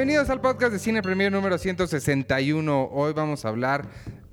Bienvenidos 0.00 0.30
al 0.30 0.40
podcast 0.40 0.72
de 0.72 0.78
Cine 0.78 1.02
Premier 1.02 1.30
número 1.30 1.58
161. 1.58 2.88
Hoy 2.90 3.12
vamos 3.12 3.44
a 3.44 3.48
hablar 3.48 3.86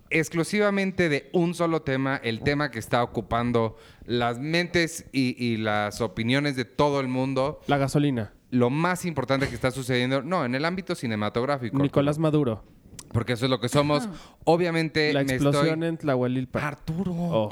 exclusivamente 0.10 1.10
de 1.10 1.30
un 1.34 1.54
solo 1.54 1.82
tema, 1.82 2.22
el 2.24 2.40
tema 2.40 2.72
que 2.72 2.80
está 2.80 3.04
ocupando 3.04 3.76
las 4.06 4.40
mentes 4.40 5.08
y, 5.12 5.36
y 5.38 5.58
las 5.58 6.00
opiniones 6.00 6.56
de 6.56 6.64
todo 6.64 7.02
el 7.02 7.10
mundo. 7.10 7.60
La 7.68 7.76
gasolina. 7.76 8.32
Lo 8.50 8.70
más 8.70 9.04
importante 9.04 9.50
que 9.50 9.56
está 9.56 9.72
sucediendo, 9.72 10.22
no, 10.22 10.46
en 10.46 10.56
el 10.56 10.64
ámbito 10.64 10.96
cinematográfico. 10.96 11.78
Nicolás 11.80 12.18
Maduro. 12.18 12.64
Porque 13.12 13.34
eso 13.34 13.44
es 13.44 13.52
lo 13.52 13.60
que 13.60 13.68
somos. 13.68 14.08
Obviamente 14.46 15.12
La 15.12 15.26
me 15.26 15.34
explosión 15.34 15.84
estoy... 15.84 15.90
en 15.90 15.98
Tlahuelilpa. 15.98 16.66
Arturo. 16.66 17.12
Oh. 17.14 17.50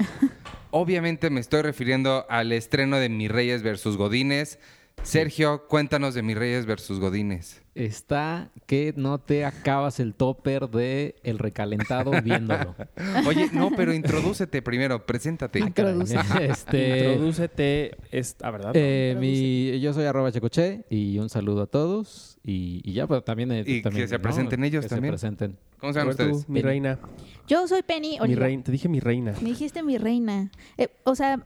Obviamente 0.70 1.28
me 1.28 1.40
estoy 1.40 1.60
refiriendo 1.60 2.24
al 2.30 2.52
estreno 2.52 2.96
de 2.96 3.10
Mis 3.10 3.30
Reyes 3.30 3.62
versus 3.62 3.98
Godines. 3.98 4.58
Sergio, 5.02 5.66
cuéntanos 5.68 6.14
de 6.14 6.22
Mis 6.22 6.36
Reyes 6.36 6.66
versus 6.66 6.98
Godines. 6.98 7.62
Está 7.76 8.50
que 8.66 8.92
no 8.96 9.18
te 9.20 9.44
acabas 9.44 10.00
el 10.00 10.14
topper 10.14 10.68
de 10.68 11.14
el 11.22 11.38
recalentado 11.38 12.10
viéndolo. 12.22 12.74
Oye, 13.28 13.48
no, 13.52 13.70
pero 13.76 13.92
introdúcete 13.94 14.62
primero, 14.62 15.06
preséntate. 15.06 15.60
Introduce. 15.60 16.16
este, 16.40 17.10
Introdúcete. 17.12 17.96
Es, 18.10 18.34
ah, 18.42 18.50
¿verdad? 18.50 18.72
eh, 18.74 19.16
mi- 19.20 19.78
yo 19.80 19.92
soy 19.92 20.06
arroba 20.06 20.32
checoche 20.32 20.84
y 20.90 21.18
un 21.18 21.28
saludo 21.28 21.62
a 21.62 21.66
todos. 21.66 22.38
Y, 22.42 22.80
y 22.84 22.94
ya, 22.94 23.06
pero 23.06 23.22
también... 23.22 23.52
eh, 23.52 23.62
Y 23.66 23.82
también, 23.82 24.04
que 24.04 24.08
se 24.08 24.18
presenten 24.18 24.64
ellos 24.64 24.84
que 24.84 24.88
también. 24.88 25.12
se 25.16 25.18
presenten. 25.28 25.56
¿Cómo 25.78 25.92
se 25.92 25.98
llaman 26.00 26.16
tú, 26.16 26.22
ustedes? 26.24 26.48
mi 26.48 26.60
Penny. 26.60 26.62
reina. 26.62 26.98
Yo 27.46 27.68
soy 27.68 27.82
Penny 27.82 28.18
Mi 28.26 28.34
reina. 28.34 28.62
Te 28.64 28.72
dije 28.72 28.88
mi 28.88 28.98
reina. 28.98 29.34
Me 29.40 29.50
dijiste 29.50 29.82
mi 29.82 29.98
reina. 29.98 30.50
Eh, 30.78 30.88
o 31.04 31.14
sea, 31.14 31.44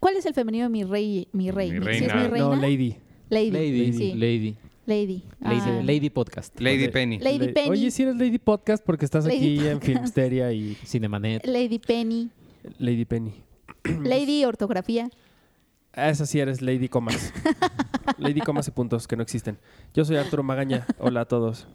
¿cuál 0.00 0.16
es 0.16 0.26
el 0.26 0.34
femenino 0.34 0.64
de 0.64 0.70
mi 0.70 0.84
rey? 0.84 1.28
Mi 1.32 1.50
rey. 1.50 1.70
Mi 1.72 1.78
¿Sí 1.78 2.04
es 2.04 2.12
reina. 2.12 2.14
mi 2.14 2.28
reina? 2.28 2.46
No, 2.48 2.56
lady. 2.56 2.96
Lady. 3.30 3.50
Lady, 3.50 3.92
Sí. 3.92 4.12
Lady, 4.14 4.56
Lady. 4.86 5.22
Lady, 5.40 5.60
Ah. 5.64 5.80
Lady 5.84 6.10
Podcast. 6.10 6.60
Lady. 6.60 6.88
Penny. 6.88 7.18
Lady 7.18 7.46
La- 7.46 7.52
Penny. 7.52 7.70
Oye, 7.70 7.90
si 7.90 8.02
eres 8.02 8.16
Lady 8.16 8.38
Podcast 8.38 8.84
porque 8.84 9.04
estás 9.04 9.24
Lady 9.24 9.58
aquí 9.58 9.68
en. 9.68 9.80
Filmsteria 9.80 10.52
y 10.52 10.74
Cinemanet. 10.84 11.46
Lady 11.46 11.78
Penny. 11.78 12.30
Lady 12.78 13.04
Penny. 13.04 13.34
Lady 14.02 14.44
Ortografía. 14.44 15.08
Ah, 15.94 16.08
Esa 16.10 16.26
sí 16.26 16.40
eres 16.40 16.62
Lady 16.62 16.88
Comas. 16.88 17.32
Lady 18.18 18.40
Comas 18.40 18.66
y 18.68 18.70
puntos 18.70 19.06
que 19.06 19.16
no 19.16 19.22
existen. 19.22 19.58
Yo 19.94 20.04
soy 20.04 20.16
Arturo 20.16 20.42
Magaña. 20.42 20.86
Hola 20.98 21.22
a 21.22 21.24
todos. 21.26 21.66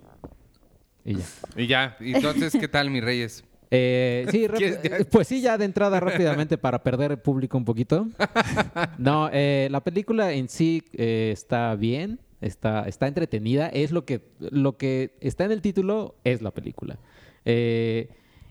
Y 1.06 1.16
ya. 1.16 1.24
Y 1.56 1.68
ya, 1.68 1.98
entonces, 2.02 2.54
¿qué 2.60 2.68
tal, 2.68 2.90
Mis 2.90 3.04
Reyes? 3.04 3.44
Eh, 3.72 4.26
sí, 4.32 4.48
rap- 4.48 4.58
¿Quieres- 4.60 4.80
eh, 4.84 5.06
pues 5.12 5.28
sí, 5.28 5.42
ya 5.42 5.58
de 5.58 5.66
entrada 5.66 6.00
rápidamente 6.00 6.58
para 6.58 6.82
perder 6.84 7.12
el 7.12 7.20
público 7.20 7.58
un 7.58 7.66
poquito. 7.66 8.08
No, 8.98 9.30
eh, 9.32 9.68
la 9.72 9.82
película 9.82 10.32
en 10.34 10.50
sí 10.50 10.84
eh, 10.94 11.30
está 11.34 11.76
bien, 11.76 12.20
está, 12.42 12.88
está 12.88 13.08
entretenida, 13.08 13.68
es 13.70 13.92
lo 13.92 14.06
que, 14.06 14.22
lo 14.40 14.78
que 14.78 15.16
está 15.22 15.46
en 15.46 15.52
el 15.52 15.62
título, 15.62 16.16
es 16.24 16.42
la 16.42 16.52
película. 16.52 16.98
Eh, 17.46 18.10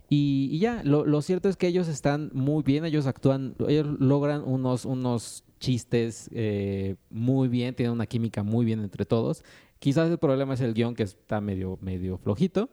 y, 0.08 0.48
y 0.52 0.58
ya, 0.60 0.82
lo, 0.84 1.04
lo 1.04 1.20
cierto 1.22 1.48
es 1.48 1.56
que 1.56 1.66
ellos 1.66 1.88
están 1.88 2.30
muy 2.32 2.62
bien, 2.62 2.84
ellos 2.84 3.06
actúan, 3.06 3.54
ellos 3.68 3.86
logran 3.98 4.42
unos, 4.44 4.84
unos 4.84 5.42
chistes 5.58 6.30
eh, 6.32 6.94
muy 7.10 7.48
bien, 7.48 7.74
tienen 7.74 7.92
una 7.92 8.06
química 8.06 8.42
muy 8.42 8.64
bien 8.64 8.80
entre 8.80 9.04
todos. 9.04 9.42
Quizás 9.78 10.08
el 10.10 10.18
problema 10.18 10.54
es 10.54 10.60
el 10.60 10.74
guion 10.74 10.94
que 10.94 11.02
está 11.02 11.40
medio, 11.40 11.78
medio 11.82 12.18
flojito. 12.18 12.70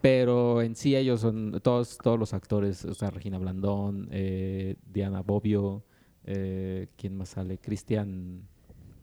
Pero 0.00 0.60
en 0.62 0.76
sí 0.76 0.94
ellos 0.94 1.20
son 1.20 1.60
todos, 1.62 1.96
todos 1.98 2.18
los 2.18 2.34
actores, 2.34 2.84
o 2.84 2.94
sea, 2.94 3.10
Regina 3.10 3.38
Blandón, 3.38 4.08
eh, 4.10 4.76
Diana 4.92 5.22
Bobbio, 5.22 5.84
eh, 6.24 6.88
¿quién 6.96 7.16
más 7.16 7.30
sale? 7.30 7.58
Cristian 7.58 8.46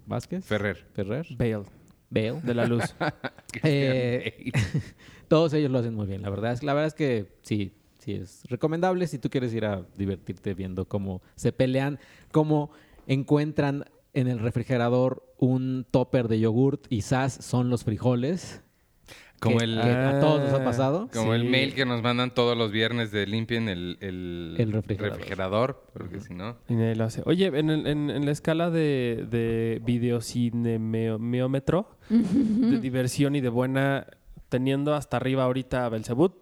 Vázquez. 0.05 0.45
Ferrer. 0.45 0.85
Ferrer. 0.93 1.27
Bale. 1.37 1.63
Bale. 2.09 2.41
De 2.41 2.53
la 2.53 2.65
luz. 2.65 2.83
Eh, 3.63 4.49
todos 5.27 5.51
ellos 5.53 5.69
lo 5.69 5.79
hacen 5.79 5.93
muy 5.93 6.07
bien. 6.07 6.21
La 6.21 6.29
verdad 6.29 6.53
es, 6.53 6.63
la 6.63 6.73
verdad 6.73 6.87
es 6.87 6.93
que 6.93 7.35
sí, 7.41 7.73
sí 7.99 8.13
es 8.13 8.43
recomendable 8.47 9.05
si 9.07 9.19
tú 9.19 9.29
quieres 9.29 9.53
ir 9.53 9.65
a 9.65 9.85
divertirte 9.97 10.53
viendo 10.53 10.87
cómo 10.87 11.21
se 11.35 11.51
pelean, 11.51 11.99
cómo 12.31 12.71
encuentran 13.07 13.83
en 14.13 14.29
el 14.29 14.39
refrigerador 14.39 15.23
un 15.37 15.85
topper 15.91 16.29
de 16.29 16.39
yogurt 16.39 16.85
y 16.89 17.01
sas 17.01 17.33
son 17.33 17.69
los 17.69 17.83
frijoles. 17.83 18.63
Como 19.41 19.57
que- 19.57 19.63
el, 19.65 19.81
que 19.81 19.89
a 19.89 20.19
todos 20.19 20.41
nos 20.43 20.53
ha 20.53 20.63
pasado. 20.63 21.09
como 21.11 21.33
el 21.33 21.45
mail 21.45 21.73
que 21.73 21.83
nos 21.85 22.03
mandan 22.03 22.31
todos 22.33 22.55
los 22.55 22.71
viernes 22.71 23.11
de 23.11 23.25
limpien 23.25 23.67
el, 23.69 23.97
el, 23.99 24.55
El 24.59 24.71
refrigerador. 24.71 25.17
refrigerador, 25.17 25.83
porque 25.93 26.19
si 26.21 26.35
no... 26.35 26.57
Y 26.69 26.75
nadie 26.75 26.95
lo 26.95 27.05
hace. 27.05 27.23
Oye, 27.25 27.47
en, 27.47 27.69
el- 27.71 27.87
en- 27.87 28.09
en 28.11 28.25
la 28.25 28.31
escala 28.31 28.69
de, 28.69 29.25
de 29.29 29.81
videocinemeómetro, 29.83 31.89
de 32.09 32.79
diversión 32.79 33.35
y 33.35 33.41
de 33.41 33.49
buena, 33.49 34.07
teniendo 34.49 34.93
hasta 34.95 35.17
arriba 35.17 35.43
ahorita 35.43 35.85
a 35.85 35.89
Belzebut 35.89 36.33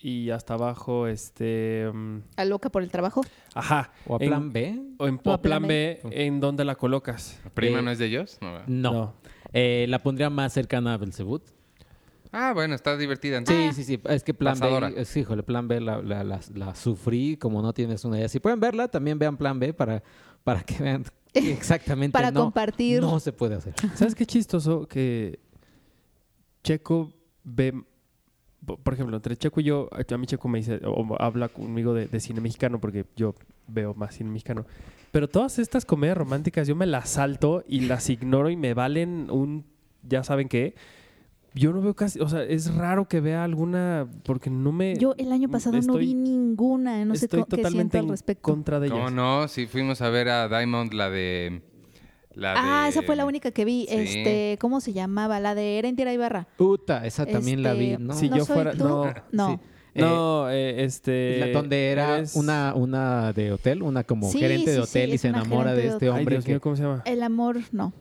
y 0.00 0.30
hasta 0.30 0.54
abajo, 0.54 1.06
este. 1.06 1.90
mm, 1.92 2.18
A 2.36 2.44
loca 2.44 2.68
por 2.70 2.82
el 2.82 2.90
trabajo. 2.90 3.22
ajá. 3.54 3.92
O 4.06 4.16
a 4.16 4.18
en- 4.22 4.28
plan 4.28 4.52
B. 4.52 4.78
O 4.98 5.06
en 5.08 5.20
O 5.24 5.32
a 5.32 5.40
plan 5.40 5.60
plan 5.62 5.68
B, 5.68 6.00
¿en 6.10 6.40
dónde 6.40 6.64
la 6.64 6.74
colocas? 6.74 7.40
¿La 7.44 7.50
prima 7.50 7.78
Eh, 7.78 7.82
no 7.82 7.90
es 7.90 7.98
de 7.98 8.06
ellos? 8.06 8.38
No. 8.42 8.60
No. 8.66 9.14
Eh, 9.52 9.86
la 9.88 10.02
pondría 10.02 10.28
más 10.28 10.52
cercana 10.52 10.94
a 10.94 10.96
Belzebut. 10.98 11.42
Ah, 12.38 12.52
bueno, 12.52 12.74
está 12.74 12.96
divertida. 12.98 13.40
Sí, 13.46 13.70
sí, 13.72 13.84
sí. 13.84 14.00
Es 14.10 14.22
que 14.22 14.34
Plan 14.34 14.58
Pasadora. 14.58 14.90
B, 14.90 15.00
es, 15.00 15.16
híjole, 15.16 15.42
Plan 15.42 15.68
B 15.68 15.80
la, 15.80 16.02
la- 16.02 16.22
la- 16.22 16.40
la 16.54 16.74
sufrí 16.74 17.36
como 17.38 17.62
no 17.62 17.72
tienes 17.72 18.04
una 18.04 18.18
idea. 18.18 18.28
Si 18.28 18.40
pueden 18.40 18.60
verla, 18.60 18.88
también 18.88 19.18
vean 19.18 19.36
Plan 19.38 19.58
B 19.58 19.72
para, 19.72 20.02
para 20.44 20.62
que 20.62 20.82
vean 20.82 21.04
exactamente 21.34 22.12
Para 22.12 22.30
no, 22.30 22.42
compartir. 22.42 23.00
no 23.00 23.18
se 23.20 23.32
puede 23.32 23.54
hacer. 23.54 23.74
¿Sabes 23.94 24.14
qué 24.14 24.26
chistoso? 24.26 24.86
Que 24.86 25.38
Checo 26.62 27.12
ve. 27.44 27.72
po- 28.64 28.76
Por 28.76 28.94
ejemplo, 28.94 29.16
entre 29.16 29.36
Checo 29.36 29.60
y 29.60 29.64
yo, 29.64 29.88
a 29.92 30.14
a 30.14 30.18
mí 30.18 30.26
Checo 30.26 30.48
me 30.48 30.58
dice, 30.58 30.80
o 30.84 31.16
habla 31.20 31.48
conmigo 31.48 31.94
de, 31.94 32.06
de 32.06 32.20
cine 32.20 32.40
mexicano, 32.40 32.80
porque 32.80 33.06
yo 33.16 33.34
veo 33.68 33.94
más 33.94 34.14
cine 34.14 34.30
mexicano. 34.30 34.66
Pero 35.12 35.28
todas 35.28 35.58
estas 35.58 35.84
comedias 35.86 36.18
románticas 36.18 36.68
yo 36.68 36.76
me 36.76 36.86
las 36.86 37.08
salto 37.10 37.64
y 37.66 37.80
las 37.80 38.10
ignoro 38.10 38.50
y 38.50 38.56
me 38.56 38.74
valen 38.74 39.30
un. 39.30 39.64
Ya 40.02 40.22
saben 40.22 40.48
qué. 40.48 40.74
Yo 41.56 41.72
no 41.72 41.80
veo 41.80 41.94
casi. 41.96 42.20
O 42.20 42.28
sea, 42.28 42.42
es 42.44 42.72
raro 42.74 43.08
que 43.08 43.20
vea 43.20 43.42
alguna. 43.42 44.06
Porque 44.24 44.50
no 44.50 44.70
me. 44.72 44.96
Yo 44.96 45.14
el 45.18 45.32
año 45.32 45.48
pasado 45.48 45.80
no 45.80 45.94
vi 45.94 46.14
ninguna. 46.14 47.04
No 47.04 47.14
sé 47.16 47.24
estoy 47.24 47.40
co- 47.40 47.46
qué 47.46 47.56
totalmente 47.56 47.96
siento 47.98 48.06
al 48.06 48.10
respecto. 48.12 48.42
contra 48.42 48.78
de 48.78 48.88
¿Cómo 48.90 49.02
ellas. 49.02 49.12
no? 49.14 49.48
Sí, 49.48 49.66
fuimos 49.66 50.02
a 50.02 50.10
ver 50.10 50.28
a 50.28 50.48
Diamond, 50.48 50.92
la 50.92 51.10
de... 51.10 51.62
La 52.34 52.52
Ah, 52.56 52.82
de- 52.84 52.90
esa 52.90 53.02
fue 53.02 53.16
la 53.16 53.24
única 53.24 53.50
que 53.50 53.64
vi. 53.64 53.86
Sí. 53.88 53.96
Este, 53.96 54.58
¿cómo 54.60 54.80
se 54.82 54.92
llamaba? 54.92 55.40
La 55.40 55.54
de 55.54 55.78
Erendira 55.78 56.12
Ibarra. 56.12 56.46
Uta, 56.58 57.06
esa 57.06 57.24
también 57.24 57.62
la 57.62 57.72
vi, 57.72 57.92
Este, 57.92 58.02
¿no? 58.04 58.12
Si 58.14 58.28
¿No 58.28 58.36
yo 58.36 58.44
soy 58.44 58.54
fuera. 58.54 58.72
tú? 58.72 58.78
No. 58.86 59.14
No. 59.32 59.48
Sí. 59.48 59.58
Eh, 59.94 60.00
No, 60.02 60.50
eh, 60.50 60.84
este. 60.84 61.38
la- 61.40 61.46
donde 61.58 61.88
era 61.90 62.18
eres- 62.18 62.36
una, 62.36 62.74
una 62.74 63.32
de 63.32 63.52
hotel, 63.52 63.82
una 63.82 64.04
como 64.04 64.30
Sí, 64.30 64.38
gerente 64.40 64.70
de 64.72 64.76
sí, 64.76 64.82
hotel 64.82 65.08
sí, 65.08 65.14
y 65.14 65.18
se 65.18 65.28
enamora 65.28 65.72
de 65.72 65.80
de 65.84 65.88
este 65.88 66.04
Ay, 66.04 66.10
hombre 66.10 66.34
Dios 66.34 66.44
que 66.44 66.50
mío, 66.52 66.60
¿cómo 66.60 66.76
se 66.76 66.82
llama? 66.82 67.02
El 67.06 67.22
amor, 67.22 67.56
no. 67.72 67.94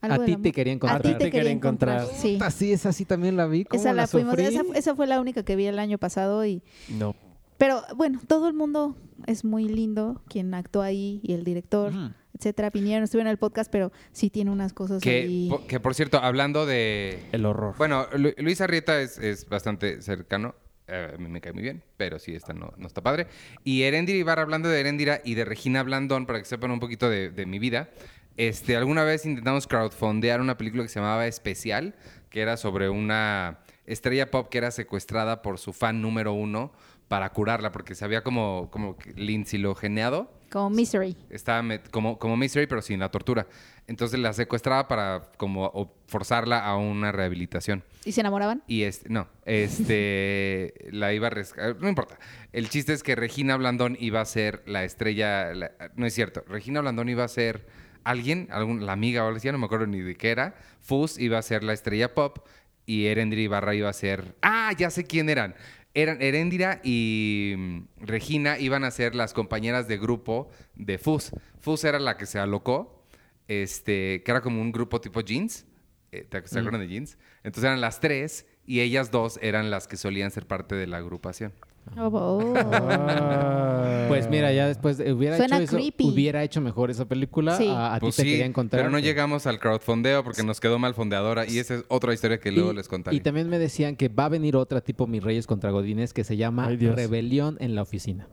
Algo 0.00 0.22
a 0.22 0.26
ti 0.26 0.36
te 0.36 0.52
quería 0.52 0.72
A 0.72 0.76
encontrar. 0.76 1.02
ti 1.02 1.14
te 1.18 1.30
quería 1.30 1.50
encontrar. 1.50 2.06
Sí. 2.06 2.38
Así, 2.40 2.72
esa 2.72 2.92
sí 2.92 3.04
también 3.04 3.36
la 3.36 3.46
vi. 3.46 3.64
¿Cómo 3.64 3.80
Esa 3.80 3.92
la, 3.92 4.06
fuimos. 4.06 4.38
Esa, 4.38 4.62
esa 4.74 4.94
fue 4.94 5.06
la 5.06 5.20
única 5.20 5.42
que 5.42 5.56
vi 5.56 5.66
el 5.66 5.78
año 5.78 5.98
pasado 5.98 6.44
y 6.46 6.62
No. 6.88 7.14
pero 7.58 7.82
bueno, 7.96 8.20
todo 8.26 8.46
el 8.48 8.54
mundo 8.54 8.96
es 9.26 9.44
muy 9.44 9.64
lindo 9.68 10.22
quien 10.28 10.54
actúa 10.54 10.86
ahí 10.86 11.20
y 11.24 11.32
el 11.32 11.42
director, 11.42 11.92
Ujú. 11.92 12.10
etcétera. 12.36 12.70
Vinieron, 12.70 13.02
estuvieron 13.02 13.26
en 13.26 13.32
el 13.32 13.38
podcast, 13.38 13.70
pero 13.72 13.90
sí 14.12 14.30
tiene 14.30 14.50
unas 14.52 14.72
cosas 14.72 15.02
Que, 15.02 15.22
ahí. 15.22 15.48
po- 15.50 15.66
que 15.66 15.80
por 15.80 15.94
cierto, 15.96 16.18
hablando 16.18 16.64
de... 16.66 17.18
El 17.32 17.44
horror. 17.44 17.74
Bueno, 17.76 18.06
Lu- 18.16 18.34
Luis 18.38 18.60
Arrieta 18.60 19.00
es, 19.00 19.18
es 19.18 19.48
bastante 19.48 20.00
cercano. 20.02 20.54
eh, 20.86 21.12
a 21.14 21.18
mí 21.18 21.28
me 21.28 21.40
cae 21.42 21.52
muy 21.52 21.62
bien, 21.64 21.82
pero 21.98 22.18
sí, 22.20 22.34
esta 22.34 22.54
no, 22.54 22.72
no 22.78 22.86
está 22.86 23.02
padre. 23.02 23.26
Y 23.64 23.82
Erendira 23.82 24.16
Ibarra, 24.18 24.42
hablando 24.42 24.68
de 24.68 24.78
Erendira 24.80 25.20
y 25.24 25.34
de 25.34 25.44
Regina 25.44 25.82
Blandón, 25.82 26.24
para 26.26 26.38
que 26.38 26.44
sepan 26.46 26.70
un 26.70 26.78
poquito 26.80 27.10
de, 27.10 27.28
de 27.30 27.44
mi 27.44 27.58
vida, 27.58 27.90
este, 28.38 28.76
alguna 28.76 29.04
vez 29.04 29.26
intentamos 29.26 29.66
crowdfundear 29.66 30.40
una 30.40 30.56
película 30.56 30.82
que 30.84 30.88
se 30.88 31.00
llamaba 31.00 31.26
Especial, 31.26 31.94
que 32.30 32.40
era 32.40 32.56
sobre 32.56 32.88
una 32.88 33.58
estrella 33.84 34.30
pop 34.30 34.48
que 34.48 34.58
era 34.58 34.70
secuestrada 34.70 35.42
por 35.42 35.58
su 35.58 35.72
fan 35.74 36.00
número 36.00 36.32
uno 36.32 36.72
para 37.08 37.30
curarla, 37.32 37.72
porque 37.72 37.94
se 37.94 38.04
había 38.04 38.22
como, 38.22 38.68
como 38.70 38.96
lincilogeneado. 39.16 40.30
Como 40.50 40.70
Misery. 40.70 41.16
Estaba 41.30 41.62
como, 41.90 42.18
como 42.18 42.36
Mystery, 42.36 42.66
pero 42.66 42.82
sin 42.82 43.00
la 43.00 43.10
tortura. 43.10 43.46
Entonces 43.86 44.20
la 44.20 44.32
secuestraba 44.34 44.88
para 44.88 45.22
como 45.38 45.94
forzarla 46.06 46.64
a 46.64 46.76
una 46.76 47.10
rehabilitación. 47.12 47.82
¿Y 48.04 48.12
se 48.12 48.20
enamoraban? 48.20 48.62
Y 48.66 48.82
este, 48.82 49.08
no, 49.08 49.26
este, 49.46 50.74
la 50.92 51.12
iba 51.14 51.28
a 51.28 51.30
rescatar, 51.30 51.76
no 51.80 51.88
importa. 51.88 52.18
El 52.52 52.68
chiste 52.68 52.92
es 52.92 53.02
que 53.02 53.14
Regina 53.16 53.56
Blandón 53.56 53.96
iba 53.98 54.20
a 54.20 54.24
ser 54.24 54.62
la 54.66 54.84
estrella, 54.84 55.54
la- 55.54 55.72
no 55.96 56.04
es 56.06 56.14
cierto, 56.14 56.44
Regina 56.46 56.80
Blandón 56.80 57.08
iba 57.08 57.24
a 57.24 57.28
ser 57.28 57.66
alguien, 58.10 58.48
algún, 58.50 58.86
la 58.86 58.92
amiga 58.92 59.22
o 59.22 59.26
algo 59.26 59.36
así, 59.36 59.50
no 59.50 59.58
me 59.58 59.66
acuerdo 59.66 59.86
ni 59.86 60.00
de 60.00 60.16
qué 60.16 60.30
era. 60.30 60.54
Fus 60.80 61.18
iba 61.18 61.38
a 61.38 61.42
ser 61.42 61.62
la 61.62 61.72
estrella 61.72 62.14
pop 62.14 62.38
y 62.86 63.06
Erendira 63.06 63.42
Ibarra 63.42 63.74
iba 63.74 63.88
a 63.88 63.92
ser, 63.92 64.34
ah, 64.40 64.72
ya 64.76 64.90
sé 64.90 65.04
quién 65.04 65.28
eran. 65.28 65.54
Eran 65.94 66.22
Erendira 66.22 66.80
y 66.82 67.54
mm, 67.56 67.78
Regina 68.00 68.58
iban 68.58 68.84
a 68.84 68.90
ser 68.90 69.14
las 69.14 69.34
compañeras 69.34 69.88
de 69.88 69.98
grupo 69.98 70.48
de 70.74 70.98
Fus. 70.98 71.32
Fus 71.60 71.84
era 71.84 71.98
la 71.98 72.16
que 72.16 72.26
se 72.26 72.38
alocó, 72.38 73.04
este, 73.46 74.22
que 74.24 74.30
era 74.30 74.40
como 74.40 74.60
un 74.60 74.72
grupo 74.72 75.00
tipo 75.00 75.20
jeans. 75.20 75.66
Eh, 76.10 76.24
¿Te 76.28 76.46
se 76.46 76.58
acuerdan 76.58 76.80
de 76.80 76.88
Jeans? 76.88 77.18
Entonces 77.42 77.64
eran 77.64 77.82
las 77.82 78.00
tres 78.00 78.46
y 78.64 78.80
ellas 78.80 79.10
dos 79.10 79.38
eran 79.42 79.70
las 79.70 79.86
que 79.86 79.98
solían 79.98 80.30
ser 80.30 80.46
parte 80.46 80.74
de 80.74 80.86
la 80.86 80.96
agrupación. 80.96 81.52
Oh, 81.96 82.06
oh. 82.12 82.54
Ah. 82.56 84.04
Pues 84.08 84.28
mira, 84.28 84.52
ya 84.52 84.66
después 84.68 84.98
de- 84.98 85.12
hubiera 85.12 85.36
Suena 85.36 85.56
hecho 85.56 85.64
eso, 85.64 85.76
creepy. 85.76 86.08
hubiera 86.08 86.42
hecho 86.42 86.60
mejor 86.60 86.90
esa 86.90 87.06
película. 87.06 87.56
Sí. 87.56 87.68
A, 87.68 87.94
a 87.94 88.00
Pues 88.00 88.16
ti 88.16 88.22
te 88.22 88.26
sí, 88.26 88.30
quería 88.34 88.46
encontrar. 88.46 88.80
pero 88.80 88.90
no 88.90 88.98
llegamos 88.98 89.46
al 89.46 89.58
crowdfundeo 89.58 90.24
porque 90.24 90.42
nos 90.42 90.60
quedó 90.60 90.78
mal 90.78 90.94
fondeadora 90.94 91.46
y 91.46 91.58
esa 91.58 91.76
es 91.76 91.84
otra 91.88 92.12
historia 92.14 92.38
que 92.38 92.50
luego 92.52 92.72
y, 92.72 92.76
les 92.76 92.88
contaré. 92.88 93.16
y 93.16 93.20
también 93.20 93.48
me 93.48 93.58
decían 93.58 93.96
que 93.96 94.08
va 94.08 94.26
a 94.26 94.28
venir 94.28 94.56
otra 94.56 94.80
tipo 94.80 95.06
Mis 95.06 95.22
Reyes 95.22 95.46
contra 95.46 95.70
Godines 95.70 96.12
que 96.12 96.24
se 96.24 96.36
llama 96.36 96.66
Ay. 96.66 96.76
Rebelión 96.76 97.56
en 97.60 97.74
la 97.74 97.82
oficina. 97.82 98.28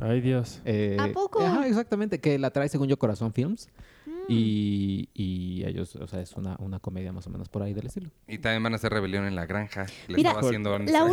Ay, 0.00 0.20
Dios. 0.20 0.60
Eh, 0.64 0.96
¿A 0.98 1.08
poco? 1.12 1.40
Ajá, 1.42 1.66
exactamente, 1.66 2.20
que 2.20 2.38
la 2.38 2.50
trae 2.50 2.68
según 2.68 2.88
yo 2.88 2.98
Corazón 2.98 3.32
Films. 3.32 3.68
Mm. 4.06 4.10
Y, 4.28 5.08
y 5.14 5.64
ellos, 5.66 5.96
o 5.96 6.06
sea, 6.06 6.20
es 6.20 6.34
una, 6.34 6.56
una 6.60 6.78
comedia 6.80 7.12
más 7.12 7.26
o 7.26 7.30
menos 7.30 7.48
por 7.48 7.62
ahí 7.62 7.72
del 7.74 7.86
estilo. 7.86 8.10
Y 8.26 8.38
también 8.38 8.62
van 8.62 8.72
a 8.74 8.76
hacer 8.76 8.92
rebelión 8.92 9.24
en 9.26 9.34
la 9.36 9.46
granja. 9.46 9.86
Mira, 10.08 10.30
estaba 10.30 10.46
haciendo 10.46 10.78
La, 10.78 11.04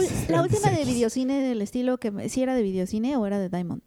última 0.41 0.69
de 0.69 0.85
videocine 0.85 1.41
del 1.41 1.61
estilo 1.61 1.97
que 1.97 2.11
me- 2.11 2.29
sí 2.29 2.43
era 2.43 2.55
de 2.55 2.61
videocine 2.61 3.15
o 3.17 3.25
era 3.25 3.39
de 3.39 3.49
Diamond. 3.49 3.81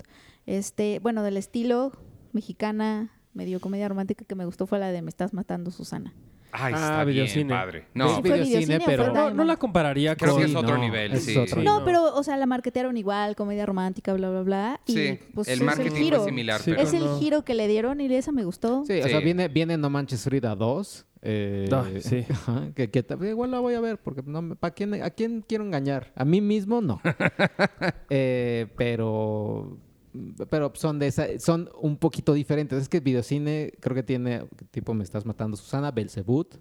Este, 0.47 0.99
bueno, 1.01 1.23
del 1.23 1.37
estilo 1.37 1.93
mexicana, 2.33 3.11
medio 3.35 3.61
comedia 3.61 3.89
romántica 3.89 4.25
que 4.25 4.35
me 4.35 4.45
gustó 4.45 4.67
fue 4.67 4.79
la 4.79 4.91
de 4.91 5.03
Me 5.03 5.11
estás 5.11 5.33
matando, 5.35 5.71
Susana. 5.71 6.15
Ay, 6.51 6.73
Ah, 6.75 6.81
está 6.81 7.05
bien, 7.05 7.15
videocine. 7.15 7.51
padre. 7.55 7.81
Sí, 7.81 7.87
No, 7.95 8.09
¿Fue 8.21 8.23
videocine, 8.41 8.81
pero- 8.85 9.13
No, 9.13 9.31
no 9.31 9.45
la 9.45 9.57
compararía 9.57 10.17
Creo 10.17 10.33
con... 10.33 10.41
que 10.43 10.49
es 10.49 10.55
otro 10.55 10.77
no, 10.77 10.83
nivel, 10.83 11.13
es 11.13 11.25
sí. 11.25 11.37
otro 11.37 11.63
No, 11.63 11.81
nivel. 11.81 11.85
pero, 11.85 12.15
o 12.15 12.23
sea, 12.23 12.37
la 12.37 12.47
marketearon 12.47 12.97
igual, 12.97 13.37
comedia 13.37 13.67
romántica, 13.67 14.13
bla, 14.15 14.31
bla, 14.31 14.43
bla. 14.43 14.81
Y, 14.87 14.93
sí, 14.93 15.19
pues, 15.35 15.49
el 15.49 15.61
es 15.61 15.65
marketing 15.65 15.91
giro. 15.97 16.17
fue 16.19 16.27
similar, 16.27 16.61
Sí, 16.61 16.71
pero 16.71 16.83
Es 16.83 16.93
el 16.95 17.05
no. 17.05 17.19
giro 17.19 17.45
que 17.45 17.55
le 17.55 17.69
dieron 17.69 18.01
y 18.01 18.13
esa 18.15 18.33
me 18.33 18.45
gustó. 18.45 18.85
Sí, 18.87 18.99
o 19.01 19.09
sea, 19.09 19.21
viene, 19.21 19.49
viene 19.49 19.77
No 19.77 19.91
Manches 19.91 20.25
Frida 20.25 20.55
2. 20.57 21.05
eh, 21.23 21.69
Ah, 21.73 21.85
sí. 22.01 22.25
que, 22.75 22.91
igual 23.29 23.51
la 23.51 23.59
voy 23.59 23.75
a 23.75 23.81
ver 23.81 23.99
porque 23.99 24.23
no 24.25 24.41
me- 24.41 24.57
¿pa 24.57 24.71
quién, 24.71 24.95
¿a 25.03 25.11
quién 25.11 25.45
quiero 25.47 25.65
engañar? 25.65 26.13
A 26.15 26.25
mí 26.25 26.41
mismo 26.41 26.81
no. 26.81 27.01
Eh, 28.11 28.67
pero 28.77 29.79
pero 30.51 30.73
son 30.75 30.99
de 30.99 31.07
esa, 31.09 31.27
son 31.39 31.69
un 31.81 31.97
poquito 31.97 32.33
diferentes. 32.35 32.81
Es 32.83 32.89
que 32.89 33.01
videocine 33.01 33.73
creo 33.81 33.95
que 33.95 34.03
tiene 34.03 34.45
tipo 34.71 34.95
Me 34.95 35.05
estás 35.05 35.25
matando 35.27 35.57
Susana, 35.57 35.91
Belzebut. 35.91 36.57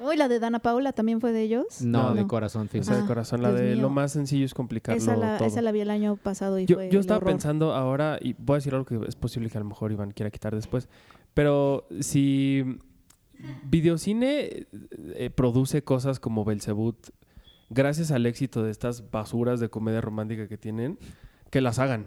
Uy, 0.00 0.16
la 0.16 0.26
de 0.26 0.40
Dana 0.40 0.58
Paula 0.58 0.92
también 0.92 1.20
fue 1.20 1.30
de 1.30 1.42
ellos. 1.42 1.80
No, 1.80 2.12
de 2.12 2.22
No. 2.22 2.26
Corazón 2.28 2.68
Films. 2.68 2.88
Esa 2.88 2.96
de 2.96 3.04
Ah, 3.04 3.06
corazón, 3.06 3.40
la 3.40 3.50
Dios 3.50 3.60
de 3.60 3.72
mío. 3.74 3.82
lo 3.82 3.90
más 3.90 4.10
sencillo 4.10 4.44
es 4.44 4.52
complicarlo 4.52 5.00
Esa 5.00 5.16
la, 5.16 5.38
todo. 5.38 5.46
esa 5.46 5.62
la 5.62 5.70
vi 5.70 5.80
el 5.80 5.90
año 5.90 6.16
pasado 6.16 6.58
y 6.58 6.66
yo, 6.66 6.74
fue 6.76 6.90
yo 6.90 6.98
estaba 6.98 7.18
horror. 7.18 7.30
pensando 7.30 7.72
ahora, 7.72 8.18
y 8.20 8.32
voy 8.32 8.54
a 8.54 8.58
decir 8.58 8.74
algo 8.74 8.84
que 8.84 8.98
es 9.06 9.14
posible 9.14 9.48
que 9.48 9.58
a 9.58 9.60
lo 9.60 9.66
mejor 9.68 9.92
Iván 9.92 10.10
quiera 10.10 10.30
quitar 10.32 10.54
después, 10.56 10.88
pero 11.34 11.86
si 12.00 12.64
Videocine 13.64 14.66
eh, 15.14 15.30
produce 15.34 15.82
cosas 15.84 16.18
como 16.20 16.44
Belzebut, 16.44 16.96
gracias 17.70 18.10
al 18.10 18.26
éxito 18.26 18.62
de 18.62 18.70
estas 18.70 19.10
basuras 19.10 19.60
de 19.60 19.68
comedia 19.68 20.00
romántica 20.00 20.48
que 20.48 20.58
tienen, 20.58 20.98
que 21.50 21.60
las 21.60 21.78
hagan. 21.78 22.06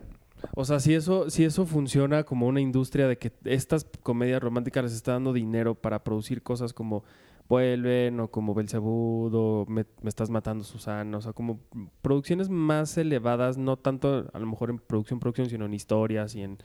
O 0.53 0.65
sea, 0.65 0.79
si 0.79 0.93
eso, 0.93 1.29
si 1.29 1.43
eso 1.43 1.65
funciona 1.65 2.23
como 2.23 2.47
una 2.47 2.61
industria 2.61 3.07
de 3.07 3.17
que 3.17 3.31
estas 3.45 3.85
comedias 4.03 4.41
románticas 4.41 4.83
les 4.83 4.93
está 4.93 5.13
dando 5.13 5.33
dinero 5.33 5.75
para 5.75 6.03
producir 6.03 6.41
cosas 6.43 6.73
como 6.73 7.03
Vuelven 7.47 8.19
o 8.19 8.27
como 8.29 8.55
Belzebud 8.55 9.31
o 9.35 9.65
me, 9.67 9.85
Me 10.01 10.09
estás 10.09 10.29
matando 10.29 10.63
Susana, 10.63 11.17
o 11.17 11.21
sea, 11.21 11.33
como 11.33 11.59
producciones 12.01 12.49
más 12.49 12.97
elevadas, 12.97 13.57
no 13.57 13.77
tanto 13.77 14.29
a 14.33 14.39
lo 14.39 14.47
mejor 14.47 14.71
en 14.71 14.79
producción, 14.79 15.19
producción, 15.19 15.49
sino 15.49 15.65
en 15.65 15.73
historias 15.75 16.33
y 16.33 16.41
en, 16.41 16.57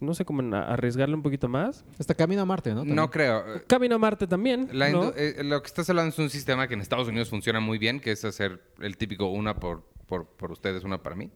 no 0.00 0.14
sé, 0.14 0.24
como 0.24 0.40
en 0.40 0.54
arriesgarle 0.54 1.14
un 1.14 1.22
poquito 1.22 1.48
más. 1.48 1.84
Hasta 1.98 2.14
Camino 2.14 2.40
a 2.40 2.46
Marte, 2.46 2.74
¿no? 2.74 2.86
no 2.86 3.10
creo. 3.10 3.44
Camino 3.66 3.96
a 3.96 3.98
Marte 3.98 4.26
también, 4.26 4.70
La 4.72 4.88
eh, 4.88 5.42
lo 5.44 5.60
que 5.60 5.66
estás 5.66 5.90
hablando 5.90 6.10
es 6.10 6.18
un 6.18 6.30
sistema 6.30 6.68
que 6.68 6.74
en 6.74 6.80
Estados 6.80 7.08
Unidos 7.08 7.28
funciona 7.28 7.60
muy 7.60 7.76
bien, 7.76 8.00
que 8.00 8.12
es 8.12 8.24
hacer 8.24 8.62
el 8.80 8.96
típico 8.96 9.26
una 9.26 9.56
por, 9.56 9.84
por, 10.06 10.26
por 10.26 10.52
ustedes, 10.52 10.84
una 10.84 11.02
para 11.02 11.16
mí. 11.16 11.30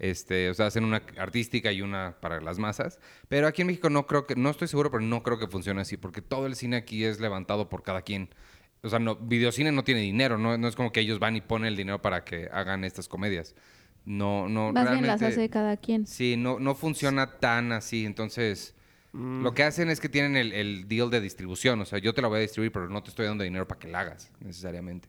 Este, 0.00 0.48
o 0.48 0.54
sea, 0.54 0.66
hacen 0.66 0.84
una 0.84 1.02
artística 1.18 1.70
y 1.72 1.82
una 1.82 2.16
para 2.20 2.40
las 2.40 2.58
masas. 2.58 2.98
Pero 3.28 3.46
aquí 3.46 3.60
en 3.60 3.68
México 3.68 3.90
no 3.90 4.06
creo 4.06 4.26
que, 4.26 4.34
no 4.34 4.48
estoy 4.48 4.66
seguro, 4.66 4.90
pero 4.90 5.02
no 5.02 5.22
creo 5.22 5.38
que 5.38 5.46
funcione 5.46 5.82
así, 5.82 5.98
porque 5.98 6.22
todo 6.22 6.46
el 6.46 6.56
cine 6.56 6.76
aquí 6.76 7.04
es 7.04 7.20
levantado 7.20 7.68
por 7.68 7.82
cada 7.82 8.00
quien. 8.00 8.30
O 8.82 8.88
sea, 8.88 8.98
no, 8.98 9.16
videocine 9.16 9.72
no 9.72 9.84
tiene 9.84 10.00
dinero, 10.00 10.38
no, 10.38 10.56
no 10.56 10.68
es 10.68 10.74
como 10.74 10.90
que 10.90 11.00
ellos 11.00 11.18
van 11.18 11.36
y 11.36 11.42
ponen 11.42 11.68
el 11.68 11.76
dinero 11.76 12.00
para 12.00 12.24
que 12.24 12.48
hagan 12.50 12.82
estas 12.84 13.08
comedias. 13.08 13.54
No, 14.06 14.48
no, 14.48 14.72
Más 14.72 14.90
bien 14.90 15.06
las 15.06 15.20
hace 15.20 15.50
cada 15.50 15.76
quien. 15.76 16.06
Sí, 16.06 16.36
no, 16.38 16.58
no 16.58 16.74
funciona 16.74 17.38
tan 17.38 17.70
así. 17.70 18.06
Entonces, 18.06 18.74
lo 19.12 19.52
que 19.52 19.64
hacen 19.64 19.90
es 19.90 20.00
que 20.00 20.08
tienen 20.08 20.34
el, 20.34 20.54
el 20.54 20.88
deal 20.88 21.10
de 21.10 21.20
distribución. 21.20 21.78
O 21.82 21.84
sea, 21.84 21.98
yo 21.98 22.14
te 22.14 22.22
la 22.22 22.28
voy 22.28 22.38
a 22.38 22.40
distribuir, 22.40 22.72
pero 22.72 22.88
no 22.88 23.02
te 23.02 23.10
estoy 23.10 23.26
dando 23.26 23.44
dinero 23.44 23.68
para 23.68 23.78
que 23.78 23.88
la 23.88 24.00
hagas, 24.00 24.32
necesariamente. 24.40 25.08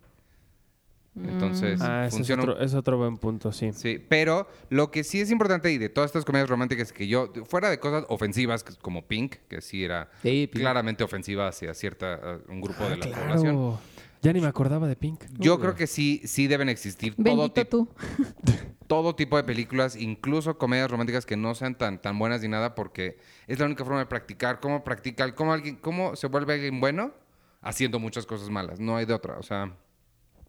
Entonces, 1.15 1.81
Ah, 1.81 2.05
ese 2.05 2.07
es 2.07 2.13
funciona. 2.15 2.43
otro, 2.43 2.59
es 2.61 2.73
otro 2.73 2.97
buen 2.97 3.17
punto, 3.17 3.51
sí. 3.51 3.71
Sí, 3.73 4.03
pero 4.07 4.47
lo 4.69 4.91
que 4.91 5.03
sí 5.03 5.19
es 5.19 5.29
importante 5.29 5.71
y 5.71 5.77
de 5.77 5.89
todas 5.89 6.07
estas 6.09 6.23
comedias 6.23 6.49
románticas 6.49 6.93
que 6.93 7.07
yo, 7.07 7.31
fuera 7.45 7.69
de 7.69 7.79
cosas 7.79 8.05
ofensivas 8.07 8.63
como 8.81 9.05
Pink, 9.07 9.35
que 9.49 9.61
sí 9.61 9.83
era 9.83 10.09
Sí, 10.21 10.49
claramente 10.51 11.03
ofensiva 11.03 11.47
hacia 11.49 11.73
cierta 11.73 12.39
uh, 12.47 12.51
un 12.51 12.61
grupo 12.61 12.85
de 12.85 12.97
la 12.97 13.07
población. 13.07 13.77
Ya 14.21 14.31
ni 14.31 14.39
me 14.39 14.47
acordaba 14.47 14.87
de 14.87 14.95
Pink. 14.95 15.23
Yo 15.39 15.59
creo 15.59 15.75
que 15.75 15.87
sí, 15.87 16.21
sí 16.25 16.47
deben 16.47 16.69
existir 16.69 17.15
todo, 17.15 17.51
tú. 17.51 17.89
todo 18.87 19.15
tipo 19.15 19.35
de 19.35 19.43
películas, 19.43 19.95
incluso 19.95 20.57
comedias 20.57 20.89
románticas 20.91 21.25
que 21.25 21.35
no 21.35 21.55
sean 21.55 21.75
tan, 21.75 21.99
tan 22.01 22.19
buenas 22.19 22.41
ni 22.41 22.47
nada, 22.47 22.75
porque 22.75 23.17
es 23.47 23.59
la 23.59 23.65
única 23.65 23.83
forma 23.83 23.99
de 23.99 24.05
practicar. 24.05 24.59
¿Cómo 24.59 24.83
practicar? 24.83 25.33
¿Cómo, 25.33 25.53
alguien, 25.53 25.75
¿Cómo 25.77 26.15
se 26.15 26.27
vuelve 26.27 26.53
alguien 26.53 26.79
bueno? 26.79 27.11
Haciendo 27.61 27.99
muchas 27.99 28.25
cosas 28.25 28.49
malas. 28.49 28.79
No 28.79 28.95
hay 28.95 29.05
de 29.05 29.13
otra. 29.13 29.37
O 29.39 29.43
sea, 29.43 29.75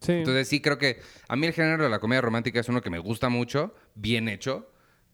Sí. 0.03 0.13
entonces 0.13 0.49
sí 0.49 0.61
creo 0.61 0.79
que 0.79 1.01
a 1.29 1.37
mí 1.37 1.47
el 1.47 1.53
género 1.53 1.85
de 1.85 1.89
la 1.91 1.99
comedia 2.01 2.21
romántica 2.21 2.61
es 2.61 2.69
uno 2.69 2.81
que 2.81 2.91
me 2.91 2.99
gusta 2.99 3.29
mucho, 3.29 3.75
bien 3.95 4.29
hecho, 4.29 4.69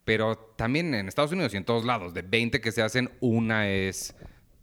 pero 0.05 0.37
también 0.57 0.95
en 0.95 1.07
Estados 1.09 1.33
Unidos 1.33 1.53
y 1.55 1.59
en 1.59 1.65
todos 1.65 1.85
lados, 1.85 2.15
de 2.15 2.23
20 2.23 2.61
que 2.61 2.73
se 2.73 2.83
hacen, 2.83 3.11
una 3.21 3.69
es 3.69 4.15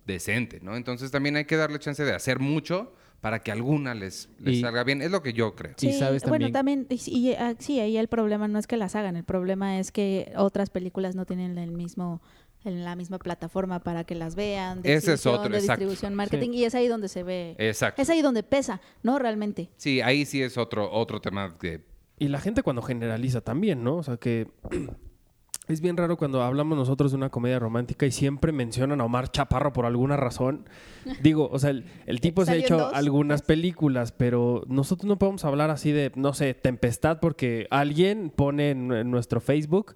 decente, 0.05 0.59
¿no? 0.61 0.75
Entonces 0.75 1.11
también 1.11 1.35
hay 1.35 1.45
que 1.45 1.55
darle 1.57 1.79
chance 1.79 2.03
de 2.03 2.13
hacer 2.13 2.39
mucho 2.39 2.93
para 3.21 3.39
que 3.39 3.51
alguna 3.51 3.95
les, 3.95 4.29
les 4.39 4.55
Y- 4.57 4.61
salga 4.61 4.83
bien. 4.83 5.01
Es 5.01 5.09
lo 5.09 5.23
que 5.23 5.33
yo 5.33 5.55
creo. 5.55 5.73
Sí, 5.77 5.93
sabes 5.93 6.23
Bueno, 6.23 6.51
también- 6.51 6.85
también, 6.85 6.99
y, 7.07 7.29
y, 7.29 7.33
ah, 7.33 7.55
sí, 7.57 7.79
ahí 7.79 7.97
el 7.97 8.07
problema 8.07 8.47
no 8.47 8.59
es 8.59 8.67
que 8.67 8.77
las 8.77 8.95
hagan, 8.95 9.15
el 9.15 9.23
problema 9.23 9.79
es 9.79 9.91
que 9.91 10.31
otras 10.37 10.69
películas 10.69 11.15
no 11.15 11.25
tienen 11.25 11.57
el 11.57 11.71
mismo 11.71 12.21
en 12.65 12.83
la 12.83 12.95
misma 12.95 13.19
plataforma 13.19 13.79
para 13.79 14.03
que 14.03 14.15
las 14.15 14.35
vean, 14.35 14.81
de 14.81 14.95
Ese 14.95 15.13
es 15.13 15.25
otro, 15.25 15.49
de 15.49 15.57
exacto. 15.57 15.81
distribución, 15.81 16.15
marketing, 16.15 16.49
y 16.51 16.65
es 16.65 16.75
ahí 16.75 16.87
donde 16.87 17.07
se 17.07 17.23
ve, 17.23 17.55
Exacto. 17.57 18.01
es 18.01 18.09
ahí 18.09 18.21
donde 18.21 18.43
pesa, 18.43 18.81
¿no? 19.03 19.19
Realmente. 19.19 19.69
Sí, 19.77 20.01
ahí 20.01 20.25
sí 20.25 20.41
es 20.41 20.57
otro, 20.57 20.91
otro 20.91 21.21
tema 21.21 21.55
que... 21.59 21.85
Y 22.17 22.29
la 22.29 22.39
gente 22.39 22.63
cuando 22.63 22.81
generaliza 22.81 23.41
también, 23.41 23.83
¿no? 23.83 23.97
O 23.97 24.03
sea 24.03 24.17
que 24.17 24.47
es 25.67 25.81
bien 25.81 25.97
raro 25.97 26.17
cuando 26.17 26.41
hablamos 26.41 26.77
nosotros 26.77 27.11
de 27.11 27.17
una 27.17 27.29
comedia 27.29 27.59
romántica 27.59 28.05
y 28.05 28.11
siempre 28.11 28.51
mencionan 28.51 29.01
a 29.01 29.05
Omar 29.05 29.31
Chaparro 29.31 29.73
por 29.73 29.85
alguna 29.85 30.15
razón. 30.15 30.67
Digo, 31.21 31.49
o 31.51 31.59
sea, 31.59 31.71
el, 31.71 31.85
el 32.05 32.21
tipo 32.21 32.45
se 32.45 32.51
ha 32.51 32.55
hecho 32.55 32.77
dos, 32.77 32.93
algunas 32.93 33.41
películas, 33.41 34.11
pero 34.11 34.63
nosotros 34.67 35.07
no 35.07 35.17
podemos 35.17 35.43
hablar 35.45 35.69
así 35.69 35.91
de, 35.91 36.11
no 36.15 36.33
sé, 36.33 36.53
Tempestad 36.53 37.19
porque 37.19 37.67
alguien 37.69 38.31
pone 38.33 38.71
en, 38.71 38.91
en 38.91 39.11
nuestro 39.11 39.41
Facebook. 39.41 39.95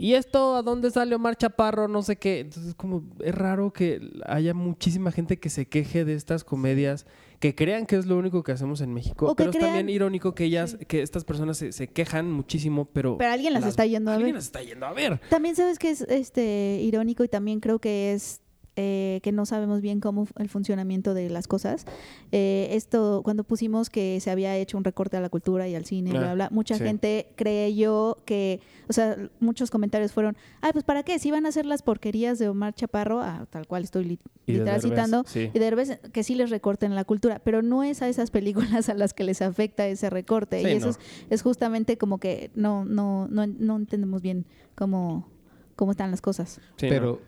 ¿Y 0.00 0.14
esto 0.14 0.56
a 0.56 0.62
dónde 0.62 0.90
sale 0.90 1.14
Omar 1.14 1.36
Chaparro? 1.36 1.86
No 1.86 2.00
sé 2.00 2.16
qué. 2.16 2.40
Entonces, 2.40 2.74
como 2.74 3.04
es 3.22 3.34
raro 3.34 3.70
que 3.70 4.00
haya 4.24 4.54
muchísima 4.54 5.12
gente 5.12 5.38
que 5.38 5.50
se 5.50 5.66
queje 5.66 6.06
de 6.06 6.14
estas 6.14 6.42
comedias, 6.42 7.04
que 7.38 7.54
crean 7.54 7.84
que 7.84 7.96
es 7.96 8.06
lo 8.06 8.16
único 8.16 8.42
que 8.42 8.50
hacemos 8.50 8.80
en 8.80 8.94
México. 8.94 9.26
O 9.26 9.36
pero 9.36 9.50
es 9.50 9.58
también 9.58 9.90
irónico 9.90 10.34
que 10.34 10.44
ellas, 10.44 10.78
que 10.88 11.02
estas 11.02 11.24
personas 11.24 11.58
se, 11.58 11.72
se 11.72 11.88
quejan 11.88 12.32
muchísimo, 12.32 12.86
pero. 12.86 13.18
Pero 13.18 13.30
alguien 13.30 13.52
las 13.52 13.66
está 13.66 13.84
yendo 13.84 14.10
a 14.10 14.14
alguien 14.14 14.28
ver. 14.28 14.34
las 14.36 14.44
está 14.46 14.62
yendo 14.62 14.86
a 14.86 14.94
ver. 14.94 15.20
También 15.28 15.54
sabes 15.54 15.78
que 15.78 15.90
es 15.90 16.00
este 16.00 16.80
irónico 16.80 17.22
y 17.22 17.28
también 17.28 17.60
creo 17.60 17.78
que 17.78 18.14
es 18.14 18.40
eh, 18.82 19.20
que 19.22 19.30
no 19.30 19.44
sabemos 19.44 19.82
bien 19.82 20.00
cómo 20.00 20.26
el 20.38 20.48
funcionamiento 20.48 21.12
de 21.12 21.28
las 21.28 21.46
cosas. 21.46 21.84
Eh, 22.32 22.68
esto, 22.72 23.20
cuando 23.22 23.44
pusimos 23.44 23.90
que 23.90 24.18
se 24.20 24.30
había 24.30 24.56
hecho 24.56 24.78
un 24.78 24.84
recorte 24.84 25.18
a 25.18 25.20
la 25.20 25.28
cultura 25.28 25.68
y 25.68 25.74
al 25.74 25.84
cine, 25.84 26.10
bla, 26.12 26.30
Ah, 26.30 26.34
bla, 26.34 26.48
mucha 26.50 26.78
sí. 26.78 26.84
gente 26.84 27.26
creyó 27.36 28.16
que, 28.24 28.60
o 28.88 28.92
sea, 28.94 29.16
muchos 29.38 29.70
comentarios 29.70 30.12
fueron, 30.12 30.34
ay, 30.62 30.72
pues 30.72 30.84
¿para 30.84 31.02
qué? 31.02 31.18
Si 31.18 31.30
van 31.30 31.44
a 31.44 31.50
hacer 31.50 31.66
las 31.66 31.82
porquerías 31.82 32.38
de 32.38 32.48
Omar 32.48 32.74
Chaparro, 32.74 33.20
ah, 33.20 33.46
tal 33.50 33.66
cual 33.66 33.82
estoy 33.84 34.04
li- 34.04 34.18
Y 34.46 34.52
de 34.52 34.58
literal 34.60 34.80
citando, 34.80 35.24
sí. 35.26 35.50
y 35.52 35.58
de 35.58 35.60
Derbez, 35.60 35.98
que 36.12 36.22
sí 36.22 36.34
les 36.34 36.48
recorten 36.48 36.94
la 36.94 37.04
cultura, 37.04 37.40
pero 37.44 37.60
no 37.60 37.82
es 37.82 38.00
a 38.00 38.08
esas 38.08 38.30
películas 38.30 38.88
a 38.88 38.94
las 38.94 39.12
que 39.12 39.24
les 39.24 39.42
afecta 39.42 39.86
ese 39.86 40.08
recorte. 40.08 40.62
Sí, 40.62 40.68
y 40.68 40.72
eso 40.72 40.86
no. 40.86 40.90
es, 40.92 40.98
es 41.28 41.42
justamente 41.42 41.98
como 41.98 42.18
que 42.18 42.50
no, 42.54 42.84
no, 42.86 43.28
no, 43.28 43.46
no 43.46 43.76
entendemos 43.76 44.22
bien 44.22 44.46
cómo, 44.74 45.28
cómo 45.76 45.90
están 45.90 46.10
las 46.10 46.22
cosas. 46.22 46.60
Sí, 46.76 46.86
Pero. 46.88 47.20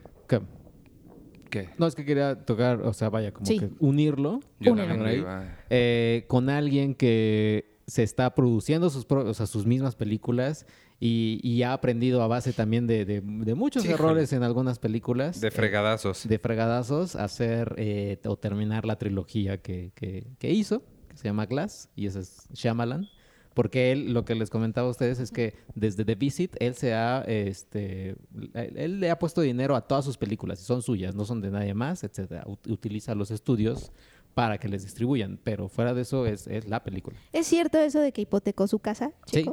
¿Qué? 1.52 1.68
No, 1.78 1.86
es 1.86 1.94
que 1.94 2.04
quería 2.04 2.44
tocar, 2.44 2.80
o 2.82 2.92
sea, 2.94 3.10
vaya, 3.10 3.30
como 3.32 3.44
Sí. 3.46 3.58
que 3.60 3.70
unirlo 3.78 4.40
Yo 4.58 4.72
Únelo. 4.72 4.88
también 4.88 5.08
Ahí. 5.08 5.18
iba- 5.18 5.44
eh, 5.70 6.24
con 6.26 6.48
alguien 6.48 6.94
que 6.94 7.76
se 7.86 8.02
está 8.02 8.34
produciendo 8.34 8.88
sus, 8.90 9.04
pro- 9.04 9.28
o 9.28 9.34
sea, 9.34 9.46
sus 9.46 9.66
mismas 9.66 9.94
películas 9.94 10.66
Y, 11.04 11.40
y 11.42 11.64
ha 11.64 11.72
aprendido 11.72 12.22
a 12.22 12.28
base 12.28 12.52
también 12.52 12.86
de, 12.86 13.04
de- 13.04 13.20
de 13.20 13.54
muchos 13.56 13.82
Híjole. 13.84 13.94
errores 13.96 14.32
en 14.32 14.44
algunas 14.44 14.78
películas. 14.78 15.40
De 15.40 15.48
eh, 15.48 15.50
fregadazos. 15.50 16.28
de 16.28 16.38
fregadazos 16.38 17.16
a 17.16 17.24
hacer 17.24 17.74
eh, 17.76 18.20
o 18.24 18.36
terminar 18.36 18.86
la 18.86 18.96
trilogía 19.00 19.60
que, 19.60 19.90
que- 19.96 20.28
que 20.38 20.50
hizo, 20.52 20.84
que 21.08 21.16
se 21.16 21.24
llama 21.24 21.46
Glass, 21.46 21.88
y 21.96 22.06
ese 22.06 22.20
es 22.20 22.46
Shyamalan. 22.52 23.08
Porque 23.54 23.92
él, 23.92 24.12
lo 24.12 24.24
que 24.24 24.34
les 24.34 24.48
comentaba 24.50 24.88
a 24.88 24.90
ustedes 24.90 25.18
es 25.20 25.30
que 25.30 25.54
desde 25.74 26.04
The 26.04 26.14
Visit, 26.14 26.56
él 26.60 26.74
se 26.74 26.94
ha, 26.94 27.22
este, 27.26 28.16
él, 28.54 29.00
le 29.00 29.10
ha 29.10 29.18
puesto 29.18 29.40
dinero 29.40 29.76
a 29.76 29.82
todas 29.82 30.04
sus 30.04 30.16
películas, 30.16 30.60
y 30.60 30.64
son 30.64 30.82
suyas, 30.82 31.14
no 31.14 31.24
son 31.24 31.40
de 31.40 31.50
nadie 31.50 31.74
más, 31.74 32.02
etcétera. 32.04 32.44
Ut- 32.46 32.70
Utiliza 32.70 33.14
los 33.14 33.30
estudios 33.30 33.92
para 34.34 34.56
que 34.58 34.68
les 34.68 34.82
distribuyan, 34.84 35.38
pero 35.44 35.68
fuera 35.68 35.92
de 35.92 36.02
eso 36.02 36.26
es, 36.26 36.46
es 36.46 36.66
la 36.66 36.82
película. 36.82 37.18
¿Es 37.32 37.46
cierto 37.46 37.78
eso 37.78 38.00
de 38.00 38.12
que 38.12 38.22
hipotecó 38.22 38.66
su 38.66 38.78
casa, 38.78 39.12
Sí. 39.26 39.44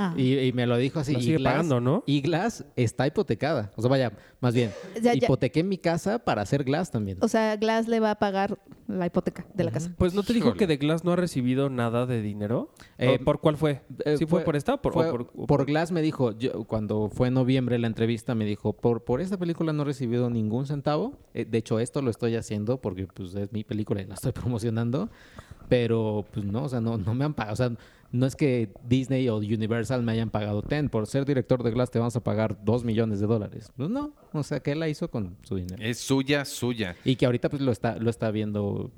Ah. 0.00 0.14
Y, 0.16 0.38
y 0.38 0.52
me 0.52 0.64
lo 0.66 0.76
dijo 0.76 1.00
así. 1.00 1.16
Y 1.16 1.22
sigue 1.22 1.38
Glass- 1.38 1.52
pagando, 1.54 1.80
¿no? 1.80 2.04
Y 2.06 2.20
Glass 2.20 2.64
está 2.76 3.06
hipotecada. 3.06 3.72
O 3.74 3.82
sea, 3.82 3.90
vaya, 3.90 4.12
más 4.40 4.54
bien, 4.54 4.70
Ya, 5.02 5.12
ya. 5.12 5.14
hipotequé 5.14 5.64
mi 5.64 5.76
casa 5.78 6.20
para 6.20 6.42
hacer 6.42 6.62
Glass 6.62 6.90
también. 6.92 7.18
O 7.20 7.26
sea, 7.26 7.56
Glass 7.56 7.88
le 7.88 7.98
va 7.98 8.12
a 8.12 8.18
pagar 8.18 8.58
la 8.86 9.06
hipoteca 9.06 9.44
de 9.54 9.64
la 9.64 9.70
casa. 9.72 9.90
Pues 9.98 10.14
no 10.14 10.22
te 10.22 10.32
dijo 10.32 10.46
Híjole. 10.48 10.58
que 10.58 10.66
The 10.68 10.76
Glass 10.76 11.04
no 11.04 11.12
ha 11.12 11.16
recibido 11.16 11.68
nada 11.68 12.06
de 12.06 12.22
dinero. 12.22 12.70
Eh, 12.96 13.18
¿O 13.20 13.24
¿Por 13.24 13.40
cuál 13.40 13.56
fue? 13.56 13.82
Eh, 14.04 14.16
¿Sí 14.16 14.24
fue, 14.24 14.42
por 14.42 14.54
esta 14.56 14.74
o 14.74 14.80
por, 14.82 14.92
o 14.92 15.10
por- 15.10 15.20
o 15.22 15.46
por 15.46 15.46
por- 15.46 15.66
Glass 15.66 15.90
me 15.92 16.00
dijo, 16.00 16.30
yo- 16.38 16.64
cuando 16.64 17.10
fue 17.10 17.28
en 17.28 17.34
noviembre 17.34 17.78
la 17.78 17.86
entrevista, 17.88 18.34
me 18.34 18.44
dijo, 18.44 18.72
por, 18.74 19.04
por 19.04 19.20
esta 19.20 19.36
película 19.36 19.72
no 19.72 19.82
he 19.82 19.86
recibido 19.86 20.30
ningún 20.30 20.66
centavo. 20.66 21.18
Eh, 21.34 21.44
de 21.44 21.58
hecho, 21.58 21.80
esto 21.80 22.00
lo 22.02 22.10
estoy 22.10 22.36
haciendo 22.36 22.80
porque 22.80 23.06
pues, 23.08 23.34
es 23.34 23.52
mi 23.52 23.64
película 23.64 24.00
y 24.00 24.06
la 24.06 24.14
estoy 24.14 24.32
promocionando. 24.32 25.10
Pero, 25.68 26.24
pues 26.32 26.46
no, 26.46 26.64
o 26.64 26.68
sea, 26.68 26.80
no, 26.80 26.96
no 26.96 27.14
me 27.14 27.24
han 27.26 27.34
pagado. 27.34 27.52
O 27.52 27.56
sea, 27.56 27.70
no 28.10 28.26
es 28.26 28.36
que 28.36 28.72
Disney 28.84 29.28
o 29.28 29.36
Universal 29.36 30.02
me 30.02 30.12
hayan 30.12 30.30
pagado 30.30 30.62
10. 30.62 30.88
Por 30.90 31.06
ser 31.06 31.24
director 31.24 31.62
de 31.62 31.70
Glass 31.70 31.90
te 31.90 31.98
vamos 31.98 32.16
a 32.16 32.20
pagar 32.22 32.58
2 32.64 32.84
millones 32.84 33.20
de 33.20 33.26
dólares. 33.26 33.70
Pues 33.76 33.90
no, 33.90 34.12
o 34.32 34.42
sea, 34.42 34.60
que 34.60 34.72
él 34.72 34.80
la 34.80 34.88
hizo 34.88 35.10
con 35.10 35.36
su 35.42 35.56
dinero. 35.56 35.82
Es 35.82 35.98
suya, 35.98 36.44
suya. 36.44 36.96
Y 37.04 37.16
que 37.16 37.26
ahorita 37.26 37.48
pues 37.50 37.62
lo 37.62 37.72
está, 37.72 37.96
lo 37.96 38.08
está 38.10 38.30
viendo, 38.30 38.90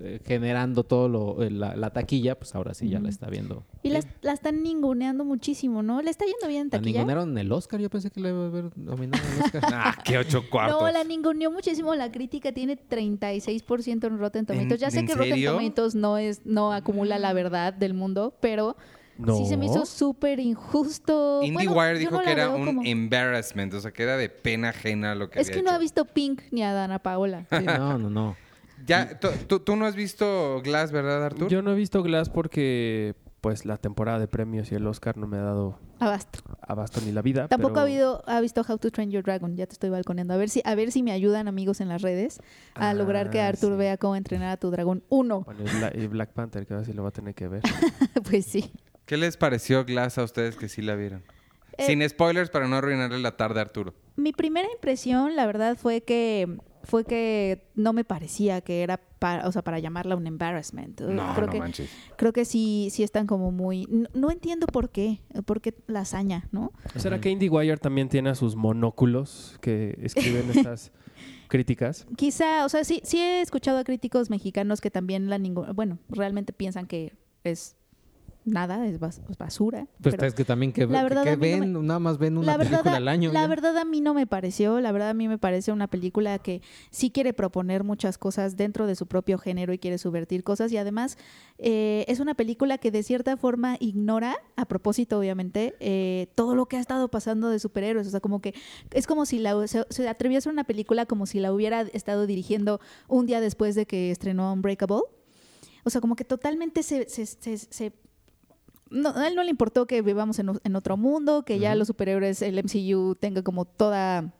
eh, 0.00 0.20
generando 0.24 0.84
todo 0.84 1.08
lo, 1.08 1.42
eh, 1.42 1.50
la, 1.50 1.76
la 1.76 1.90
taquilla, 1.90 2.38
pues 2.38 2.54
ahora 2.54 2.74
sí 2.74 2.88
ya 2.88 3.00
la 3.00 3.08
está 3.08 3.28
viendo. 3.28 3.64
Y 3.82 3.90
la, 3.90 4.00
la 4.20 4.32
están 4.32 4.62
ninguneando 4.62 5.24
muchísimo, 5.24 5.82
¿no? 5.82 6.02
Le 6.02 6.10
está 6.10 6.24
yendo 6.24 6.46
bien 6.48 6.62
en 6.62 6.66
La 6.68 6.78
taquilla. 6.78 6.98
ningunearon 7.00 7.38
el 7.38 7.50
Oscar, 7.52 7.80
yo 7.80 7.88
pensé 7.90 8.10
que 8.10 8.20
le 8.20 8.28
iba 8.30 8.44
a 8.44 8.46
haber 8.46 8.76
nominado 8.76 9.22
el 9.36 9.42
Oscar. 9.44 9.62
Ah, 9.74 9.96
qué 10.04 10.18
ocho 10.18 10.42
cuartos. 10.50 10.80
No, 10.82 10.90
la 10.90 11.02
ninguneó 11.02 11.50
muchísimo. 11.50 11.94
La 11.94 12.12
crítica 12.12 12.52
tiene 12.52 12.76
36% 12.76 14.06
en 14.06 14.18
Rotten 14.18 14.46
Tomatoes. 14.46 14.80
Ya 14.80 14.90
sé 14.90 15.00
en 15.00 15.06
que 15.06 15.14
Rotten 15.14 15.30
serio? 15.30 15.52
Tomatoes 15.54 15.94
no 15.94 16.18
es 16.18 16.44
no 16.44 16.72
acumula 16.72 17.18
la 17.18 17.32
verdad 17.32 17.72
del 17.72 17.94
mundo, 17.94 18.34
pero 18.42 18.76
sí 19.38 19.46
se 19.46 19.56
me 19.56 19.64
No. 19.66 19.72
hizo 19.72 19.86
súper 19.86 20.38
injusto. 20.40 21.38
Bueno, 21.38 21.46
IndieWire 21.62 21.94
yo 21.94 21.98
dijo 22.00 22.16
no 22.18 22.22
que 22.22 22.32
era 22.32 22.50
un 22.50 22.66
como- 22.66 22.82
embarrassment, 22.84 23.72
o 23.72 23.80
sea, 23.80 23.90
que 23.92 24.02
era 24.02 24.18
de 24.18 24.28
pena 24.28 24.68
ajena 24.70 25.14
lo 25.14 25.30
que 25.30 25.40
Es 25.40 25.48
había 25.48 25.60
que 25.60 25.62
no 25.64 25.70
ha 25.70 25.78
visto 25.78 26.04
Pink 26.04 26.42
ni 26.50 26.62
a 26.62 26.72
Dana 26.74 26.98
Paola. 26.98 27.46
Sí, 27.58 27.64
no, 27.64 27.96
no, 27.96 28.10
no. 28.10 28.36
Ya, 28.84 29.18
tú, 29.20 29.28
tú- 29.46 29.60
tú 29.60 29.76
no 29.76 29.86
has 29.86 29.94
visto 29.94 30.60
Glass, 30.62 30.90
¿verdad, 30.92 31.24
Artur? 31.24 31.48
Yo 31.48 31.62
no 31.62 31.70
he 31.72 31.76
visto 31.76 32.02
Glass 32.02 32.28
porque 32.28 33.14
pues 33.42 33.66
la 33.66 33.76
temporada 33.76 34.18
de 34.20 34.28
premios 34.28 34.70
y 34.72 34.76
el 34.76 34.86
Oscar 34.86 35.16
no 35.18 35.26
me 35.26 35.36
ha 35.36 35.42
dado 35.42 35.78
Abasto. 35.98 36.38
abasto 36.62 37.00
ni 37.04 37.10
la 37.12 37.22
vida. 37.22 37.48
Tampoco 37.48 37.74
pero- 37.74 37.80
ha, 37.80 37.84
habido, 37.84 38.22
ha 38.26 38.40
visto 38.40 38.62
How 38.66 38.78
to 38.78 38.90
Train 38.92 39.10
Your 39.10 39.24
Dragon. 39.24 39.56
Ya 39.56 39.66
te 39.66 39.72
estoy 39.72 39.90
balconeando. 39.90 40.32
A 40.32 40.36
ver 40.36 40.48
si, 40.48 40.62
a 40.64 40.74
ver 40.76 40.92
si 40.92 41.02
me 41.02 41.10
ayudan 41.12 41.48
amigos 41.48 41.80
en 41.80 41.88
las 41.88 42.02
redes 42.02 42.40
a 42.74 42.90
Ah, 42.90 42.94
lograr 42.94 43.30
que 43.30 43.40
Arthur 43.40 43.72
sí. 43.72 43.76
vea 43.78 43.98
cómo 43.98 44.14
entrenar 44.16 44.50
a 44.50 44.56
tu 44.56 44.70
dragón 44.70 45.02
1. 45.08 45.40
Bueno, 45.42 45.60
y 45.60 45.64
Bla- 45.76 45.92
y 45.92 46.06
Black 46.06 46.30
Panther, 46.32 46.66
que 46.66 46.74
ahora 46.74 46.86
sí 46.86 46.92
lo 46.92 47.02
va 47.02 47.08
a 47.08 47.12
tener 47.12 47.34
que 47.34 47.48
ver. 47.48 47.62
pues 48.30 48.46
sí. 48.46 48.72
¿Qué 49.06 49.16
les 49.16 49.36
pareció 49.36 49.84
Glass 49.84 50.18
a 50.18 50.22
ustedes 50.22 50.54
que 50.56 50.68
sí 50.68 50.80
la 50.80 50.94
vieron? 50.94 51.24
Eh, 51.78 51.86
Sin 51.86 52.08
spoilers 52.08 52.48
para 52.50 52.68
no 52.68 52.76
arruinarle 52.76 53.18
la 53.18 53.36
tarde 53.36 53.58
a 53.58 53.62
Arturo. 53.62 53.92
Mi 54.14 54.32
primera 54.32 54.68
impresión, 54.72 55.34
la 55.34 55.46
verdad, 55.46 55.76
fue 55.76 56.02
que 56.02 56.58
fue 56.84 57.04
que 57.04 57.70
no 57.74 57.92
me 57.92 58.04
parecía 58.04 58.60
que 58.60 58.82
era 58.82 58.98
para, 59.18 59.46
o 59.46 59.52
sea, 59.52 59.62
para 59.62 59.78
llamarla 59.78 60.16
un 60.16 60.26
embarrassment. 60.26 61.00
No, 61.00 61.34
creo 61.34 61.46
no 61.46 61.52
que 61.52 61.58
manches. 61.58 61.90
creo 62.16 62.32
que 62.32 62.44
sí 62.44 62.88
sí 62.90 63.02
están 63.02 63.26
como 63.26 63.52
muy 63.52 63.86
no, 63.88 64.08
no 64.14 64.30
entiendo 64.30 64.66
por 64.66 64.90
qué, 64.90 65.20
por 65.44 65.60
qué 65.60 65.74
la 65.86 66.00
hazaña, 66.00 66.48
¿no? 66.52 66.72
¿Será 66.96 67.20
que 67.20 67.30
IndieWire 67.30 67.76
también 67.78 68.08
tiene 68.08 68.30
a 68.30 68.34
sus 68.34 68.56
monóculos 68.56 69.58
que 69.60 69.98
escriben 70.02 70.50
estas 70.54 70.92
críticas? 71.48 72.06
Quizá, 72.16 72.64
o 72.64 72.68
sea, 72.68 72.84
sí 72.84 73.00
sí 73.04 73.18
he 73.18 73.40
escuchado 73.40 73.78
a 73.78 73.84
críticos 73.84 74.30
mexicanos 74.30 74.80
que 74.80 74.90
también 74.90 75.30
la 75.30 75.38
ningún, 75.38 75.74
bueno, 75.74 75.98
realmente 76.08 76.52
piensan 76.52 76.86
que 76.86 77.12
es 77.44 77.76
nada, 78.44 78.86
es 78.86 78.98
bas- 79.00 79.20
es 79.30 79.38
basura. 79.38 79.86
Pues 80.02 80.14
pero- 80.16 80.26
es 80.26 80.34
que 80.34 80.44
también 80.44 80.72
que, 80.72 80.86
la 80.86 81.02
verdad 81.02 81.24
que 81.24 81.32
no 81.36 81.38
ven, 81.38 81.86
nada 81.86 81.98
más 82.00 82.18
ven 82.18 82.36
una 82.38 82.46
la 82.46 82.56
verdad, 82.56 82.70
película 82.80 82.96
al 82.96 83.08
año. 83.08 83.32
la 83.32 83.42
ya. 83.42 83.46
verdad 83.46 83.76
a 83.78 83.84
mí 83.84 84.00
no 84.00 84.14
me 84.14 84.26
pareció, 84.26 84.80
la 84.80 84.90
verdad 84.92 85.10
a 85.10 85.14
mí 85.14 85.28
me 85.28 85.38
parece 85.38 85.72
una 85.72 85.86
película 85.88 86.38
que 86.38 86.60
sí 86.90 87.10
quiere 87.10 87.32
proponer 87.32 87.84
muchas 87.84 88.18
cosas 88.18 88.56
dentro 88.56 88.86
de 88.86 88.94
su 88.96 89.06
propio 89.06 89.38
género 89.38 89.72
y 89.72 89.78
quiere 89.78 89.98
subvertir 89.98 90.42
cosas 90.44 90.72
y 90.72 90.76
además 90.76 91.16
eh, 91.58 92.04
es 92.08 92.18
una 92.20 92.34
película 92.34 92.78
que 92.78 92.90
de 92.90 93.02
cierta 93.02 93.36
forma 93.36 93.76
ignora, 93.80 94.36
a 94.56 94.64
propósito 94.66 95.18
obviamente, 95.18 95.74
eh, 95.80 96.26
todo 96.34 96.54
lo 96.54 96.66
que 96.66 96.76
ha 96.76 96.80
estado 96.80 97.08
pasando 97.10 97.48
de 97.50 97.58
superhéroes, 97.58 98.06
o 98.06 98.10
sea, 98.10 98.20
como 98.20 98.40
que 98.40 98.54
es 98.90 99.06
como 99.06 99.26
si 99.26 99.38
la, 99.38 99.66
se, 99.68 99.84
se 99.90 100.08
atrevió 100.08 100.36
a 100.36 100.40
hacer 100.40 100.52
una 100.52 100.64
película 100.64 101.06
como 101.06 101.26
si 101.26 101.38
la 101.40 101.52
hubiera 101.52 101.82
estado 101.82 102.26
dirigiendo 102.26 102.80
un 103.08 103.26
día 103.26 103.40
después 103.40 103.74
de 103.74 103.86
que 103.86 104.10
estrenó 104.10 104.52
Unbreakable. 104.52 105.02
O 105.84 105.90
sea, 105.90 106.00
como 106.00 106.14
que 106.16 106.24
totalmente 106.24 106.82
se, 106.84 107.08
se- 107.08 107.26
se- 107.26 107.58
se 107.58 107.92
no, 108.92 109.10
a 109.16 109.26
él 109.28 109.34
no 109.34 109.42
le 109.42 109.50
importó 109.50 109.86
que 109.86 110.02
vivamos 110.02 110.38
en, 110.38 110.76
otro 110.76 110.96
mundo, 110.96 111.44
que 111.44 111.58
ya 111.58 111.74
los 111.74 111.88
superhéroes, 111.88 112.42
el 112.42 112.58
MCU 112.62 113.14
tenga 113.16 113.42
como 113.42 113.64
toda 113.64 114.32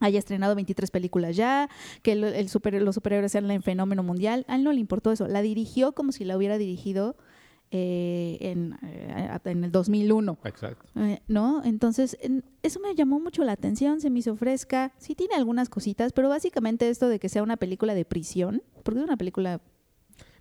haya 0.00 0.18
estrenado 0.18 0.54
23 0.54 0.90
películas 0.90 1.34
ya, 1.36 1.68
que 2.02 2.12
el, 2.12 2.24
el 2.24 2.48
super- 2.48 2.80
los 2.82 2.94
superhéroes 2.96 3.32
sean 3.32 3.50
el 3.50 3.62
fenómeno 3.62 4.02
mundial. 4.02 4.44
A 4.48 4.56
él 4.56 4.64
no 4.64 4.72
le 4.72 4.80
importó 4.80 5.12
eso. 5.12 5.26
La 5.28 5.40
dirigió 5.40 5.92
como 5.92 6.12
si 6.12 6.24
la 6.24 6.36
hubiera 6.36 6.58
dirigido 6.58 7.16
eh, 7.70 8.36
en, 8.40 8.76
eh, 8.82 9.38
en 9.44 9.64
el 9.64 9.72
2001. 9.72 10.38
Exacto. 10.44 10.84
Eh, 10.96 11.20
¿No? 11.26 11.62
Entonces, 11.64 12.18
en- 12.20 12.44
eso 12.62 12.80
me 12.80 12.94
llamó 12.94 13.18
mucho 13.20 13.44
la 13.44 13.52
atención, 13.52 14.00
se 14.00 14.10
me 14.10 14.18
hizo 14.18 14.36
fresca. 14.36 14.92
Sí 14.98 15.14
tiene 15.14 15.34
algunas 15.36 15.68
cositas, 15.68 16.12
pero 16.12 16.28
básicamente 16.28 16.88
esto 16.88 17.08
de 17.08 17.18
que 17.18 17.28
sea 17.28 17.42
una 17.42 17.56
película 17.56 17.94
de 17.94 18.04
prisión, 18.04 18.62
porque 18.82 19.00
es 19.00 19.04
una 19.06 19.16
película 19.16 19.60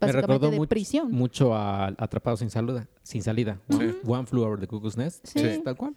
básicamente 0.06 0.34
recordó 0.34 0.52
de 0.52 0.58
mucho, 0.58 0.70
prisión. 0.70 1.12
mucho 1.12 1.54
a 1.56 1.88
Atrapado 1.98 2.38
sin 2.38 2.50
salida. 2.50 2.88
Sin 3.04 3.22
salida. 3.24 3.60
One, 3.70 3.92
Sí. 3.92 3.98
One 4.06 4.26
Flew 4.26 4.44
Over 4.44 4.60
the 4.60 4.68
Cuckoo's 4.68 4.98
Nest. 4.98 5.26
Sí. 5.28 5.62
Tal 5.64 5.76
cual. 5.76 5.96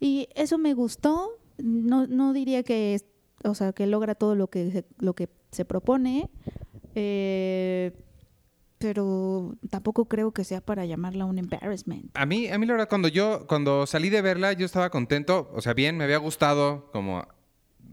Y 0.00 0.28
eso 0.34 0.58
me 0.58 0.74
gustó. 0.74 1.30
No, 1.58 2.06
no 2.06 2.32
diría 2.32 2.62
que, 2.62 2.94
es- 2.94 3.04
o 3.44 3.54
sea, 3.54 3.72
que 3.72 3.86
logra 3.86 4.14
todo 4.14 4.34
lo 4.34 4.48
que 4.48 4.70
se, 4.70 4.84
lo 4.98 5.14
que 5.14 5.28
se 5.50 5.64
propone. 5.64 6.30
Eh, 6.94 7.92
pero 8.78 9.54
tampoco 9.70 10.06
creo 10.06 10.32
que 10.32 10.42
sea 10.44 10.60
para 10.60 10.84
llamarla 10.86 11.24
un 11.24 11.38
embarrassment. 11.38 12.10
A 12.14 12.26
mí, 12.26 12.48
a 12.48 12.58
mí 12.58 12.66
la 12.66 12.72
verdad, 12.72 12.88
cuando 12.88 13.06
yo, 13.08 13.46
cuando 13.46 13.86
salí 13.86 14.10
de 14.10 14.22
verla, 14.22 14.52
yo 14.54 14.66
estaba 14.66 14.90
contento. 14.90 15.50
O 15.54 15.60
sea, 15.60 15.72
bien, 15.74 15.96
me 15.96 16.04
había 16.04 16.18
gustado 16.18 16.90
como... 16.92 17.24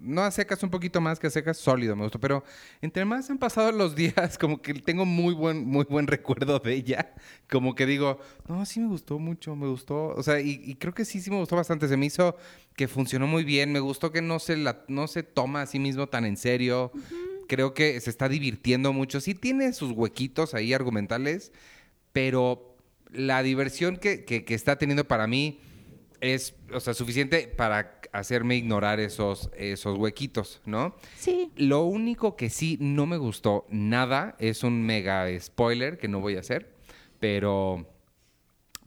No 0.02 0.22
a 0.24 0.32
secas 0.32 0.64
un 0.64 0.70
poquito 0.70 1.02
más 1.02 1.20
que 1.20 1.28
a 1.28 1.30
secas, 1.30 1.58
sólido 1.58 1.96
me 1.96 2.04
gustó. 2.04 2.20
Pero 2.20 2.44
entre 2.82 3.06
más 3.06 3.30
han 3.30 3.38
pasado 3.38 3.72
los 3.72 3.96
días, 3.96 4.38
como 4.38 4.62
que 4.62 4.74
tengo 4.76 5.06
muy 5.06 5.34
buen, 5.34 5.66
muy 5.66 5.86
buen 5.86 6.08
recuerdo 6.08 6.60
de 6.60 6.74
ella. 6.74 7.14
Como 7.50 7.76
que 7.76 7.86
digo, 7.86 8.20
no, 8.48 8.66
sí 8.66 8.80
me 8.80 8.88
gustó 8.88 9.20
mucho, 9.20 9.56
me 9.56 9.68
gustó. 9.68 10.08
O 10.10 10.24
sea, 10.24 10.40
y, 10.40 10.62
y 10.66 10.76
creo 10.76 10.94
que 10.94 11.06
sí, 11.06 11.20
sí 11.22 11.30
me 11.30 11.38
gustó 11.38 11.56
bastante. 11.56 11.88
Se 11.88 11.98
me 11.98 12.06
hizo 12.06 12.38
que 12.76 12.88
funcionó 12.88 13.28
muy 13.28 13.44
bien. 13.44 13.72
Me 13.72 13.80
gustó 13.80 14.12
que 14.12 14.22
no 14.22 14.40
se, 14.40 14.56
la, 14.58 14.84
no 14.88 15.08
se 15.08 15.24
toma 15.24 15.64
a 15.64 15.66
sí 15.66 15.80
mismo 15.80 16.08
tan 16.08 16.26
en 16.26 16.38
serio. 16.38 16.92
Creo 17.48 17.74
que 17.74 18.00
se 18.00 18.10
está 18.10 18.30
divirtiendo 18.30 18.94
mucho. 18.94 19.20
Sí 19.22 19.34
tiene 19.36 19.74
sus 19.74 19.92
huequitos 19.92 20.54
ahí 20.54 20.72
argumentales, 20.74 21.52
pero 22.14 22.76
la 23.12 23.42
diversión 23.44 23.98
que, 23.98 24.24
que- 24.24 24.46
que 24.46 24.54
está 24.54 24.78
teniendo 24.78 25.08
para 25.08 25.26
mí 25.28 25.60
es, 26.22 26.56
o 26.74 26.80
sea, 26.80 26.94
suficiente 26.94 27.48
para 27.48 28.00
hacerme 28.12 28.56
ignorar 28.56 29.00
esos, 29.00 29.50
esos 29.56 29.98
huequitos, 29.98 30.62
¿no? 30.66 30.96
Sí, 31.16 31.52
Lo 31.56 31.84
único 31.84 32.36
que 32.36 32.50
sí 32.50 32.78
no 32.80 33.06
me 33.06 33.18
gustó 33.18 33.66
nada 33.70 34.36
es 34.40 34.64
un 34.64 34.84
mega 34.86 35.28
spoiler 35.40 35.98
que 35.98 36.08
no 36.08 36.20
voy 36.20 36.36
a 36.36 36.40
hacer, 36.40 36.74
pero, 37.20 37.86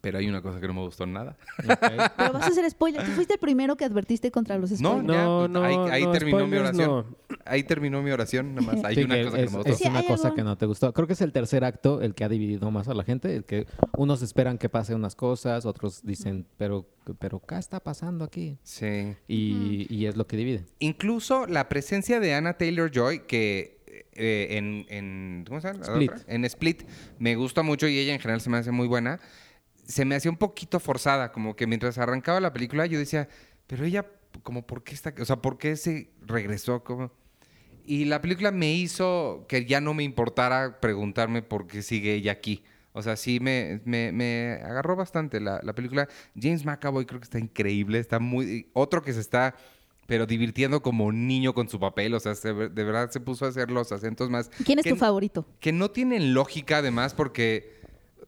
pero 0.02 0.18
hay 0.18 0.28
una 0.28 0.42
cosa 0.42 0.60
que 0.60 0.66
no 0.66 0.74
me 0.74 0.80
gustó 0.80 1.06
nada. 1.06 1.38
pero 1.56 2.32
vas 2.34 2.42
a 2.42 2.46
hacer 2.48 2.68
spoiler. 2.70 3.02
Tú 3.02 3.12
fuiste 3.12 3.32
el 3.34 3.40
primero 3.40 3.76
que 3.76 3.84
advertiste 3.86 4.30
contra 4.30 4.58
los 4.58 4.70
No, 4.80 4.98
spoilers. 4.98 5.06
No, 5.06 5.38
pues, 5.38 5.50
no, 5.50 5.62
ahí, 5.62 5.90
ahí 5.90 6.04
no, 6.04 6.12
terminó 6.12 6.46
mi 6.46 6.56
oración. 6.58 6.88
no. 6.90 7.16
Ahí 7.46 7.62
terminó 7.62 8.02
mi 8.02 8.10
oración, 8.10 8.54
nada 8.54 8.66
más. 8.74 8.84
Hay 8.84 8.96
Sí, 8.96 9.02
una 9.04 9.14
que 9.14 9.24
cosa 9.24 9.36
que 9.36 9.42
es, 9.44 9.50
no 9.52 9.58
me 9.58 9.62
gustó. 9.64 9.72
es 9.72 9.78
Sí, 9.78 9.88
una 9.88 10.02
cosa 10.02 10.28
algo- 10.28 10.34
que 10.36 10.42
no 10.44 10.58
te 10.58 10.66
gustó. 10.66 10.92
Creo 10.92 11.06
que 11.06 11.12
es 11.14 11.20
el 11.22 11.32
tercer 11.32 11.64
acto 11.64 12.02
el 12.02 12.14
que 12.14 12.24
ha 12.24 12.28
dividido 12.28 12.70
más 12.70 12.88
a 12.88 12.94
la 12.94 13.04
gente. 13.04 13.34
El 13.34 13.44
que 13.44 13.66
unos 13.96 14.20
esperan 14.22 14.58
que 14.58 14.68
pase 14.68 14.94
unas 14.94 15.14
cosas, 15.16 15.64
otros 15.66 16.02
dicen, 16.04 16.46
pero, 16.58 16.84
pero 17.18 17.40
¿qué 17.40 17.56
está 17.56 17.80
pasando 17.80 18.24
aquí? 18.24 18.58
Sí. 18.64 19.14
Y, 19.28 19.86
y 19.88 20.06
es 20.06 20.16
lo 20.16 20.26
que 20.26 20.36
divide. 20.36 20.66
Incluso 20.80 21.46
la 21.46 21.68
presencia 21.68 22.18
de 22.20 22.34
Anna 22.34 22.54
Taylor 22.58 22.90
Joy, 22.92 23.20
que 23.26 23.80
eh, 24.14 24.48
en, 24.58 24.84
en. 24.88 25.44
¿Cómo 25.46 25.60
se 25.60 25.68
llama? 25.68 25.80
la 25.80 25.92
Split. 25.92 26.12
En 26.26 26.44
Split 26.44 26.82
me 27.18 27.34
gusta 27.36 27.62
mucho 27.62 27.86
y 27.86 27.98
ella 27.98 28.12
en 28.14 28.20
general 28.20 28.40
se 28.40 28.50
me 28.50 28.58
hace 28.58 28.72
muy 28.72 28.88
buena. 28.88 29.20
Se 29.92 30.04
me 30.04 30.14
hacía 30.14 30.30
un 30.30 30.36
poquito 30.36 30.80
forzada, 30.80 31.32
como 31.32 31.54
que 31.54 31.66
mientras 31.66 31.98
arrancaba 31.98 32.40
la 32.40 32.52
película 32.52 32.86
yo 32.86 32.98
decía, 32.98 33.28
pero 33.66 33.84
ella, 33.84 34.06
como, 34.42 34.66
¿por 34.66 34.82
qué 34.82 34.94
está, 34.94 35.14
o 35.20 35.24
sea, 35.24 35.36
por 35.36 35.58
qué 35.58 35.76
se 35.76 36.10
regresó? 36.22 36.82
Como... 36.82 37.12
Y 37.84 38.04
la 38.06 38.20
película 38.20 38.50
me 38.52 38.72
hizo 38.72 39.44
que 39.48 39.64
ya 39.66 39.80
no 39.80 39.92
me 39.94 40.02
importara 40.04 40.80
preguntarme 40.80 41.42
por 41.42 41.66
qué 41.66 41.82
sigue 41.82 42.14
ella 42.14 42.32
aquí. 42.32 42.62
O 42.92 43.02
sea, 43.02 43.16
sí 43.16 43.40
me, 43.40 43.80
me, 43.84 44.12
me 44.12 44.60
agarró 44.64 44.94
bastante 44.96 45.40
la, 45.40 45.60
la 45.62 45.74
película. 45.74 46.08
James 46.40 46.64
McAvoy 46.64 47.06
creo 47.06 47.20
que 47.20 47.24
está 47.24 47.38
increíble, 47.38 47.98
está 47.98 48.18
muy... 48.18 48.68
Otro 48.72 49.02
que 49.02 49.12
se 49.12 49.20
está 49.20 49.54
pero 50.06 50.26
divirtiendo 50.26 50.82
como 50.82 51.06
un 51.06 51.26
niño 51.26 51.54
con 51.54 51.68
su 51.68 51.78
papel, 51.80 52.12
o 52.14 52.20
sea, 52.20 52.34
se- 52.34 52.52
de 52.52 52.84
verdad 52.84 53.10
se 53.10 53.20
puso 53.20 53.46
a 53.46 53.48
hacer 53.48 53.70
los 53.70 53.92
acentos 53.92 54.28
más... 54.30 54.50
¿Quién 54.64 54.78
es 54.78 54.84
que- 54.84 54.90
tu 54.90 54.96
favorito? 54.96 55.46
que 55.60 55.72
no 55.72 55.90
tienen 55.90 56.34
lógica 56.34 56.78
además 56.78 57.14
porque 57.14 57.80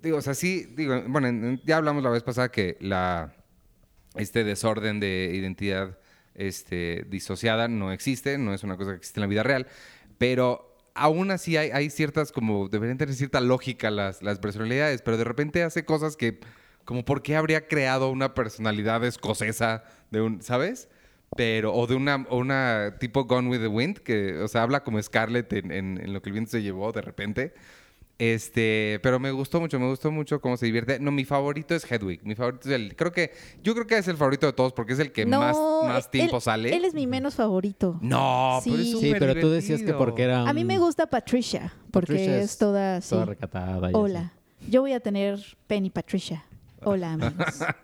digo, 0.05 0.19
o 0.19 0.23
sea, 0.23 0.35
sí, 0.35 0.67
digo, 0.77 1.03
bueno, 1.09 1.27
en- 1.29 1.45
en- 1.45 1.61
ya 1.65 1.79
hablamos 1.79 2.03
la 2.05 2.11
vez 2.11 2.23
pasada 2.23 2.51
que 2.51 2.77
la 2.81 3.35
este 4.15 4.45
desorden 4.45 5.01
de 5.01 5.33
identidad 5.35 5.99
este 6.35 7.05
disociada 7.09 7.67
no 7.69 7.91
existe, 7.93 8.39
no 8.39 8.55
es 8.55 8.63
una 8.63 8.77
cosa 8.77 8.91
que 8.93 8.97
existe 8.99 9.19
en 9.19 9.23
la 9.23 9.27
vida 9.29 9.43
real, 9.43 9.67
pero 10.19 10.77
aún 10.95 11.31
así 11.33 11.57
hay, 11.57 11.71
hay 11.71 11.91
ciertas 11.91 12.31
como 12.33 12.69
deberían 12.69 12.99
tener 12.99 13.15
cierta 13.15 13.41
lógica 13.41 13.91
las 13.91 14.23
las 14.23 14.39
personalidades, 14.39 15.03
pero 15.03 15.17
de 15.17 15.25
repente 15.25 15.63
hace 15.65 15.85
cosas 15.85 16.17
que 16.17 16.39
como 16.85 17.05
por 17.05 17.23
qué 17.23 17.35
habría 17.37 17.67
creado 17.67 18.11
una 18.11 18.35
personalidad 18.35 19.05
escocesa 19.05 19.85
de 20.11 20.21
un, 20.21 20.43
¿sabes? 20.43 20.89
Pero, 21.37 21.73
o 21.75 21.87
de 21.89 21.95
una, 21.97 22.27
una 22.31 22.97
tipo 23.01 23.25
Gone 23.25 23.49
with 23.49 23.59
the 23.61 23.67
Wind, 23.67 23.99
que, 23.99 24.37
o 24.39 24.47
sea, 24.47 24.63
habla 24.63 24.85
como 24.85 25.03
Scarlett 25.03 25.53
en 25.53 26.13
lo 26.13 26.23
que 26.23 26.29
el 26.29 26.35
viento 26.35 26.53
se 26.53 26.63
llevó 26.63 26.93
de 26.93 27.01
repente. 27.01 27.55
Este, 28.19 29.01
pero 29.03 29.19
me 29.19 29.33
gustó 29.33 29.61
mucho, 29.61 29.79
me 29.81 29.89
gustó 29.89 30.11
mucho 30.13 30.41
cómo 30.41 30.57
se 30.57 30.67
divierte. 30.67 31.01
No, 31.01 31.11
mi 31.11 31.25
favorito 31.25 31.75
es 31.75 31.91
Hedwig. 31.91 32.21
Mi 32.25 32.35
favorito 32.37 32.69
es 32.69 32.75
el, 32.75 32.95
creo 32.95 33.11
que, 33.13 33.33
yo 33.63 33.75
creo 33.75 33.87
que 33.89 33.99
es 33.99 34.07
el 34.07 34.17
favorito 34.17 34.47
de 34.47 34.53
todos 34.53 34.73
porque 34.73 34.93
es 34.93 35.01
el 35.01 35.11
que 35.11 35.27
no, 35.27 35.41
más, 35.41 35.57
más 35.85 36.05
él- 36.05 36.11
tiempo 36.11 36.41
sale. 36.41 36.75
Él 36.75 36.85
es 36.85 36.95
mi 36.95 37.07
menos 37.09 37.35
favorito. 37.35 37.99
No, 38.01 38.61
pero 38.65 38.77
es 38.77 38.83
Sí. 38.83 38.93
Sí, 38.93 38.93
súper 39.07 39.19
pero 39.19 39.41
tú 39.41 39.51
decías 39.51 39.83
que 39.83 39.93
porque 39.95 40.23
era. 40.23 40.49
A 40.49 40.53
mí 40.53 40.65
me 40.65 40.79
gusta 40.79 41.07
Patricia, 41.07 41.73
porque 41.91 42.13
Patricia 42.13 42.39
es, 42.41 42.57
toda 42.57 42.97
así. 42.99 43.11
Toda 43.11 43.25
recatada. 43.27 43.79
y 43.81 43.85
así. 43.87 43.95
Hola, 43.97 44.33
yo 44.69 44.83
voy 44.83 44.93
a 44.93 45.01
tener 45.01 45.41
Penny 45.67 45.91
Patricia. 45.91 46.45
Hola, 46.85 47.15
amigos. 47.15 47.63
A 47.63 47.75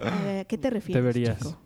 ¿A 0.40 0.44
qué 0.46 0.58
te 0.58 0.70
refieres, 0.70 1.02
Deberías. 1.02 1.38
chico? 1.38 1.58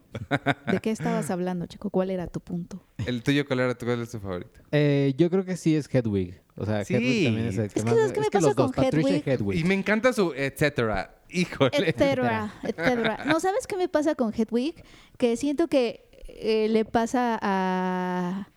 ¿De 0.70 0.80
qué 0.80 0.90
estabas 0.90 1.30
hablando, 1.30 1.66
chico? 1.66 1.90
¿Cuál 1.90 2.10
era 2.10 2.26
tu 2.26 2.40
punto? 2.40 2.82
El 3.06 3.22
tuyo, 3.22 3.46
¿cuál 3.46 3.60
era 3.60 3.74
tu, 3.74 3.86
cuál 3.86 4.02
es 4.02 4.10
tu 4.10 4.18
favorito? 4.20 4.60
Eh, 4.72 5.14
yo 5.16 5.28
creo 5.30 5.44
que 5.44 5.56
sí 5.56 5.74
es 5.76 5.88
Hedwig. 5.92 6.40
O 6.56 6.64
sea, 6.64 6.84
Sí. 6.84 6.94
Hedwig 6.94 7.24
también 7.24 7.46
es 7.48 7.58
el 7.58 7.68
que 7.70 7.78
Es 7.80 7.84
que, 7.84 7.90
más. 7.90 7.94
¿sabes 7.98 8.12
qué 8.12 8.20
me 8.20 8.30
pasa 8.30 8.46
los 8.46 8.56
dos, 8.56 8.72
con 8.72 8.84
Patricia 8.84 9.16
y 9.16 9.22
Hedwig? 9.30 9.58
Y 9.60 9.64
me 9.64 9.74
encanta 9.74 10.12
su 10.12 10.32
etcétera. 10.34 11.16
Híjole. 11.30 11.70
Etcétera, 11.76 12.54
etcétera. 12.62 13.24
No, 13.26 13.40
¿sabes 13.40 13.66
qué 13.66 13.76
me 13.76 13.88
pasa 13.88 14.14
con 14.14 14.32
Hedwig? 14.32 14.74
Que 15.18 15.36
siento 15.36 15.66
que 15.68 16.08
eh, 16.28 16.68
le 16.68 16.84
pasa 16.84 17.38
a, 17.42 18.48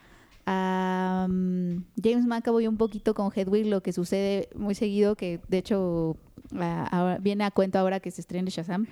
a 0.46 1.28
mm, 1.30 1.84
James 2.04 2.26
McAvoy 2.26 2.68
un 2.68 2.78
poquito 2.78 3.14
con 3.14 3.32
Hedwig 3.36 3.66
lo 3.66 3.82
que 3.82 3.94
sucede 3.94 4.50
muy 4.56 4.76
seguido, 4.76 5.16
que 5.16 5.40
de 5.48 5.58
hecho 5.58 6.18
a- 6.60 7.18
viene 7.20 7.44
a 7.44 7.52
cuento 7.52 7.80
ahora 7.80 8.00
que 8.00 8.12
se 8.12 8.22
estrena 8.22 8.50
Shazam. 8.50 8.88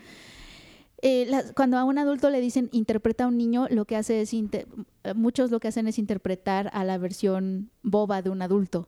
Eh, 1.08 1.28
las- 1.30 1.52
cuando 1.54 1.78
a 1.78 1.84
un 1.84 2.00
adulto 2.00 2.32
le 2.32 2.42
dicen 2.42 2.68
interpreta 2.72 3.26
a 3.26 3.28
un 3.28 3.38
niño, 3.38 3.68
lo 3.70 3.86
que 3.86 3.96
hace 3.96 4.22
es 4.22 4.34
inter- 4.34 4.68
muchos 5.16 5.52
lo 5.52 5.60
que 5.60 5.68
hacen 5.68 5.88
es 5.88 6.00
interpretar 6.00 6.72
a 6.74 6.84
la 6.84 6.98
versión 6.98 7.70
boba 7.84 8.22
de 8.24 8.32
un 8.32 8.42
adulto 8.42 8.88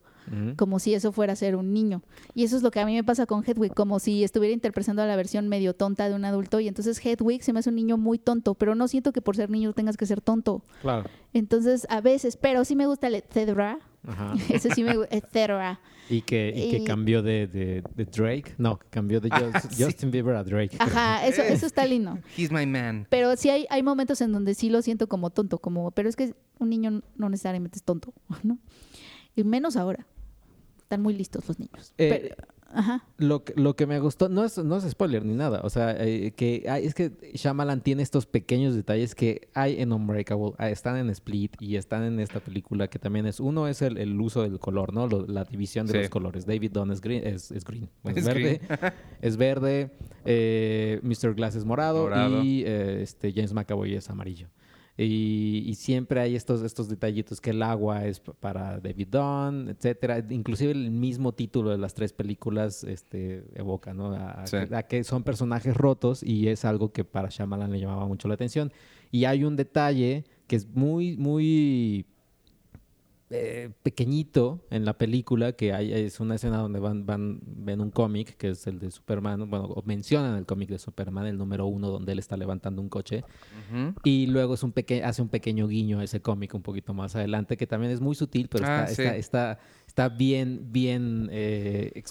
como 0.57 0.79
si 0.79 0.93
eso 0.93 1.13
fuera 1.13 1.31
a 1.31 1.35
ser 1.37 1.55
un 1.55 1.71
niño. 1.71 2.01
Y 2.33 2.43
eso 2.43 2.57
es 2.57 2.61
lo 2.61 2.69
que 2.69 2.81
a 2.81 2.85
mí 2.85 2.93
me 2.95 3.03
pasa 3.05 3.25
con 3.25 3.45
Hedwig, 3.45 3.73
como 3.73 3.97
si 3.99 4.25
estuviera 4.25 4.53
interpretando 4.53 5.01
a 5.01 5.05
la 5.05 5.15
versión 5.15 5.47
medio 5.47 5.73
tonta 5.73 6.09
de 6.09 6.15
un 6.15 6.25
adulto. 6.25 6.59
Y 6.59 6.67
entonces 6.67 6.99
Hedwig 7.05 7.43
se 7.43 7.53
me 7.53 7.59
hace 7.59 7.69
un 7.69 7.75
niño 7.77 7.97
muy 7.97 8.19
tonto, 8.19 8.53
pero 8.53 8.75
no 8.75 8.89
siento 8.89 9.13
que 9.13 9.21
por 9.21 9.37
ser 9.37 9.49
niño 9.49 9.71
tengas 9.71 9.95
que 9.95 10.05
ser 10.05 10.19
tonto. 10.19 10.63
Claro. 10.81 11.09
Entonces, 11.31 11.87
a 11.89 12.01
veces, 12.01 12.35
pero 12.35 12.65
sí 12.65 12.75
me 12.75 12.87
gusta 12.87 13.07
el 13.07 13.15
etcétera. 13.15 13.79
Ajá. 14.05 14.33
Ese 14.53 14.69
sí 14.73 14.83
me 14.83 14.95
gusta, 14.97 15.15
etcétera. 15.15 15.79
Y 16.09 16.21
que, 16.21 16.53
y 16.55 16.71
que 16.71 16.77
Y- 16.77 16.83
cambió 16.85 17.21
de, 17.21 17.47
de, 17.47 17.83
de 17.95 18.05
Drake. 18.05 18.53
No, 18.57 18.77
que 18.79 18.87
cambió 18.89 19.19
de 19.19 19.29
Just- 19.29 19.51
Ah, 19.55 19.59
sí. 19.59 19.83
Justin 19.83 20.11
Bieber 20.11 20.35
a 20.35 20.43
Drake. 20.43 20.77
Ajá, 20.79 21.25
eso, 21.27 21.41
eso 21.41 21.65
está 21.65 21.85
lindo. 21.85 22.17
He's 22.37 22.51
my 22.51 22.65
man. 22.65 23.07
Pero 23.09 23.35
sí 23.35 23.49
hay, 23.49 23.65
hay 23.69 23.83
momentos 23.83 24.21
en 24.21 24.31
donde 24.31 24.53
sí 24.55 24.69
lo 24.69 24.81
siento 24.81 25.07
como 25.07 25.29
tonto, 25.31 25.57
como, 25.59 25.91
pero 25.91 26.07
es 26.07 26.15
que 26.15 26.33
un 26.59 26.69
niño 26.69 27.01
no 27.17 27.29
necesariamente 27.29 27.77
es 27.77 27.83
tonto, 27.83 28.13
¿no? 28.43 28.57
Y 29.35 29.43
menos 29.43 29.75
ahora. 29.75 30.05
Están 30.79 31.01
muy 31.01 31.13
listos 31.13 31.45
los 31.47 31.59
niños. 31.59 31.93
Eh, 31.97 32.29
Pero- 32.35 32.47
ajá. 32.73 33.03
Lo, 33.17 33.43
que- 33.43 33.53
lo 33.55 33.75
que 33.75 33.85
me 33.87 33.99
gustó, 33.99 34.29
no 34.29 34.43
es, 34.43 34.57
no 34.57 34.75
es 34.77 34.83
spoiler 34.89 35.23
ni 35.25 35.33
nada, 35.33 35.61
o 35.63 35.69
sea, 35.69 35.95
eh, 35.97 36.31
que 36.35 36.65
hay- 36.69 36.85
es 36.85 36.93
que 36.93 37.11
Shyamalan 37.33 37.81
tiene 37.81 38.03
estos 38.03 38.25
pequeños 38.25 38.75
detalles 38.75 39.15
que 39.15 39.47
hay 39.53 39.81
en 39.81 39.91
Unbreakable, 39.93 40.53
ah, 40.57 40.69
están 40.69 40.97
en 40.97 41.09
Split 41.09 41.55
y 41.61 41.75
están 41.77 42.03
en 42.03 42.19
esta 42.19 42.39
película 42.39 42.87
que 42.89 42.99
también 42.99 43.25
es, 43.25 43.39
uno 43.39 43.67
es 43.67 43.81
el, 43.81 43.97
el 43.97 44.19
uso 44.19 44.41
del 44.43 44.59
color, 44.59 44.93
¿no? 44.93 45.07
Lo- 45.07 45.25
la 45.27 45.43
división 45.43 45.85
de 45.87 45.93
Sí. 45.93 45.97
los 45.99 46.09
colores. 46.09 46.45
David 46.45 46.71
Dunn 46.71 46.91
es 46.91 47.01
green, 47.01 47.25
es, 47.25 47.51
es 47.51 47.63
green, 47.63 47.89
bueno, 48.03 48.19
es, 48.19 48.25
Es 48.27 48.33
verde, 48.33 48.61
es 49.21 49.37
verde, 49.37 49.91
eh, 50.25 50.99
Mr. 51.03 51.33
Glass 51.35 51.55
es 51.55 51.65
morado, 51.65 52.03
Morado. 52.03 52.43
y 52.43 52.63
eh, 52.65 53.01
este, 53.01 53.31
James 53.33 53.53
McAvoy 53.53 53.95
es 53.95 54.09
amarillo. 54.09 54.47
Y, 54.97 55.63
y 55.67 55.75
siempre 55.75 56.19
hay 56.19 56.35
estos, 56.35 56.63
estos 56.63 56.89
detallitos 56.89 57.39
que 57.39 57.51
el 57.51 57.61
agua 57.61 58.05
es 58.05 58.19
para 58.19 58.79
David 58.79 59.09
Dunn, 59.11 59.69
etcétera. 59.69 60.25
Inclusive 60.29 60.71
el 60.71 60.89
mismo 60.89 61.33
título 61.33 61.69
de 61.69 61.77
las 61.77 61.93
tres 61.93 62.13
películas 62.13 62.83
este, 62.83 63.43
evoca, 63.53 63.93
¿no? 63.93 64.15
Sí. 64.45 64.57
a 64.71 64.83
que 64.83 65.03
son 65.03 65.21
personajes 65.21 65.77
rotos 65.77 66.23
y 66.23 66.47
es 66.47 66.65
algo 66.65 66.91
que 66.91 67.03
para 67.03 67.29
Shyamalan 67.29 67.71
le 67.71 67.79
llamaba 67.79 68.07
mucho 68.07 68.27
la 68.27 68.33
atención. 68.33 68.71
Y 69.11 69.25
hay 69.25 69.43
un 69.43 69.55
detalle 69.55 70.23
que 70.47 70.55
es 70.55 70.67
muy, 70.67 71.15
muy 71.15 72.07
eh, 73.29 73.69
pequeñito 73.83 74.61
en 74.69 74.85
la 74.85 74.97
película, 74.97 75.51
que 75.51 75.73
hay, 75.73 75.91
es 75.91 76.19
una 76.19 76.35
escena 76.35 76.57
donde 76.57 76.79
van, 76.79 77.05
van, 77.05 77.39
ven 77.45 77.81
un 77.81 77.91
cómic, 77.91 78.37
que 78.37 78.49
es 78.49 78.65
el 78.67 78.79
de 78.79 78.89
Superman, 78.89 79.49
bueno, 79.49 79.65
o 79.65 79.81
mencionan 79.83 80.37
el 80.37 80.45
cómic 80.45 80.69
de 80.69 80.79
Superman, 80.79 81.25
el 81.25 81.37
número 81.37 81.65
uno, 81.65 81.89
donde 81.89 82.13
él 82.13 82.19
está 82.19 82.37
levantando 82.37 82.81
un 82.81 82.89
coche. 82.89 83.23
Y 84.03 84.27
luego 84.27 84.53
es 84.53 84.63
un 84.63 84.71
peque 84.71 85.03
hace 85.03 85.21
un 85.21 85.29
pequeño 85.29 85.67
guiño 85.67 85.99
a 85.99 86.03
ese 86.03 86.21
cómic 86.21 86.53
un 86.53 86.61
poquito 86.61 86.93
más 86.93 87.15
adelante, 87.15 87.57
que 87.57 87.67
también 87.67 87.91
es 87.91 87.99
muy 88.01 88.15
sutil, 88.15 88.47
pero 88.47 88.65
Ah, 88.65 88.85
está, 88.89 88.95
sí. 88.95 89.01
está, 89.01 89.15
está, 89.17 89.59
está 89.87 90.09
bien, 90.09 90.67
bien 90.71 91.29
eh, 91.31 92.03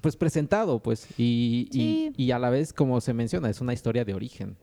pues 0.00 0.16
presentado, 0.16 0.80
pues. 0.82 1.08
Y, 1.18 2.12
y 2.16 2.30
a 2.30 2.38
la 2.38 2.48
vez, 2.50 2.72
como 2.72 3.00
se 3.00 3.12
menciona, 3.12 3.50
es 3.50 3.60
una 3.60 3.72
historia 3.72 4.04
de 4.04 4.14
origen. 4.14 4.56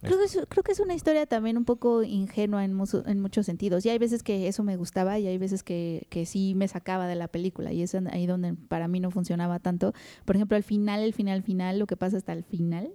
Creo 0.00 0.18
que, 0.18 0.24
es, 0.24 0.38
creo 0.48 0.62
que 0.62 0.72
es 0.72 0.80
una 0.80 0.94
historia 0.94 1.26
también 1.26 1.58
un 1.58 1.64
poco 1.64 2.02
ingenua 2.02 2.64
en, 2.64 2.78
en 3.06 3.20
muchos 3.20 3.46
sentidos. 3.46 3.84
Y 3.84 3.90
hay 3.90 3.98
veces 3.98 4.22
que 4.22 4.48
eso 4.48 4.62
me 4.62 4.76
gustaba 4.76 5.18
y 5.18 5.26
hay 5.26 5.36
veces 5.36 5.62
que, 5.62 6.06
que 6.08 6.24
sí 6.24 6.54
me 6.54 6.68
sacaba 6.68 7.06
de 7.06 7.16
la 7.16 7.28
película. 7.28 7.72
Y 7.72 7.82
es 7.82 7.94
ahí 7.94 8.26
donde 8.26 8.54
para 8.54 8.88
mí 8.88 9.00
no 9.00 9.10
funcionaba 9.10 9.58
tanto. 9.58 9.92
Por 10.24 10.36
ejemplo, 10.36 10.56
al 10.56 10.62
final, 10.62 11.00
el 11.00 11.12
final, 11.12 11.42
final, 11.42 11.78
lo 11.78 11.86
que 11.86 11.96
pasa 11.96 12.16
hasta 12.16 12.32
el 12.32 12.44
final, 12.44 12.92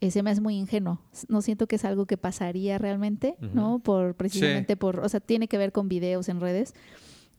eh, 0.00 0.10
se 0.10 0.22
me 0.22 0.30
hace 0.30 0.40
muy 0.40 0.56
ingenuo. 0.56 1.00
No 1.28 1.42
siento 1.42 1.66
que 1.66 1.76
es 1.76 1.84
algo 1.84 2.06
que 2.06 2.16
pasaría 2.16 2.78
realmente, 2.78 3.36
¿no? 3.40 3.78
Por 3.78 4.14
precisamente 4.14 4.76
por, 4.76 5.00
o 5.00 5.08
sea, 5.08 5.20
tiene 5.20 5.48
que 5.48 5.58
ver 5.58 5.70
con 5.70 5.88
videos 5.88 6.28
en 6.28 6.40
redes. 6.40 6.74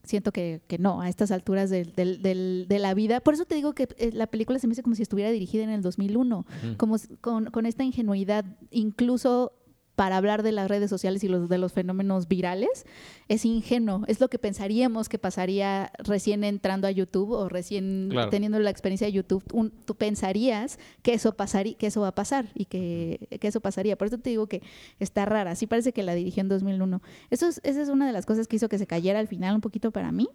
Siento 0.04 0.32
que, 0.34 0.62
que 0.68 0.78
no, 0.78 1.02
a 1.02 1.08
estas 1.08 1.32
alturas 1.32 1.70
del- 1.70 1.94
del- 1.96 2.22
del- 2.22 2.66
de 2.68 2.80
la 2.80 2.94
vida. 2.94 3.22
Por 3.22 3.34
eso 3.36 3.46
te 3.46 3.56
digo 3.56 3.74
que 3.74 3.88
eh, 3.98 4.12
la 4.14 4.28
película 4.28 4.60
se 4.60 4.68
me 4.68 4.74
hace 4.74 4.84
como 4.84 4.96
si 4.96 5.02
estuviera 5.02 5.32
dirigida 5.32 5.64
en 5.64 5.70
el 5.70 5.82
2001 5.82 6.40
Ujú. 6.40 6.78
como 6.78 6.98
con, 7.22 7.46
con 7.46 7.66
esta 7.66 7.84
ingenuidad, 7.86 8.44
incluso 8.70 9.54
para 9.96 10.18
hablar 10.18 10.42
de 10.42 10.52
las 10.52 10.68
redes 10.70 10.90
sociales 10.90 11.24
y 11.24 11.28
los, 11.28 11.50
de 11.50 11.58
los 11.60 11.72
fenómenos 11.72 12.28
virales, 12.28 12.86
es 13.28 13.46
ingenuo. 13.46 14.04
Es 14.08 14.20
lo 14.20 14.28
que 14.28 14.40
pensaríamos 14.40 15.08
que 15.08 15.20
pasaría 15.20 15.92
recién 16.00 16.44
entrando 16.44 16.88
a 16.88 16.92
YouTube 16.92 17.32
o 17.32 17.48
recién 17.48 18.08
Claro. 18.10 18.30
teniendo 18.32 18.58
la 18.60 18.70
experiencia 18.72 19.06
de 19.06 19.14
YouTube. 19.14 19.44
Un- 19.54 19.70
tú 19.72 19.96
pensarías 19.96 20.80
que 21.04 21.14
eso, 21.14 21.36
pasaría, 21.36 21.76
que 21.78 21.88
eso 21.88 22.02
va 22.02 22.08
a 22.08 22.16
pasar 22.16 22.48
y 22.56 22.66
que, 22.66 23.28
que 23.40 23.48
eso 23.48 23.62
pasaría. 23.62 23.96
Por 23.98 24.08
eso 24.08 24.18
te 24.18 24.32
digo 24.32 24.48
que 24.48 24.64
está 25.00 25.26
rara. 25.26 25.56
Sí 25.56 25.68
parece 25.68 25.94
que 25.94 26.02
la 26.02 26.16
dirigió 26.16 26.42
en 26.42 26.50
2001. 26.50 27.02
Eso 27.30 27.48
es, 27.48 27.62
esa 27.64 27.82
es 27.82 27.90
una 27.90 28.08
de 28.08 28.14
las 28.14 28.26
cosas 28.26 28.48
que 28.48 28.56
hizo 28.56 28.70
que 28.70 28.80
se 28.80 28.88
cayera 28.88 29.20
al 29.20 29.28
final 29.28 29.54
un 29.56 29.62
poquito 29.62 29.92
para 29.92 30.12
mí. 30.12 30.28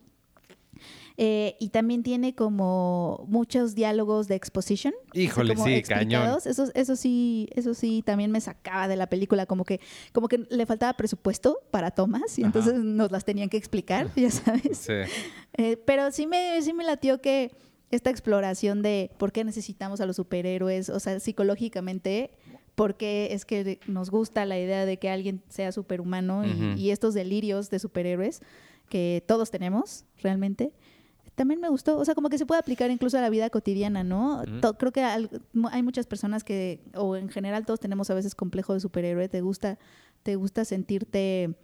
Eh, 1.20 1.56
y 1.58 1.70
también 1.70 2.04
tiene 2.04 2.36
como 2.36 3.24
muchos 3.26 3.74
diálogos 3.74 4.28
de 4.28 4.36
exposition. 4.36 4.94
Híjole, 5.14 5.56
como 5.56 5.66
sí, 5.66 5.82
cañón. 5.82 6.38
Eso, 6.44 6.70
eso 6.72 6.94
sí, 6.94 7.48
eso 7.56 7.74
sí 7.74 8.04
también 8.06 8.30
me 8.30 8.40
sacaba 8.40 8.86
de 8.86 8.94
la 8.94 9.08
película, 9.08 9.44
como 9.44 9.64
que, 9.64 9.80
como 10.12 10.28
que 10.28 10.46
le 10.48 10.64
faltaba 10.64 10.92
presupuesto 10.92 11.58
para 11.72 11.90
tomas 11.90 12.38
y 12.38 12.42
Ajá. 12.42 12.46
entonces 12.46 12.74
nos 12.74 13.10
las 13.10 13.24
tenían 13.24 13.48
que 13.48 13.56
explicar, 13.56 14.08
ya 14.16 14.30
sabes. 14.30 14.78
Sí. 14.78 14.92
Eh, 15.54 15.76
pero 15.84 16.12
sí 16.12 16.28
me, 16.28 16.62
sí 16.62 16.72
me 16.72 16.84
latió 16.84 17.20
que 17.20 17.50
esta 17.90 18.10
exploración 18.10 18.82
de 18.82 19.10
por 19.18 19.32
qué 19.32 19.42
necesitamos 19.42 20.00
a 20.00 20.06
los 20.06 20.14
superhéroes, 20.14 20.88
o 20.88 21.00
sea, 21.00 21.18
psicológicamente, 21.18 22.30
por 22.76 22.96
qué 22.96 23.30
es 23.32 23.44
que 23.44 23.80
nos 23.88 24.10
gusta 24.10 24.46
la 24.46 24.56
idea 24.56 24.86
de 24.86 24.98
que 24.98 25.10
alguien 25.10 25.42
sea 25.48 25.72
superhumano 25.72 26.44
y, 26.76 26.90
estos 26.90 27.12
delirios 27.12 27.70
de 27.70 27.80
superhéroes 27.80 28.40
que 28.88 29.24
todos 29.26 29.50
tenemos 29.50 30.04
realmente. 30.22 30.72
También 31.38 31.58
me 31.60 31.70
gustó. 31.70 31.96
O 31.96 32.04
sea, 32.04 32.14
como 32.14 32.28
que 32.28 32.36
se 32.36 32.44
puede 32.44 32.58
aplicar 32.60 32.90
incluso 32.90 33.16
a 33.16 33.22
la 33.22 33.30
vida 33.30 33.48
cotidiana, 33.48 34.04
¿no? 34.04 34.42
Creo 34.78 34.92
que 34.92 35.00
al- 35.02 35.30
mu- 35.54 35.68
hay 35.72 35.82
muchas 35.82 36.06
personas 36.06 36.44
que, 36.44 36.82
o 36.94 37.16
en 37.16 37.30
general 37.30 37.64
todos 37.64 37.80
tenemos 37.80 38.10
a 38.10 38.14
veces 38.14 38.34
complejo 38.34 38.74
de 38.74 38.80
superhéroe. 38.80 39.28
Te 39.30 39.40
gusta, 39.40 39.78
te 40.22 40.36
gusta 40.36 40.66
sentirte 40.66 41.54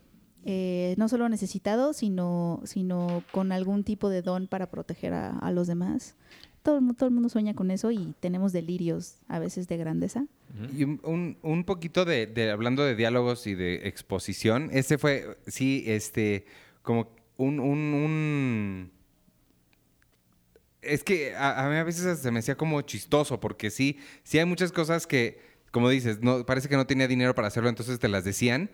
eh, 0.47 0.95
no 0.99 1.09
solo 1.09 1.29
necesitado, 1.29 1.93
sino, 1.93 2.61
sino 2.65 3.23
con 3.33 3.51
algún 3.53 3.83
tipo 3.85 4.09
de 4.11 4.23
don 4.23 4.47
para 4.47 4.71
proteger 4.71 5.13
a, 5.15 5.39
a 5.39 5.51
los 5.53 5.67
demás. 5.67 6.17
Todo, 6.63 6.77
el 6.77 6.83
mu- 6.83 6.95
todo 6.95 7.09
el 7.09 7.15
mundo 7.15 7.29
sueña 7.29 7.53
con 7.55 7.71
eso 7.71 7.91
y 7.91 8.15
tenemos 8.21 8.53
delirios 8.53 9.17
a 9.29 9.39
veces 9.39 9.69
de 9.69 9.77
grandeza. 9.77 10.27
Y 10.77 10.85
un, 10.85 11.01
un- 11.05 11.37
un 11.43 11.65
poquito 11.65 12.05
de, 12.05 12.27
de- 12.27 12.51
hablando 12.51 12.85
de 12.85 12.95
diálogos 12.95 13.47
y 13.47 13.55
de 13.55 13.87
exposición, 13.89 14.69
ese 14.73 14.99
fue, 14.99 15.37
sí, 15.47 15.83
este, 15.87 16.45
como 16.83 17.09
un, 17.37 17.59
un, 17.59 17.79
un- 17.95 18.91
es 20.87 21.05
que 21.05 21.35
a, 21.35 21.64
a 21.64 21.68
mí 21.70 21.77
a 21.77 21.85
veces 21.85 22.18
se 22.18 22.31
me 22.31 22.40
hacía 22.40 22.57
como 22.57 22.81
chistoso, 22.83 23.40
porque 23.40 23.70
sí, 23.70 23.99
sí 24.23 24.38
hay 24.38 24.44
muchas 24.44 24.73
cosas 24.73 25.07
que, 25.07 25.40
como 25.70 25.88
dices, 25.88 26.20
no, 26.20 26.44
parece 26.47 26.68
que 26.68 26.77
no 26.77 26.87
tenía 26.87 27.09
dinero 27.09 27.35
para 27.35 27.49
hacerlo, 27.49 27.68
entonces 27.68 27.99
te 27.99 28.09
las 28.09 28.25
decían. 28.25 28.70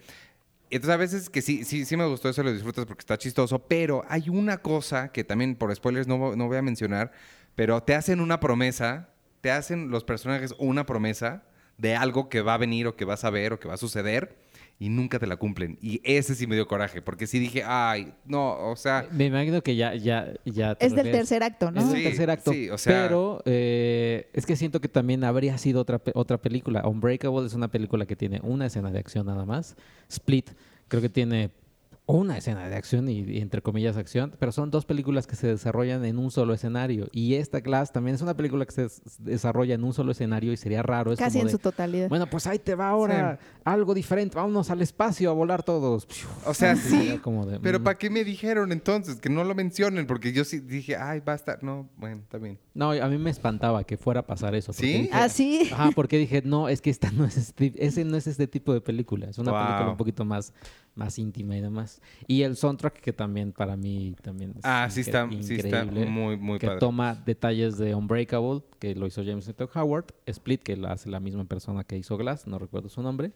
Entonces 0.71 0.95
a 0.95 0.99
veces 0.99 1.31
que 1.31 1.43
sí, 1.43 1.65
sí, 1.65 1.85
sí 1.85 1.97
me 1.97 2.07
gustó 2.07 2.29
eso, 2.29 2.43
lo 2.43 2.53
disfrutas 2.53 2.87
porque 2.87 3.01
está 3.01 3.19
chistoso, 3.19 3.59
pero 3.59 4.05
hay 4.09 4.29
una 4.29 4.59
cosa 4.59 5.11
que 5.11 5.25
también 5.25 5.57
por 5.57 5.75
spoilers 5.75 6.07
no, 6.07 6.37
no 6.37 6.47
voy 6.47 6.57
a 6.59 6.63
mencionar, 6.63 7.11
pero 7.57 7.83
te 7.83 7.95
hacen 7.95 8.21
una 8.21 8.39
promesa, 8.39 9.09
te 9.41 9.51
hacen 9.51 9.91
los 9.91 10.05
personajes 10.05 10.55
una 10.59 10.87
promesa 10.87 11.43
de 11.77 11.97
algo 11.97 12.29
que 12.29 12.43
va 12.43 12.55
a 12.55 12.59
venir 12.59 12.87
o 12.87 12.95
que 12.95 13.05
vas 13.05 13.25
a 13.25 13.31
ver 13.31 13.53
o 13.53 13.59
que 13.59 13.67
va 13.67 13.75
a 13.75 13.79
suceder 13.79 14.37
y 14.81 14.89
nunca 14.89 15.19
te 15.19 15.27
la 15.29 15.37
cumplen. 15.37 15.79
Y 15.83 16.01
ese 16.03 16.35
sí 16.35 16.47
me 16.47 16.55
dio 16.57 16.67
coraje, 16.67 17.03
porque 17.03 17.27
sí 17.29 17.39
dije, 17.39 17.63
ay, 17.65 18.15
no, 18.25 18.71
o 18.71 18.75
sea, 18.77 19.07
Me 19.13 19.27
imagino 19.27 19.63
que 19.63 19.77
ya, 19.77 19.95
ya, 19.95 20.33
ya. 20.47 20.75
te 20.75 20.87
Es 20.87 20.95
del 20.97 21.13
tercer 21.13 21.43
acto, 21.43 21.71
¿no? 21.71 21.81
Es 21.81 21.87
Sí, 21.91 21.97
el 21.99 22.03
tercer 22.03 22.31
acto. 22.31 22.51
sí, 22.53 22.71
o 22.71 22.79
sea- 22.79 23.03
Pero 23.07 23.43
eh, 23.45 24.29
es 24.33 24.47
que 24.47 24.57
siento 24.57 24.81
que 24.81 24.89
también 24.89 25.23
habría 25.23 25.57
sido 25.59 25.83
otra, 25.83 25.99
pe- 25.99 26.13
otra 26.15 26.39
película. 26.39 26.89
Unbreakable 26.89 27.47
es 27.47 27.53
una 27.55 27.69
película 27.69 28.07
que 28.07 28.17
tiene 28.17 28.41
una 28.43 28.67
escena 28.67 28.91
de 28.91 28.99
acción 28.99 29.27
nada 29.27 29.45
más. 29.45 29.77
Split 30.09 30.49
creo 30.89 31.03
que 31.03 31.11
tiene 31.11 31.51
una 32.13 32.37
escena 32.39 32.69
de 32.69 32.77
acción 32.77 33.09
y, 33.09 33.21
y 33.21 33.39
entre 33.41 33.63
comillas 33.63 33.97
acción, 33.97 34.33
pero 34.39 34.53
son 34.53 34.71
dos 34.71 34.85
películas 34.87 35.27
que 35.27 35.37
se 35.37 35.47
desarrollan 35.47 36.05
en 36.05 36.19
un 36.19 36.31
solo 36.31 36.55
escenario. 36.55 37.09
Y 37.13 37.35
esta 37.35 37.61
Glass 37.61 37.93
también 37.93 38.15
es 38.15 38.23
una 38.23 38.35
película 38.37 38.65
que 38.67 38.73
se 38.73 38.83
des- 38.83 39.03
desarrolla 39.19 39.75
en 39.75 39.85
un 39.85 39.93
solo 39.93 40.13
escenario 40.13 40.53
y 40.53 40.57
sería 40.57 40.83
raro. 40.83 41.13
Es 41.13 41.19
Casi 41.19 41.35
como 41.39 41.43
en 41.43 41.47
de, 41.47 41.53
su 41.53 41.59
totalidad. 41.59 42.09
Bueno, 42.09 42.27
pues 42.29 42.47
ahí 42.47 42.59
te 42.59 42.75
va 42.75 42.89
ahora 42.89 43.39
algo 43.65 43.95
diferente. 43.95 44.37
Vámonos 44.37 44.71
al 44.71 44.83
espacio 44.83 45.31
a 45.31 45.33
volar 45.33 45.63
todos. 45.63 46.07
o 46.47 46.55
sea, 46.55 46.77
sí, 46.77 46.89
Sería 46.91 47.23
como 47.23 47.47
de, 47.47 47.61
pero 47.61 47.81
mm. 47.81 47.83
¿para 47.85 47.99
qué 47.99 48.11
me 48.11 48.25
dijeron 48.25 48.73
entonces? 48.73 49.17
Que 49.21 49.29
no 49.29 49.45
lo 49.45 49.55
mencionen, 49.55 50.07
porque 50.07 50.33
yo 50.33 50.45
sí 50.45 50.61
dije, 50.61 50.97
ay, 50.97 51.21
va 51.21 51.33
a 51.33 51.37
estar, 51.37 51.63
no, 51.63 51.89
bueno, 51.97 52.21
está 52.23 52.39
bien. 52.39 52.59
No, 52.75 52.91
a 52.93 53.09
mí 53.09 53.19
me 53.19 53.31
espantaba 53.31 53.85
que 53.85 53.97
fuera 53.97 54.21
a 54.21 54.27
pasar 54.27 54.55
eso. 54.55 54.73
¿Sí? 54.73 54.87
dije, 54.87 55.11
Ah, 55.13 55.29
sí. 55.29 55.69
Ajá, 55.73 55.91
porque 55.95 56.19
dije, 56.19 56.43
no, 56.45 56.69
es 56.69 56.81
que 56.81 56.91
esta 56.91 57.11
no 57.11 57.25
es 57.25 57.37
este, 57.37 57.73
ese 57.77 58.05
no 58.05 58.17
es 58.17 58.27
este 58.27 58.47
tipo 58.47 58.73
de 58.73 58.81
película. 58.81 59.29
Es 59.29 59.39
una 59.39 59.51
Wow. 59.53 59.61
película 59.67 59.91
un 59.91 59.97
poquito 59.97 60.25
más, 60.25 60.53
más 60.95 61.19
íntima 61.19 61.57
y 61.57 61.61
demás. 61.61 62.01
Y 62.27 62.43
el 62.43 62.57
soundtrack 62.57 63.01
que 63.01 63.13
también 63.13 63.53
para 63.53 63.77
mí 63.77 64.15
también 64.23 64.51
es 64.51 64.61
Ah, 64.65 64.89
sí 64.91 65.01
está, 65.01 65.29
sí 65.41 65.55
está 65.57 65.85
increíble, 65.85 66.07
muy, 66.07 66.37
muy 66.37 66.59
que 66.59 66.67
padre. 66.67 66.81
toma 66.81 67.15
detalles 67.15 67.79
de 67.79 67.95
Unbreakable, 67.95 68.63
que 68.79 68.95
lo 68.95 69.07
hizo 69.07 69.25
James 69.25 69.51
Howard, 69.75 70.07
Split, 70.27 70.63
que 70.63 70.77
lo 70.77 70.89
hace 70.89 71.09
la 71.09 71.21
misma 71.21 71.45
persona 71.45 71.85
que 71.85 71.97
hizo 71.97 72.17
Glass, 72.17 72.47
no 72.47 72.59
recuerdo 72.59 72.89
su 72.89 73.03
nombre. 73.03 73.33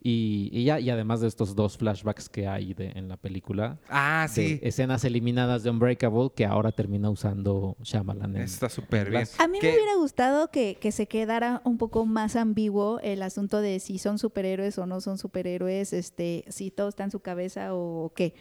Y, 0.00 0.48
y 0.52 0.64
ya, 0.64 0.78
y 0.78 0.90
además 0.90 1.20
de 1.20 1.26
estos 1.26 1.56
dos 1.56 1.76
flashbacks 1.76 2.28
que 2.28 2.46
hay 2.46 2.72
de, 2.72 2.90
en 2.94 3.08
la 3.08 3.16
película, 3.16 3.78
Ah, 3.88 4.28
sí, 4.30 4.60
escenas 4.62 5.02
eliminadas 5.04 5.64
de 5.64 5.70
Unbreakable 5.70 6.30
que 6.36 6.46
ahora 6.46 6.70
termina 6.70 7.10
usando 7.10 7.76
Shyamalan. 7.82 8.36
en- 8.36 8.42
está 8.42 8.68
súper 8.68 9.10
bien. 9.10 9.24
A 9.38 9.48
mí 9.48 9.58
me 9.60 9.68
hubiera 9.74 9.96
gustado 9.96 10.52
que, 10.52 10.76
que 10.80 10.92
se 10.92 11.08
quedara 11.08 11.62
un 11.64 11.78
poco 11.78 12.06
más 12.06 12.36
ambiguo 12.36 13.00
el 13.02 13.22
asunto 13.22 13.60
de 13.60 13.80
si 13.80 13.98
son 13.98 14.20
superhéroes 14.20 14.78
o 14.78 14.86
no 14.86 15.00
son 15.00 15.18
superhéroes, 15.18 15.92
este, 15.92 16.44
si 16.48 16.70
todo 16.70 16.88
está 16.88 17.02
en 17.02 17.10
su 17.10 17.18
cabeza 17.18 17.74
o 17.74 18.12
qué. 18.14 18.34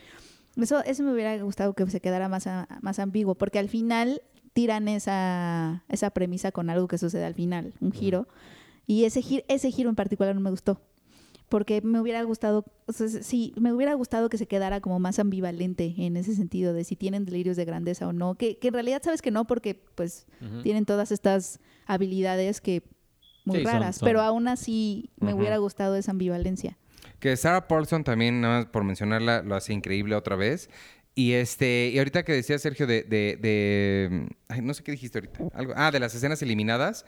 Eso, 0.57 0.83
eso 0.83 1.01
me 1.03 1.11
hubiera 1.11 1.35
gustado 1.43 1.73
que 1.73 1.87
se 1.89 2.01
quedara 2.01 2.29
más, 2.29 2.45
a- 2.45 2.67
más 2.81 2.99
ambiguo, 2.99 3.33
porque 3.35 3.57
al 3.57 3.69
final 3.69 4.21
tiran 4.53 4.87
esa, 4.87 5.83
esa 5.89 6.11
premisa 6.11 6.51
con 6.51 6.69
algo 6.69 6.87
que 6.87 6.99
sucede 6.99 7.25
al 7.25 7.33
final, 7.33 7.73
un 7.81 7.91
giro. 7.91 8.27
Y 8.85 9.05
ese, 9.05 9.23
ese 9.47 9.71
giro 9.71 9.89
en 9.89 9.95
particular 9.95 10.35
no 10.35 10.41
me 10.41 10.49
gustó. 10.51 10.79
Porque 11.49 11.81
me 11.81 12.01
hubiera 12.01 12.21
gustado, 12.23 12.65
o 12.87 12.91
sea, 12.91 13.07
sí, 13.07 13.53
me 13.57 13.71
hubiera 13.71 13.93
gustado 13.93 14.27
que 14.27 14.37
se 14.37 14.47
quedara 14.47 14.81
como 14.81 14.99
más 14.99 15.17
ambivalente 15.17 15.93
en 15.97 16.17
ese 16.17 16.35
sentido 16.35 16.73
de 16.73 16.83
si 16.83 16.95
tienen 16.97 17.23
delirios 17.23 17.55
de 17.55 17.63
grandeza 17.63 18.05
o 18.07 18.11
no. 18.13 18.35
Que, 18.35 18.57
que 18.57 18.67
en 18.67 18.73
realidad 18.73 19.01
sabes 19.03 19.21
que 19.21 19.31
no, 19.31 19.47
porque 19.47 19.81
pues 19.95 20.25
tienen 20.63 20.85
todas 20.85 21.11
estas 21.11 21.59
habilidades 21.85 22.59
que 22.59 22.83
muy 23.45 23.59
Sí, 23.59 23.63
raras, 23.63 23.95
son- 23.95 24.05
pero 24.07 24.21
aún 24.21 24.49
así 24.49 25.09
me 25.21 25.33
hubiera 25.33 25.55
gustado 25.57 25.95
esa 25.95 26.11
ambivalencia. 26.11 26.77
Que 27.19 27.35
Sarah 27.37 27.67
Paulson 27.69 28.03
también, 28.03 28.41
nada 28.41 28.57
más 28.57 28.65
por 28.65 28.83
mencionarla, 28.83 29.41
lo 29.41 29.55
hace 29.55 29.71
increíble 29.73 30.15
otra 30.15 30.35
vez. 30.35 30.69
Y 31.15 31.31
este, 31.31 31.89
y 31.93 31.97
ahorita 31.97 32.23
que 32.23 32.33
decía 32.33 32.59
Sergio 32.59 32.85
de, 32.85 33.03
de, 33.03 33.37
de- 33.41 34.27
ay, 34.49 34.61
no 34.61 34.73
sé 34.73 34.83
qué 34.83 34.91
dijiste 34.91 35.17
ahorita. 35.19 35.45
Algo, 35.53 35.73
ah, 35.77 35.91
de 35.91 35.99
las 36.01 36.13
escenas 36.13 36.41
eliminadas. 36.41 37.05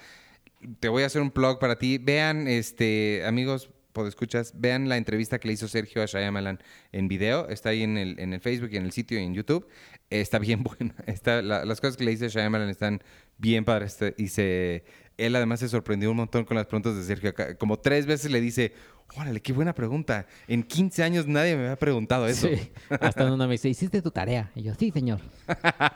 Te 0.79 0.87
voy 0.89 1.03
a 1.03 1.07
hacer 1.07 1.21
un 1.21 1.29
plug 1.29 1.59
para 1.59 1.77
ti. 1.77 1.97
Vean, 1.99 2.47
este, 2.47 3.23
amigos, 3.27 3.69
escuchas, 4.07 4.53
vean 4.55 4.87
la 4.87 4.97
entrevista 4.97 5.39
que 5.39 5.47
le 5.47 5.53
hizo 5.55 5.67
Sergio 5.67 6.01
a 6.01 6.05
Shyamalan 6.05 6.59
en 6.91 7.07
video. 7.07 7.49
Está 7.49 7.69
ahí 7.69 7.83
en 7.83 7.97
el, 7.97 8.19
en 8.19 8.33
el 8.33 8.39
Facebook 8.39 8.69
y 8.71 8.77
en 8.77 8.83
el 8.85 8.91
sitio 8.91 9.19
y 9.19 9.23
en 9.23 9.33
YouTube. 9.33 9.67
Está 10.09 10.39
bien 10.39 10.63
buena. 10.63 10.95
Está, 11.05 11.41
la- 11.41 11.65
las 11.65 11.81
cosas 11.81 11.97
que 11.97 12.03
le 12.05 12.11
dice 12.11 12.29
Shyamalan 12.29 12.69
están 12.69 13.01
bien 13.37 13.65
padres. 13.65 13.93
Este, 14.01 14.15
Y 14.21 14.27
se, 14.29 14.83
él 15.17 15.35
además 15.35 15.59
se 15.59 15.69
sorprendió 15.69 16.11
un 16.11 16.17
montón 16.17 16.45
con 16.45 16.55
las 16.55 16.65
preguntas 16.65 16.95
de 16.95 17.03
Sergio. 17.03 17.33
Como 17.57 17.77
tres 17.77 18.05
veces 18.05 18.31
le 18.31 18.39
dice, 18.41 18.73
órale, 19.17 19.41
qué 19.41 19.51
buena 19.53 19.73
pregunta. 19.73 20.25
En 20.47 20.63
15 20.63 21.03
años 21.03 21.27
nadie 21.27 21.55
me 21.55 21.63
había 21.63 21.75
preguntado 21.75 22.25
eso. 22.27 22.47
Sí. 22.47 22.71
Hasta 22.89 23.23
en 23.27 23.33
una 23.33 23.45
me 23.47 23.53
dice, 23.53 23.67
¿hiciste 23.69 24.01
tu 24.01 24.11
tarea? 24.11 24.49
Y 24.55 24.63
yo, 24.63 24.73
sí, 24.75 24.91
señor. 24.91 25.19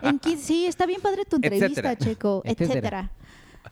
En 0.01 0.19
15 0.19 0.43
sí, 0.43 0.65
está 0.65 0.85
bien 0.85 0.99
padre 1.01 1.23
tu 1.25 1.35
entrevista, 1.37 1.67
Etcétera. 1.67 1.95
Checo, 1.95 2.41
Etcétera. 2.45 2.69
etcétera. 2.71 3.11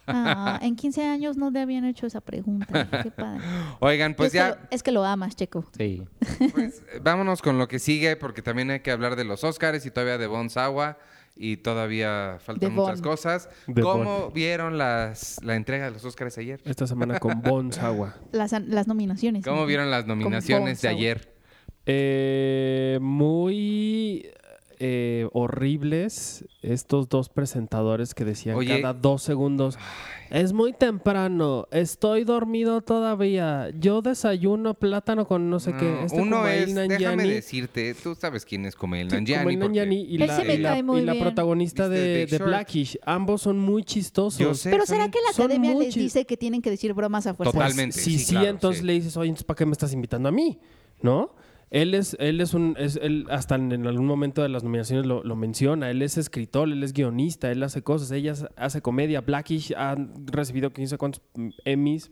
Ah, 0.07 0.59
en 0.61 0.75
15 0.75 1.03
años 1.05 1.37
no 1.37 1.51
te 1.51 1.59
habían 1.59 1.85
hecho 1.85 2.07
esa 2.07 2.21
pregunta. 2.21 2.87
Qué 3.03 3.11
padre. 3.11 3.41
Oigan, 3.79 4.15
pues 4.15 4.27
es, 4.27 4.31
que 4.33 4.37
ya... 4.37 4.49
lo, 4.49 4.55
es 4.69 4.83
que 4.83 4.91
lo 4.91 5.03
amas, 5.05 5.35
Checo. 5.35 5.65
Sí. 5.77 6.03
Pues, 6.53 6.83
vámonos 7.01 7.41
con 7.41 7.57
lo 7.57 7.67
que 7.67 7.79
sigue, 7.79 8.15
porque 8.15 8.41
también 8.41 8.71
hay 8.71 8.79
que 8.81 8.91
hablar 8.91 9.15
de 9.15 9.23
los 9.23 9.43
Oscars 9.43 9.85
y 9.85 9.91
todavía 9.91 10.17
de 10.17 10.27
Bon 10.27 10.49
Sawa 10.49 10.97
y 11.35 11.57
todavía 11.57 12.37
faltan 12.39 12.69
De 12.69 12.75
muchas 12.75 13.01
Bon. 13.01 13.11
cosas. 13.11 13.49
De 13.67 13.81
¿Cómo 13.81 14.31
vieron 14.31 14.77
las, 14.77 15.39
la 15.43 15.55
entrega 15.55 15.85
de 15.85 15.91
los 15.91 16.03
Oscars 16.03 16.37
ayer? 16.37 16.61
Esta 16.65 16.87
semana 16.87 17.19
con 17.19 17.41
Bon 17.41 17.71
Sawa. 17.71 18.15
Las, 18.31 18.51
las 18.51 18.87
nominaciones. 18.87 19.43
¿Cómo 19.45 19.61
¿no? 19.61 19.65
vieron 19.65 19.89
las 19.91 20.05
nominaciones 20.07 20.81
de 20.81 20.89
Bon 20.89 20.97
ayer? 20.97 21.33
Eh, 21.85 22.99
muy 23.01 24.29
eh, 24.83 25.27
horribles 25.33 26.43
estos 26.63 27.07
dos 27.07 27.29
presentadores 27.29 28.15
que 28.15 28.25
decían 28.25 28.55
Oye. 28.55 28.81
cada 28.81 28.93
dos 28.93 29.21
segundos. 29.21 29.77
Es 30.31 30.53
muy 30.53 30.71
temprano, 30.73 31.67
estoy 31.71 32.23
dormido 32.23 32.81
todavía. 32.81 33.69
Yo 33.77 34.01
desayuno 34.01 34.73
plátano 34.73 35.27
con 35.27 35.49
no 35.49 35.59
sé 35.59 35.73
qué. 35.73 36.03
Este 36.05 36.19
uno 36.19 36.37
Kumail 36.37 36.63
es, 36.63 36.75
Nanjiani- 36.75 36.97
déjame 36.97 37.27
decirte, 37.27 37.93
tú 38.01 38.15
sabes 38.15 38.45
quién 38.45 38.65
es 38.65 38.75
Kumail 38.75 39.09
Nanjiani. 39.09 39.55
Nanjiani 39.57 40.01
y 40.01 40.17
la, 40.17 40.25
y 40.43 40.57
la- 40.57 40.79
y 40.79 41.01
la 41.01 41.15
protagonista 41.19 41.87
¿Viste 41.87 41.99
de, 42.03 42.25
de? 42.27 42.37
Blackish. 42.39 42.97
Ambos 43.05 43.41
son 43.41 43.59
muy 43.59 43.83
chistosos. 43.83 44.57
Sé, 44.59 44.69
Pero 44.71 44.85
son- 44.85 44.95
¿será 44.95 45.11
que 45.11 45.19
la 45.21 45.29
academia 45.31 45.75
les 45.75 45.93
chis- 45.93 45.99
dice 45.99 46.25
que 46.25 46.37
tienen 46.37 46.61
que 46.61 46.69
decir 46.71 46.93
bromas 46.93 47.27
a 47.27 47.33
fuerza? 47.33 47.51
Totalmente. 47.51 47.99
Sí, 47.99 48.17
sí, 48.17 48.25
sí, 48.25 48.31
claro, 48.31 48.47
entonces 48.47 48.79
sí. 48.81 48.87
le 48.87 48.93
dices, 48.93 49.17
oye, 49.17 49.27
entonces, 49.29 49.43
¿para 49.45 49.57
qué 49.57 49.65
me 49.65 49.73
estás 49.73 49.91
invitando 49.93 50.29
a 50.29 50.31
mí? 50.31 50.57
¿No? 51.01 51.35
Él 51.71 51.93
es, 51.93 52.17
él 52.19 52.41
es 52.41 52.53
un, 52.53 52.75
es, 52.77 52.99
él 53.01 53.25
hasta 53.29 53.55
en, 53.55 53.87
algún 53.87 54.05
momento 54.05 54.43
de 54.43 54.49
las 54.49 54.63
nominaciones 54.63 55.05
lo, 55.05 55.23
lo 55.23 55.35
menciona. 55.37 55.89
Él 55.89 56.01
es 56.01 56.17
escritor, 56.17 56.69
él 56.69 56.83
es 56.83 56.91
guionista, 56.91 57.49
él 57.49 57.63
hace 57.63 57.81
cosas, 57.81 58.11
ella 58.11 58.33
hace 58.57 58.81
comedia. 58.81 59.21
Blackish 59.21 59.73
ha 59.77 59.95
recibido 60.25 60.73
15 60.73 60.97
cuantos 60.97 61.21
Emmys 61.63 62.11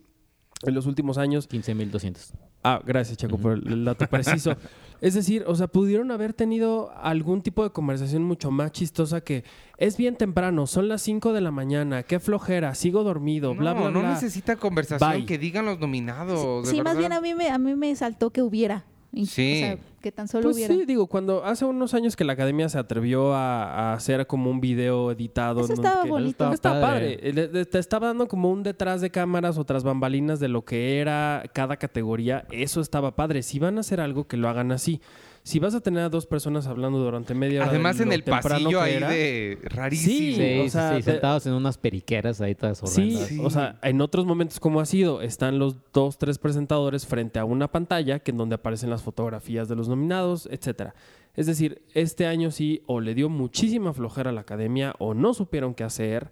en 0.64 0.74
los 0.74 0.86
últimos 0.86 1.18
años. 1.18 1.50
15.200. 1.50 2.32
Ah, 2.64 2.82
gracias, 2.86 3.18
Chaco, 3.18 3.38
por 3.38 3.54
el, 3.54 3.86
dato 3.86 4.08
preciso. 4.08 4.56
es 5.02 5.14
decir, 5.14 5.44
o 5.48 5.56
sea, 5.56 5.68
pudieron 5.68 6.12
haber 6.12 6.34
tenido 6.34 6.92
algún 6.98 7.42
tipo 7.42 7.64
de 7.64 7.72
conversación 7.72 8.24
mucho 8.24 8.52
más 8.52 8.72
chistosa 8.72 9.22
que 9.22 9.46
es 9.78 9.96
bien 9.96 10.16
temprano, 10.16 10.68
son 10.68 10.90
las 10.90 11.02
5 11.04 11.32
de 11.32 11.40
la 11.40 11.52
mañana, 11.52 12.04
qué 12.04 12.20
flojera, 12.20 12.76
sigo 12.76 13.04
dormido, 13.04 13.56
bla, 13.56 13.74
no, 13.74 13.82
bla, 13.82 13.92
no 13.92 14.00
bla. 14.02 14.14
necesita 14.14 14.58
conversación, 14.58 15.12
Bye. 15.12 15.26
que 15.26 15.38
digan 15.38 15.66
los 15.66 15.80
nominados. 15.80 16.66
de 16.66 16.72
Sí, 16.72 16.82
más 16.82 16.98
bien 16.98 17.14
a 17.14 17.22
mí, 17.22 17.34
me, 17.34 17.50
a 17.50 17.58
mí 17.58 17.76
me 17.76 17.96
saltó 17.96 18.32
que 18.32 18.42
hubiera. 18.42 18.86
Y- 19.12 19.26
Sí. 19.26 19.62
O 19.64 19.66
sea, 19.66 19.78
que 20.02 20.12
tan 20.12 20.28
solo 20.28 20.44
Pues 20.44 20.56
hubiera. 20.58 20.74
sí, 20.74 20.86
digo, 20.86 21.08
cuando 21.08 21.44
hace 21.44 21.66
unos 21.66 21.94
años 21.94 22.16
que 22.16 22.24
la 22.24 22.34
academia 22.34 22.70
se 22.70 22.78
atrevió 22.78 23.34
a, 23.34 23.64
a 23.92 23.94
hacer 23.94 24.28
como 24.28 24.50
un 24.52 24.62
video 24.62 25.12
editado. 25.12 25.62
Eso 25.62 25.74
estaba 25.74 26.04
que- 26.04 26.10
bonito. 26.10 26.54
Estaba 26.54 26.80
padre. 26.80 27.18
padre. 27.18 27.34
Le- 27.34 27.66
Te 27.66 27.80
estaba 27.80 28.08
dando 28.08 28.28
como 28.28 28.52
un 28.52 28.62
detrás 28.64 29.02
de 29.02 29.10
cámaras 29.10 29.58
o 29.58 29.66
tras 29.66 29.84
bambalinas 29.84 30.40
de 30.40 30.48
lo 30.48 30.64
que 30.64 31.00
era 31.00 31.44
cada 31.54 31.78
categoría. 31.78 32.46
Eso 32.52 32.82
estaba 32.82 33.16
padre. 33.16 33.42
Si 33.44 33.58
van 33.60 33.78
a 33.78 33.80
hacer 33.82 34.00
algo, 34.00 34.28
que 34.28 34.38
lo 34.38 34.48
hagan 34.48 34.72
así. 34.72 35.02
Si 35.50 35.60
vas 35.60 35.74
a 35.76 35.82
tener 35.82 36.04
a 36.04 36.10
dos 36.10 36.26
personas 36.26 36.68
hablando 36.68 37.00
durante 37.00 37.34
media 37.34 37.62
hora. 37.62 37.70
Además 37.72 37.98
de 37.98 38.04
en 38.06 38.12
el 38.14 38.24
pasillo 38.24 38.80
ahí 38.82 38.94
era, 38.94 39.10
de 39.10 39.58
rarísimo. 39.64 40.14
Sí, 40.16 40.34
Sí, 40.36 40.60
o 40.60 40.64
sí, 40.64 40.70
sea, 40.70 40.90
sí, 40.92 41.04
te- 41.04 41.12
sentados 41.12 41.46
en 41.48 41.54
unas 41.54 41.78
periqueras 41.78 42.40
ahí 42.42 42.56
todas 42.56 42.78
Sí, 42.86 43.16
horrendas. 43.16 43.46
o 43.46 43.50
sea, 43.50 43.80
en 43.82 44.00
otros 44.02 44.26
momentos 44.26 44.60
como 44.60 44.80
ha 44.80 44.86
sido, 44.86 45.22
están 45.22 45.60
los 45.60 45.76
dos, 45.92 46.18
tres 46.18 46.38
presentadores 46.38 47.06
frente 47.08 47.40
a 47.40 47.46
una 47.46 47.70
pantalla 47.72 48.20
que 48.20 48.32
en 48.32 48.38
donde 48.38 48.56
aparecen 48.56 48.90
las 48.90 49.04
fotografías 49.04 49.68
de 49.68 49.76
los 49.76 49.90
nominados, 49.90 50.48
etcétera. 50.52 50.94
Es 51.36 51.46
decir, 51.46 51.82
este 51.94 52.26
año 52.28 52.52
sí 52.52 52.82
o 52.86 53.00
le 53.02 53.16
dio 53.16 53.30
muchísima 53.30 53.94
flojera 53.94 54.30
a 54.30 54.34
la 54.34 54.42
academia 54.42 54.94
o 55.00 55.14
no 55.14 55.34
supieron 55.34 55.74
qué 55.74 55.84
hacer 55.84 56.30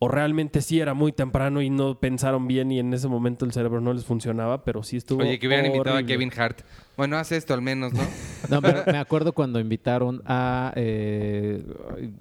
o 0.00 0.08
realmente 0.08 0.60
sí 0.60 0.80
era 0.80 0.92
muy 0.92 1.12
temprano 1.12 1.62
y 1.62 1.70
no 1.70 1.98
pensaron 1.98 2.46
bien 2.46 2.70
y 2.70 2.78
en 2.78 2.92
ese 2.92 3.08
momento 3.08 3.44
el 3.46 3.52
cerebro 3.52 3.80
no 3.80 3.92
les 3.94 4.04
funcionaba, 4.04 4.62
pero 4.64 4.82
sí 4.82 4.96
estuvo 4.98 5.22
Oye, 5.22 5.38
que 5.38 5.46
hubieran 5.46 5.66
invitado 5.66 5.96
a. 5.96 6.02
Kevin 6.02 6.30
Hart. 6.36 6.60
Bueno, 6.96 7.16
haz 7.16 7.32
esto 7.32 7.54
al 7.54 7.62
menos, 7.62 7.92
¿no? 7.92 8.02
No, 8.50 8.60
pero 8.60 8.82
me 8.84 8.98
acuerdo 8.98 9.32
cuando 9.32 9.58
invitaron 9.58 10.20
a 10.26 10.70
eh, 10.76 11.64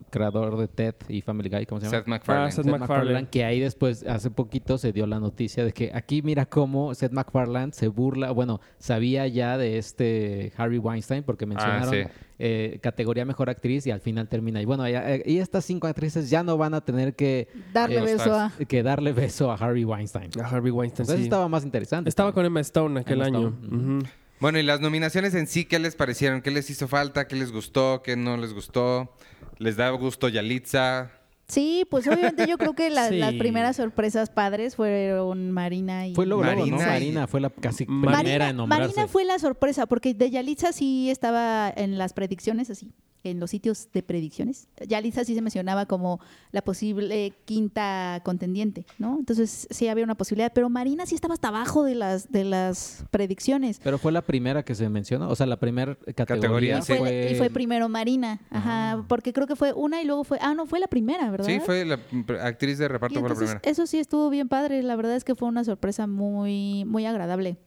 creador 0.09 0.55
de 0.57 0.69
TED 0.69 0.95
y 1.09 1.19
Family 1.21 1.49
Guy, 1.49 1.65
¿cómo 1.65 1.81
se 1.81 1.87
llama? 1.87 1.97
Seth 1.97 2.07
MacFarlane. 2.07 2.47
Ah, 2.47 2.51
Seth 2.51 2.63
Seth 2.63 2.71
MacFarlane. 2.71 2.97
MacFarlane, 3.03 3.27
que 3.29 3.43
ahí 3.43 3.59
después, 3.59 4.05
hace 4.07 4.31
poquito, 4.31 4.77
se 4.77 4.93
dio 4.93 5.05
la 5.05 5.19
noticia 5.19 5.65
de 5.65 5.73
que 5.73 5.91
aquí 5.93 6.21
mira 6.21 6.45
cómo 6.45 6.95
Seth 6.95 7.11
MacFarlane 7.11 7.73
se 7.73 7.89
burla, 7.89 8.31
bueno, 8.31 8.61
sabía 8.79 9.27
ya 9.27 9.57
de 9.57 9.77
este 9.77 10.53
Harry 10.55 10.77
Weinstein 10.77 11.23
porque 11.23 11.45
mencionaron 11.45 11.93
sí. 11.93 11.99
eh, 12.39 12.79
categoría 12.81 13.25
mejor 13.25 13.49
actriz 13.49 13.85
y 13.85 13.91
al 13.91 13.99
final 13.99 14.29
termina. 14.29 14.61
Y 14.61 14.65
bueno, 14.65 14.87
ya, 14.87 15.15
eh, 15.15 15.23
y 15.25 15.39
estas 15.39 15.65
cinco 15.65 15.87
actrices 15.87 16.29
ya 16.29 16.41
no 16.41 16.55
van 16.57 16.73
a 16.73 16.79
tener 16.79 17.15
que, 17.17 17.49
Darle 17.73 17.97
Eh, 17.97 18.01
beso 18.03 18.33
a... 18.33 18.53
que 18.65 18.81
darle 18.81 19.11
beso 19.11 19.51
a 19.51 19.55
Harry 19.55 19.83
Weinstein. 19.83 20.29
A 20.41 20.47
Harvey 20.47 20.71
Weinstein, 20.71 21.03
Entonces 21.03 21.17
sí. 21.17 21.23
estaba 21.23 21.49
más 21.49 21.65
interesante. 21.65 22.07
Estaba 22.07 22.31
con 22.31 22.45
Emma 22.45 22.61
Stone 22.61 22.97
aquel 23.01 23.15
Emma 23.21 23.25
año. 23.25 23.47
Stone. 23.61 24.22
Bueno, 24.43 24.59
y 24.59 24.63
las 24.63 24.81
nominaciones 24.81 25.35
en 25.35 25.47
sí, 25.47 25.63
¿qué 25.63 25.79
les 25.79 25.95
parecieron? 25.95 26.41
¿Qué 26.41 26.51
les 26.51 26.69
hizo 26.69 26.89
falta? 26.89 27.29
¿Qué 27.29 27.37
les 27.37 27.53
gustó? 27.53 28.01
¿Qué 28.03 28.17
no 28.17 28.35
les 28.35 28.51
gustó? 28.51 29.15
¿Les 29.57 29.77
da 29.77 29.89
gusto 29.91 30.27
Yalitza? 30.27 31.22
Sí, 31.47 31.85
pues 31.89 32.07
obviamente 32.07 32.47
yo 32.47 32.57
creo 32.57 32.73
que 32.73 32.89
la- 32.89 33.09
Sí. 33.13 33.17
las 33.19 33.33
primeras 33.33 33.75
sorpresas 33.75 34.29
padres 34.29 34.75
fueron 34.75 35.51
Marina 35.51 36.07
y... 36.07 36.15
Fue 36.15 36.25
luego, 36.25 36.43
luego, 36.43 36.65
¿no? 36.65 36.77
Marina 36.77 36.87
Marina 36.93 37.27
fue 37.27 37.41
la 37.41 37.49
casi 37.49 37.85
Marina- 37.85 38.19
primera 38.19 38.49
en 38.49 38.57
nombrarse. 38.57 38.87
Marina 38.95 39.07
fue 39.07 39.25
la 39.25 39.37
sorpresa, 39.39 39.85
porque 39.85 40.13
de 40.13 40.29
Yalitza 40.31 40.71
sí 40.71 41.09
estaba 41.09 41.71
en 41.75 41.97
las 41.97 42.13
predicciones, 42.13 42.69
así, 42.69 42.91
en 43.25 43.39
los 43.39 43.51
sitios 43.51 43.87
de 43.93 44.03
predicciones. 44.03 44.67
Yalitza 44.85 45.23
sí 45.23 45.33
se 45.35 45.41
mencionaba 45.41 45.85
como 45.85 46.19
la 46.51 46.61
posible 46.61 47.33
quinta 47.45 48.19
contendiente, 48.25 48.85
¿no? 48.97 49.17
Entonces 49.19 49.67
sí 49.69 49.87
había 49.87 50.03
una 50.03 50.15
posibilidad, 50.15 50.51
pero 50.53 50.69
Marina 50.69 51.05
sí 51.05 51.15
estaba 51.15 51.33
hasta 51.33 51.47
abajo 51.49 51.83
de 51.83 51.95
las, 51.95 52.31
de 52.31 52.43
las 52.43 53.05
predicciones. 53.11 53.79
Pero 53.83 53.97
fue 53.97 54.11
la 54.11 54.21
primera 54.23 54.63
que 54.63 54.75
se 54.75 54.89
mencionó, 54.89 55.29
o 55.29 55.35
sea, 55.35 55.45
la 55.45 55.57
primera 55.57 55.95
categoría, 56.15 56.25
Categoría, 56.25 56.79
Y 56.79 56.81
sí. 56.81 56.93
fue, 56.95 57.31
y 57.31 57.35
fue 57.35 57.49
primero 57.49 57.87
Marina, 57.87 58.41
ajá, 58.49 59.05
porque 59.07 59.31
creo 59.31 59.47
que 59.47 59.55
fue 59.55 59.71
una 59.73 60.01
y 60.01 60.05
luego 60.05 60.23
fue, 60.25 60.37
ah, 60.41 60.53
no, 60.53 60.65
fue 60.65 60.79
la 60.79 60.87
primera, 60.87 61.31
¿verdad? 61.33 61.45
Sí, 61.47 61.59
fue 61.59 61.83
la 61.85 61.99
actriz 62.41 62.77
de 62.77 62.87
reparto 62.87 63.19
fue 63.19 63.29
la 63.29 63.35
primera. 63.35 63.59
eso 63.63 63.85
sí 63.85 63.99
estuvo 63.99 64.29
bien 64.29 64.47
padre, 64.47 64.81
la 64.83 64.95
verdad 64.95 65.15
es 65.15 65.23
que 65.25 65.35
fue 65.35 65.49
una 65.49 65.63
sorpresa 65.65 66.07
muy, 66.07 66.85
muy 66.85 67.05
agradable 67.05 67.57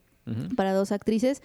para 0.56 0.72
dos 0.72 0.90
actrices. 0.90 1.42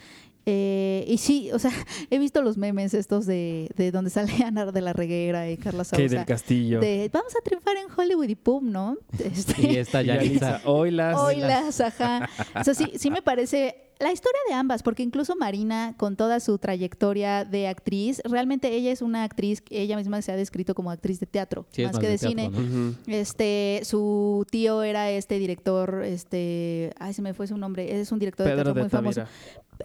Eh, 0.47 1.05
y 1.07 1.19
sí, 1.19 1.51
o 1.53 1.59
sea, 1.59 1.71
he 2.09 2.17
visto 2.17 2.41
los 2.41 2.57
memes 2.57 2.95
estos 2.95 3.27
de, 3.27 3.69
de 3.75 3.91
donde 3.91 4.09
sale 4.09 4.31
Ana 4.45 4.65
de 4.71 4.81
la 4.81 4.91
Reguera 4.93 5.49
y 5.51 5.57
Carla 5.57 5.83
Sousa. 5.83 6.01
del 6.01 6.25
Castillo. 6.25 6.79
De 6.79 7.09
vamos 7.13 7.35
a 7.35 7.43
triunfar 7.43 7.75
en 7.77 7.85
Hollywood 7.95 8.27
y 8.27 8.35
pum, 8.35 8.71
¿no? 8.71 8.97
Este, 9.19 9.61
Y 9.61 9.75
esta. 9.77 10.01
Yalitza, 10.01 10.61
Oilas. 10.65 11.15
Oilas, 11.19 11.79
ajá. 11.81 12.27
O 12.59 12.63
sea, 12.63 12.73
sí, 12.73 12.93
sí 12.95 13.11
me 13.11 13.21
parece 13.21 13.90
la 14.01 14.11
historia 14.11 14.39
de 14.47 14.53
ambas, 14.53 14.83
porque 14.83 15.03
incluso 15.03 15.35
Marina, 15.35 15.93
con 15.97 16.15
toda 16.15 16.39
su 16.39 16.57
trayectoria 16.57 17.45
de 17.45 17.67
actriz, 17.67 18.21
realmente 18.25 18.69
ella 18.73 18.91
es 18.91 19.01
una 19.01 19.23
actriz, 19.23 19.63
ella 19.69 19.95
misma 19.97 20.21
se 20.21 20.31
ha 20.31 20.35
descrito 20.35 20.75
como 20.75 20.91
actriz 20.91 21.19
de 21.19 21.27
teatro, 21.27 21.65
Sí, 21.71 21.83
más 21.83 21.93
más 21.93 21.99
que 21.99 22.07
de, 22.07 22.13
de 22.13 22.17
teatro, 22.17 22.61
cine. 22.61 22.95
Este, 23.07 23.81
su 23.83 24.45
tío 24.49 24.83
era 24.83 25.09
este 25.11 25.39
director, 25.39 26.03
este, 26.03 26.93
ay, 26.99 27.13
se 27.13 27.21
me 27.21 27.33
fue 27.33 27.47
su 27.47 27.57
nombre, 27.57 27.99
es 27.99 28.11
un 28.11 28.19
director 28.19 28.47
de 28.47 28.53
teatro 28.53 28.73
de 28.73 28.81
muy 28.81 28.89
famoso. 28.89 29.23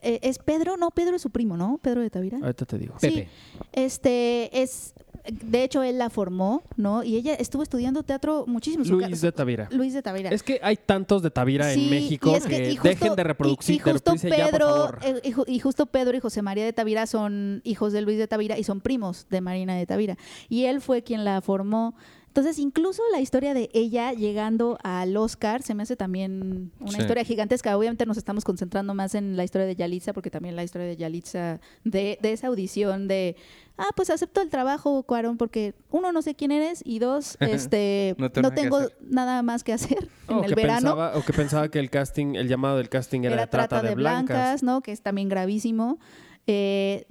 Eh, 0.03 0.21
es 0.23 0.39
Pedro, 0.39 0.77
no, 0.77 0.91
Pedro 0.91 1.17
es 1.17 1.23
su 1.23 1.31
primo, 1.31 1.57
¿no? 1.57 1.79
Pedro 1.83 2.01
de 2.01 2.11
Tavira. 2.11 2.39
Ahorita 2.39 2.65
te 2.67 2.79
digo. 2.79 2.95
Sí, 2.99 3.09
Pepe. 3.09 3.29
este 3.73 4.63
es, 4.63 4.95
de 5.31 5.65
hecho 5.65 5.83
él 5.83 5.99
la 5.99 6.11
formó, 6.11 6.63
¿no? 6.77 7.03
Y 7.03 7.17
ella 7.17 7.35
estuvo 7.35 7.63
estudiando 7.63 8.03
teatro 8.03 8.45
muchísimo. 8.47 8.85
Luis 8.85 9.21
de 9.21 9.33
Tavira. 9.33 9.69
Luis 9.73 9.93
de 9.95 10.03
Tavira. 10.03 10.31
Es 10.31 10.43
que 10.43 10.61
hay 10.63 10.77
tantos 10.77 11.23
de 11.23 11.31
Tavira 11.31 11.73
Sí, 11.73 11.85
en 11.85 11.91
México 11.91 12.31
y 12.31 12.35
es 12.35 12.47
que, 12.47 12.71
y 12.71 12.77
justo- 12.77 12.89
dejen 12.89 13.17
de 13.17 13.23
y- 13.23 13.25
reproducir. 13.25 13.75
Y, 13.77 13.79
justo 13.79 14.15
ya, 14.15 14.29
por 14.29 14.31
Pedro, 14.51 14.67
favor. 14.69 14.99
eh, 15.03 15.21
y, 15.47 15.55
y 15.57 15.59
justo 15.61 15.87
Pedro 15.87 16.17
y 16.17 16.21
José 16.21 16.43
María 16.43 16.65
de 16.65 16.73
Tavira 16.73 17.07
son 17.07 17.61
hijos 17.65 17.93
de 17.93 18.03
Luis 18.03 18.19
de 18.19 18.27
Tavira 18.29 18.59
y 18.59 18.65
son 18.65 18.81
primos 18.81 19.27
de 19.31 19.41
Marina 19.41 19.75
de 19.75 19.87
Tavira. 19.87 20.17
Y 20.49 20.65
él 20.65 20.81
fue 20.81 21.03
quien 21.03 21.25
la 21.25 21.41
formó. 21.41 21.95
Entonces, 22.37 22.59
incluso 22.59 23.03
la 23.13 23.21
historia 23.21 23.55
de 23.55 23.71
ella 23.73 24.13
llegando 24.13 24.77
al 24.83 25.17
Oscar 25.17 25.63
se 25.63 25.75
me 25.75 25.85
hace 25.85 25.97
también 25.97 26.71
una 26.81 26.91
Sí. 26.91 27.01
historia 27.01 27.25
gigantesca. 27.25 27.75
Obviamente 27.79 28.05
nos 28.05 28.19
estamos 28.19 28.45
concentrando 28.45 28.93
más 28.93 29.15
en 29.15 29.39
la 29.39 29.45
historia 29.45 29.67
de 29.67 29.75
Yalitza, 29.75 30.13
porque 30.13 30.29
también 30.29 30.55
la 30.55 30.63
historia 30.63 30.87
de 30.87 30.99
Yalitza, 30.99 31.61
de, 31.85 32.19
de 32.21 32.33
esa 32.35 32.49
audición 32.49 33.09
de, 33.09 33.37
ah, 33.79 33.89
pues 33.97 34.11
acepto 34.11 34.43
el 34.43 34.51
trabajo, 34.51 35.03
Cuarón, 35.05 35.39
porque 35.39 35.73
uno, 35.91 36.13
no 36.13 36.21
sé 36.21 36.35
quién 36.35 36.53
eres, 36.53 36.83
y 36.85 36.99
dos, 36.99 37.39
este, 37.71 38.15
No 38.19 38.31
no, 38.43 38.51
tengo 38.53 38.81
nada 39.01 39.41
más 39.43 39.65
que 39.65 39.73
hacer 39.73 40.07
en 40.29 40.35
o, 40.37 40.45
el 40.45 40.51
que 40.51 40.57
verano 40.57 40.91
pensaba, 40.95 41.17
o 41.17 41.25
que 41.25 41.33
pensaba 41.33 41.71
que 41.71 41.79
el 41.79 41.89
casting, 41.89 42.35
el 42.35 42.49
llamado 42.49 42.77
del 42.77 42.91
casting 42.91 43.23
era, 43.23 43.37
de 43.37 43.47
trata, 43.47 43.81
de 43.81 43.95
blancas. 43.95 44.63
¿no? 44.63 44.83
Que 44.83 44.93
es 44.93 45.01
también 45.01 45.31
gravísimo. 45.31 45.99
Eh, 46.47 47.07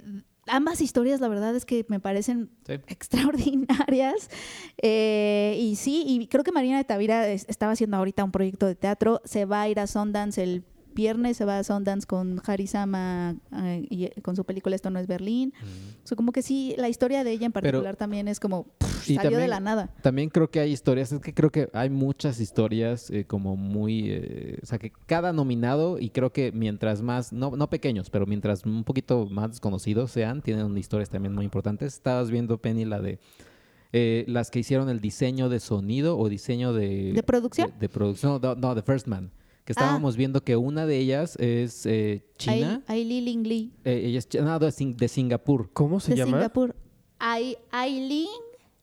ambas 0.46 0.80
historias, 0.80 1.20
la 1.20 1.28
verdad 1.28 1.54
es 1.56 1.64
que 1.64 1.84
me 1.88 2.00
parecen 2.00 2.50
Sí. 2.66 2.74
extraordinarias. 2.88 4.30
Eh, 4.82 5.56
y 5.60 5.76
sí, 5.76 6.04
y 6.06 6.26
creo 6.26 6.44
que 6.44 6.52
Marina 6.52 6.76
de 6.76 6.84
Tavira 6.84 7.28
es- 7.28 7.46
estaba 7.48 7.72
haciendo 7.72 7.96
ahorita 7.96 8.24
un 8.24 8.32
proyecto 8.32 8.66
de 8.66 8.74
teatro. 8.74 9.20
Se 9.24 9.44
va 9.44 9.62
a 9.62 9.68
ir 9.68 9.80
a 9.80 9.86
Sundance 9.86 10.42
el 10.42 10.64
viernes, 10.96 11.36
se 11.36 11.44
va 11.44 11.60
a 11.60 11.62
Sundance 11.64 12.06
con 12.08 12.42
Harisama 12.44 13.36
eh, 13.52 13.86
y 13.88 14.08
con 14.22 14.34
su 14.34 14.42
película 14.44 14.74
Esto 14.74 14.90
no 14.90 14.98
es 14.98 15.06
Berlín. 15.06 15.52
O 16.02 16.06
sea, 16.08 16.16
como 16.16 16.32
que 16.32 16.42
sí, 16.42 16.74
la 16.76 16.88
historia 16.88 17.22
de 17.22 17.30
ella 17.30 17.46
en 17.46 17.52
Pero- 17.52 17.62
particular 17.62 17.94
también 17.94 18.26
es 18.26 18.40
como 18.40 18.64
pff, 18.64 19.14
salió 19.14 19.38
de 19.38 19.46
la 19.46 19.60
nada. 19.60 19.94
También 20.02 20.28
creo 20.28 20.50
que 20.50 20.58
hay 20.58 20.72
historias, 20.72 21.12
es 21.12 21.20
que 21.20 21.32
creo 21.32 21.50
que 21.50 21.68
hay 21.72 21.90
muchas 21.90 22.40
historias 22.40 23.10
eh, 23.10 23.24
como 23.24 23.56
muy, 23.56 24.10
eh, 24.10 24.58
o 24.60 24.66
sea, 24.66 24.78
que 24.78 24.90
cada 25.06 25.32
nominado 25.32 26.00
y 26.00 26.10
creo 26.10 26.32
que 26.32 26.50
mientras 26.50 27.02
más, 27.02 27.32
no, 27.32 27.52
no 27.56 27.70
pequeños, 27.70 28.10
pero 28.10 28.26
mientras 28.26 28.64
un 28.64 28.82
poquito 28.82 29.26
más 29.26 29.50
desconocidos 29.50 30.10
sean, 30.10 30.42
tienen 30.42 30.76
historias 30.76 31.10
también 31.10 31.34
muy 31.34 31.44
importantes. 31.44 31.94
Estabas 31.94 32.30
viendo, 32.30 32.58
Penny, 32.58 32.84
la 32.84 33.00
de 33.00 33.18
eh, 33.92 34.24
las 34.26 34.50
que 34.50 34.58
hicieron 34.58 34.88
el 34.88 35.00
diseño 35.00 35.48
de 35.48 35.60
sonido 35.60 36.18
o 36.18 36.28
diseño 36.28 36.72
de... 36.72 37.12
¿De 37.12 37.22
producción? 37.22 37.70
De, 37.70 37.78
de 37.78 37.88
producción, 37.88 38.40
no, 38.42 38.54
no, 38.54 38.74
de 38.74 38.82
First 38.82 39.06
Man. 39.06 39.30
Que 39.66 39.72
Ah. 39.72 39.82
estábamos 39.82 40.16
viendo 40.16 40.42
que 40.42 40.56
una 40.56 40.86
de 40.86 40.96
ellas 40.98 41.36
es 41.36 41.84
eh, 41.84 42.24
China. 42.38 42.82
Ai- 42.86 43.00
Aileen 43.00 43.24
Ling 43.24 43.42
Lee, 43.46 43.72
Eh, 43.84 44.02
ella 44.06 44.18
es 44.20 44.28
no, 44.40 44.58
de, 44.58 44.68
Sing- 44.72 44.96
de 44.96 45.08
Singapur. 45.08 45.68
¿Cómo 45.74 46.00
se 46.00 46.12
de 46.12 46.18
llama? 46.18 46.38
Singapur. 46.38 46.74
Ai- 47.18 47.58
Aileen 47.72 48.28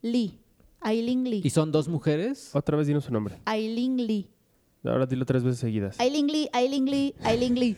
Lee. 0.01 0.37
Aileen 0.81 1.23
Lee. 1.23 1.41
Y 1.43 1.49
son 1.49 1.71
dos 1.71 1.87
mujeres. 1.87 2.51
Otra 2.53 2.77
vez 2.77 2.85
dinos 2.87 3.05
su 3.05 3.11
nombre. 3.13 3.39
Aileen 3.45 3.95
Lee. 4.05 4.27
Ahora 4.83 5.05
dilo 5.05 5.25
tres 5.25 5.41
veces 5.45 5.59
seguidas. 5.61 5.97
Aileen 5.99 6.27
Lee, 6.27 6.49
Aileen 6.51 6.85
Lee, 6.85 7.15
Aileen 7.23 7.55
Lee. 7.57 7.77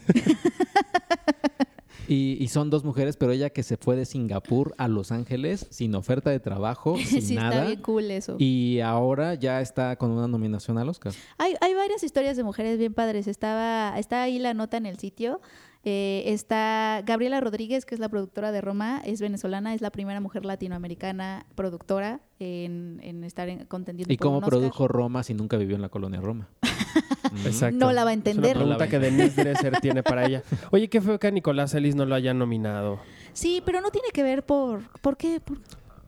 Y, 2.07 2.37
y 2.39 2.47
son 2.49 2.69
dos 2.69 2.83
mujeres, 2.83 3.17
pero 3.17 3.31
ella 3.31 3.49
que 3.49 3.63
se 3.63 3.77
fue 3.77 3.95
de 3.95 4.05
Singapur 4.05 4.73
a 4.77 4.87
Los 4.87 5.11
Ángeles 5.11 5.67
sin 5.69 5.95
oferta 5.95 6.29
de 6.29 6.39
trabajo, 6.39 6.97
sin 7.05 7.21
sí, 7.21 7.35
está 7.35 7.49
nada. 7.49 7.65
bien 7.65 7.81
cool 7.81 8.11
eso. 8.11 8.35
Y 8.39 8.79
ahora 8.81 9.33
ya 9.35 9.61
está 9.61 9.95
con 9.95 10.11
una 10.11 10.27
nominación 10.27 10.77
al 10.77 10.89
Oscar. 10.89 11.13
Hay, 11.37 11.55
hay 11.61 11.73
varias 11.73 12.03
historias 12.03 12.37
de 12.37 12.43
mujeres 12.43 12.77
bien 12.77 12.93
padres. 12.93 13.27
Estaba, 13.27 13.97
está 13.97 14.21
ahí 14.23 14.39
la 14.39 14.53
nota 14.53 14.77
en 14.77 14.85
el 14.85 14.99
sitio. 14.99 15.41
Eh, 15.87 16.23
está 16.33 17.03
Gabriela 17.05 17.39
Rodríguez, 17.41 17.85
que 17.85 17.93
es 17.93 17.99
la 18.01 18.09
productora 18.09 18.51
de 18.51 18.59
Roma, 18.59 19.01
es 19.05 19.21
venezolana, 19.21 19.75
es 19.75 19.81
la 19.81 19.91
primera 19.91 20.19
mujer 20.19 20.43
latinoamericana 20.43 21.45
productora 21.53 22.21
en, 22.39 22.99
en 23.03 23.23
estar 23.23 23.47
en- 23.49 23.65
contendiendo 23.65 24.11
¿Y 24.11 24.17
por 24.17 24.25
cómo 24.25 24.37
un 24.39 24.43
Oscar. 24.43 24.59
produjo 24.59 24.87
Roma 24.87 25.21
si 25.21 25.35
nunca 25.35 25.57
vivió 25.57 25.75
en 25.75 25.81
la 25.83 25.89
colonia 25.89 26.19
Roma? 26.21 26.49
Mm. 27.31 27.47
Exacto. 27.47 27.77
No 27.77 27.91
la 27.91 28.03
va 28.03 28.11
a 28.11 28.13
Es 28.13 28.17
entender. 28.19 28.55
una 28.55 28.77
pregunta 28.77 28.87
que 28.87 28.99
Denise 28.99 29.43
Dresser 29.43 29.77
tiene 29.81 30.03
para 30.03 30.25
ella. 30.25 30.43
Oye, 30.71 30.87
qué 30.89 31.01
feo 31.01 31.19
que 31.19 31.27
a 31.27 31.31
Nicolás 31.31 31.73
Ellis 31.73 31.95
no 31.95 32.05
lo 32.05 32.13
hayan 32.15 32.37
nominado. 32.37 32.99
Sí, 33.33 33.61
pero 33.65 33.81
no 33.81 33.89
tiene 33.89 34.09
que 34.13 34.21
ver 34.23 34.45
por... 34.45 34.81
¿Por 35.01 35.17
qué? 35.17 35.41
Por- 35.41 35.57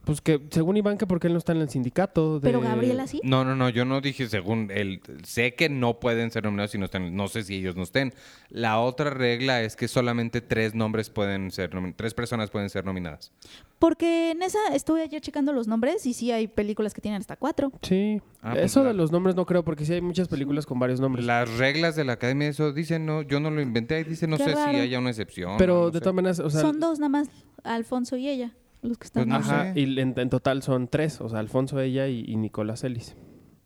Pues 0.08 0.22
que 0.22 0.42
según 0.52 0.78
Iván, 0.78 0.98
que 0.98 1.06
porque 1.06 1.28
él 1.28 1.34
no 1.34 1.38
está 1.40 1.52
en 1.52 1.60
el 1.60 1.70
sindicato. 1.70 2.40
de- 2.40 2.48
Pero 2.48 2.62
Gabriela 2.62 3.06
sí. 3.08 3.20
No, 3.24 3.44
no, 3.44 3.56
no, 3.56 3.68
yo 3.68 3.84
no 3.84 4.00
dije 4.02 4.28
según 4.30 4.72
él. 4.74 5.02
Sé 5.24 5.54
que 5.54 5.68
no 5.68 6.00
pueden 6.00 6.32
ser 6.32 6.46
nominados 6.46 6.72
si 6.72 6.78
no 6.78 6.86
están. 6.86 7.14
No 7.14 7.28
sé 7.28 7.44
si 7.44 7.56
ellos 7.56 7.76
no 7.76 7.84
estén. 7.84 8.14
La 8.50 8.80
otra 8.80 9.10
regla 9.10 9.62
es 9.62 9.76
que 9.76 9.90
solamente 9.90 10.40
tres 10.40 10.74
nombres 10.74 11.10
pueden 11.10 11.52
ser 11.52 11.72
tres 11.98 12.14
personas 12.14 12.50
pueden 12.50 12.70
ser 12.70 12.86
nominadas. 12.86 13.34
Porque 13.80 14.32
en 14.32 14.42
esa 14.42 14.58
estuve 14.74 15.02
ayer 15.04 15.22
checando 15.22 15.52
los 15.54 15.68
nombres 15.68 16.06
y 16.06 16.14
sí 16.14 16.32
hay 16.32 16.48
películas 16.48 16.94
que 16.94 17.02
tienen 17.02 17.20
hasta 17.20 17.36
cuatro. 17.36 17.72
Sí. 17.82 18.22
Ah, 18.42 18.52
pues 18.54 18.64
Eso 18.66 18.84
de 18.86 18.94
los 18.94 19.12
nombres 19.12 19.36
no 19.36 19.46
creo, 19.46 19.64
porque 19.66 19.84
sí 19.86 19.92
hay 19.94 20.02
muchas 20.02 20.30
películas 20.30 20.66
con 20.66 20.80
varios 20.80 21.00
nombres. 21.02 21.26
Las 21.26 21.58
reglas 21.58 21.98
de 21.98 22.06
la 22.06 22.14
academia, 22.14 22.48
eso 22.48 22.72
dicen, 22.72 23.06
no, 23.06 23.24
yo 23.24 23.40
no 23.42 23.52
lo 23.52 23.62
inventé, 23.62 23.96
ahí 23.96 24.04
dice, 24.06 24.26
no 24.26 24.38
Qué 24.38 24.46
sé 24.46 24.56
raro. 24.56 24.72
si 24.72 24.78
haya 24.80 24.98
una 25.00 25.10
excepción. 25.10 25.58
Pero 25.58 25.82
no 25.82 25.86
de 25.92 26.00
sé. 26.00 26.00
todas 26.00 26.16
maneras, 26.16 26.40
o 26.40 26.50
sea. 26.50 26.62
Son 26.62 26.80
dos 26.80 26.98
nada 27.00 27.10
más, 27.10 27.28
Alfonso 27.64 28.16
y 28.16 28.30
ella, 28.30 28.56
los 28.82 28.98
que 28.98 29.06
están. 29.06 29.24
Pues 29.24 29.28
no 29.28 29.36
Ajá, 29.36 29.74
sé. 29.74 29.80
y 29.82 30.00
en, 30.00 30.14
en 30.18 30.30
total 30.30 30.62
son 30.64 30.88
tres, 30.88 31.20
o 31.22 31.30
sea, 31.30 31.40
Alfonso, 31.40 31.80
ella 31.80 32.08
y, 32.08 32.24
y 32.28 32.36
Nicolás 32.36 32.84
Ellis. 32.84 33.16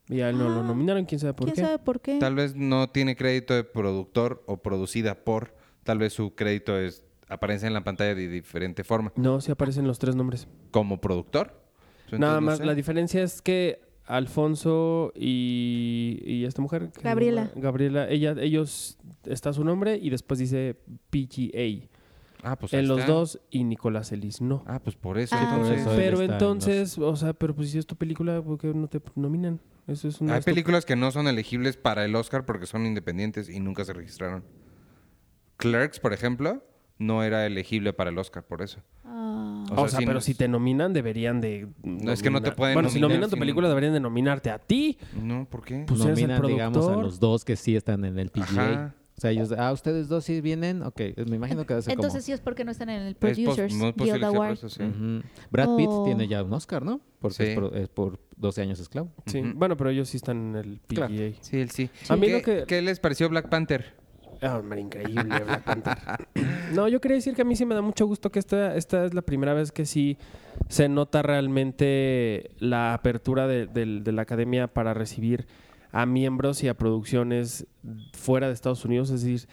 Y 0.10 0.22
a 0.22 0.30
él 0.30 0.38
no 0.38 0.50
lo 0.50 0.60
Ah, 0.60 0.64
nominaron, 0.64 1.06
quién 1.06 1.20
sabe 1.20 1.34
por 1.34 1.46
¿Quién 1.46 1.56
qué. 1.56 1.62
sabe 1.62 1.80
por 1.80 2.02
qué? 2.02 2.20
Tal 2.20 2.36
vez 2.36 2.56
no 2.56 2.90
tiene 2.90 3.16
crédito 3.16 3.54
de 3.54 3.64
productor 3.64 4.44
o 4.46 4.58
producida 4.58 5.24
por, 5.24 5.56
tal 5.84 6.00
vez 6.00 6.12
su 6.14 6.36
crédito 6.36 6.78
es 6.78 7.06
aparece 7.30 7.66
en 7.68 7.74
la 7.74 7.84
pantalla 7.84 8.14
de 8.14 8.28
diferente 8.28 8.84
forma. 8.84 9.14
No, 9.16 9.40
sí 9.40 9.52
aparecen 9.52 9.88
los 9.88 10.00
tres 10.00 10.16
nombres. 10.16 10.48
Como 10.72 11.00
productor. 11.00 11.64
Entonces, 12.00 12.20
Nada 12.20 12.36
no 12.36 12.48
más, 12.48 12.58
sé. 12.58 12.66
la 12.66 12.76
diferencia 12.76 13.24
es 13.24 13.42
que 13.42 13.80
Alfonso 14.06 15.14
y, 15.16 16.20
y 16.26 16.44
esta 16.44 16.62
mujer. 16.62 16.92
Gabriela. 17.02 17.50
Gabriela, 17.56 18.10
ella, 18.10 18.36
ellos, 18.38 18.98
está 19.24 19.54
su 19.54 19.64
nombre 19.64 19.98
y 20.02 20.10
después 20.10 20.40
dice 20.42 20.76
PGA. 21.10 21.88
Ah, 22.44 22.56
pues 22.58 22.74
en 22.74 22.88
los 22.88 23.00
está. 23.00 23.12
dos 23.12 23.40
y 23.50 23.64
Nicolás 23.64 24.12
Ellis 24.12 24.42
no. 24.42 24.64
Ah, 24.68 24.80
pues 24.84 24.96
por 24.96 25.18
eso. 25.18 25.36
Ah. 25.38 25.44
entonces. 25.44 25.82
Por 25.84 25.92
eso 25.92 25.92
él 25.92 25.98
Pero 25.98 26.22
en 26.22 26.32
entonces, 26.32 26.98
o 26.98 27.16
sea, 27.16 27.34
pero 27.34 27.56
pues 27.56 27.70
si 27.72 27.78
es 27.78 27.86
tu 27.86 27.96
película, 27.96 28.42
¿por 28.42 28.58
qué 28.58 28.74
no 28.74 28.88
te 28.88 29.02
nominan? 29.16 29.60
Eso 29.88 30.08
es 30.08 30.22
una 30.22 30.36
Hay 30.36 30.42
películas 30.42 30.86
que 30.86 30.96
no 30.96 31.12
son 31.12 31.28
elegibles 31.28 31.78
para 31.78 32.06
el 32.06 32.16
Oscar 32.16 32.46
porque 32.46 32.66
son 32.66 32.86
independientes 32.86 33.50
y 33.50 33.60
nunca 33.60 33.84
se 33.86 33.94
registraron. 33.94 34.44
Clerks, 35.58 36.00
por 36.00 36.14
ejemplo, 36.14 36.64
no 36.98 37.24
era 37.24 37.46
elegible 37.46 37.94
para 37.94 38.10
el 38.10 38.18
Oscar 38.18 38.44
por 38.44 38.62
eso. 38.62 38.80
Ah, 39.06 39.66
O 39.70 39.74
O, 39.74 39.78
sea, 39.82 39.90
sea, 39.90 40.00
sí 40.00 40.06
pero 40.06 40.22
si 40.22 40.34
te 40.34 40.48
nominan, 40.48 40.94
deberían 40.94 41.42
de. 41.42 41.68
No, 41.84 42.12
es 42.12 42.22
que 42.24 42.30
no 42.30 42.40
te 42.42 42.46
nominar- 42.50 42.56
pueden 42.56 42.74
Bueno, 42.76 42.90
si 42.90 42.96
nominar 43.00 43.10
nominan 43.18 43.30
tu 43.30 43.36
sin- 43.36 43.40
película, 43.40 43.70
deberían 43.70 43.94
de 43.94 44.00
nominarte 44.00 44.50
a 44.50 44.60
ti. 44.60 44.98
No, 45.22 45.46
¿por 45.50 45.64
qué? 45.64 45.84
Pues 45.88 46.00
eres 46.02 46.18
el 46.20 46.28
Nominan, 46.28 46.48
digamos, 46.48 46.88
a 46.88 46.96
los 46.96 47.20
dos 47.20 47.46
que 47.46 47.56
sí 47.56 47.76
están 47.76 48.04
en 48.06 48.18
el 48.18 48.30
PGA. 48.30 48.44
Ajá. 48.44 48.96
O 49.22 49.24
sea, 49.24 49.30
ellos, 49.30 49.52
ah, 49.56 49.72
ustedes 49.72 50.08
dos 50.08 50.24
sí 50.24 50.42
vienen. 50.42 50.82
Ok, 50.82 51.00
me 51.30 51.36
imagino 51.36 51.64
que 51.68 51.74
Entonces 51.76 51.96
como... 51.96 52.22
sí 52.22 52.32
es 52.32 52.40
porque 52.42 52.66
no 52.66 52.72
están 52.72 52.90
en 52.90 53.04
el 53.04 53.14
Producers 53.14 53.72
Guild 53.96 54.24
Award. 54.24 54.54
eso, 54.54 54.68
sí. 54.68 54.82
Ujú. 54.82 55.22
Brad 55.52 55.76
Pitt 55.78 55.88
Oh. 55.92 56.06
tiene 56.06 56.28
ya 56.28 56.42
un 56.42 56.52
Oscar, 56.54 56.82
¿no? 56.84 57.00
Porque 57.20 57.36
Sí. 57.36 57.44
es, 57.44 57.56
por, 57.56 57.78
es 57.78 57.88
por 57.88 58.20
12 58.38 58.62
años 58.64 58.80
esclavo. 58.80 59.12
Sí, 59.28 59.44
bueno, 59.54 59.78
pero 59.78 59.92
ellos 59.92 60.10
sí 60.10 60.18
están 60.18 60.38
en 60.38 60.56
el 60.56 60.80
PGA. 60.80 61.08
Claro. 61.08 61.34
Sí, 61.42 61.60
él 61.60 61.70
sí. 61.70 61.88
A 62.10 62.16
mí 62.16 62.26
¿Qué, 62.26 62.34
lo 62.34 62.42
que- 62.42 62.64
qué 62.68 62.82
les 62.82 63.00
pareció 63.00 63.30
Black 63.30 63.48
Panther? 63.48 63.94
Ah, 64.42 64.58
hombre, 64.58 64.82
increíble 64.82 65.22
Black 65.24 65.64
Panther. 65.66 65.98
No, 66.74 66.88
yo 66.88 67.00
quería 67.00 67.18
decir 67.18 67.36
que 67.36 67.44
a 67.44 67.46
mí 67.46 67.56
sí 67.56 67.64
me 67.66 67.76
da 67.76 67.82
mucho 67.84 68.08
gusto 68.08 68.32
que 68.32 68.40
esta, 68.40 68.76
esta 68.76 69.06
es 69.06 69.14
la 69.14 69.22
primera 69.22 69.54
vez 69.54 69.72
que 69.72 69.86
sí 69.86 70.18
se 70.70 70.90
nota 70.90 71.22
realmente 71.22 72.52
la 72.60 72.94
apertura 72.94 73.46
de, 73.46 73.68
del- 73.68 74.04
de 74.04 74.12
la 74.14 74.22
academia 74.24 74.68
para 74.68 74.94
recibir 74.94 75.46
a 75.92 76.06
miembros 76.06 76.64
y 76.64 76.68
a 76.68 76.74
producciones 76.76 77.68
fuera 78.14 78.48
de 78.48 78.54
Estados 78.54 78.86
Unidos. 78.86 79.10
Es 79.10 79.24
decir, 79.24 79.48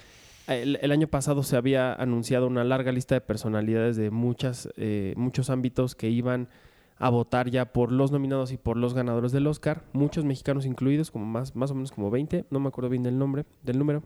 el, 0.46 0.90
año 0.92 1.08
pasado 1.08 1.42
se 1.42 1.56
había 1.56 1.92
anunciado 1.92 2.46
una 2.46 2.64
larga 2.64 2.92
lista 2.92 3.14
de 3.14 3.20
personalidades 3.20 3.96
de 3.96 4.10
muchas, 4.10 4.68
eh, 4.76 5.12
muchos 5.16 5.50
ámbitos 5.50 5.94
que 5.94 6.08
iban 6.08 6.48
a 6.96 7.10
votar 7.10 7.50
ya 7.50 7.72
por 7.72 7.92
los 7.92 8.10
nominados 8.10 8.50
y 8.50 8.56
por 8.56 8.76
los 8.76 8.94
ganadores 8.94 9.30
del 9.30 9.46
Oscar, 9.46 9.84
muchos 9.92 10.24
mexicanos 10.24 10.66
incluidos, 10.66 11.10
como 11.10 11.26
más, 11.26 11.54
más 11.54 11.70
o 11.70 11.74
menos 11.74 11.92
como 11.92 12.10
20, 12.10 12.46
no 12.50 12.60
me 12.60 12.68
acuerdo 12.68 12.90
bien 12.90 13.02
del 13.02 13.18
nombre, 13.18 13.44
del 13.62 13.78
número. 13.78 14.02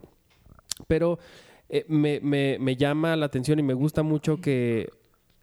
Pero 0.88 1.18
eh, 1.68 1.84
me, 1.88 2.20
me- 2.20 2.58
me 2.60 2.76
llama 2.76 3.16
la 3.16 3.26
atención 3.26 3.58
y 3.58 3.62
me 3.62 3.72
gusta 3.74 4.02
mucho 4.02 4.40
que 4.40 4.90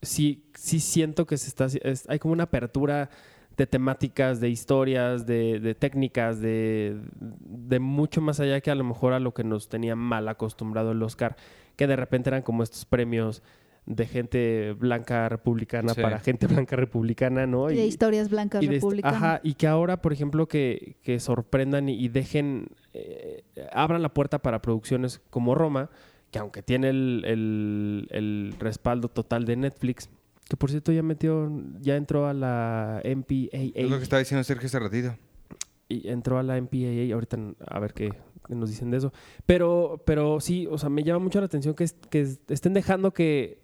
sí, 0.01 0.43
sí 0.53 0.79
siento 0.79 1.25
que 1.25 1.37
se 1.37 1.47
está, 1.47 1.65
es- 1.65 2.07
hay 2.09 2.19
como 2.19 2.33
una 2.33 2.43
apertura 2.43 3.09
de 3.59 3.67
temáticas, 3.67 4.39
de 4.39 4.49
historias, 4.49 5.25
de, 5.27 5.59
de 5.59 5.75
técnicas, 5.75 6.39
de, 6.39 6.97
de 7.19 7.79
mucho 7.79 8.21
más 8.21 8.39
allá 8.39 8.61
que 8.61 8.71
a 8.71 8.75
lo 8.75 8.85
mejor 8.85 9.11
a 9.11 9.19
lo 9.19 9.33
que 9.33 9.43
nos 9.43 9.67
tenía 9.67 9.95
mal 9.97 10.27
acostumbrado 10.29 10.91
el 10.93 11.03
Oscar, 11.03 11.35
que 11.75 11.85
de 11.85 11.97
repente 11.97 12.29
eran 12.29 12.41
como 12.41 12.63
estos 12.63 12.85
premios 12.85 13.43
de 13.85 14.05
gente 14.05 14.73
blanca 14.79 15.27
republicana 15.27 15.93
Sí. 15.93 16.01
para 16.01 16.19
gente 16.19 16.47
blanca 16.47 16.77
republicana, 16.77 17.45
¿no? 17.47 17.69
Y 17.69 17.75
de 17.75 17.85
historias 17.85 18.29
blancas 18.29 18.63
y 18.63 18.67
de 18.67 18.75
republicanas. 18.75 19.17
Ajá, 19.17 19.41
y 19.43 19.55
que 19.55 19.67
ahora, 19.67 20.01
por 20.01 20.13
ejemplo, 20.13 20.47
que, 20.47 20.95
que 21.03 21.19
sorprendan 21.19 21.89
y, 21.89 21.95
y 21.95 22.07
dejen, 22.07 22.69
eh, 22.93 23.43
abran 23.73 24.01
la 24.01 24.13
puerta 24.13 24.39
para 24.39 24.61
producciones 24.61 25.21
como 25.29 25.53
Roma, 25.53 25.89
que 26.31 26.39
aunque 26.39 26.61
tiene 26.63 26.89
el, 26.91 27.23
el- 27.25 28.07
el 28.11 28.53
respaldo 28.59 29.09
total 29.09 29.43
de 29.43 29.57
Netflix, 29.57 30.09
que 30.49 30.57
por 30.57 30.71
cierto 30.71 30.91
ya 30.91 31.03
metió, 31.03 31.49
ya 31.79 31.95
entró 31.95 32.27
a 32.27 32.33
la 32.33 33.01
MPAA. 33.05 33.71
Es 33.75 33.89
lo 33.89 33.97
que 33.97 34.03
estaba 34.03 34.19
diciendo 34.19 34.43
Sergio 34.43 34.65
hace 34.65 34.79
ratito. 34.79 35.15
Y 35.87 36.09
entró 36.09 36.39
a 36.39 36.43
la 36.43 36.59
MPAA, 36.59 37.13
ahorita 37.13 37.37
a 37.67 37.79
ver 37.79 37.93
qué, 37.93 38.11
nos 38.49 38.69
dicen 38.69 38.89
de 38.89 38.97
eso. 38.97 39.13
Pero, 39.45 40.01
pero 40.05 40.39
sí, 40.39 40.67
o 40.69 40.79
sea, 40.79 40.89
me 40.89 41.03
llama 41.03 41.19
mucho 41.19 41.39
la 41.39 41.45
atención 41.45 41.75
que, 41.75 41.87
que 42.09 42.27
estén 42.49 42.73
dejando 42.73 43.13
que 43.13 43.59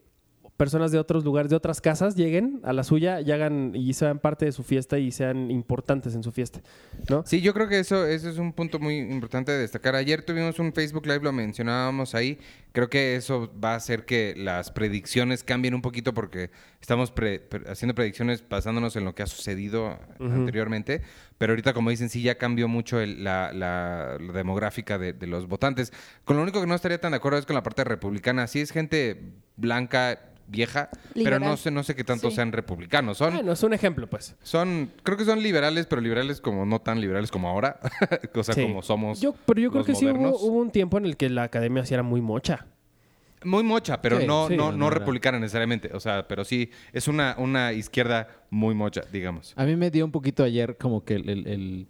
personas 0.58 0.91
de 0.91 1.00
otros 1.00 1.26
lugares, 1.26 1.50
de 1.50 1.56
otras 1.58 1.82
casas, 1.82 2.15
lleguen 2.15 2.62
a 2.63 2.72
la 2.72 2.84
suya 2.84 3.20
y 3.20 3.32
hagan 3.32 3.74
y 3.76 3.94
sean 3.94 4.20
parte 4.20 4.46
de 4.46 4.52
su 4.54 4.63
fiesta 4.63 4.98
y 4.98 5.12
sean 5.12 5.52
importantes 5.52 6.15
en 6.15 6.24
su 6.24 6.32
fiesta, 6.32 6.62
¿no? 7.10 7.24
Sí, 7.26 7.41
yo 7.41 7.54
creo 7.54 7.68
que 7.68 7.80
eso, 7.80 8.06
eso 8.06 8.30
es 8.30 8.38
un 8.38 8.54
punto 8.54 8.80
muy 8.80 8.98
importante 8.98 9.52
de 9.52 9.60
destacar. 9.60 9.96
Ayer 9.96 10.22
tuvimos 10.22 10.58
un 10.60 10.72
Facebook 10.72 11.06
Live, 11.08 11.20
lo 11.24 11.34
mencionábamos 11.34 12.15
ahí. 12.15 12.39
Creo 12.72 12.89
que 12.89 13.15
eso 13.15 13.52
va 13.62 13.74
a 13.74 13.76
hacer 13.76 14.06
que 14.06 14.34
las 14.38 14.72
predicciones 14.72 15.44
cambien 15.44 15.74
un 15.74 15.82
poquito 15.82 16.13
porque 16.13 16.52
estamos 16.82 17.12
pre- 17.12 17.39
pre- 17.39 17.70
haciendo 17.70 17.94
predicciones 17.96 18.44
basándonos 18.48 18.96
en 18.96 19.06
lo 19.06 19.13
que 19.15 19.24
ha 19.24 19.28
sucedido 19.28 19.98
anteriormente. 20.20 21.02
Pero 21.38 21.52
ahorita, 21.52 21.74
como 21.74 21.89
dicen, 21.89 22.10
sí 22.10 22.22
ya 22.22 22.38
cambió 22.38 22.68
mucho 22.70 23.00
el- 23.02 23.24
la, 23.24 23.52
la- 23.54 24.18
la 24.20 24.34
demográfica 24.34 24.98
de, 24.98 25.12
de 25.13 25.28
los 25.28 25.48
votantes. 25.48 25.91
Con 26.24 26.38
lo 26.38 26.44
único 26.44 26.62
que 26.62 26.68
no 26.68 26.76
estaría 26.76 27.00
tan 27.00 27.12
de 27.12 27.18
acuerdo 27.18 27.39
es 27.39 27.46
con 27.46 27.56
la 27.56 27.63
parte 27.63 27.84
republicana. 27.84 28.48
Sí 28.48 28.60
es 28.62 28.72
gente 28.72 29.22
blanca, 29.58 30.20
vieja, 30.47 30.89
pero 31.13 31.39
no 31.39 31.58
sé, 31.58 31.71
no 31.71 31.84
sé 31.84 31.95
qué 31.95 32.03
tanto 32.03 32.29
Sí. 32.29 32.36
sean 32.36 32.51
republicanos. 32.51 33.17
Son, 33.17 33.34
Bueno, 33.34 33.51
es 33.53 33.63
un 33.63 33.73
ejemplo, 33.73 34.08
pues. 34.08 34.36
son, 34.43 34.91
creo 35.03 35.17
que 35.17 35.25
son 35.25 35.41
liberales, 35.41 35.86
pero 35.88 36.01
liberales 36.01 36.39
como 36.41 36.65
no 36.65 36.79
tan 36.79 37.01
liberales 37.01 37.31
como 37.31 37.49
ahora. 37.49 37.79
o 38.36 38.43
sea, 38.43 38.53
Sí. 38.55 38.62
como 38.63 38.81
somos. 38.81 39.19
Yo, 39.21 39.34
pero 39.45 39.60
yo 39.62 39.71
creo 39.71 39.84
que 39.84 39.95
sí 39.95 40.05
hubo, 40.08 40.38
un 40.45 40.71
tiempo 40.71 40.97
en 40.97 41.05
el 41.05 41.17
que 41.17 41.29
la 41.29 41.43
academia 41.43 41.86
sí 41.86 41.93
era 41.93 42.03
muy 42.03 42.21
mocha. 42.21 42.67
Muy 43.43 43.63
mocha, 43.63 44.01
pero 44.01 44.19
Sí, 44.19 44.25
no, 44.25 44.47
sí. 44.47 44.58
no, 44.58 44.71
No, 44.71 44.89
republicana 44.89 45.38
necesariamente. 45.39 45.91
O 45.93 45.99
sea, 45.99 46.27
pero 46.27 46.43
sí, 46.43 46.71
es 46.93 47.08
una, 47.08 47.36
una 47.38 47.73
izquierda 47.73 48.27
muy 48.49 48.73
mocha, 48.73 49.01
digamos. 49.12 49.53
A 49.55 49.65
mí 49.65 49.75
me 49.75 49.91
dio 49.91 50.03
un 50.05 50.12
poquito 50.12 50.43
ayer 50.43 50.77
como 50.77 51.03
que 51.03 51.15
el... 51.15 51.29
el- 51.29 51.47
el- 51.47 51.88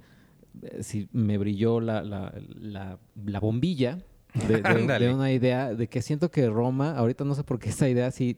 eh, 0.63 0.83
sí, 0.83 1.09
me 1.11 1.37
brilló 1.37 1.81
la, 1.81 2.01
la, 2.01 2.33
la, 2.59 2.97
la 3.25 3.39
bombilla 3.41 3.99
de, 4.47 4.61
de- 4.61 5.13
una 5.13 5.31
idea 5.31 5.73
de 5.73 5.87
que 5.87 6.01
siento 6.01 6.29
que 6.31 6.47
Roma, 6.49 6.95
ahorita 6.97 7.23
no 7.23 7.35
sé 7.35 7.43
por 7.43 7.59
qué 7.59 7.69
esta 7.69 7.87
idea 7.89 8.11
sí 8.11 8.37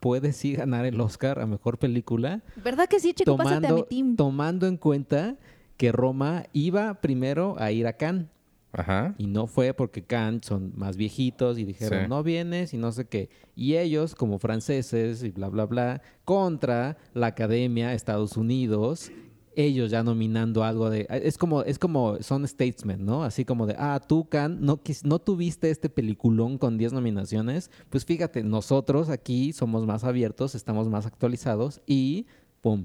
puede 0.00 0.32
sí 0.32 0.54
ganar 0.54 0.84
el 0.86 1.00
Oscar 1.00 1.40
a 1.40 1.46
Mejor 1.46 1.78
Película, 1.78 2.40
¿Verdad 2.62 2.88
que 2.88 3.00
sí, 3.00 3.14
chico? 3.14 3.36
Pásate 3.36 3.56
a 3.56 3.60
mi 3.60 3.66
tomando, 3.68 3.84
team. 3.86 4.16
tomando 4.16 4.66
en 4.66 4.76
cuenta 4.76 5.36
que 5.76 5.92
Roma 5.92 6.44
iba 6.52 7.00
primero 7.00 7.56
a 7.58 7.70
ir 7.72 7.86
a 7.86 7.92
Cannes. 7.94 8.26
Ajá. 8.70 9.14
Y 9.16 9.26
no 9.28 9.46
fue 9.46 9.72
porque 9.72 10.02
Cannes 10.02 10.44
son 10.46 10.72
más 10.76 10.96
viejitos 10.96 11.58
y 11.58 11.64
dijeron, 11.64 12.02
Sí. 12.02 12.08
no 12.08 12.22
vienes 12.22 12.74
y 12.74 12.76
no 12.78 12.92
sé 12.92 13.06
qué. 13.06 13.30
Y 13.56 13.76
ellos, 13.76 14.14
como 14.14 14.38
franceses 14.38 15.22
y 15.24 15.30
bla, 15.30 15.48
bla, 15.48 15.64
bla, 15.64 16.02
contra 16.24 16.98
la 17.14 17.28
Academia, 17.28 17.94
Estados 17.94 18.36
Unidos, 18.36 19.10
ellos 19.60 19.90
ya 19.90 20.02
nominando 20.02 20.62
algo 20.64 20.88
de... 20.90 21.06
Es 21.10 21.36
como, 21.36 21.62
es 21.62 21.78
como, 21.78 22.22
son 22.22 22.46
statesmen, 22.46 23.04
¿no? 23.04 23.24
Así 23.24 23.44
como 23.44 23.66
de, 23.66 23.74
ah, 23.78 24.00
tú, 24.06 24.28
Cannes, 24.28 24.60
no, 24.60 24.76
quis- 24.82 25.04
no 25.04 25.18
tuviste 25.18 25.70
este 25.70 25.88
peliculón 25.88 26.58
con 26.58 26.78
10 26.78 26.92
nominaciones. 26.92 27.70
Pues 27.90 28.04
fíjate, 28.04 28.42
nosotros 28.44 29.08
aquí 29.10 29.52
somos 29.52 29.84
más 29.86 30.04
abiertos, 30.04 30.54
estamos 30.54 30.88
más 30.88 31.06
actualizados 31.06 31.80
y, 31.86 32.26
¡pum! 32.60 32.84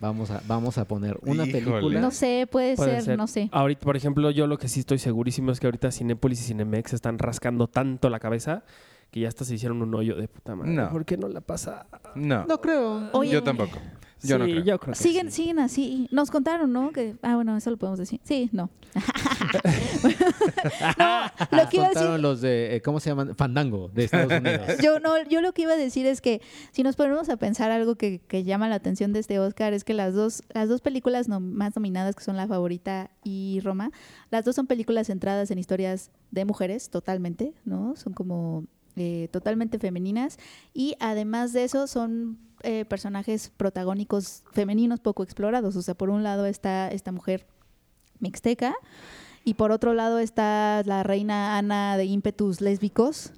Vamos 0.00 0.30
a, 0.32 0.42
vamos 0.48 0.78
a 0.78 0.84
poner 0.86 1.18
una 1.22 1.46
Híjole. 1.46 1.52
película... 1.52 2.00
No 2.00 2.10
sé, 2.10 2.48
puede, 2.50 2.74
Puede 2.76 2.90
ser, 2.96 3.02
ser. 3.02 3.18
no 3.18 3.26
sé. 3.28 3.48
Ahorita, 3.52 3.80
por 3.82 3.96
ejemplo, 3.96 4.30
yo 4.32 4.46
lo 4.48 4.58
que 4.58 4.66
sí 4.68 4.80
estoy 4.80 4.98
segurísimo 4.98 5.52
es 5.52 5.60
que 5.60 5.66
ahorita 5.68 5.92
Cinépolis 5.92 6.40
y 6.40 6.44
Cinemex 6.44 6.92
están 6.92 7.18
rascando 7.18 7.68
tanto 7.68 8.10
la 8.10 8.18
cabeza 8.18 8.64
que 9.12 9.20
ya 9.20 9.28
hasta 9.28 9.44
se 9.44 9.54
hicieron 9.54 9.80
un 9.82 9.94
hoyo 9.94 10.16
de 10.16 10.26
puta 10.26 10.56
madre. 10.56 10.72
No. 10.72 10.90
¿Por 10.90 11.04
qué 11.04 11.16
no 11.16 11.28
la 11.28 11.40
pasa? 11.42 11.86
No. 12.16 12.44
No 12.46 12.60
creo. 12.60 13.08
Oye, 13.12 13.30
Yo 13.30 13.42
tampoco. 13.44 13.78
Yo 14.24 14.38
no 14.38 14.44
Sí, 14.46 14.52
creo. 14.52 14.64
yo 14.64 14.78
creo 14.78 14.94
que 14.94 14.98
Siguen, 15.00 15.30
sí. 15.32 15.42
siguen 15.42 15.58
así. 15.58 16.08
Nos 16.12 16.30
contaron, 16.30 16.72
¿no? 16.72 16.92
Que, 16.92 17.16
ah, 17.22 17.34
bueno, 17.34 17.56
eso 17.56 17.70
lo 17.70 17.76
podemos 17.76 17.98
decir. 17.98 18.20
Sí, 18.24 18.48
no. 18.52 18.70
no, 20.98 21.22
lo 21.50 21.68
que 21.68 21.76
iba 21.76 21.86
a 21.86 21.88
decir, 21.88 22.02
Contaron 22.02 22.22
los 22.22 22.40
de, 22.40 22.76
eh, 22.76 22.82
¿cómo 22.82 23.00
se 23.00 23.10
llaman? 23.10 23.34
Fandango, 23.34 23.88
de 23.92 24.04
Estados 24.04 24.32
Unidos. 24.40 24.66
yo 24.82 25.00
no, 25.00 25.22
yo 25.28 25.40
lo 25.40 25.52
que 25.52 25.62
iba 25.62 25.72
a 25.72 25.76
decir 25.76 26.06
es 26.06 26.20
que 26.20 26.40
si 26.72 26.82
nos 26.82 26.96
ponemos 26.96 27.28
a 27.28 27.36
pensar 27.36 27.70
algo 27.70 27.96
que, 27.96 28.20
que 28.20 28.44
llama 28.44 28.68
la 28.68 28.76
atención 28.76 29.12
de 29.12 29.20
este 29.20 29.38
Oscar 29.38 29.72
es 29.72 29.84
que 29.84 29.94
las 29.94 30.14
dos, 30.14 30.42
las 30.54 30.68
dos 30.68 30.80
películas 30.80 31.28
no- 31.28 31.40
más 31.40 31.74
nominadas 31.76 32.14
que 32.14 32.24
son 32.24 32.36
La 32.36 32.46
Favorita 32.46 33.10
y 33.24 33.60
Roma, 33.64 33.90
las 34.30 34.44
dos 34.44 34.54
son 34.54 34.66
películas 34.66 35.06
centradas 35.08 35.50
en 35.50 35.58
historias 35.58 36.10
de 36.30 36.44
mujeres 36.44 36.90
totalmente, 36.90 37.54
¿no? 37.64 37.94
Son 37.96 38.12
como 38.12 38.64
eh, 38.96 39.28
totalmente 39.32 39.78
femeninas 39.78 40.38
y 40.74 40.94
además 41.00 41.52
de 41.52 41.64
eso 41.64 41.86
son 41.86 42.38
eh, 42.62 42.84
personajes 42.84 43.50
protagónicos 43.56 44.42
femeninos 44.52 45.00
poco 45.00 45.22
explorados. 45.22 45.76
O 45.76 45.82
sea, 45.82 45.94
por 45.94 46.10
un 46.10 46.22
lado 46.22 46.46
está 46.46 46.88
esta 46.88 47.10
mujer 47.12 47.46
mixteca 48.20 48.74
y 49.44 49.54
por 49.54 49.72
otro 49.72 49.94
lado 49.94 50.18
está 50.18 50.82
la 50.84 51.02
reina 51.02 51.58
Ana 51.58 51.96
de 51.96 52.04
ímpetus 52.04 52.60
lésbicos. 52.60 53.32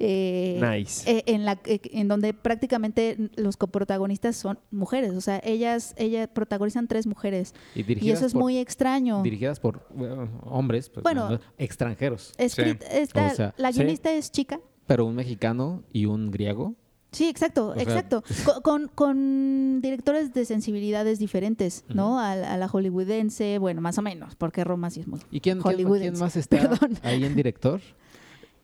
eh, 0.00 0.60
Nice. 0.62 1.10
eh, 1.10 1.24
en, 1.26 1.44
la, 1.44 1.58
eh, 1.64 1.80
en 1.92 2.06
donde 2.06 2.32
prácticamente 2.34 3.16
los 3.36 3.56
coprotagonistas 3.56 4.36
son 4.36 4.58
mujeres, 4.70 5.12
o 5.14 5.20
sea, 5.20 5.40
ellas, 5.42 5.94
ellas 5.96 6.28
protagonizan 6.32 6.86
tres 6.86 7.04
mujeres 7.06 7.52
Y, 7.74 8.10
eso 8.10 8.24
es 8.26 8.32
por, 8.32 8.42
muy 8.42 8.58
extraño. 8.58 9.22
Dirigidas 9.24 9.58
por 9.58 9.86
bueno, 9.90 10.28
hombres, 10.44 10.88
pues, 10.90 11.02
Bueno. 11.02 11.30
no, 11.30 11.40
extranjeros. 11.58 12.32
Escrit- 12.38 12.84
esta- 12.92 13.26
O 13.26 13.34
sea, 13.34 13.54
la 13.56 13.72
sí. 13.72 13.78
guionista 13.80 14.12
es 14.12 14.30
chica. 14.30 14.60
Pero 14.88 15.04
un 15.06 15.14
mexicano 15.14 15.84
y 15.92 16.06
un 16.06 16.32
griego. 16.32 16.74
Sí, 17.12 17.28
exacto, 17.28 17.72
sea, 17.74 17.82
exacto. 17.84 18.22
Co- 18.44 18.60
Con, 18.62 18.88
con 18.88 19.80
directores 19.80 20.34
de 20.34 20.44
sensibilidades 20.44 21.18
diferentes, 21.20 21.84
¿no? 21.88 22.18
A, 22.20 22.34
la- 22.34 22.52
a 22.52 22.56
la 22.56 22.66
hollywoodense, 22.68 23.58
bueno, 23.58 23.80
más 23.80 23.96
o 23.98 24.02
menos, 24.02 24.34
porque 24.34 24.64
Roma 24.64 24.90
sí 24.90 25.00
es 25.00 25.06
muy... 25.08 25.20
¿Y 25.30 25.38
quién, 25.40 25.60
Hollywoodense. 25.60 26.10
quién 26.10 26.20
más 26.20 26.36
está 26.36 26.56
Perdón. 26.68 26.98
ahí 27.04 27.24
en 27.24 27.34
director? 27.36 27.80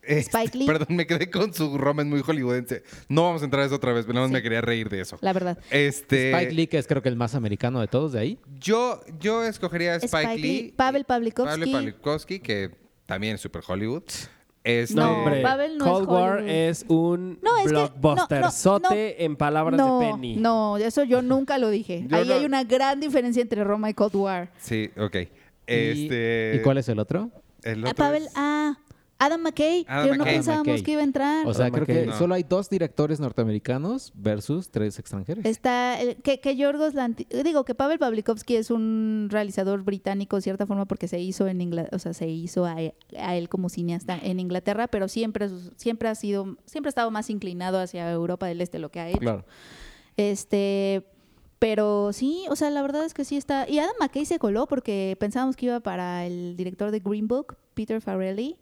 Este, 0.03 0.21
Spike 0.39 0.59
Lee. 0.59 0.67
Perdón, 0.67 0.89
me 0.91 1.07
quedé 1.07 1.31
con 1.31 1.55
su 1.55 1.79
Roman 1.79 2.11
muy 2.11 2.21
hollywoodense. 2.21 2.83
No 3.09 3.23
vamos 3.23 3.41
a 3.41 3.47
entrar 3.47 3.63
a 3.63 3.67
eso 3.67 3.77
otra 3.77 3.95
vez, 3.95 4.05
pero 4.05 4.13
nada 4.17 4.27
más 4.27 4.31
Sí. 4.31 4.35
me 4.35 4.43
quería 4.43 4.61
reír 4.61 4.91
de 4.91 5.01
eso. 5.01 5.17
La 5.23 5.33
verdad. 5.33 5.57
Este, 5.71 6.31
Spike 6.33 6.53
Lee, 6.53 6.67
que 6.67 6.77
es 6.77 6.87
creo 6.87 7.01
que 7.01 7.09
el 7.09 7.17
más 7.17 7.35
americano 7.35 7.81
de 7.81 7.87
todos 7.87 8.13
de 8.13 8.21
ahí. 8.21 8.39
Yo, 8.61 9.01
yo 9.19 9.43
escogería 9.45 9.93
a 9.95 9.97
Spike, 9.97 10.17
Spike 10.25 10.43
Lee. 10.43 10.63
Lee, 10.65 10.73
Pavel 10.77 11.05
Pawlikowski. 11.07 11.59
Pavel 11.59 11.73
Pawlikowski, 11.73 12.41
que 12.41 12.71
también 13.07 13.37
es 13.37 13.41
super 13.41 13.63
Hollywood. 13.67 14.03
Este, 14.65 14.95
No, 14.95 15.03
No, 15.07 15.19
hombre. 15.19 15.43
Pavel 15.43 15.77
no 15.77 15.85
es 15.85 15.91
Cold 15.93 16.09
War 16.09 16.49
es 16.49 16.85
un 16.89 17.39
No, 17.43 17.59
es 17.59 17.71
blockbuster. 17.71 18.41
no, 18.41 18.47
no, 18.47 18.51
sote 18.51 19.23
en 19.25 19.37
palabras 19.37 19.77
no, 19.79 20.01
de 20.01 20.07
Penny. 20.13 20.37
No, 20.37 20.79
eso 20.79 21.05
yo 21.05 21.21
nunca 21.21 21.59
lo 21.59 21.69
dije. 21.69 22.07
Yo 22.09 22.17
Ahí 22.17 22.27
no- 22.27 22.35
hay 22.35 22.45
una 22.47 22.65
gran 22.65 22.99
diferencia 22.99 23.43
entre 23.43 23.63
Roma 23.63 23.91
y 23.91 23.95
Cold 23.95 24.17
War. 24.17 24.51
Sí, 24.59 24.91
ok. 24.97 25.17
Y- 25.17 25.29
Este, 25.67 26.55
¿Y, 26.57 26.63
cuál 26.63 26.79
es 26.79 26.89
el 26.89 26.99
otro? 26.99 27.31
El 27.63 27.85
Ah, 27.85 27.91
otro 27.91 27.95
Pavel, 28.05 28.23
es- 28.25 28.33
ah, 28.37 28.79
Adam 29.19 29.41
McKay, 29.43 29.85
Adam 29.89 30.11
que 30.11 30.19
no 30.19 30.25
pensábamos 30.25 30.67
McKay. 30.67 30.83
que 30.83 30.91
iba 30.93 31.01
a 31.01 31.05
entrar. 31.05 31.47
O 31.47 31.55
sea, 31.55 31.67
Adam 31.67 31.75
creo 31.85 31.87
que. 31.87 32.07
No. 32.07 32.19
solo 32.19 32.35
hay 32.35 32.43
dos 32.43 32.69
directores 32.69 33.21
norteamericanos 33.21 34.13
versus 34.15 34.71
tres 34.71 34.99
extranjeros. 34.99 35.45
Está 35.45 36.01
el- 36.01 36.17
que, 36.17 36.41
que 36.41 36.57
Yorgos 36.57 36.95
Lanti- 36.95 37.27
digo 37.45 37.65
que 37.65 37.75
Pavel 37.77 37.99
Pawlikowski 37.99 38.57
es 38.57 38.71
un 38.71 39.29
realizador 39.31 39.83
británico 39.85 40.37
de 40.37 40.43
cierta 40.43 40.67
forma 40.67 40.85
porque 40.87 41.07
se 41.09 41.21
hizo 41.21 41.47
en 41.47 41.61
Inglaterra, 41.61 41.97
o 41.97 42.01
sea, 42.01 42.13
se 42.13 42.27
hizo 42.29 42.67
a, 42.67 42.77
a 43.17 43.37
él 43.37 43.49
como 43.49 43.69
cineasta 43.69 44.19
en 44.21 44.41
Inglaterra, 44.41 44.89
pero 44.89 45.07
siempre 45.09 45.49
siempre 45.77 46.09
ha 46.09 46.15
sido 46.17 46.57
siempre 46.67 46.89
ha 46.89 46.91
estado 46.91 47.11
más 47.13 47.31
inclinado 47.31 47.79
hacia 47.79 48.11
Europa 48.11 48.47
del 48.47 48.61
Este 48.61 48.79
lo 48.81 48.91
que 48.91 49.01
ha 49.01 49.09
hecho. 49.09 49.19
Claro. 49.21 49.45
Este, 50.17 51.05
pero 51.59 52.13
sí, 52.13 52.45
o 52.51 52.57
sea, 52.57 52.71
la 52.71 52.83
verdad 52.83 53.05
es 53.05 53.15
que 53.15 53.25
sí 53.25 53.37
está. 53.37 53.69
Y 53.69 53.79
Adam 53.79 53.95
McKay 54.01 54.25
se 54.27 54.39
coló 54.39 54.67
porque 54.67 55.17
pensábamos 55.19 55.57
que 55.57 55.67
iba 55.67 55.81
para 55.81 56.27
el 56.27 56.57
director 56.57 56.91
de 56.91 57.01
Green 57.01 57.27
Book, 57.29 57.57
Peter 57.75 58.01
Farrelly, 58.01 58.57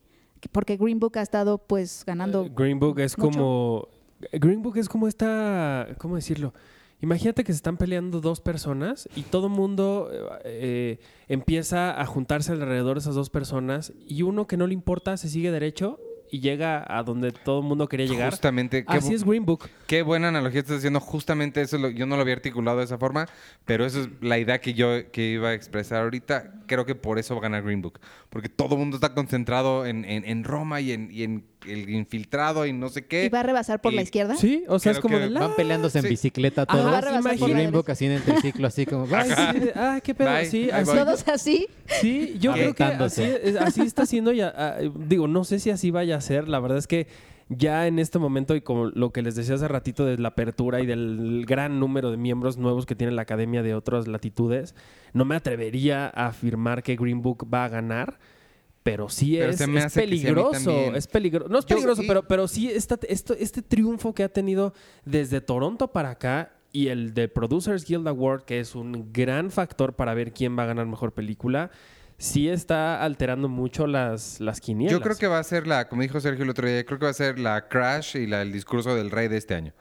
porque 0.51 0.77
Green 0.77 0.99
Book 0.99 1.19
ha 1.19 1.23
estado 1.23 1.59
pues 1.59 2.05
ganando. 2.07 2.45
Eh, 2.47 2.53
Green 2.55 2.79
Book 2.81 2.99
es 3.01 3.17
mucho. 3.19 3.31
como. 3.31 3.89
Green 4.33 4.63
Book 4.63 4.77
es 4.79 4.89
como 4.89 5.09
esta. 5.09 5.89
¿Cómo 5.99 6.17
decirlo? 6.17 6.53
Imagínate 7.01 7.43
que 7.43 7.53
se 7.53 7.57
están 7.57 7.77
peleando 7.79 8.21
dos 8.21 8.41
personas 8.41 9.09
y 9.17 9.23
todo 9.23 9.49
el 9.49 9.53
mundo 9.53 10.09
eh, 10.45 11.01
empieza 11.29 12.01
a 12.01 12.07
juntarse 12.07 12.53
alrededor 12.53 12.95
de 12.95 13.01
esas 13.01 13.17
dos 13.17 13.29
personas 13.29 13.93
y 14.07 14.23
uno 14.23 14.47
que 14.47 14.57
no 14.57 14.69
le 14.69 14.75
importa 14.75 15.17
se 15.17 15.29
sigue 15.29 15.51
derecho 15.51 15.99
y 16.31 16.41
llega 16.41 16.83
a 16.89 17.03
donde 17.03 17.31
todo 17.33 17.59
el 17.61 17.67
mundo 17.67 17.89
quería 17.89 18.07
llegar. 18.07 18.31
Justamente, 18.31 18.85
Así 18.87 19.13
es 19.13 19.23
Green 19.25 19.45
Book. 19.45 19.69
qué 19.87 20.03
buena 20.03 20.29
analogía 20.29 20.61
estás 20.61 20.79
haciendo. 20.79 20.99
Justamente 21.01 21.61
eso, 21.61 21.77
es 21.77 21.83
lo- 21.83 21.91
yo 21.91 22.07
no 22.07 22.15
lo 22.17 22.23
había 22.23 22.35
articulado 22.35 22.79
de 22.79 22.85
esa 22.85 22.97
forma, 22.97 23.29
pero 23.67 23.85
esa 23.85 24.01
es 24.01 24.09
la 24.23 24.39
idea 24.39 24.61
que 24.61 24.73
yo 24.73 25.11
que 25.11 25.33
iba 25.33 25.49
a 25.49 25.55
expresar 25.55 26.03
ahorita. 26.05 26.55
Creo 26.67 26.87
que 26.87 26.95
por 26.95 27.19
eso 27.19 27.35
va 27.35 27.41
a 27.41 27.43
ganar 27.43 27.65
Green 27.65 27.83
Book. 27.83 27.99
Porque 28.33 28.49
todo 28.49 28.77
el 28.77 28.79
mundo 28.79 28.97
está 28.97 29.13
concentrado 29.13 29.85
en, 29.85 30.07
en- 30.07 30.25
en 30.25 30.43
Roma 30.43 30.81
y 30.81 30.93
en, 30.93 31.11
y 31.13 31.23
en 31.23 31.45
el 31.67 31.91
infiltrado 31.91 32.65
y 32.65 32.73
no 32.73 32.89
sé 32.89 33.05
qué. 33.05 33.27
y 33.27 33.29
va 33.29 33.41
a 33.41 33.43
rebasar 33.43 33.83
por 33.83 33.93
y- 33.93 33.97
la 33.97 34.03
izquierda. 34.03 34.37
Sí, 34.37 34.65
o 34.69 34.79
sea, 34.79 34.93
es 34.93 35.01
como 35.01 35.19
que 35.19 35.25
de 35.25 35.31
la... 35.31 35.41
Van 35.41 35.55
peleándose 35.55 35.99
en 35.99 36.05
sí. 36.05 36.09
bicicleta 36.09 36.63
Ajá, 36.63 36.73
todos. 36.79 36.93
va 36.93 36.97
a 36.97 37.01
rebasar 37.03 37.21
imagínate. 37.35 37.53
por 37.53 37.63
y 37.63 37.77
Book 37.77 37.91
así 37.91 38.07
en 38.07 38.13
el 38.13 38.23
triciclo, 38.23 38.67
así 38.67 38.87
como... 38.87 39.07
Ay, 39.15 39.29
sí, 39.31 39.59
de- 39.61 39.73
ah, 39.77 40.01
qué 40.03 40.15
pedo. 40.15 40.31
Bye, 40.33 40.47
Sí, 40.47 40.71
así. 40.71 40.91
Todos 40.97 41.29
así. 41.29 41.67
sí, 42.01 42.37
yo 42.41 42.55
creo 42.55 42.75
que 42.75 42.85
así, 42.85 43.23
así 43.61 43.83
está 43.83 44.07
siendo 44.07 44.33
ya. 44.33 44.51
ah, 44.57 44.77
digo, 44.97 45.29
no 45.29 45.45
sé 45.45 45.59
si 45.59 45.69
así 45.69 45.91
vaya 45.91 46.17
a 46.17 46.21
ser. 46.23 46.49
La 46.49 46.59
verdad 46.59 46.79
es 46.79 46.87
que 46.87 47.07
ya 47.57 47.87
en 47.87 47.99
este 47.99 48.19
momento, 48.19 48.55
y 48.55 48.61
como 48.61 48.87
lo 48.87 49.13
que 49.13 49.23
les 49.23 49.35
decía 49.35 49.55
hace 49.57 49.69
ratito 49.69 50.05
de 50.05 50.19
la 50.19 50.29
apertura 50.29 50.81
y 50.81 50.87
del 50.87 51.45
gran 51.47 51.81
número 51.81 52.11
de 52.11 52.17
miembros 52.17 52.57
nuevos 52.59 52.87
que 52.87 52.95
tiene 52.95 53.13
la 53.13 53.23
academia 53.23 53.63
de 53.63 53.75
otras 53.75 54.07
latitudes, 54.09 54.75
no 55.13 55.25
me 55.25 55.35
atrevería 55.37 56.07
a 56.07 56.27
afirmar 56.29 56.83
que 56.83 56.97
Green 56.97 57.23
Book 57.23 57.47
va 57.53 57.65
a 57.65 57.69
ganar. 57.69 58.19
Pero 58.85 59.09
sí 59.09 59.37
Pero 59.39 59.53
es, 59.53 59.93
peligroso. 59.95 60.71
es 60.95 61.07
peligroso. 61.07 61.49
No 61.49 61.59
es 61.61 61.65
Yo- 61.67 61.77
peligroso, 61.77 62.03
y- 62.03 62.07
pero, 62.09 62.27
pero 62.27 62.49
sí 62.49 62.69
esta- 62.69 62.99
esto, 63.09 63.33
este 63.39 63.63
triunfo 63.63 64.13
que 64.13 64.25
ha 64.25 64.29
tenido 64.29 64.75
desde 65.05 65.41
Toronto 65.41 65.93
para 65.93 66.11
acá 66.11 66.51
y 66.73 66.89
el 66.89 67.15
de 67.15 67.29
Producers 67.29 67.85
Guild 67.87 68.09
Award, 68.09 68.43
que 68.43 68.59
es 68.59 68.75
un 68.75 69.13
gran 69.13 69.53
factor 69.53 69.93
para 69.95 70.15
ver 70.15 70.33
quién 70.33 70.59
va 70.59 70.65
a 70.65 70.67
ganar 70.67 70.87
mejor 70.87 71.13
película, 71.13 71.71
sí 72.23 72.49
está 72.49 73.03
alterando 73.03 73.49
mucho 73.49 73.87
las, 73.87 74.39
las 74.41 74.61
quinielas. 74.61 74.93
Yo 74.93 75.01
creo 75.03 75.17
que 75.17 75.27
va 75.27 75.39
a 75.41 75.45
ser 75.45 75.67
la, 75.67 75.89
como 75.89 76.03
dijo 76.03 76.21
Sergio 76.21 76.45
el 76.45 76.51
otro 76.51 76.69
día, 76.69 76.85
creo 76.87 76.99
que 76.99 77.05
va 77.07 77.11
a 77.11 77.15
ser 77.15 77.39
la 77.41 77.69
Crash 77.69 78.17
y 78.17 78.27
la, 78.27 78.43
el 78.43 78.53
discurso 78.53 78.95
del 78.95 79.11
rey 79.11 79.27
de 79.27 79.37
este 79.39 79.55
año. 79.55 79.73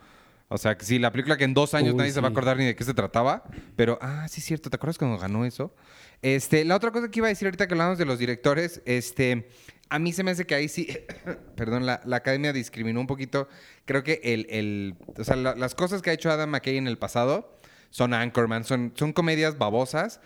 O 0.47 0.57
sea, 0.57 0.75
que 0.75 0.83
sí, 0.83 0.97
la 0.99 1.11
película 1.11 1.37
que 1.37 1.43
en 1.43 1.53
dos 1.53 1.73
años 1.75 1.91
Uy, 1.93 1.97
nadie 1.99 2.11
se 2.11 2.19
va 2.19 2.27
a 2.27 2.31
acordar 2.31 2.57
ni 2.57 2.65
de 2.65 2.75
qué 2.75 2.83
se 2.83 2.93
trataba, 2.93 3.43
pero, 3.75 3.97
ah, 4.01 4.27
sí 4.27 4.41
es 4.41 4.45
cierto, 4.45 4.69
¿te 4.69 4.75
acuerdas 4.75 4.97
cuando 4.97 5.17
ganó 5.17 5.45
eso? 5.45 5.73
Este, 6.21 6.65
la 6.65 6.75
otra 6.75 6.91
cosa 6.91 7.09
que 7.09 7.19
iba 7.19 7.27
a 7.27 7.29
decir 7.29 7.47
ahorita 7.47 7.67
que 7.67 7.73
hablamos 7.75 7.97
de 7.97 8.05
los 8.05 8.19
directores, 8.19 8.81
este, 8.85 9.47
a 9.89 9.99
mí 9.99 10.11
se 10.11 10.23
me 10.23 10.31
hace 10.31 10.45
que 10.45 10.55
ahí 10.55 10.67
sí, 10.67 10.87
perdón, 11.55 11.85
la, 11.85 12.01
la 12.05 12.17
academia 12.17 12.51
discriminó 12.53 12.99
un 12.99 13.07
poquito. 13.07 13.47
Creo 13.85 14.03
que 14.03 14.19
el, 14.23 14.45
el 14.49 14.95
o 15.17 15.23
sea, 15.23 15.35
la- 15.35 15.55
las 15.55 15.73
cosas 15.75 16.01
que 16.01 16.09
ha 16.09 16.13
hecho 16.13 16.29
Adam 16.31 16.49
McKay 16.49 16.77
en 16.77 16.87
el 16.87 16.97
pasado 16.97 17.57
son 17.91 18.13
Anchorman, 18.13 18.63
son, 18.65 18.91
son 18.95 19.13
comedias 19.13 19.57
babosas, 19.57 20.19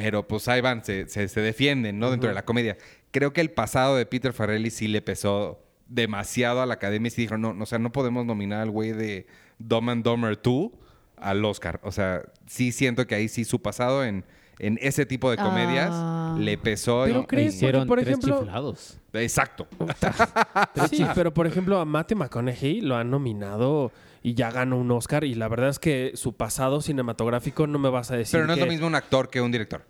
pero 0.00 0.26
pues 0.28 0.46
ahí 0.46 0.60
van, 0.60 0.84
se, 0.84 1.08
se, 1.08 1.26
se 1.26 1.40
defienden, 1.40 1.98
¿no? 1.98 2.10
Dentro 2.10 2.28
de 2.28 2.34
la 2.34 2.44
comedia. 2.44 2.76
Creo 3.10 3.32
que 3.32 3.40
el 3.40 3.50
pasado 3.50 3.96
de 3.96 4.06
Peter 4.06 4.32
Farrelly 4.32 4.70
sí 4.70 4.86
le 4.86 5.02
pesó 5.02 5.60
demasiado 5.88 6.62
a 6.62 6.66
la 6.66 6.74
academia 6.74 7.08
y 7.08 7.10
sí 7.10 7.22
dijo, 7.22 7.36
no, 7.36 7.52
no, 7.52 7.64
o 7.64 7.66
sea, 7.66 7.78
no 7.80 7.90
podemos 7.90 8.24
nominar 8.24 8.60
al 8.60 8.70
güey 8.70 8.92
de 8.92 9.26
Dumb 9.58 9.90
and 9.90 10.04
Dumber 10.04 10.38
2 10.40 10.70
al 11.16 11.44
Oscar. 11.44 11.80
O 11.82 11.90
sea, 11.90 12.22
sí 12.46 12.70
siento 12.70 13.06
que 13.08 13.16
ahí 13.16 13.26
sí 13.28 13.44
su 13.44 13.60
pasado 13.60 14.04
en, 14.04 14.24
en 14.60 14.78
ese 14.80 15.04
tipo 15.04 15.30
de 15.32 15.36
comedias 15.36 15.90
Ah. 15.92 16.36
le 16.38 16.56
pesó. 16.58 17.02
Pero 17.06 17.22
y- 17.22 17.26
¿crees? 17.26 17.54
Hicieron 17.56 17.88
por 17.88 17.98
tres 17.98 18.08
ejemplo- 18.10 18.38
chiflados. 18.40 18.98
Exacto. 19.14 19.66
Sí, 20.90 21.04
pero 21.14 21.32
por 21.34 21.46
ejemplo 21.46 21.80
a 21.80 21.84
Matthew 21.84 22.18
McConaughey 22.18 22.80
lo 22.82 22.96
han 22.96 23.10
nominado 23.10 23.90
y 24.22 24.34
ya 24.34 24.50
ganó 24.50 24.76
un 24.78 24.90
Oscar 24.90 25.24
y 25.24 25.34
la 25.34 25.48
verdad 25.48 25.68
es 25.70 25.78
que 25.78 26.12
su 26.14 26.36
pasado 26.36 26.80
cinematográfico 26.80 27.66
no 27.66 27.78
me 27.78 27.88
vas 27.88 28.10
a 28.10 28.16
decir 28.16 28.32
Pero 28.38 28.46
no 28.46 28.52
es 28.54 28.58
lo 28.60 28.66
mismo 28.66 28.86
un 28.86 28.94
actor 28.94 29.30
que 29.30 29.40
un 29.40 29.52
director. 29.52 29.86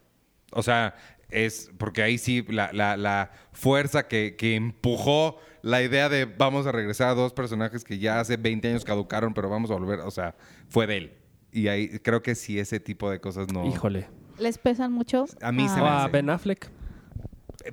O 0.53 0.63
sea, 0.63 0.95
es 1.31 1.71
porque 1.79 2.03
ahí 2.03 2.17
sí 2.19 2.45
la, 2.49 2.71
la- 2.73 2.97
la 2.97 3.33
fuerza 3.53 4.09
que, 4.09 4.35
que 4.37 4.55
empujó 4.55 5.39
la 5.63 5.83
idea 5.83 6.09
de 6.09 6.25
vamos 6.25 6.67
a 6.67 6.73
regresar 6.73 7.09
a 7.09 7.15
dos 7.15 7.33
personajes 7.35 7.85
que 7.85 7.99
ya 7.99 8.21
hace 8.21 8.37
20 8.37 8.69
años 8.69 8.85
caducaron, 8.85 9.35
pero 9.35 9.49
vamos 9.51 9.71
a 9.71 9.75
volver, 9.75 10.01
o 10.01 10.11
sea, 10.11 10.35
fue 10.69 10.87
de 10.87 10.97
él. 10.97 11.13
Y 11.53 11.69
ahí 11.69 11.99
creo 12.01 12.23
que 12.23 12.35
sí 12.35 12.59
ese 12.59 12.79
tipo 12.81 13.11
de 13.11 13.21
cosas 13.21 13.53
no... 13.53 13.67
Híjole. 13.67 14.07
¿Les 14.39 14.57
pesan 14.59 14.93
mucho? 14.93 15.27
A 15.43 15.51
mí 15.53 15.69
se 15.69 15.81
O 15.81 15.83
me 15.85 15.89
a 15.89 16.05
hace. 16.05 16.13
Ben 16.13 16.31
Affleck. 16.31 16.71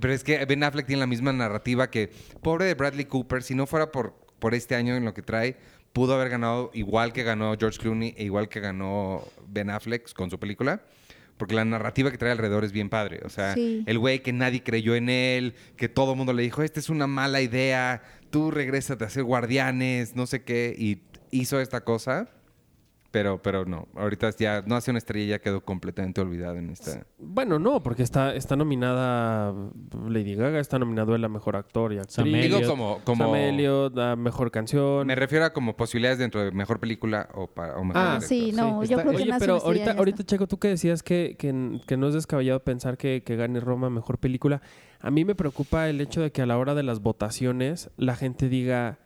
Pero 0.01 0.13
es 0.13 0.23
que 0.23 0.43
Ben 0.45 0.63
Affleck 0.63 0.87
tiene 0.87 1.01
la 1.01 1.07
misma 1.07 1.31
narrativa 1.31 1.89
que 1.89 2.11
pobre 2.41 2.65
de 2.65 2.73
Bradley 2.73 3.05
Cooper, 3.05 3.43
si 3.43 3.53
no 3.55 3.67
fuera 3.67 3.91
por, 3.91 4.15
por 4.39 4.53
este 4.55 4.75
año 4.75 4.95
en 4.95 5.05
lo 5.05 5.13
que 5.13 5.21
trae, 5.21 5.57
pudo 5.95 6.13
haber 6.15 6.27
ganado 6.27 6.71
igual 6.73 7.13
que 7.13 7.23
ganó 7.23 7.55
George 7.57 7.79
Clooney 7.79 8.13
e 8.17 8.25
igual 8.25 8.49
que 8.49 8.59
ganó 8.59 9.23
Ben 9.47 9.69
Affleck 9.69 10.11
con 10.13 10.29
su 10.29 10.37
película. 10.37 10.81
Porque 11.37 11.55
la 11.55 11.63
narrativa 11.63 12.11
que 12.11 12.17
trae 12.17 12.33
alrededor 12.33 12.65
es 12.65 12.73
bien 12.73 12.89
padre. 12.89 13.21
O 13.23 13.29
sea, 13.29 13.53
Sí. 13.53 13.81
el 13.87 13.97
güey 13.97 14.19
que 14.21 14.33
nadie 14.33 14.61
creyó 14.61 14.93
en 14.95 15.07
él, 15.07 15.53
que 15.77 15.87
todo 15.87 16.11
el 16.11 16.17
mundo 16.17 16.33
le 16.33 16.43
dijo, 16.43 16.63
esta 16.63 16.81
es 16.81 16.89
una 16.89 17.07
mala 17.07 17.41
idea, 17.41 18.03
tú 18.29 18.51
regrésate 18.51 19.05
a 19.05 19.07
hacer 19.07 19.23
guardianes, 19.23 20.17
no 20.17 20.27
sé 20.27 20.43
qué, 20.43 20.75
y 20.77 21.01
hizo 21.31 21.61
esta 21.61 21.81
cosa. 21.85 22.27
Pero, 23.15 23.41
pero 23.41 23.63
no, 23.63 23.87
ahorita 23.95 24.29
ya 24.37 24.61
no 24.67 24.75
hace 24.75 24.91
una 24.91 24.97
estrella, 24.97 25.37
ya 25.37 25.39
quedó 25.39 25.63
completamente 25.63 26.19
olvidada 26.19 26.59
en 26.59 26.69
esta. 26.69 27.05
Bueno, 27.17 27.59
no, 27.59 27.81
porque 27.81 28.03
está, 28.03 28.35
está 28.35 28.57
nominada 28.57 29.53
Lady 30.09 30.35
Gaga, 30.35 30.59
está 30.59 30.77
nominado 30.79 31.15
él 31.15 31.23
a 31.23 31.29
mejor 31.29 31.55
actor 31.55 31.93
y 31.93 31.97
actriz. 31.99 32.25
Digo 32.25 32.59
como, 32.67 32.99
como 33.05 33.23
Sam 33.23 33.35
Elliott, 33.35 33.97
a 33.97 34.17
mejor 34.17 34.51
canción. 34.51 35.07
me 35.07 35.15
refiero 35.15 35.45
a 35.45 35.53
como 35.53 35.77
posibilidades 35.77 36.19
dentro 36.19 36.43
de 36.43 36.51
mejor 36.51 36.81
película 36.81 37.29
o, 37.35 37.47
para, 37.47 37.77
o 37.77 37.85
mejor 37.85 38.01
Ah, 38.03 38.05
director. 38.19 38.27
Sí, 38.27 38.51
no, 38.51 38.81
Sí, 38.83 38.89
yo 38.89 38.97
está- 38.97 39.03
creo 39.09 39.17
que 39.17 39.23
Oye, 39.23 39.33
pero 39.39 39.55
ahorita, 39.63 39.91
ahorita. 39.93 40.23
Checo, 40.25 40.45
tú 40.47 40.59
que 40.59 40.67
decías 40.67 41.01
que, 41.01 41.37
que, 41.39 41.79
que 41.87 41.95
no 41.95 42.09
es 42.09 42.13
descabellado 42.15 42.59
pensar 42.65 42.97
que, 42.97 43.23
que 43.23 43.37
gane 43.37 43.61
Roma 43.61 43.89
mejor 43.89 44.17
película. 44.17 44.61
A 44.99 45.09
mí 45.09 45.23
me 45.23 45.35
preocupa 45.35 45.87
el 45.87 46.01
hecho 46.01 46.19
de 46.21 46.33
que 46.33 46.41
a 46.41 46.45
la 46.45 46.57
hora 46.57 46.75
de 46.75 46.83
las 46.83 46.99
votaciones 46.99 47.91
la 47.95 48.17
gente 48.17 48.49
diga, 48.49 48.99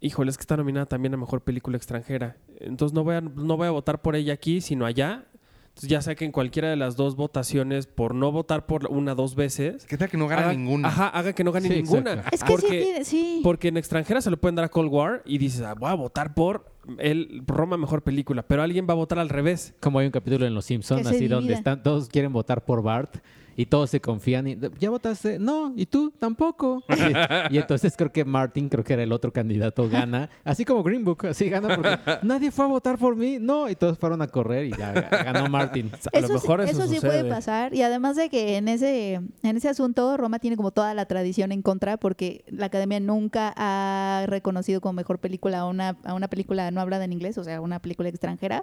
híjole, 0.00 0.30
es 0.30 0.36
que 0.36 0.42
está 0.42 0.56
nominada 0.56 0.86
también 0.86 1.14
a 1.14 1.16
mejor 1.16 1.42
película 1.42 1.76
extranjera. 1.76 2.36
Entonces 2.60 2.94
no 2.94 3.04
voy 3.04 3.16
a, 3.16 3.20
no 3.20 3.56
voy 3.56 3.66
a 3.66 3.70
votar 3.70 4.00
por 4.02 4.16
ella 4.16 4.32
aquí, 4.34 4.60
sino 4.60 4.86
allá. 4.86 5.24
Entonces 5.68 5.90
ya 5.90 6.02
sea 6.02 6.14
que 6.16 6.24
en 6.24 6.32
cualquiera 6.32 6.68
de 6.70 6.76
las 6.76 6.96
dos 6.96 7.14
votaciones, 7.14 7.86
por 7.86 8.12
no 8.14 8.32
votar 8.32 8.66
por 8.66 8.88
una 8.88 9.14
dos 9.14 9.36
veces, 9.36 9.86
¿Qué 9.86 9.96
tal 9.96 10.08
que 10.10 10.16
no 10.16 10.24
haga- 10.24 10.52
ninguna? 10.52 10.88
Ajá, 10.88 11.08
haga 11.08 11.32
que 11.32 11.44
no 11.44 11.52
gane 11.52 11.68
Sí, 11.68 11.74
ninguna. 11.82 12.14
exacto. 12.14 12.34
Es 12.34 12.42
que 12.42 12.50
porque, 12.50 12.94
sí, 12.98 13.04
sí. 13.04 13.40
porque 13.44 13.68
en 13.68 13.76
extranjera 13.76 14.20
se 14.20 14.28
lo 14.30 14.38
pueden 14.38 14.56
dar 14.56 14.64
a 14.64 14.68
Cold 14.70 14.90
War 14.92 15.22
y 15.24 15.38
dices, 15.38 15.62
ah, 15.62 15.74
voy 15.74 15.90
a 15.90 15.94
votar 15.94 16.34
por 16.34 16.72
el 16.98 17.44
Roma 17.46 17.76
mejor 17.76 18.02
película, 18.02 18.42
pero 18.42 18.62
alguien 18.62 18.86
va 18.88 18.92
a 18.94 18.96
votar 18.96 19.20
al 19.20 19.28
revés. 19.28 19.74
Como 19.80 20.00
hay 20.00 20.06
un 20.06 20.12
capítulo 20.12 20.46
en 20.46 20.54
Los 20.54 20.64
Simpsons, 20.64 21.06
así 21.06 21.28
donde 21.28 21.54
están, 21.54 21.82
todos 21.84 22.08
quieren 22.08 22.32
votar 22.32 22.64
por 22.64 22.82
Bart 22.82 23.18
y 23.58 23.66
todos 23.66 23.90
se 23.90 24.00
confían 24.00 24.46
y 24.46 24.56
ya 24.78 24.88
votaste, 24.88 25.38
no, 25.40 25.72
y 25.76 25.86
tú 25.86 26.12
tampoco. 26.16 26.84
Y, 26.88 27.54
y 27.54 27.58
entonces 27.58 27.94
creo 27.96 28.12
que 28.12 28.24
Martin, 28.24 28.68
creo 28.68 28.84
que 28.84 28.92
era 28.92 29.02
el 29.02 29.10
otro 29.10 29.32
candidato, 29.32 29.88
gana, 29.88 30.30
así 30.44 30.64
como 30.64 30.84
Green 30.84 31.04
Book, 31.04 31.26
así 31.26 31.48
gana 31.50 31.74
porque 31.74 31.98
nadie 32.22 32.52
fue 32.52 32.64
a 32.66 32.68
votar 32.68 32.96
por 32.98 33.16
mí, 33.16 33.38
no, 33.40 33.68
y 33.68 33.74
todos 33.74 33.98
fueron 33.98 34.22
a 34.22 34.28
correr 34.28 34.66
y 34.66 34.70
ya 34.70 34.94
ga- 34.94 35.24
ganó 35.24 35.48
Martin. 35.48 35.90
A 36.14 36.20
lo 36.20 36.26
Eso, 36.26 36.34
mejor 36.34 36.62
sí, 36.64 36.70
eso, 36.70 36.86
sí 36.86 37.00
puede 37.00 37.24
pasar. 37.24 37.74
Y 37.74 37.82
además 37.82 38.14
de 38.14 38.28
que 38.30 38.56
en 38.58 38.68
ese, 38.68 39.14
en 39.14 39.56
ese 39.56 39.68
asunto 39.68 40.16
Roma 40.16 40.38
tiene 40.38 40.56
como 40.56 40.70
toda 40.70 40.94
la 40.94 41.06
tradición 41.06 41.50
en 41.50 41.60
contra 41.62 41.96
porque 41.96 42.44
la 42.46 42.66
academia 42.66 43.00
nunca 43.00 43.52
ha 43.56 44.24
reconocido 44.28 44.80
como 44.80 44.92
mejor 44.92 45.18
película 45.18 45.58
a 45.60 45.64
una, 45.66 45.96
a 46.04 46.14
una 46.14 46.28
película 46.28 46.70
no 46.70 46.80
hablada 46.80 47.04
en 47.04 47.12
inglés, 47.12 47.36
o 47.38 47.44
sea, 47.44 47.60
una 47.60 47.80
película 47.80 48.08
extranjera. 48.08 48.62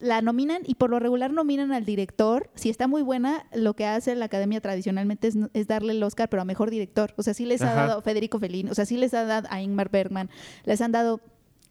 La 0.00 0.20
nominan 0.20 0.60
y 0.66 0.74
por 0.74 0.90
lo 0.90 0.98
regular 0.98 1.32
nominan 1.32 1.72
al 1.72 1.86
director. 1.86 2.50
Si 2.54 2.68
está 2.68 2.86
muy 2.86 3.00
buena, 3.00 3.46
lo 3.54 3.74
que 3.74 3.86
hace 3.86 4.14
la 4.14 4.25
academia 4.26 4.60
tradicionalmente 4.60 5.28
es, 5.28 5.36
es 5.54 5.66
darle 5.66 5.92
el 5.92 6.02
Oscar, 6.02 6.28
pero 6.28 6.42
a 6.42 6.44
mejor 6.44 6.70
director. 6.70 7.14
O 7.16 7.22
sea, 7.22 7.34
sí 7.34 7.46
les 7.46 7.62
ha 7.62 7.72
Ajá. 7.72 7.86
dado 7.86 8.02
Federico 8.02 8.38
Fellini, 8.38 8.70
o 8.70 8.74
sea, 8.74 8.84
sí 8.86 8.96
les 8.96 9.14
ha 9.14 9.24
dado 9.24 9.48
a 9.50 9.60
Ingmar 9.62 9.90
Bergman, 9.90 10.28
les 10.64 10.80
han 10.80 10.92
dado 10.92 11.20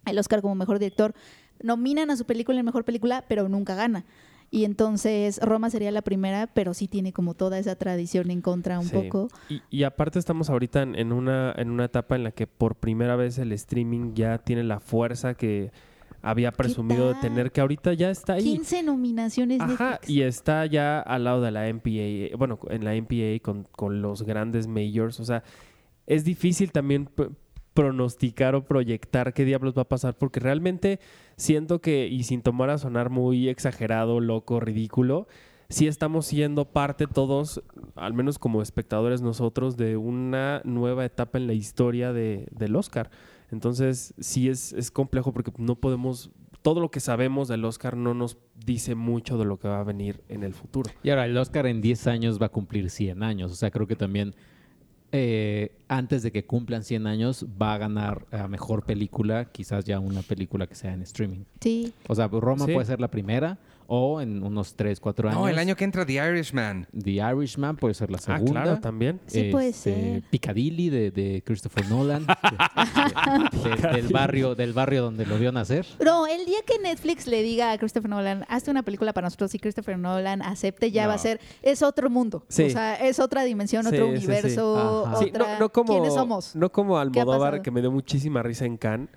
el 0.06 0.18
Oscar 0.20 0.42
como 0.42 0.56
mejor 0.56 0.80
director. 0.80 1.14
Nominan 1.64 2.10
a 2.12 2.18
su 2.18 2.26
película 2.26 2.60
en 2.60 2.66
mejor 2.66 2.84
película, 2.84 3.24
pero 3.28 3.48
nunca 3.48 3.76
gana. 3.76 4.06
Y 4.52 4.64
entonces 4.66 5.40
Roma 5.42 5.70
sería 5.70 5.90
la 5.92 6.02
primera, 6.04 6.48
pero 6.48 6.74
sí 6.74 6.88
tiene 6.88 7.12
como 7.14 7.34
toda 7.34 7.58
esa 7.58 7.76
tradición 7.76 8.30
en 8.30 8.42
contra 8.42 8.80
un 8.80 8.86
Sí. 8.88 8.96
poco. 8.96 9.30
Y, 9.50 9.62
y 9.70 9.84
aparte 9.84 10.20
estamos 10.20 10.50
ahorita 10.50 10.84
en, 10.84 10.96
en 10.96 11.12
una, 11.12 11.54
en 11.58 11.72
una 11.72 11.86
etapa 11.86 12.16
en 12.16 12.24
la 12.24 12.32
que 12.32 12.46
por 12.46 12.76
primera 12.76 13.16
vez 13.16 13.38
el 13.40 13.52
streaming 13.54 14.14
ya 14.14 14.38
tiene 14.38 14.64
la 14.64 14.80
fuerza 14.80 15.34
que 15.34 15.72
había 16.26 16.52
presumido 16.52 17.14
de 17.14 17.20
tener, 17.22 17.52
que 17.52 17.62
ahorita 17.62 17.94
ya 17.94 18.10
está 18.10 18.34
ahí. 18.34 18.44
15 18.44 18.82
nominaciones 18.82 19.62
Ajá, 19.62 19.92
Netflix. 19.92 20.10
y 20.10 20.24
está 20.24 20.66
ya 20.66 21.00
al 21.00 21.24
lado 21.24 21.42
de 21.42 21.52
la 21.52 21.72
MPA, 21.72 22.36
bueno, 22.36 22.58
en 22.70 22.84
la 22.84 22.96
MPA 22.96 23.40
con, 23.44 23.68
con 23.72 24.02
los 24.02 24.24
grandes 24.24 24.66
majors, 24.68 25.20
o 25.20 25.26
sea, 25.26 25.44
es 26.08 26.24
difícil 26.26 26.72
también 26.72 27.10
pronosticar 27.76 28.56
o 28.56 28.66
proyectar 28.66 29.34
qué 29.34 29.46
diablos 29.46 29.78
va 29.78 29.84
a 29.84 29.88
pasar, 29.88 30.18
porque 30.18 30.40
realmente 30.40 31.00
siento 31.38 31.80
que, 31.80 32.08
y 32.08 32.24
sin 32.24 32.42
tomar 32.42 32.72
a 32.72 32.80
sonar 32.80 33.12
muy 33.12 33.48
exagerado, 33.48 34.20
loco, 34.20 34.60
ridículo, 34.60 35.28
sí 35.70 35.86
estamos 35.86 36.26
siendo 36.26 36.66
parte 36.66 37.06
todos, 37.06 37.62
al 37.96 38.14
menos 38.14 38.40
como 38.40 38.64
espectadores 38.64 39.22
nosotros, 39.22 39.78
de 39.78 39.96
una 39.96 40.62
nueva 40.64 41.06
etapa 41.06 41.38
en 41.38 41.46
la 41.46 41.54
historia 41.54 42.14
de, 42.14 42.48
del 42.52 42.76
Oscar. 42.76 43.12
Entonces, 43.52 44.14
sí 44.20 44.50
es, 44.50 44.74
es 44.74 44.92
complejo 44.92 45.32
porque 45.34 45.52
no 45.58 45.76
podemos, 45.76 46.32
todo 46.62 46.80
lo 46.80 46.90
que 46.92 47.00
sabemos 47.00 47.48
del 47.48 47.64
Oscar 47.66 47.96
no 47.96 48.14
nos 48.14 48.38
dice 48.66 48.96
mucho 48.96 49.38
de 49.38 49.46
lo 49.46 49.58
que 49.60 49.68
va 49.68 49.80
a 49.80 49.84
venir 49.84 50.24
en 50.30 50.44
el 50.44 50.54
futuro. 50.54 50.90
Y 51.04 51.10
ahora 51.12 51.26
el 51.26 51.38
Oscar 51.38 51.68
en 51.68 51.82
10 51.82 52.08
años 52.08 52.42
va 52.42 52.48
a 52.48 52.50
cumplir 52.50 52.90
100 52.90 53.22
años, 53.24 53.52
o 53.52 53.56
sea, 53.56 53.70
creo 53.72 53.88
que 53.88 53.96
también 53.96 54.34
eh, 55.12 55.78
antes 55.88 56.24
de 56.24 56.32
que 56.32 56.46
cumplan 56.46 56.84
100 56.84 57.08
años 57.08 57.46
va 57.62 57.76
a 57.76 57.78
ganar 57.78 58.26
a 58.32 58.48
mejor 58.48 58.84
película, 58.84 59.46
quizás 59.46 59.86
ya 59.86 60.00
una 60.00 60.22
película 60.24 60.68
que 60.68 60.76
sea 60.76 60.94
en 60.94 61.04
streaming. 61.04 61.46
Sí. 61.62 61.94
O 62.10 62.16
sea, 62.16 62.28
Roma 62.28 62.66
Sí. 62.66 62.74
puede 62.74 62.86
ser 62.86 63.00
la 63.00 63.10
primera 63.10 63.58
o 63.88 64.22
en 64.22 64.44
unos 64.44 64.76
3, 64.76 65.00
4 65.00 65.30
años. 65.30 65.40
No, 65.42 65.48
el 65.48 65.58
año 65.60 65.76
que 65.76 65.84
entra 65.84 66.06
The 66.06 66.14
Irishman. 66.14 66.88
The 66.98 67.12
Irishman 67.12 67.76
puede 67.78 67.94
ser 67.94 68.10
la 68.12 68.18
Ah, 68.18 68.38
segunda. 68.38 68.64
claro, 68.64 68.80
también. 68.80 69.20
Sí 69.28 69.50
puede 69.52 69.70
Este, 69.70 69.94
ser. 69.94 70.24
Piccadilly 70.30 70.90
de, 70.90 71.12
de 71.12 71.44
Christopher 71.46 71.88
Nolan. 71.90 72.26
de- 72.26 72.36
de- 73.92 73.92
del, 74.02 74.08
barrio, 74.08 74.56
del 74.56 74.74
barrio 74.74 75.04
donde 75.04 75.26
lo 75.26 75.38
vio 75.38 75.52
nacer. 75.52 75.86
No, 76.04 76.28
el 76.28 76.46
día 76.46 76.58
que 76.66 76.80
Netflix 76.80 77.28
le 77.28 77.42
diga 77.44 77.72
a 77.72 77.78
Christopher 77.78 78.10
Nolan, 78.10 78.46
hazte 78.50 78.72
una 78.72 78.84
película 78.84 79.14
para 79.14 79.26
nosotros 79.28 79.54
y 79.56 79.60
Christopher 79.60 79.98
Nolan 79.98 80.42
acepte, 80.42 80.92
ya 80.92 81.04
No. 81.04 81.10
va 81.10 81.16
a 81.16 81.20
ser, 81.20 81.40
es 81.62 81.82
otro 81.82 82.10
mundo. 82.10 82.44
Sí. 82.50 82.64
O 82.64 82.70
sea, 82.70 82.96
es 82.96 83.20
otra 83.20 83.44
dimensión, 83.44 83.86
otro 83.86 84.06
sí, 84.08 84.12
universo, 84.18 85.04
otra... 85.14 85.40
no, 85.40 85.60
no 85.60 85.70
como, 85.70 85.94
¿Quiénes 85.94 86.14
somos? 86.14 86.56
No 86.56 86.72
como 86.72 86.94
¿Qué 86.96 87.00
ha 87.00 87.02
Almodóvar, 87.24 87.62
que 87.62 87.72
me 87.72 87.82
dio 87.82 87.92
muchísima 87.92 88.42
risa 88.44 88.66
en 88.66 88.78
Cannes, 88.78 89.10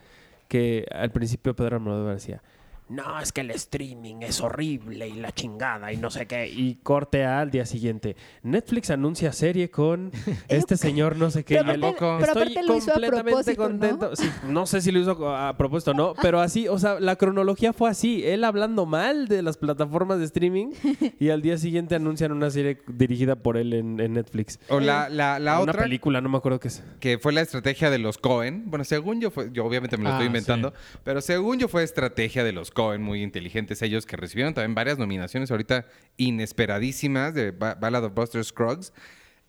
que 0.49 0.87
al 0.91 1.11
principio 1.11 1.55
Pedro 1.55 1.77
Almodóvar 1.77 2.15
decía, 2.15 2.43
no, 2.89 3.21
es 3.21 3.33
que 3.33 3.43
el 3.43 3.51
streaming 3.51 4.17
es 4.23 4.41
horrible 4.41 5.09
y 5.09 5.13
la 5.15 5.33
chingada 5.33 5.93
y 5.93 5.97
no 5.97 6.11
sé 6.11 6.27
qué. 6.27 6.49
Y 6.49 6.77
corte 6.83 7.25
A 7.25 7.41
al 7.41 7.51
día 7.51 7.67
siguiente. 7.67 8.17
Netflix 8.43 8.91
anuncia 8.91 9.33
serie 9.33 9.71
con 9.71 10.11
este 10.49 10.77
señor 10.77 11.17
no 11.17 11.31
sé 11.31 11.45
qué. 11.45 11.57
Pero 11.57 11.71
aparte- 11.73 11.97
pero 11.99 12.19
Estoy 12.19 12.31
aparte 12.43 12.63
lo 12.65 12.77
hizo 12.77 12.91
a 12.91 12.95
completamente 12.95 13.31
propósito, 13.55 13.63
¿no? 13.63 13.69
contento. 13.69 14.17
Sí, 14.17 14.31
¿no? 14.49 14.67
sé 14.67 14.81
si 14.81 14.91
lo 14.93 15.01
hizo 15.01 15.29
a 15.35 15.57
propósito 15.57 15.91
o 15.91 15.95
no, 15.95 16.15
pero 16.21 16.41
así, 16.41 16.69
o 16.69 16.79
sea, 16.79 16.99
la 17.01 17.17
cronología 17.17 17.73
fue 17.73 17.91
así. 17.91 18.25
Él 18.27 18.45
hablando 18.45 18.87
mal 18.87 19.29
de 19.29 19.43
las 19.43 19.57
plataformas 19.57 20.19
de 20.19 20.25
streaming 20.25 20.73
y 21.21 21.31
al 21.31 21.43
día 21.43 21.59
siguiente 21.59 21.95
anuncian 21.95 22.33
una 22.33 22.51
serie 22.51 22.79
dirigida 22.89 23.37
por 23.37 23.57
él 23.57 23.73
en, 23.75 24.01
en 24.01 24.15
Netflix. 24.15 24.59
O 24.69 24.81
la, 24.81 25.09
la, 25.09 25.39
la 25.39 25.61
una 25.61 25.73
otra, 25.73 25.83
película, 25.85 26.21
no 26.21 26.29
me 26.29 26.39
acuerdo 26.39 26.59
qué 26.61 26.69
es. 26.69 26.83
que 27.01 27.19
fue 27.19 27.33
la 27.33 27.41
estrategia 27.43 27.91
de 27.91 27.99
los 27.99 28.19
Cohen. 28.19 28.65
Bueno, 28.67 28.85
según 28.85 29.21
yo 29.21 29.31
fue, 29.31 29.51
yo 29.53 29.65
obviamente 29.65 29.97
me 29.97 30.05
lo 30.05 30.09
Ah, 30.11 30.13
estoy 30.15 30.27
inventando, 30.29 30.71
sí. 30.71 30.99
pero 31.05 31.21
según 31.21 31.59
yo 31.59 31.69
fue 31.69 31.83
estrategia 31.83 32.45
de 32.45 32.53
los 32.53 32.71
Cohen, 32.71 32.78
muy 32.99 33.23
inteligentes 33.23 33.83
ellos, 33.83 34.07
que 34.07 34.17
recibieron 34.17 34.55
también 34.55 34.75
varias 34.75 34.99
nominaciones 34.99 35.51
ahorita 35.51 35.87
inesperadísimas 36.17 37.35
de 37.35 37.51
Ba- 37.51 37.75
Ballad 37.75 38.05
of 38.05 38.15
Buster 38.15 38.45
Scruggs. 38.45 38.93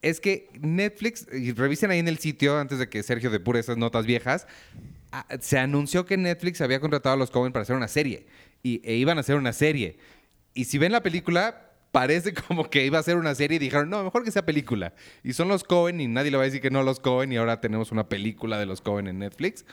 Es 0.01 0.19
que 0.19 0.47
Netflix, 0.59 1.27
y 1.33 1.51
revisen 1.51 1.91
ahí 1.91 1.99
en 1.99 2.07
el 2.07 2.17
sitio 2.19 2.57
antes 2.57 2.79
de 2.79 2.89
que 2.89 3.03
Sergio 3.03 3.29
depure 3.29 3.59
esas 3.59 3.77
notas 3.77 4.05
viejas, 4.05 4.47
ah, 5.11 5.25
se 5.39 5.57
anunció 5.59 6.05
que 6.05 6.17
Netflix 6.17 6.61
había 6.61 6.79
contratado 6.79 7.15
a 7.15 7.17
los 7.17 7.31
Cohen 7.31 7.51
para 7.51 7.63
hacer 7.63 7.75
una 7.75 7.87
serie 7.89 8.25
y, 8.63 8.81
e 8.83 8.95
iban 8.95 9.17
a 9.17 9.21
hacer 9.21 9.35
una 9.35 9.51
serie. 9.53 9.97
Y 10.53 10.65
si 10.65 10.77
ven 10.77 10.91
la 10.93 11.03
película, 11.03 11.71
parece 11.91 12.33
como 12.47 12.69
que 12.69 12.85
iba 12.85 12.97
a 12.97 13.03
ser 13.03 13.17
una 13.17 13.35
serie 13.35 13.57
y 13.57 13.59
dijeron, 13.59 13.89
no, 13.89 14.03
mejor 14.03 14.23
que 14.23 14.31
sea 14.31 14.45
película. 14.45 14.93
Y 15.23 15.33
son 15.33 15.49
los 15.49 15.63
Cohen 15.65 15.99
y 15.99 16.07
nadie 16.07 16.31
le 16.31 16.37
va 16.37 16.43
a 16.43 16.45
decir 16.45 16.61
que 16.61 16.71
no 16.71 16.79
a 16.79 16.83
los 16.83 16.99
Cohen 17.01 17.31
y 17.33 17.37
ahora 17.37 17.59
tenemos 17.59 17.91
una 17.91 18.07
película 18.07 18.57
de 18.57 18.65
los 18.65 18.79
Cohen 18.81 19.07
en 19.07 19.19
Netflix. 19.19 19.65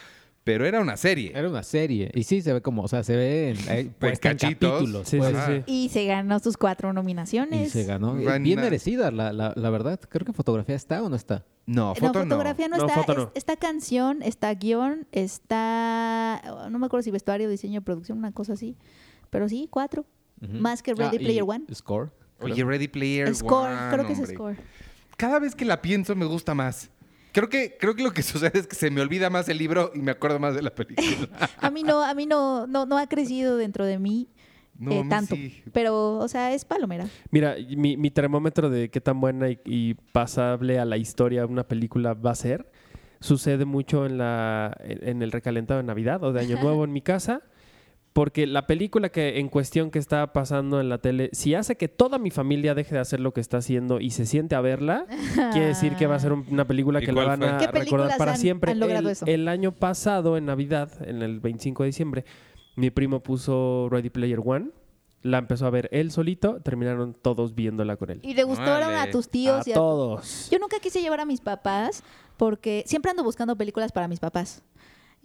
Pero 0.47 0.64
era 0.64 0.80
una 0.80 0.97
serie. 0.97 1.32
Era 1.34 1.49
una 1.51 1.64
serie. 1.64 2.09
Y 2.14 2.22
sí, 2.22 2.40
se 2.40 2.53
ve 2.53 2.62
como, 2.62 2.82
o 2.82 2.86
sea, 2.88 3.03
se 3.03 3.16
ve 3.16 3.51
en, 3.51 3.57
eh, 3.68 3.90
en 4.01 4.16
cachitos. 4.16 4.70
capítulos. 4.78 5.09
Sí, 5.09 5.16
pues. 5.18 5.30
sí, 5.30 5.36
Ajá. 5.36 5.47
sí. 5.57 5.62
Y 5.66 5.88
se 5.88 6.05
ganó 6.05 6.38
sus 6.38 6.57
cuatro 6.57 6.92
nominaciones. 6.92 7.66
Y 7.66 7.70
se 7.70 7.82
ganó. 7.84 8.16
Eh. 8.16 8.38
Bien 8.38 8.61
merecida, 8.61 9.11
la, 9.11 9.32
la, 9.32 9.53
la 9.57 9.70
verdad. 9.70 9.99
Creo 10.09 10.24
que 10.24 10.32
fotografía 10.32 10.76
está 10.76 11.03
o 11.03 11.09
no 11.09 11.16
está. 11.16 11.44
No, 11.66 11.97
foto 11.97 12.20
no. 12.24 12.30
fotografía 12.30 12.68
no, 12.68 12.76
No, 12.76 12.86
está. 12.86 12.94
foto 13.01 13.14
no. 13.14 13.22
Es- 13.24 13.30
está 13.38 13.57
canción, 13.57 14.22
está 14.22 14.55
guion, 14.55 15.09
está. 15.11 16.40
No 16.70 16.78
me 16.78 16.86
acuerdo 16.86 17.03
si 17.03 17.11
vestuario, 17.11 17.49
diseño, 17.49 17.82
producción, 17.82 18.18
una 18.18 18.30
cosa 18.30 18.53
así. 18.53 18.76
Pero 19.30 19.49
sí, 19.49 19.66
cuatro. 19.68 20.07
Más 20.40 20.80
que 20.82 20.94
Ready 20.94 21.16
Ah, 21.16 21.20
y 21.20 21.24
Player 21.24 21.42
One. 21.44 21.64
Score. 21.74 22.11
Oye, 22.40 22.62
Ready 22.62 22.88
Player 22.88 23.34
Score, 23.34 23.72
One, 23.72 23.78
creo 23.92 24.07
que 24.07 24.12
es 24.12 24.18
hombre. 24.20 24.34
Score. 24.34 24.57
Cada 25.16 25.38
vez 25.40 25.55
que 25.55 25.64
la 25.64 25.80
pienso 25.82 26.14
me 26.14 26.26
gusta 26.26 26.55
más. 26.55 26.90
Creo 27.37 27.51
que, 27.51 27.76
creo 27.78 27.95
que 27.95 28.03
lo 28.03 28.12
que 28.12 28.22
sucede 28.22 28.59
es 28.59 28.66
que 28.66 28.74
se 28.74 28.91
me 28.91 29.03
olvida 29.03 29.28
más 29.28 29.47
el 29.51 29.59
libro 29.59 29.91
y 29.95 29.99
me 29.99 30.11
acuerdo 30.12 30.39
más 30.39 30.55
de 30.55 30.62
la 30.62 30.74
película. 30.74 31.28
A 31.61 31.70
mí 31.70 31.82
no, 31.82 32.03
a 32.03 32.14
mí 32.14 32.24
no, 32.24 32.66
no, 32.66 32.87
no 32.87 32.97
ha 32.97 33.07
crecido 33.09 33.59
dentro 33.59 33.84
de 33.84 33.99
mí 33.99 34.28
No, 34.78 34.93
eh, 34.93 35.05
tanto. 35.07 35.34
sí. 35.34 35.62
Pero, 35.70 36.16
o 36.16 36.28
sea, 36.28 36.55
es 36.55 36.64
palomera. 36.64 37.07
Mira, 37.30 37.57
mi, 37.76 37.99
mi 37.99 38.11
termómetro 38.11 38.70
de 38.70 38.89
qué 38.89 39.03
tan 39.03 39.20
buena 39.20 39.51
y, 39.51 39.59
y 39.66 39.95
pasable 40.12 40.78
a 40.78 40.87
la 40.87 40.97
historia 40.97 41.45
una 41.45 41.64
película 41.68 42.14
va 42.14 42.30
a 42.30 42.34
ser 42.37 42.70
sucede 43.20 43.66
mucho 43.66 44.07
en, 44.07 44.16
la, 44.16 44.74
en 44.80 45.07
en 45.07 45.22
el 45.22 45.30
recalentado 45.30 45.78
de 45.78 45.84
Navidad 45.87 46.24
o 46.24 46.32
de 46.32 46.41
Año 46.41 46.57
Nuevo 46.62 46.84
en 46.84 46.93
mi 46.95 47.03
casa. 47.03 47.43
Porque 48.16 48.46
la 48.46 48.66
película 48.66 49.10
que 49.10 49.38
en 49.38 49.50
cuestión 49.50 49.90
que 49.90 49.98
está 49.98 50.32
pasando 50.32 50.80
en 50.80 50.88
la 50.88 50.96
tele, 50.96 51.28
si 51.34 51.54
hace 51.54 51.76
que 51.76 51.86
toda 51.86 52.16
mi 52.18 52.30
familia 52.30 52.74
deje 52.74 52.94
de 52.94 53.00
hacer 53.02 53.20
lo 53.20 53.34
que 53.34 53.42
está 53.42 53.58
haciendo 53.58 54.00
y 54.00 54.08
se 54.10 54.24
siente 54.24 54.54
a 54.54 54.62
verla, 54.62 55.04
quiere 55.52 55.66
decir 55.66 55.96
que 55.96 56.06
va 56.06 56.14
a 56.14 56.18
ser 56.18 56.32
un- 56.32 56.46
una 56.50 56.64
película 56.66 57.02
¿Y 57.02 57.04
que 57.04 57.12
la 57.12 57.24
van 57.26 57.40
fue? 57.40 57.48
a 57.50 57.58
¿Qué 57.58 57.66
recordar 57.66 58.16
para 58.16 58.32
han- 58.32 58.38
siempre. 58.38 58.72
han 58.72 58.80
logrado 58.80 59.08
el, 59.08 59.12
eso? 59.12 59.26
el 59.26 59.46
año 59.48 59.70
pasado, 59.72 60.38
en 60.38 60.46
Navidad, 60.46 60.90
en 61.06 61.20
el 61.20 61.40
25 61.40 61.82
de 61.82 61.86
diciembre, 61.88 62.24
mi 62.74 62.90
primo 62.90 63.20
puso 63.20 63.88
Ready 63.90 64.08
Player 64.08 64.40
One. 64.42 64.70
La 65.22 65.36
empezó 65.36 65.66
a 65.66 65.70
ver 65.70 65.90
él 65.92 66.10
solito, 66.10 66.60
terminaron 66.62 67.12
todos 67.12 67.54
viéndola 67.54 67.96
con 67.96 68.10
él. 68.10 68.20
Y 68.22 68.32
le 68.32 68.44
gustaron 68.44 68.94
a 68.94 69.10
tus 69.10 69.28
tíos 69.28 69.66
a 69.66 69.68
y 69.68 69.72
a 69.72 69.74
todos. 69.74 70.48
Yo 70.50 70.58
nunca 70.58 70.78
quise 70.80 71.02
llevar 71.02 71.20
a 71.20 71.26
mis 71.26 71.40
papás 71.42 72.02
porque 72.38 72.82
siempre 72.86 73.10
ando 73.10 73.24
buscando 73.24 73.56
películas 73.56 73.92
para 73.92 74.08
mis 74.08 74.20
papás. 74.20 74.62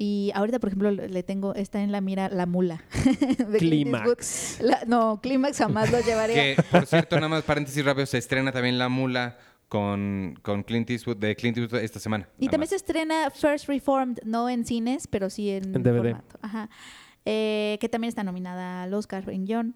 Y 0.03 0.31
ahorita, 0.33 0.57
por 0.57 0.69
ejemplo, 0.69 0.89
le 0.89 1.21
tengo, 1.21 1.53
está 1.53 1.79
en 1.83 1.91
la 1.91 2.01
mira 2.01 2.27
La 2.29 2.47
Mula. 2.47 2.83
de 3.37 3.57
Clint 3.59 3.93
Eastwood. 3.93 4.15
Clímax. 4.15 4.57
La- 4.59 4.81
no, 4.87 5.19
Clímax 5.21 5.59
jamás 5.59 5.91
lo 5.91 5.99
llevaría. 6.01 6.33
Que, 6.33 6.63
por 6.71 6.87
cierto, 6.87 7.17
nada 7.17 7.27
más 7.27 7.43
paréntesis 7.43 7.85
rápido, 7.85 8.07
se 8.07 8.17
estrena 8.17 8.51
también 8.51 8.79
La 8.79 8.89
Mula 8.89 9.37
con, 9.67 10.39
con 10.41 10.63
Clint 10.63 10.89
Eastwood, 10.89 11.17
de 11.17 11.35
Clint 11.35 11.55
Eastwood 11.59 11.81
esta 11.83 11.99
semana. 11.99 12.27
Y 12.39 12.45
también 12.47 12.61
más. 12.61 12.69
se 12.69 12.77
estrena 12.77 13.29
First 13.29 13.67
Reformed, 13.67 14.17
no 14.25 14.49
en 14.49 14.65
cines, 14.65 15.05
pero 15.05 15.29
sí 15.29 15.51
en, 15.51 15.75
En 15.75 15.83
DVD. 15.83 15.97
formato. 15.97 16.39
Ajá. 16.41 16.67
Eh, 17.25 17.77
que 17.79 17.87
también 17.87 18.09
está 18.09 18.23
nominada 18.23 18.81
al 18.81 18.93
Oscar 18.95 19.29
en 19.29 19.45
John. 19.47 19.75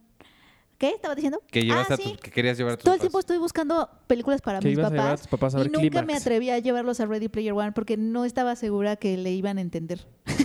¿Qué 0.77 0.89
estaba 0.89 1.15
diciendo? 1.15 1.41
Que, 1.49 1.61
llevas 1.63 1.89
ah, 1.89 1.93
a 1.93 1.97
tu- 1.97 2.03
sí. 2.03 2.17
que 2.21 2.31
querías 2.31 2.57
llevar 2.57 2.73
a 2.73 2.77
tus 2.77 2.83
Todo 2.83 2.93
el 2.95 2.99
tiempo 2.99 3.17
estoy 3.19 3.37
buscando 3.37 3.89
películas 4.07 4.41
para 4.41 4.59
Que 4.59 4.67
mis 4.67 4.77
ibas 4.77 4.87
a 4.87 4.89
llevar 4.89 5.05
a 5.05 5.09
papás. 5.11 5.21
tus 5.21 5.29
papás 5.29 5.55
a 5.55 5.57
ver 5.59 5.67
y 5.67 5.69
nunca 5.69 6.01
me 6.01 6.15
atreví 6.15 6.49
a 6.49 6.59
llevarlos 6.59 6.99
a 6.99 7.05
Ready 7.05 7.29
Player 7.29 7.53
One 7.53 7.71
porque 7.71 7.95
no 7.97 8.25
estaba 8.25 8.55
segura 8.57 8.97
que 8.97 9.15
le 9.17 9.31
iban 9.31 9.57
a 9.57 9.61
entender. 9.61 10.05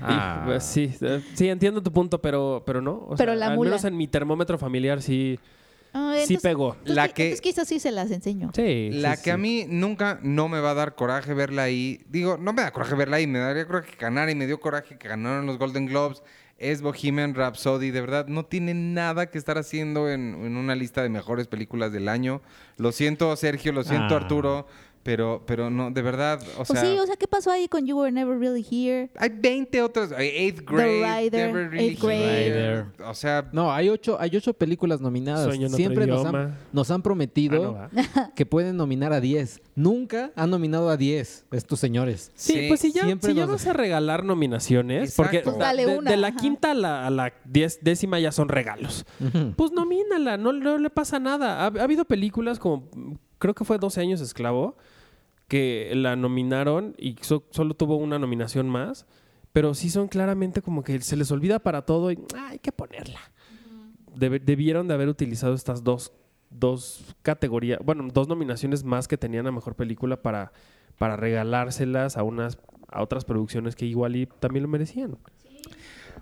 Ah. 0.00 0.42
Y, 0.42 0.46
pues, 0.48 0.64
sí, 0.64 0.92
eh, 1.00 1.22
sí, 1.34 1.48
entiendo 1.48 1.80
tu 1.82 1.92
punto, 1.92 2.20
pero, 2.20 2.62
pero 2.66 2.80
no. 2.80 2.92
O 3.08 3.14
Pero 3.16 3.32
sea, 3.32 3.36
la 3.36 3.46
al 3.48 3.56
mula. 3.56 3.70
menos 3.70 3.84
en 3.84 3.96
mi 3.96 4.08
termómetro 4.08 4.58
familiar 4.58 5.00
sí, 5.00 5.38
Ah, 5.94 6.16
sí 6.26 6.38
pegó. 6.38 6.70
entonces 6.72 6.94
La 6.96 7.08
que- 7.08 7.24
entonces 7.24 7.40
quizás 7.40 7.68
sí 7.68 7.78
se 7.78 7.92
las 7.92 8.10
enseño. 8.10 8.50
Sí, 8.54 8.90
La 8.92 9.16
sí, 9.16 9.24
que 9.24 9.30
a 9.30 9.36
mí 9.36 9.64
nunca 9.68 10.18
no 10.22 10.48
me 10.48 10.60
va 10.60 10.70
a 10.70 10.74
dar 10.74 10.94
coraje 10.96 11.34
verla 11.34 11.64
ahí. 11.64 12.00
Digo, 12.08 12.36
no 12.36 12.52
me 12.52 12.62
da 12.62 12.72
coraje 12.72 12.94
verla 12.96 13.16
ahí, 13.18 13.26
me 13.26 13.38
daría 13.38 13.66
coraje 13.66 13.90
que 13.92 13.96
ganara 13.96 14.30
y 14.30 14.34
me 14.34 14.46
dio 14.46 14.58
coraje 14.58 14.96
que 14.98 15.08
ganaron 15.08 15.46
los 15.46 15.58
Golden 15.58 15.86
Globes. 15.86 16.22
Es 16.62 16.80
Bohemian 16.80 17.34
Rhapsody, 17.34 17.90
de 17.90 18.00
verdad, 18.00 18.28
no 18.28 18.44
tiene 18.44 18.72
nada 18.72 19.26
que 19.26 19.36
estar 19.36 19.58
haciendo 19.58 20.08
en, 20.08 20.34
en 20.44 20.56
una 20.56 20.74
lista 20.76 21.02
de 21.02 21.08
mejores 21.08 21.48
películas 21.48 21.90
del 21.92 22.08
año. 22.08 22.40
Lo 22.76 22.92
siento, 22.92 23.34
Sergio, 23.36 23.72
lo 23.72 23.82
siento, 23.82 24.14
Ah. 24.14 24.18
Arturo, 24.18 24.66
pero, 25.02 25.42
pero 25.46 25.68
no, 25.70 25.90
de 25.90 26.00
verdad, 26.02 26.40
o 26.58 26.64
Pues 26.64 26.68
sea... 26.78 26.80
sí, 26.82 26.98
o 26.98 27.06
sea, 27.06 27.16
¿qué 27.16 27.26
pasó 27.26 27.50
ahí 27.50 27.66
con 27.68 27.86
You 27.86 27.98
Were 27.98 28.12
Never 28.12 28.38
Really 28.38 28.64
Here? 28.70 29.10
Hay 29.16 29.30
20 29.30 29.82
otras. 29.82 30.12
eh, 30.12 30.44
Eighth 30.44 30.60
Grade. 30.64 31.20
Rider, 31.22 31.46
Never 31.48 31.70
Really 31.70 31.84
Eighth 31.90 32.00
Grade. 32.02 32.46
Here. 32.46 32.84
O 33.06 33.14
sea, 33.14 33.48
No, 33.52 33.72
hay 33.72 33.88
ocho, 33.88 34.16
hay 34.20 34.34
ocho 34.36 34.54
películas 34.54 35.00
nominadas. 35.00 35.44
Sueño 35.44 35.62
en 35.66 35.72
otro 35.72 35.76
Siempre 35.76 36.06
nos 36.06 36.20
idioma. 36.22 36.38
han, 36.42 36.58
nos 36.72 36.90
han 36.90 37.00
Ah, 37.00 37.02
prometido 37.02 37.62
no, 37.62 37.72
va. 37.74 37.90
que 38.36 38.46
pueden 38.46 38.76
nominar 38.76 39.12
a 39.12 39.20
10. 39.20 39.60
Nunca 39.74 40.30
han 40.36 40.50
nominado 40.50 40.88
a 40.90 40.96
10 40.96 41.46
estos 41.50 41.80
señores. 41.80 42.30
Sí, 42.34 42.52
Sí, 42.52 42.64
pues 42.68 42.80
si 42.80 42.92
ya, 42.92 43.02
siempre 43.04 43.30
si 43.30 43.36
ya 43.36 43.42
nos- 43.46 43.52
vas 43.52 43.66
a 43.66 43.72
regalar 43.72 44.24
nominaciones, 44.24 45.10
Exacto. 45.10 45.22
porque 45.22 45.40
Pues 45.40 45.58
dale 45.58 45.86
de, 45.86 45.98
una, 45.98 46.10
de 46.10 46.16
la 46.16 46.28
ajá. 46.28 46.36
quinta 46.36 46.70
a 46.70 46.74
la, 46.74 47.06
a 47.06 47.10
la 47.10 47.32
diez- 47.44 47.78
décima 47.80 48.20
ya 48.20 48.30
son 48.30 48.48
regalos. 48.48 49.04
Ujú. 49.20 49.52
Pues 49.56 49.72
nomínala, 49.72 50.36
no, 50.36 50.52
no 50.52 50.78
le 50.78 50.90
pasa 50.90 51.18
nada. 51.18 51.60
Ha, 51.60 51.64
ha 51.64 51.82
habido 51.82 52.04
películas 52.04 52.58
como, 52.58 52.88
creo 53.38 53.54
que 53.54 53.64
fue 53.64 53.78
12 53.78 54.00
años 54.00 54.20
esclavo, 54.20 54.76
que 55.52 55.92
la 55.94 56.16
nominaron 56.16 56.94
y 56.96 57.16
so- 57.20 57.44
solo 57.50 57.74
tuvo 57.74 57.96
una 57.96 58.18
nominación 58.18 58.70
más, 58.70 59.04
pero 59.52 59.74
sí 59.74 59.90
son 59.90 60.08
claramente 60.08 60.62
como 60.62 60.82
que 60.82 60.98
se 61.02 61.14
les 61.14 61.30
olvida 61.30 61.58
para 61.58 61.82
todo 61.82 62.10
y 62.10 62.18
"Ah, 62.34 62.48
hay 62.52 62.58
que 62.58 62.72
ponerla. 62.72 63.20
Debe- 64.16 64.40
debieron 64.40 64.88
de 64.88 64.94
haber 64.94 65.08
utilizado 65.10 65.52
estas 65.52 65.84
dos, 65.84 66.10
dos 66.48 67.04
categorías, 67.20 67.80
bueno, 67.84 68.08
dos 68.10 68.28
nominaciones 68.28 68.82
más 68.82 69.08
que 69.08 69.18
tenían 69.18 69.46
a 69.46 69.52
mejor 69.52 69.74
película 69.74 70.22
para, 70.22 70.52
para 70.96 71.16
regalárselas 71.16 72.16
a 72.16 72.22
unas 72.22 72.58
a 72.88 73.02
otras 73.02 73.26
producciones 73.26 73.76
que 73.76 73.84
igual 73.84 74.16
y 74.16 74.24
también 74.26 74.62
lo 74.62 74.68
merecían. 74.70 75.18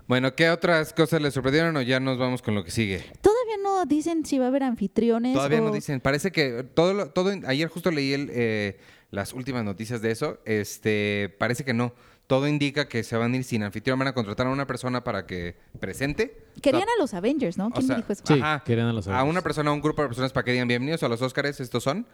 bueno, 0.07 0.35
¿qué 0.35 0.49
otras 0.49 0.91
cosas 0.91 1.21
les 1.21 1.33
sorprendieron 1.33 1.77
o 1.77 1.81
ya 1.81 2.01
nos 2.01 2.17
vamos 2.17 2.41
con 2.41 2.53
lo 2.55 2.65
que 2.65 2.71
sigue? 2.71 2.99
Todavía 3.21 3.55
no 3.63 3.85
dicen 3.85 4.25
si 4.25 4.37
va 4.39 4.45
a 4.45 4.47
haber 4.49 4.63
anfitriones. 4.63 5.33
Todavía 5.33 5.61
o- 5.61 5.65
no 5.67 5.71
dicen. 5.73 6.01
Parece 6.01 6.31
que 6.33 6.63
todo, 6.63 6.93
lo- 6.93 7.09
todo 7.11 7.31
ayer 7.47 7.69
justo 7.69 7.91
leí 7.91 8.11
el, 8.11 8.29
eh, 8.33 8.77
las 9.11 9.33
últimas 9.33 9.63
noticias 9.63 10.01
de 10.01 10.11
eso. 10.11 10.39
Este, 10.45 11.33
parece 11.39 11.63
que 11.63 11.73
no. 11.73 11.93
Todo 12.27 12.47
indica 12.47 12.87
que 12.87 13.03
se 13.03 13.17
van 13.17 13.33
a 13.33 13.37
ir 13.37 13.43
sin 13.43 13.61
anfitrión, 13.61 13.99
van 13.99 14.07
a 14.07 14.13
contratar 14.13 14.47
a 14.47 14.51
una 14.51 14.65
persona 14.65 15.03
para 15.03 15.25
que 15.27 15.57
presente. 15.81 16.45
Querían 16.61 16.87
O 16.87 16.91
a 16.97 17.01
los 17.01 17.13
Avengers, 17.13 17.57
¿no? 17.57 17.67
o 17.67 17.71
¿Quién 17.71 17.87
sea, 17.87 17.97
dijo 17.97 18.13
eso? 18.13 18.23
Sí, 18.25 18.35
Ajá. 18.41 18.63
querían 18.65 18.87
a 18.87 18.93
los 18.93 19.07
a 19.07 19.11
Avengers. 19.11 19.29
una 19.31 19.41
persona, 19.41 19.69
a 19.69 19.73
un 19.73 19.81
grupo 19.81 20.01
de 20.01 20.07
personas 20.07 20.31
para 20.31 20.45
que 20.45 20.51
digan 20.53 20.67
bienvenidos 20.67 21.03
a 21.03 21.09
los 21.09 21.21
Óscares, 21.21 21.59
estos 21.59 21.83
son. 21.83 22.07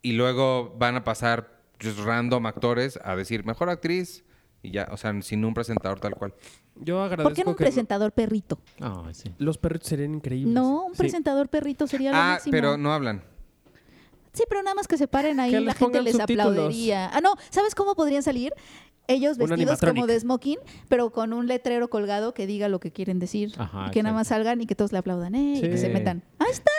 Y 0.00 0.12
luego 0.12 0.74
van 0.78 0.94
a 0.94 1.02
pasar 1.02 1.60
just 1.82 1.98
random 1.98 2.46
actores 2.46 3.00
a 3.02 3.16
decir 3.16 3.44
mejor 3.44 3.68
actriz 3.68 4.22
y 4.62 4.70
ya, 4.70 4.88
o 4.92 4.96
sea, 4.96 5.20
sin 5.22 5.44
un 5.44 5.54
presentador 5.54 5.98
tal 5.98 6.14
cual. 6.14 6.34
Yo 6.76 6.98
¿Por 6.98 7.08
qué 7.08 7.14
agradezco 7.14 7.44
no 7.44 7.50
un 7.50 7.56
que 7.56 7.64
presentador 7.64 8.12
perrito? 8.12 8.60
Sí. 9.12 9.34
los 9.38 9.58
perritos 9.58 9.88
serían 9.88 10.14
increíbles. 10.14 10.54
No, 10.54 10.84
un 10.84 10.92
Sí. 10.94 10.98
presentador 10.98 11.48
perrito 11.48 11.86
sería 11.88 12.12
lo 12.12 12.16
Ah, 12.16 12.30
máximo. 12.34 12.52
pero 12.52 12.76
no 12.76 12.92
hablan. 12.92 13.24
Sí, 14.34 14.44
pero 14.48 14.62
nada 14.62 14.74
más 14.74 14.86
que 14.86 14.98
se 14.98 15.08
paren 15.08 15.40
ahí, 15.40 15.52
la 15.52 15.74
gente 15.74 16.02
les 16.02 16.16
subtítulos. 16.16 16.46
aplaudiría. 16.48 17.08
Ah, 17.14 17.20
no, 17.20 17.34
¿sabes 17.50 17.74
cómo 17.74 17.94
podrían 17.94 18.22
salir? 18.22 18.52
Ellos 19.06 19.36
vestidos 19.38 19.80
como 19.80 20.06
de 20.06 20.18
smoking, 20.18 20.58
pero 20.88 21.10
con 21.10 21.32
un 21.32 21.46
letrero 21.46 21.88
colgado 21.88 22.34
que 22.34 22.46
diga 22.46 22.68
lo 22.68 22.80
que 22.80 22.90
quieren 22.90 23.18
decir. 23.18 23.52
Ajá, 23.58 23.90
que 23.90 24.02
nada 24.02 24.14
más 24.14 24.28
salgan 24.28 24.60
y 24.60 24.66
que 24.66 24.74
todos 24.74 24.92
le 24.92 24.98
aplaudan, 24.98 25.34
¿eh? 25.34 25.54
Y 25.56 25.60
que 25.60 25.78
se 25.78 25.88
metan. 25.88 26.22
¡Ahí 26.38 26.50
está! 26.50 26.70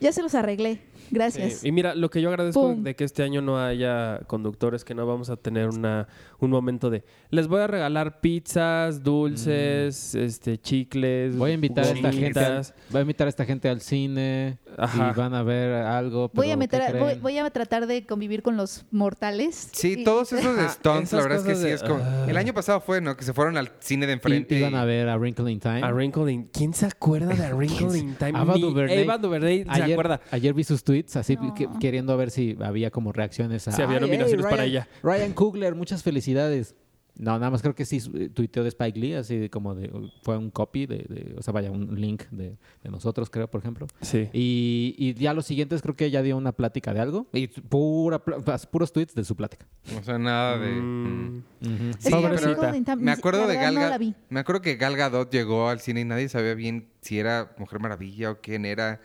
Ya 0.00 0.12
se 0.12 0.22
los 0.22 0.34
arreglé. 0.34 0.80
Gracias. 1.12 1.52
Sí, 1.60 1.68
Y 1.68 1.72
mira, 1.72 1.94
lo 1.94 2.10
que 2.10 2.20
yo 2.20 2.28
agradezco 2.30 2.60
Pum. 2.74 2.82
de 2.82 2.96
que 2.96 3.04
este 3.04 3.22
año 3.22 3.40
no 3.42 3.58
haya 3.62 4.20
conductores, 4.26 4.84
que 4.84 4.94
no 4.94 5.06
vamos 5.06 5.30
a 5.30 5.36
tener 5.36 5.68
una, 5.68 6.08
un 6.40 6.50
momento 6.50 6.90
de 6.90 7.04
les 7.30 7.46
voy 7.46 7.60
a 7.60 7.66
regalar 7.66 8.20
pizzas, 8.20 9.02
dulces, 9.02 10.14
este, 10.14 10.58
chicles. 10.58 11.34
Mm. 11.34 11.38
Voy 11.38 11.50
a 11.50 11.54
invitar 11.54 11.84
a 11.84 11.90
esta 11.90 12.12
gente, 12.12 12.40
al, 12.40 12.62
voy 12.90 12.98
a 12.98 13.02
invitar 13.02 13.26
a 13.26 13.30
esta 13.30 13.44
gente 13.44 13.68
al 13.68 13.80
cine 13.80 14.58
Ajá. 14.78 15.12
y 15.14 15.18
van 15.18 15.34
a 15.34 15.42
ver 15.42 15.72
algo. 15.72 16.30
Voy 16.34 16.50
a 16.50 16.56
meter, 16.56 16.80
¿qué 16.90 16.98
a- 16.98 17.00
voy, 17.00 17.14
voy 17.20 17.38
a 17.38 17.48
tratar 17.50 17.86
de 17.86 18.06
convivir 18.06 18.42
con 18.42 18.56
los 18.56 18.84
mortales. 18.90 19.68
Sí, 19.72 19.96
Y- 19.98 20.04
todos 20.04 20.32
esos 20.32 20.58
Ajá, 20.58 20.68
stunts, 20.70 21.12
la 21.12 21.22
verdad 21.22 21.38
es 21.38 21.44
que 21.44 21.54
sí 21.56 21.62
de- 21.64 21.72
es 21.74 21.82
como... 21.82 21.96
ah. 22.02 22.26
El 22.28 22.36
año 22.36 22.54
pasado 22.54 22.80
fue, 22.80 23.00
¿no? 23.00 23.16
Que 23.16 23.24
se 23.24 23.32
fueron 23.32 23.56
al 23.56 23.70
cine 23.80 24.06
de 24.06 24.12
Y- 24.12 24.14
enfrente. 24.14 24.58
iban 24.58 24.72
y- 24.72 24.76
a 24.76 24.84
ver 24.84 25.08
a 25.08 25.16
Wrinkle 25.16 25.50
in 25.50 25.60
Time. 25.60 25.82
A 25.82 25.92
Wrinkle 25.92 26.32
in- 26.32 26.48
¿Quién 26.52 26.72
se 26.74 26.86
acuerda 26.86 27.34
de 27.34 27.44
A 27.46 27.54
Wrinkle 27.54 27.98
in 27.98 28.14
Time? 28.14 28.32
Ava 28.34 28.54
Ni 28.54 28.60
DuVernay. 28.62 29.02
Ava 29.04 29.18
DuVernay 29.18 29.64
se 29.64 29.70
ayer, 29.70 29.92
acuerda. 29.92 30.20
ayer 30.30 30.54
vi 30.54 30.64
sus 30.64 30.82
tweets 30.84 31.01
así 31.14 31.36
No. 31.36 31.54
que- 31.54 31.68
queriendo 31.80 32.16
ver 32.16 32.30
si 32.30 32.56
había 32.60 32.90
como 32.90 33.12
reacciones 33.12 33.66
a 33.68 33.72
Si 33.72 33.82
había 33.82 33.96
"Ay, 33.98 34.02
nominaciones 34.02 34.44
para 34.46 34.56
Ryan- 34.64 34.68
ella". 34.68 34.88
Ryan 35.02 35.32
Coogler, 35.32 35.74
muchas 35.74 36.02
felicidades. 36.02 36.74
No, 37.14 37.32
nada 37.38 37.50
más 37.50 37.60
creo 37.60 37.74
que 37.74 37.84
sí 37.84 38.00
eh, 38.14 38.30
tuiteó 38.30 38.62
de 38.62 38.70
Spike 38.70 38.98
Lee, 38.98 39.12
así 39.12 39.50
como 39.50 39.74
de 39.74 39.92
fue 40.22 40.38
un 40.38 40.50
copy 40.50 40.86
de, 40.86 40.96
de- 40.96 41.34
o 41.36 41.42
sea, 41.42 41.52
vaya, 41.52 41.70
un 41.70 42.00
link 42.00 42.22
de, 42.30 42.56
de 42.82 42.90
nosotros, 42.90 43.28
creo, 43.28 43.50
por 43.50 43.60
ejemplo. 43.60 43.86
Sí. 44.00 44.30
Y, 44.32 44.94
y 44.96 45.12
ya 45.12 45.34
los 45.34 45.44
siguientes 45.44 45.82
creo 45.82 45.94
que 45.94 46.06
ella 46.06 46.22
dio 46.22 46.38
una 46.38 46.52
plática 46.52 46.94
de 46.94 47.00
algo 47.00 47.26
y 47.34 47.48
pura 47.48 48.18
puros 48.18 48.92
tweets 48.94 49.14
de 49.14 49.24
su 49.24 49.36
plática. 49.36 49.66
O 50.00 50.02
sea, 50.02 50.16
nada 50.18 50.56
de... 50.56 50.70
Mm. 50.72 51.36
mm. 51.60 51.90
Sí, 51.98 52.10
pero 52.10 52.96
me 52.96 53.12
acuerdo 53.12 53.46
de 53.46 53.56
Gal 53.56 53.74
no 53.74 54.14
me 54.30 54.40
acuerdo 54.40 54.62
que 54.62 54.76
Gal 54.76 54.96
Gadot 54.96 55.30
llegó 55.30 55.68
al 55.68 55.80
cine 55.80 56.00
y 56.00 56.04
nadie 56.06 56.30
sabía 56.30 56.54
bien 56.54 56.88
si 57.02 57.18
era 57.18 57.52
Mujer 57.58 57.78
Maravilla 57.78 58.30
o 58.30 58.40
quién 58.40 58.64
era 58.64 59.02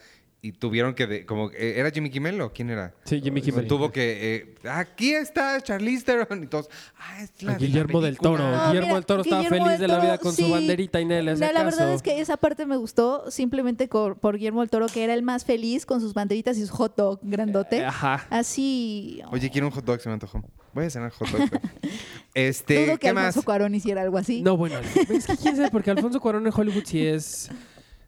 y 0.48 0.52
tuvieron 0.54 0.94
que 0.94 1.08
de- 1.08 1.26
como 1.26 1.52
eh, 1.52 1.76
era 1.78 1.92
Jimmy 1.92 2.10
Kimmel 2.10 2.40
o 2.42 2.52
quién 2.54 2.70
era. 2.70 2.94
Sí, 3.04 3.22
Jimmy 3.22 3.42
Kimmel. 3.42 3.68
Tuvo 3.68 3.92
que 3.92 4.36
eh, 4.36 4.70
aquí 4.70 5.14
está 5.14 5.60
Charlize 5.62 6.04
Theron 6.06 6.44
y 6.44 6.48
todos, 6.48 6.70
ah, 6.98 7.22
es 7.22 7.32
la 7.44 7.54
de 7.54 7.60
la 7.60 7.66
Guillermo 7.66 8.02
del 8.02 8.16
película". 8.18 8.38
Toro. 8.38 8.52
No, 8.52 8.68
Guillermo 8.68 8.88
mira, 8.88 8.96
del 8.96 9.06
Toro 9.06 9.22
estaba 9.24 9.42
Guillermo 9.42 9.66
feliz 9.66 9.80
de 9.80 9.88
la 9.88 10.00
vida 10.00 10.18
con 10.18 10.34
su 10.34 10.50
banderita 10.50 11.02
y 11.02 11.06
le 11.06 11.24
No, 11.36 11.52
la 11.52 11.64
verdad 11.64 11.94
es 11.94 12.02
que 12.02 12.20
esa 12.20 12.38
parte 12.38 12.66
me 12.66 12.78
gustó 12.78 13.30
simplemente 13.32 13.88
por 13.88 14.38
Guillermo 14.38 14.62
del 14.62 14.70
Toro, 14.70 14.88
que 14.88 15.04
era 15.04 15.14
el 15.14 15.24
más 15.24 15.46
feliz 15.46 15.86
con 15.86 16.02
sus 16.02 16.14
banderitas 16.14 16.58
y 16.58 16.66
su 16.66 16.74
hot 16.74 16.96
dog 16.96 17.20
grandote. 17.24 17.78
Eh, 17.78 17.86
Ajá. 17.86 18.26
Así. 18.30 19.22
Oye, 19.32 19.50
quiero 19.50 19.68
un 19.68 19.74
hot 19.74 19.86
dog, 19.86 20.00
se 20.00 20.10
me 20.10 20.14
antojó. 20.14 20.44
Voy 20.74 20.86
a 20.86 20.90
cenar 20.90 21.12
hot 21.12 21.28
dog. 21.30 21.50
este, 22.34 22.86
dudo 22.86 22.98
que 22.98 23.08
¿qué 23.08 23.14
más? 23.14 23.26
Alfonso 23.28 23.46
Cuarón 23.46 23.76
hiciera 23.76 24.02
algo 24.02 24.18
así. 24.18 24.42
No, 24.42 24.58
bueno, 24.58 24.76
es 25.10 25.26
que 25.26 25.38
quién 25.38 25.56
sabe, 25.56 25.70
porque 25.72 25.92
Alfonso 25.92 26.20
Cuarón 26.20 26.46
en 26.46 26.54
Hollywood 26.56 26.84
sí 26.86 27.06
es, 27.06 27.50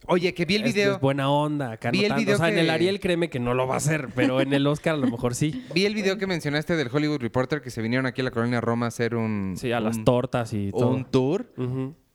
Oye, 0.10 0.34
que 0.34 0.46
vi 0.46 0.56
el 0.56 0.64
video. 0.64 0.96
es 0.96 1.00
buena 1.00 1.30
onda. 1.30 1.74
Acá 1.74 1.92
Vi 1.92 2.02
no 2.02 2.16
el 2.16 2.22
video 2.22 2.36
o 2.36 2.38
sea, 2.40 2.50
en 2.50 2.58
el 2.58 2.70
Ariel 2.70 3.00
créeme 3.00 3.30
que 3.30 3.40
no 3.40 3.54
lo 3.54 3.68
va 3.68 3.76
a 3.76 3.78
hacer, 3.78 4.10
pero 4.16 4.42
en 4.42 4.54
el 4.54 4.66
Oscar 4.68 4.96
a 4.96 4.98
lo 4.98 5.08
mejor 5.08 5.36
sí. 5.36 5.64
Vi 5.74 5.86
el 5.86 5.94
video 5.94 6.18
que 6.18 6.28
mencionaste 6.28 6.76
del 6.76 6.90
Hollywood 6.92 7.20
Reporter 7.22 7.62
que 7.62 7.70
se 7.70 7.82
vinieron 7.82 8.06
aquí 8.06 8.22
a 8.22 8.24
la 8.24 8.32
colonia 8.32 8.60
Roma 8.60 8.88
a 8.88 8.90
hacer 8.90 9.16
un 9.16 9.56
Sí, 9.58 9.72
a 9.72 9.80
las 9.80 10.04
tortas 10.04 10.54
y 10.54 10.72
todo. 10.72 10.90
un 10.90 11.06
tour. 11.06 11.52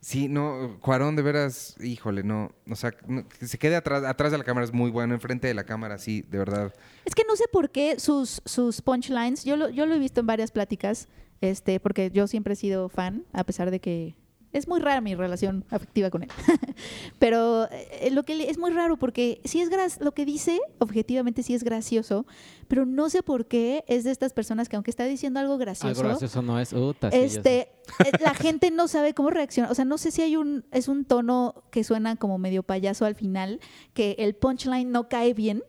Sí, 0.00 0.28
no, 0.28 0.76
Cuarón 0.80 1.16
de 1.16 1.22
veras, 1.22 1.76
híjole, 1.82 2.24
no, 2.24 2.50
o 2.68 2.76
sea, 2.76 2.92
no, 3.08 3.26
que 3.26 3.46
se 3.46 3.56
quede 3.56 3.74
atrás, 3.74 4.04
atrás 4.04 4.32
de 4.32 4.36
la 4.36 4.44
cámara 4.44 4.64
es 4.66 4.72
muy 4.74 4.90
bueno, 4.90 5.14
enfrente 5.14 5.46
de 5.48 5.54
la 5.54 5.64
cámara, 5.64 5.96
sí, 5.96 6.20
de 6.20 6.36
verdad. 6.36 6.74
Es 7.06 7.14
que 7.14 7.22
no 7.26 7.36
sé 7.36 7.44
por 7.50 7.70
qué 7.70 7.98
sus, 7.98 8.42
sus 8.44 8.82
punchlines, 8.82 9.46
yo 9.46 9.56
lo, 9.56 9.70
yo 9.70 9.86
lo 9.86 9.94
he 9.94 9.98
visto 9.98 10.20
en 10.20 10.26
varias 10.26 10.50
pláticas, 10.50 11.08
este, 11.40 11.80
porque 11.80 12.10
yo 12.10 12.26
siempre 12.26 12.52
he 12.52 12.56
sido 12.56 12.90
fan, 12.90 13.24
a 13.32 13.44
pesar 13.44 13.70
de 13.70 13.80
que 13.80 14.14
Es 14.54 14.66
muy 14.68 14.80
rara 14.80 15.00
mi 15.02 15.14
relación 15.14 15.64
afectiva 15.68 16.08
con 16.10 16.22
él. 16.22 16.30
Pero 17.18 17.68
eh, 17.70 18.10
lo 18.10 18.22
que 18.22 18.34
le- 18.34 18.50
es 18.50 18.58
muy 18.58 18.70
raro 18.70 18.96
porque 18.96 19.40
sí 19.44 19.60
es 19.60 19.68
lo 20.00 20.12
que 20.12 20.24
dice, 20.24 20.60
objetivamente 20.78 21.42
sí 21.42 21.54
es 21.54 21.64
gracioso, 21.64 22.26
pero 22.68 22.86
no 22.86 23.10
sé 23.10 23.22
por 23.22 23.46
qué 23.46 23.84
es 23.88 24.04
de 24.04 24.10
estas 24.10 24.32
personas 24.32 24.68
que 24.68 24.76
aunque 24.76 24.90
está 24.90 25.04
diciendo 25.04 25.40
algo 25.40 25.58
gracioso, 25.58 25.88
Algo 25.88 26.02
gracioso 26.10 26.42
no 26.42 26.58
es. 26.58 26.72
Uta, 26.72 27.10
sí, 27.10 27.18
este, 27.18 27.58
eh, 27.60 28.10
la 28.20 28.34
gente 28.34 28.70
no 28.70 28.88
sabe 28.88 29.12
cómo 29.14 29.30
reaccionar. 29.30 29.70
O 29.70 29.74
sea, 29.74 29.84
no 29.84 29.98
sé 29.98 30.10
si 30.10 30.22
hay 30.22 30.36
un, 30.36 30.64
es 30.72 30.88
un 30.88 31.04
tono 31.04 31.64
que 31.70 31.84
suena 31.84 32.16
como 32.16 32.38
medio 32.38 32.62
payaso 32.62 33.04
al 33.04 33.14
final, 33.14 33.60
que 33.92 34.16
el 34.18 34.34
punchline 34.34 34.90
no 34.90 35.08
cae 35.08 35.34
bien. 35.34 35.62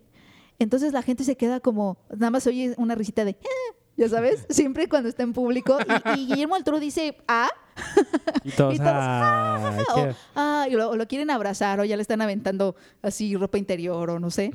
Entonces 0.59 0.93
la 0.93 1.01
gente 1.01 1.23
se 1.25 1.35
queda 1.35 1.59
como, 1.59 1.97
nada 2.11 2.29
más 2.31 2.47
oye 2.47 2.73
una 2.77 2.95
risita 2.95 3.25
de, 3.25 3.31
"Eh", 3.31 3.75
ya 3.97 4.09
sabes, 4.09 4.45
siempre 4.49 4.87
cuando 4.89 5.09
está 5.09 5.23
en 5.23 5.33
público. 5.33 5.77
Y, 6.15 6.19
y 6.21 6.25
Guillermo 6.27 6.55
del 6.55 6.63
Toro 6.63 6.79
dice, 6.79 7.17
ah, 7.27 7.49
Y 8.43 8.51
todos, 8.51 8.75
Y 8.75 8.77
todos, 8.77 8.93
"Ay, 8.93 9.83
o, 9.91 9.95
qué-". 9.95 10.15
ah, 10.35 10.65
y 10.69 10.73
lo, 10.73 10.89
o 10.91 10.95
lo 10.95 11.07
quieren 11.07 11.29
abrazar 11.29 11.79
o 11.79 11.83
ya 11.85 11.95
le 11.97 12.01
están 12.01 12.21
aventando 12.21 12.75
así 13.01 13.35
ropa 13.35 13.57
interior 13.57 14.09
o 14.09 14.19
no 14.19 14.31
sé. 14.31 14.51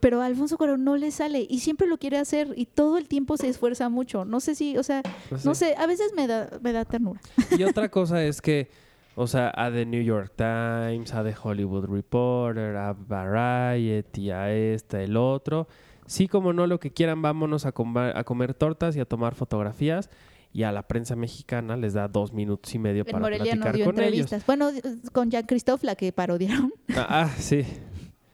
Pero 0.00 0.20
a 0.22 0.26
Alfonso 0.26 0.56
Cuarón 0.58 0.84
no 0.84 0.96
le 0.96 1.10
sale 1.10 1.44
y 1.48 1.58
siempre 1.60 1.86
lo 1.88 1.98
quiere 1.98 2.18
hacer 2.18 2.52
y 2.56 2.66
todo 2.66 2.98
el 2.98 3.08
tiempo 3.08 3.36
se 3.36 3.48
esfuerza 3.48 3.88
mucho. 3.88 4.24
No 4.24 4.38
sé 4.40 4.54
si, 4.54 4.76
o 4.76 4.82
sea, 4.82 5.02
Pues 5.28 5.44
no 5.44 5.54
sí. 5.54 5.64
sé, 5.66 5.74
a 5.76 5.86
veces 5.86 6.12
me 6.14 6.26
da, 6.26 6.50
me 6.60 6.72
da 6.72 6.84
ternura. 6.84 7.20
Y 7.58 7.64
otra 7.64 7.88
cosa 7.88 8.22
es 8.22 8.40
que, 8.40 8.70
o 9.16 9.26
sea, 9.26 9.50
a 9.56 9.70
The 9.72 9.84
New 9.86 10.02
York 10.02 10.32
Times, 10.36 11.12
a 11.14 11.24
The 11.24 11.34
Hollywood 11.42 11.86
Reporter, 11.86 12.76
a 12.76 12.92
Variety, 12.92 14.30
a 14.30 14.52
este, 14.52 15.04
el 15.04 15.16
otro. 15.16 15.66
Sí, 16.08 16.26
como 16.28 16.52
no, 16.52 16.66
lo 16.66 16.80
que 16.80 16.90
quieran, 16.92 17.22
vámonos 17.22 17.66
a, 17.66 17.68
a 17.68 18.24
comer 18.24 18.54
tortas 18.54 18.96
y 18.96 19.00
a 19.00 19.04
tomar 19.04 19.34
fotografías. 19.34 20.10
Y 20.52 20.62
a 20.62 20.72
la 20.72 20.88
prensa 20.88 21.14
mexicana 21.14 21.76
les 21.76 21.92
da 21.92 22.08
dos 22.08 22.32
minutos 22.32 22.74
y 22.74 22.78
medio 22.78 23.02
En 23.02 23.06
para 23.12 23.20
Morelia 23.20 23.54
no 23.54 23.60
platicar 23.62 23.76
dio 23.76 23.84
con 23.84 23.94
ellos. 23.98 24.06
entrevistas. 24.32 24.46
Bueno, 24.46 24.70
con 25.12 25.30
Jean 25.30 25.44
Christophe, 25.44 25.84
la 25.86 25.94
que 25.94 26.10
parodiaron 26.10 26.72
Ah, 26.96 27.06
ah, 27.26 27.30
sí, 27.38 27.64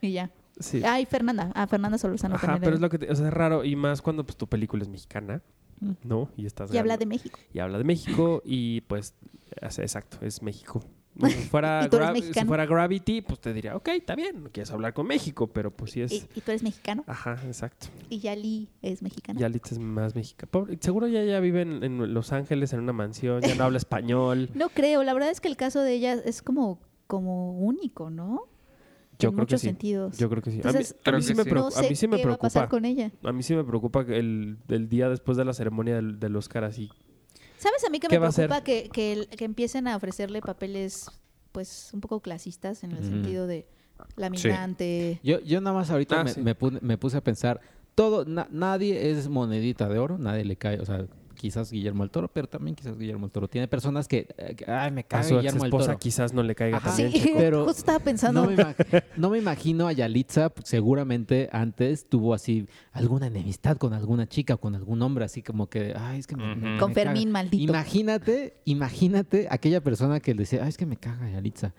y 0.01 0.13
ya. 0.13 0.31
sí. 0.61 0.81
Ah, 0.85 1.01
y 1.01 1.07
Fernanda. 1.07 1.51
Ah, 1.57 1.67
Fernanda 1.67 1.99
Solorzano 1.99 2.37
Ajá, 2.37 2.59
pero 2.63 2.77
es 2.77 2.81
lo 2.81 2.89
que 2.89 2.99
te- 3.01 3.11
o 3.11 3.15
sea, 3.17 3.27
es 3.27 3.35
raro 3.35 3.65
y 3.65 3.75
más 3.75 4.01
cuando 4.01 4.25
pues 4.25 4.37
tu 4.37 4.47
película 4.47 4.85
es 4.85 4.89
mexicana, 4.89 5.43
¿no? 6.05 6.29
Y 6.37 6.47
estás 6.47 6.73
Y 6.73 6.79
habla 6.79 6.97
de 6.97 7.07
México. 7.07 7.37
y 7.53 7.59
habla 7.59 7.79
de 7.79 7.85
México 7.85 8.41
y 8.45 8.83
pues 8.83 9.15
es- 9.61 9.79
exacto, 9.81 10.19
es 10.25 10.41
México. 10.41 10.85
Fuera, 11.51 11.87
Gra- 11.91 12.15
si 12.33 12.45
fuera 12.45 12.67
Gravity, 12.67 13.21
pues 13.23 13.41
te 13.41 13.53
diría, 13.53 13.77
ok, 13.77 13.89
está 13.89 14.15
bien, 14.15 14.43
no 14.45 14.51
quieres 14.51 14.71
hablar 14.73 14.93
con 14.95 15.07
México, 15.07 15.47
pero 15.47 15.71
pues 15.71 15.93
sí 15.93 16.01
es... 16.03 16.13
Y, 16.13 16.17
y 16.35 16.41
tú 16.41 16.51
eres 16.51 16.63
mexicano. 16.63 17.05
Ajá, 17.07 17.39
exacto. 17.47 17.87
Y 18.11 18.19
Yali 18.19 18.69
es 18.83 19.03
mexicana. 19.03 19.39
Yalitza 19.41 19.75
es 19.75 19.79
más 19.79 20.15
mexicana. 20.15 20.51
Pobre- 20.51 20.79
seguro 20.81 21.07
ya, 21.07 21.23
ya 21.25 21.41
vive 21.41 21.63
en, 21.63 21.83
en 21.85 22.13
Los 22.15 22.33
Ángeles 22.33 22.73
en 22.73 22.81
una 22.81 22.93
mansión, 22.93 23.41
ya 23.43 23.55
no 23.55 23.65
habla 23.65 23.79
español. 23.79 24.49
No 24.55 24.69
creo. 24.69 25.05
La 25.05 25.13
verdad 25.15 25.31
es 25.31 25.41
que 25.41 25.49
el 25.49 25.57
caso 25.57 25.81
de 25.81 25.93
ella 25.95 26.15
es 26.15 26.43
como, 26.43 26.81
como 27.07 27.59
único, 27.59 28.11
¿no? 28.11 28.43
Yo 29.19 29.29
en 29.29 29.35
creo 29.37 29.47
que 29.47 29.53
muchos 29.53 29.61
sí. 29.61 29.67
sentidos. 29.69 30.19
Yo 30.19 30.29
creo 30.29 30.43
que 30.43 30.51
sí. 30.51 30.57
A 30.57 30.65
mí, 30.65 30.69
Entonces, 30.71 30.97
a 31.05 31.13
mí 31.13 31.23
sí 31.23 31.35
me 31.35 31.45
preocupa. 31.45 31.75
no 31.77 31.81
sé 31.81 31.87
a 31.87 31.89
mí 31.89 31.95
sí 31.97 32.09
me 32.09 32.17
va 32.25 32.33
a 32.35 32.37
pasar 32.37 32.63
preocupa. 32.63 32.69
con 32.71 32.85
ella. 32.85 33.13
A 33.23 33.33
mí 33.33 33.43
sí 33.45 33.55
me 33.55 33.63
preocupa 33.63 34.01
el, 34.09 34.59
el 34.69 34.89
día 34.89 35.09
después 35.09 35.37
de 35.37 35.45
la 35.45 35.53
ceremonia 35.53 35.95
del, 35.95 36.19
del 36.19 36.35
Oscar 36.35 36.65
así. 36.65 36.91
¿Sabes 37.65 37.83
a 37.83 37.89
mí 37.89 37.99
que 37.99 38.09
¿Qué 38.09 38.21
me 38.21 38.31
preocupa 38.31 38.63
que, 38.63 38.91
que, 38.93 39.27
empiecen 39.43 39.89
a 39.89 39.97
ofrecerle 39.97 40.43
papeles 40.43 41.07
pues 41.51 41.89
un 41.95 42.03
poco 42.03 42.21
clasistas 42.21 42.85
en 42.85 42.93
el 42.93 43.03
sentido 43.03 43.47
de 43.47 43.67
la 44.17 44.29
migrante? 44.29 45.19
Yo, 45.23 45.41
yo 45.41 45.63
nada 45.63 45.75
más 45.75 45.91
ahorita 45.91 46.21
Ah, 46.21 46.25
me, 46.25 46.31
sí. 46.35 46.43
me 46.43 46.55
pu- 46.55 46.79
me 46.83 46.99
puse 46.99 47.17
a 47.17 47.25
pensar, 47.25 47.63
todo, 47.95 48.27
na- 48.27 48.49
nadie 48.51 49.11
es 49.11 49.31
monedita 49.31 49.89
de 49.89 49.99
oro, 49.99 50.19
nadie 50.19 50.45
le 50.45 50.57
cae, 50.57 50.79
o 50.79 50.85
sea, 50.85 51.07
quizás 51.45 51.71
Guillermo 51.71 52.05
el 52.05 52.11
Toro, 52.11 52.29
pero 52.29 52.47
también 52.49 52.75
quizás 52.75 52.97
Guillermo 52.97 53.27
el 53.27 53.33
Toro. 53.33 53.49
Tiene 53.49 53.69
personas 53.69 54.09
que, 54.09 54.29
eh, 54.39 54.55
que, 54.57 54.65
ay, 54.71 54.91
me 54.91 55.03
A 55.03 55.05
cae 55.05 55.25
su 55.25 55.37
Guillermo 55.37 55.65
el 55.65 55.69
esposa 55.69 55.87
Toro. 55.89 55.99
quizás 55.99 56.33
no 56.33 56.43
le 56.43 56.55
caiga 56.55 56.79
Ajá. 56.79 56.89
también. 56.89 57.13
Sí. 57.13 57.33
Pero 57.37 57.65
justo 57.67 57.81
estaba 57.81 57.99
pensando. 57.99 58.45
No 58.45 58.51
me, 58.51 58.57
imag- 58.57 59.05
no 59.19 59.29
me 59.29 59.37
imagino 59.39 59.87
a 59.87 59.93
Yalitza, 59.93 60.51
seguramente 60.65 61.51
antes 61.53 62.09
tuvo 62.09 62.33
así 62.33 62.67
alguna 62.93 63.27
enemistad 63.27 63.77
con 63.77 63.93
alguna 63.93 64.27
chica 64.27 64.55
o 64.55 64.59
con 64.59 64.75
algún 64.75 65.03
hombre, 65.03 65.27
así 65.27 65.43
como 65.43 65.69
que, 65.69 65.93
ay, 65.95 66.19
es 66.21 66.27
que 66.27 66.35
me, 66.37 66.57
me- 66.57 66.71
Ujú. 66.77 66.81
Con 66.81 66.89
me 66.91 66.95
caga". 66.95 67.11
Fermín, 67.13 67.31
maldito. 67.31 67.63
Imagínate, 67.63 68.63
imagínate 68.65 69.47
aquella 69.51 69.83
persona 69.83 70.21
que 70.21 70.33
le 70.33 70.41
decía, 70.45 70.61
ay, 70.63 70.71
es 70.71 70.79
que 70.79 70.87
me 70.87 70.97
caga 70.97 71.31
Yalitza. 71.31 71.75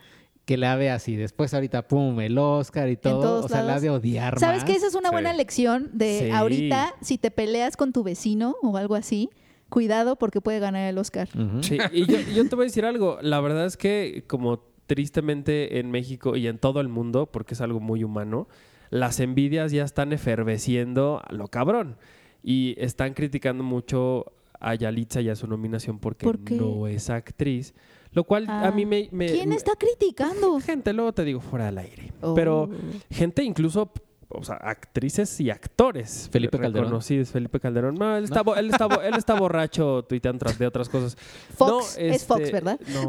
Que 0.45 0.57
la 0.57 0.75
ve 0.75 0.91
así, 0.91 1.15
después 1.15 1.55
ahorita, 1.55 1.87
pum, 1.87 2.19
el 2.19 2.37
Oscar 2.37 2.87
y 2.89 2.97
todo, 2.97 3.43
o 3.43 3.47
sea, 3.47 3.61
la 3.61 3.65
lados. 3.65 3.77
ha 3.79 3.81
de 3.81 3.89
odiar 3.89 4.39
¿Sabes 4.39 4.57
más. 4.61 4.65
que 4.69 4.75
esa 4.75 4.85
es 4.85 4.93
una 4.93 5.09
Sí. 5.09 5.13
buena 5.15 5.33
lección 5.33 5.89
de 5.93 6.19
Sí. 6.25 6.29
ahorita 6.29 6.93
si 7.01 7.17
te 7.17 7.31
peleas 7.31 7.75
con 7.75 7.91
tu 7.91 8.03
vecino 8.03 8.55
o 8.61 8.77
algo 8.77 8.93
así, 8.93 9.31
cuidado 9.69 10.15
porque 10.17 10.41
puede 10.41 10.59
ganar 10.59 10.87
el 10.89 10.97
Oscar. 10.97 11.27
Sí, 11.61 11.77
y 11.91 12.05
yo, 12.05 12.17
yo 12.33 12.47
te 12.49 12.55
voy 12.55 12.63
a 12.63 12.67
decir 12.67 12.85
algo. 12.85 13.17
La 13.21 13.39
verdad 13.41 13.65
es 13.65 13.77
que, 13.77 14.23
como 14.27 14.59
tristemente 14.87 15.79
en 15.79 15.91
México 15.91 16.35
y 16.35 16.47
en 16.47 16.57
todo 16.57 16.79
el 16.81 16.87
mundo, 16.89 17.25
porque 17.25 17.53
es 17.55 17.61
algo 17.61 17.79
muy 17.79 18.03
humano, 18.03 18.47
las 18.91 19.19
envidias 19.19 19.71
ya 19.71 19.83
están 19.83 20.13
eferveciendo 20.13 21.21
a 21.27 21.33
lo 21.33 21.47
cabrón. 21.47 21.97
Y 22.43 22.75
están 22.77 23.13
criticando 23.15 23.63
mucho 23.63 24.31
a 24.59 24.75
Yalitza 24.75 25.21
y 25.21 25.29
a 25.29 25.35
su 25.35 25.47
nominación 25.47 25.97
porque 25.99 26.27
no 26.51 26.87
es 26.87 27.09
actriz. 27.09 27.73
Lo 28.11 28.23
cual 28.23 28.45
a 28.49 28.67
Ah, 28.67 28.71
mí 28.71 28.85
me... 28.85 29.09
me- 29.11 29.25
¿Quién 29.27 29.49
me- 29.49 29.55
está 29.55 29.73
criticando? 29.75 30.59
Gente, 30.61 30.93
luego 30.93 31.11
te 31.13 31.25
digo 31.25 31.41
fuera 31.41 31.65
del 31.65 31.79
aire. 31.79 32.13
Oh. 32.21 32.33
Pero 32.35 32.69
gente 33.09 33.43
incluso... 33.43 33.91
O 34.37 34.43
sea, 34.43 34.55
actrices 34.55 35.39
y 35.41 35.49
actores. 35.49 36.29
Felipe 36.31 36.57
Calderón. 36.59 36.85
reconocidos. 36.85 37.29
Felipe 37.29 37.59
Calderón. 37.59 37.95
No, 37.95 38.15
él 38.17 38.23
está, 38.25 38.43
él 38.57 38.69
está, 38.69 38.85
él 39.03 39.13
está 39.15 39.33
borracho 39.35 40.03
tuiteando 40.09 40.39
tras 40.39 40.57
de 40.59 40.67
otras 40.67 40.89
cosas. 40.89 41.15
Fox, 41.55 41.97
No, 41.97 42.03
es 42.03 42.25
Fox, 42.25 42.41
este, 42.41 42.51
¿verdad? 42.53 42.79
No. 42.93 43.07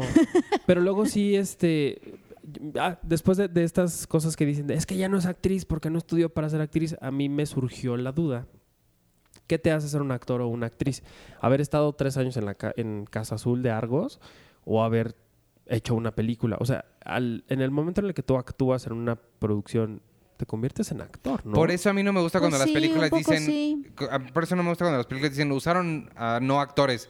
Pero 0.65 0.81
luego 0.81 1.05
sí, 1.05 1.35
este. 1.35 2.01
ah, 2.79 2.97
después 3.03 3.37
de, 3.37 3.47
de 3.47 3.63
estas 3.63 4.07
cosas 4.07 4.35
que 4.35 4.45
dicen, 4.45 4.67
de, 4.67 4.73
es 4.75 4.85
que 4.85 4.97
ya 4.97 5.09
no 5.09 5.17
es 5.17 5.25
actriz 5.25 5.65
porque 5.65 5.89
no 5.89 5.97
estudió 5.97 6.29
para 6.29 6.49
ser 6.49 6.61
actriz, 6.61 6.95
a 7.01 7.11
mí 7.11 7.29
me 7.29 7.45
surgió 7.45 7.97
la 7.97 8.11
duda. 8.11 8.45
¿Qué 9.47 9.57
te 9.57 9.71
hace 9.71 9.87
ser 9.87 10.01
un 10.01 10.11
actor 10.11 10.41
o 10.41 10.47
una 10.49 10.65
actriz? 10.67 11.03
¿Haber 11.39 11.61
estado 11.61 11.93
tres 11.93 12.17
años 12.17 12.35
en, 12.35 12.45
la 12.45 12.55
ca- 12.55 12.73
en 12.75 13.05
Casa 13.05 13.35
Azul 13.35 13.63
de 13.63 13.71
Argos 13.71 14.19
o 14.65 14.83
haber 14.83 15.15
hecho 15.67 15.95
una 15.95 16.11
película? 16.11 16.57
O 16.59 16.65
sea, 16.65 16.83
al- 17.05 17.45
en 17.47 17.61
el 17.61 17.71
momento 17.71 18.01
en 18.01 18.07
el 18.07 18.13
que 18.13 18.23
tú 18.23 18.35
actúas 18.35 18.87
en 18.87 18.93
una 18.93 19.15
producción, 19.15 20.01
te 20.37 20.45
conviertes 20.45 20.91
en 20.91 21.01
actor, 21.01 21.45
¿no? 21.45 21.53
Por 21.53 21.71
eso 21.71 21.89
a 21.89 21.93
mí 21.93 22.03
no 22.03 22.13
me 22.13 22.21
gusta 22.21 22.39
cuando 22.39 22.57
Pues 22.57 22.61
las 22.61 22.67
sí, 22.69 22.73
películas 22.73 23.11
un 23.11 23.19
poco 23.19 23.31
dicen. 23.31 23.45
sí. 23.45 23.85
co- 23.95 24.05
a- 24.09 24.19
Por 24.19 24.43
eso 24.43 24.55
no 24.55 24.63
me 24.63 24.69
gusta 24.69 24.85
cuando 24.85 24.97
las 24.99 25.07
películas 25.07 25.31
dicen 25.31 25.51
usaron 25.51 26.09
a 26.15 26.39
no 26.41 26.61
actores. 26.61 27.09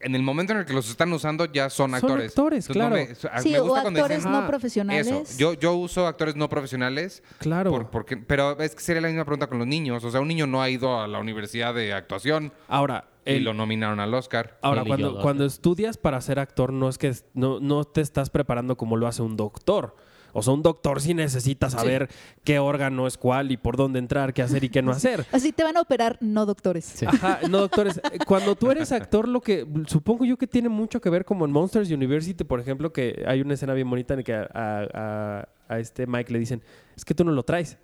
En 0.00 0.14
el 0.16 0.22
momento 0.22 0.52
en 0.52 0.60
el 0.60 0.64
que 0.64 0.72
los 0.72 0.88
están 0.90 1.12
usando 1.12 1.44
ya 1.44 1.70
son 1.70 1.90
Son 1.90 1.94
actores. 1.94 2.30
actores, 2.30 2.68
Entonces, 2.68 2.82
no 2.82 2.88
claro. 3.20 3.30
me- 3.36 3.40
Sí, 3.42 3.50
me 3.52 3.60
o 3.60 3.68
cuando 3.68 3.88
actores 4.00 4.18
dicen, 4.18 4.32
no 4.32 4.38
"Ah, 4.38 4.46
profesionales. 4.48 5.06
Eso, 5.06 5.38
yo, 5.38 5.52
yo 5.52 5.74
uso 5.74 6.06
actores 6.06 6.34
no 6.34 6.48
profesionales, 6.48 7.22
Claro. 7.38 7.70
por- 7.70 7.90
porque, 7.90 8.16
pero 8.16 8.58
es 8.58 8.74
que 8.74 8.80
sería 8.82 9.02
la 9.02 9.08
misma 9.08 9.24
pregunta 9.24 9.46
con 9.48 9.58
los 9.58 9.66
niños. 9.66 10.02
O 10.02 10.10
sea, 10.10 10.20
un 10.20 10.28
niño 10.28 10.46
no 10.46 10.60
ha 10.60 10.70
ido 10.70 11.00
a 11.00 11.06
la 11.06 11.18
universidad 11.20 11.72
de 11.74 11.92
actuación 11.92 12.52
Ahora, 12.68 13.04
y 13.24 13.32
el- 13.34 13.44
lo 13.44 13.54
nominaron 13.54 14.00
al 14.00 14.12
Oscar. 14.14 14.58
Ahora, 14.62 14.82
cuando, 14.84 15.20
cuando 15.20 15.44
estudias 15.44 15.98
para 15.98 16.20
ser 16.20 16.38
actor, 16.40 16.72
no 16.72 16.88
es 16.88 16.98
que 16.98 17.14
no, 17.34 17.60
no 17.60 17.84
te 17.84 18.00
estás 18.00 18.30
preparando 18.30 18.76
como 18.76 18.96
lo 18.96 19.06
hace 19.06 19.22
un 19.22 19.36
doctor. 19.36 19.94
O 20.36 20.42
sea, 20.42 20.52
un 20.52 20.62
doctor 20.62 21.00
sí 21.00 21.14
necesita 21.14 21.70
saber 21.70 22.08
qué 22.44 22.58
órgano 22.58 23.06
es 23.06 23.16
cuál 23.16 23.50
y 23.52 23.56
por 23.56 23.76
dónde 23.76 23.98
entrar, 23.98 24.34
qué 24.34 24.42
hacer 24.42 24.62
y 24.64 24.68
qué 24.68 24.82
no 24.82 24.90
hacer. 24.92 25.24
Así 25.32 25.52
te 25.52 25.64
van 25.64 25.76
a 25.76 25.80
operar 25.80 26.18
no 26.20 26.44
doctores. 26.46 26.84
Sí. 26.84 27.06
Ajá, 27.06 27.40
no, 27.48 27.58
doctores. 27.58 27.98
eh, 28.12 28.18
Cuando 28.26 28.54
tú 28.56 28.70
eres 28.70 28.92
actor, 28.92 29.28
lo 29.28 29.40
que 29.40 29.66
supongo 29.86 30.24
yo 30.24 30.36
que 30.36 30.46
tiene 30.46 30.68
mucho 30.68 31.00
que 31.00 31.10
ver 31.10 31.24
como 31.24 31.44
en 31.44 31.52
Monsters 31.52 31.90
University, 31.90 32.44
por 32.44 32.60
ejemplo, 32.60 32.92
que 32.92 33.24
hay 33.26 33.40
una 33.40 33.54
escena 33.54 33.72
bien 33.74 33.88
bonita 33.88 34.14
en 34.14 34.18
la 34.20 34.24
que 34.24 34.34
a, 34.34 34.48
a- 34.52 34.88
a- 34.94 35.48
a 35.68 35.78
este 35.80 36.06
Mike 36.06 36.32
le 36.32 36.38
dicen, 36.38 36.62
es 36.96 37.04
que 37.04 37.14
tú 37.14 37.24
no 37.24 37.32
lo 37.32 37.42
traes. 37.42 37.76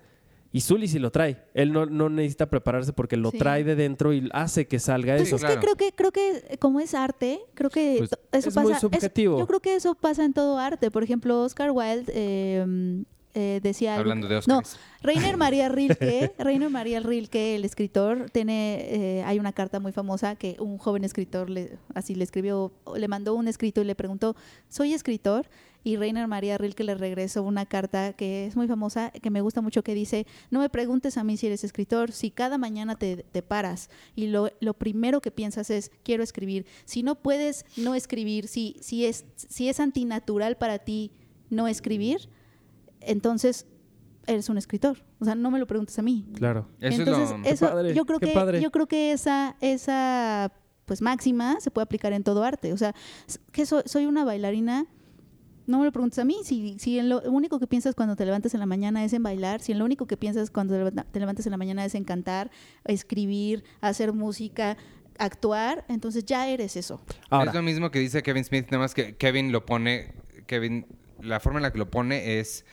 Y 0.53 0.61
Zully 0.61 0.87
sí 0.87 0.99
lo 0.99 1.11
trae. 1.11 1.43
Él 1.55 1.73
no, 1.73 1.85
no 1.87 2.07
necesita 2.09 2.47
prepararse 2.49 2.93
porque 2.93 3.17
lo 3.17 3.31
Sí. 3.31 3.39
trae 3.39 3.63
de 3.63 3.75
dentro 3.75 4.13
y 4.13 4.29
hace 4.33 4.67
que 4.67 4.77
salga 4.79 5.15
Pues 5.15 5.27
eso. 5.27 5.35
es 5.37 5.41
claro. 5.41 5.59
que 5.59 5.65
creo 5.65 5.75
que 5.75 5.91
creo 5.95 6.11
que 6.11 6.57
como 6.59 6.79
es 6.79 6.93
arte, 6.93 7.41
creo 7.55 7.71
que 7.71 7.95
Pues 7.97 8.11
eso 8.31 8.49
es 8.49 8.55
pasa. 8.55 8.61
muy 8.61 8.71
es- 8.73 8.79
subjetivo. 8.79 9.39
yo 9.39 9.47
creo 9.47 9.59
que 9.59 9.75
eso 9.75 9.95
pasa 9.95 10.23
en 10.23 10.31
todo 10.33 10.59
arte. 10.59 10.91
Por 10.91 11.03
ejemplo, 11.03 11.41
Oscar 11.41 11.71
Wilde 11.71 12.05
eh, 12.15 13.03
eh, 13.33 13.59
decía 13.63 13.93
algo- 13.95 14.01
Hablando 14.11 14.27
de 14.27 14.41
No. 14.47 14.61
Rainer 15.01 15.37
María 15.37 15.67
Rilke, 15.69 16.33
Rainer 16.37 16.69
María 16.69 16.99
Rilke, 16.99 17.55
el 17.55 17.65
escritor, 17.65 18.29
tiene, 18.31 18.85
eh, 19.19 19.23
hay 19.25 19.39
una 19.39 19.51
carta 19.53 19.79
muy 19.79 19.91
famosa 19.91 20.35
que 20.35 20.55
un 20.59 20.77
joven 20.77 21.03
escritor 21.03 21.49
le, 21.49 21.77
así 21.93 22.15
le 22.15 22.23
escribió, 22.23 22.71
le 22.95 23.07
mandó 23.07 23.33
un 23.35 23.47
escrito 23.47 23.81
y 23.81 23.85
le 23.85 23.95
preguntó, 23.95 24.35
soy 24.69 24.93
escritor, 24.93 25.47
y 25.85 25.97
Rainer 25.97 26.27
María 26.29 26.57
Rilke 26.57 26.85
le 26.85 26.95
regresó 26.95 27.43
una 27.43 27.65
carta 27.65 28.13
que 28.13 28.45
es 28.45 28.55
muy 28.55 28.67
famosa, 28.69 29.09
que 29.11 29.29
me 29.29 29.41
gusta 29.41 29.59
mucho, 29.59 29.83
que 29.83 29.93
dice, 29.93 30.25
no 30.49 30.61
me 30.61 30.69
preguntes 30.69 31.17
a 31.17 31.25
mí 31.25 31.35
si 31.35 31.47
eres 31.47 31.65
escritor, 31.65 32.13
si 32.13 32.31
cada 32.31 32.57
mañana 32.57 32.95
te, 32.95 33.17
te 33.17 33.41
paras 33.41 33.89
y 34.15 34.27
lo, 34.27 34.49
lo 34.61 34.75
primero 34.75 35.19
que 35.19 35.31
piensas 35.31 35.69
es, 35.69 35.91
quiero 36.03 36.23
escribir, 36.23 36.65
si 36.85 37.03
no 37.03 37.15
puedes 37.15 37.65
no 37.75 37.95
escribir, 37.95 38.47
si, 38.47 38.77
si, 38.79 39.05
es, 39.05 39.25
si 39.35 39.67
es 39.67 39.81
antinatural 39.81 40.55
para 40.55 40.79
ti 40.79 41.11
no 41.49 41.67
escribir, 41.67 42.29
entonces 43.07 43.65
eres 44.27 44.47
un 44.49 44.57
escritor. 44.57 45.03
O 45.19 45.25
sea, 45.25 45.35
no 45.35 45.51
me 45.51 45.59
lo 45.59 45.67
preguntes 45.67 45.97
a 45.99 46.01
mí. 46.01 46.25
Claro. 46.35 46.67
Eso 46.79 47.01
Entonces, 47.01 47.29
es 47.29 47.37
lo... 47.37 47.43
Qué 47.43 47.49
eso, 47.49 47.69
padre, 47.69 47.93
yo 47.93 48.05
creo 48.05 48.19
que 48.19 48.27
padre. 48.27 48.61
yo 48.61 48.71
creo 48.71 48.87
que 48.87 49.11
esa 49.11 49.55
esa 49.61 50.51
pues 50.85 51.01
máxima 51.01 51.59
se 51.61 51.71
puede 51.71 51.83
aplicar 51.83 52.11
en 52.13 52.23
todo 52.23 52.43
arte. 52.43 52.73
O 52.73 52.77
sea, 52.77 52.93
que 53.51 53.65
so- 53.65 53.83
soy 53.85 54.05
una 54.05 54.23
bailarina. 54.25 54.85
No 55.65 55.79
me 55.79 55.85
lo 55.85 55.93
preguntes 55.93 56.19
a 56.19 56.25
mí, 56.25 56.35
si, 56.43 56.77
si 56.77 56.99
en 56.99 57.07
lo 57.07 57.21
único 57.21 57.57
que 57.57 57.67
piensas 57.67 57.95
cuando 57.95 58.17
te 58.17 58.25
levantas 58.25 58.53
en 58.53 58.59
la 58.59 58.65
mañana 58.65 59.01
es 59.05 59.13
en 59.13 59.23
bailar, 59.23 59.61
si 59.61 59.71
en 59.71 59.79
lo 59.79 59.85
único 59.85 60.05
que 60.07 60.17
piensas 60.17 60.51
cuando 60.51 60.73
te 60.73 60.79
levanta- 60.79 61.05
te 61.09 61.19
levantas 61.21 61.45
en 61.45 61.51
la 61.51 61.57
mañana 61.57 61.85
es 61.85 61.95
en 61.95 62.03
cantar, 62.03 62.51
escribir, 62.83 63.63
hacer 63.79 64.11
música, 64.13 64.75
actuar, 65.17 65.85
entonces 65.87 66.25
ya 66.25 66.49
eres 66.49 66.75
eso. 66.75 67.01
Ahora, 67.29 67.51
Es 67.51 67.55
lo 67.55 67.61
mismo 67.63 67.91
que 67.91 67.99
dice 67.99 68.21
Kevin 68.23 68.43
Smith, 68.43 68.65
nada 68.71 68.79
más 68.83 68.93
que 68.93 69.15
Kevin 69.15 69.51
lo 69.53 69.65
pone, 69.65 70.13
Kevin, 70.47 70.85
la 71.21 71.39
forma 71.39 71.59
en 71.59 71.63
la 71.63 71.71
que 71.71 71.77
lo 71.79 71.89
pone 71.89 72.39
es, 72.39 72.65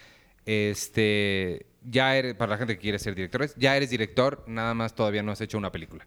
este, 0.47 1.66
ya 1.82 2.16
eres, 2.16 2.34
para 2.34 2.53
la 2.53 2.59
gente 2.59 2.74
que 2.74 2.80
quiere 2.80 2.99
ser 2.99 3.14
directores, 3.14 3.55
ya 3.57 3.76
eres 3.76 3.91
director, 3.91 4.45
nada 4.47 4.74
más 4.74 4.95
todavía 4.95 5.22
no 5.22 5.32
has 5.32 5.41
hecho 5.41 5.59
una 5.59 5.72
película. 5.72 6.07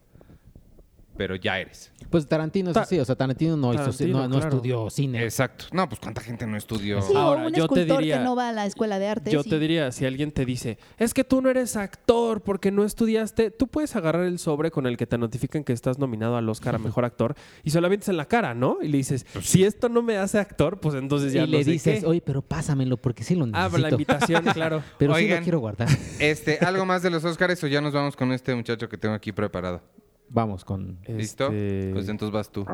Pero 1.15 1.35
ya 1.35 1.59
eres. 1.59 1.91
Pues 2.09 2.27
Tarantino 2.27 2.71
es 2.71 2.73
Ta- 2.73 2.81
así, 2.81 2.99
o 2.99 3.05
sea, 3.05 3.15
Tarantino 3.15 3.55
no, 3.55 3.71
hizo- 3.73 3.83
Tarantino, 3.83 4.17
no, 4.19 4.27
no 4.27 4.35
claro. 4.39 4.55
estudió 4.55 4.89
cine. 4.89 5.23
Exacto. 5.23 5.65
No, 5.71 5.87
pues 5.87 5.99
cuánta 6.01 6.21
gente 6.21 6.47
no 6.47 6.57
estudió. 6.57 7.01
Sí, 7.03 7.13
Ahora, 7.15 7.43
o 7.43 7.47
un 7.47 7.53
yo 7.53 7.67
te 7.67 7.81
escultor 7.81 7.99
diría- 7.99 8.17
que 8.17 8.23
no 8.23 8.35
va 8.35 8.49
a 8.49 8.51
la 8.51 8.65
escuela 8.65 8.97
de 8.97 9.07
arte. 9.07 9.29
yo 9.31 9.43
sí. 9.43 9.49
te 9.51 9.59
diría, 9.59 9.91
si 9.91 10.05
alguien 10.05 10.31
te 10.31 10.43
dice, 10.43 10.79
es 10.97 11.13
que 11.13 11.23
tú 11.23 11.41
no 11.41 11.49
eres 11.51 11.75
actor 11.75 12.41
porque 12.41 12.71
no 12.71 12.83
estudiaste, 12.83 13.51
tú 13.51 13.67
puedes 13.67 13.95
agarrar 13.95 14.23
el 14.25 14.39
sobre 14.39 14.71
con 14.71 14.87
el 14.87 14.97
que 14.97 15.05
te 15.05 15.17
notifican 15.19 15.63
que 15.63 15.73
estás 15.73 15.99
nominado 15.99 16.35
al 16.35 16.49
Oscar 16.49 16.75
a 16.75 16.77
Mejor 16.79 17.05
Actor 17.05 17.35
y 17.63 17.69
se 17.69 17.79
lo 17.79 17.85
avientes 17.87 18.09
en 18.09 18.17
la 18.17 18.25
cara, 18.25 18.53
¿no? 18.55 18.77
Y 18.81 18.87
le 18.87 18.97
dices, 18.97 19.25
si 19.41 19.63
esto 19.63 19.89
no 19.89 20.01
me 20.01 20.17
hace 20.17 20.39
actor, 20.39 20.79
pues 20.79 20.95
entonces 20.95 21.31
ya 21.31 21.43
y 21.43 21.47
le 21.47 21.63
sé 21.63 21.71
dices, 21.71 21.99
qué. 22.01 22.05
oye, 22.07 22.21
pero 22.21 22.41
pásamelo 22.41 22.97
porque 22.97 23.23
sí 23.23 23.35
lo 23.35 23.45
necesito. 23.45 23.65
Ah, 23.65 23.69
pero 23.71 23.81
la 23.83 23.89
invitación, 23.91 24.43
claro. 24.53 24.83
pero 24.97 25.15
sí 25.15 25.27
lo 25.27 25.37
quiero 25.41 25.59
guardar. 25.59 25.87
Este, 26.19 26.57
¿algo 26.59 26.85
más 26.85 27.03
de 27.03 27.11
los 27.11 27.23
Oscars 27.23 27.63
o 27.63 27.67
ya 27.67 27.81
nos 27.81 27.93
vamos 27.93 28.15
con 28.15 28.31
este 28.31 28.55
muchacho 28.55 28.89
que 28.89 28.97
tengo 28.97 29.13
aquí 29.13 29.31
preparado? 29.31 29.81
Vamos 30.33 30.65
con... 30.65 30.97
¿Listo? 31.07 31.45
Este, 31.51 31.91
Pues 31.93 32.09
entonces 32.09 32.33
vas 32.33 32.49
tú. 32.49 32.65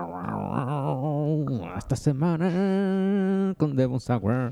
Esta 1.77 1.97
semana 1.97 3.53
con 3.57 3.75
Devon 3.75 3.99
Sawa. 3.99 4.49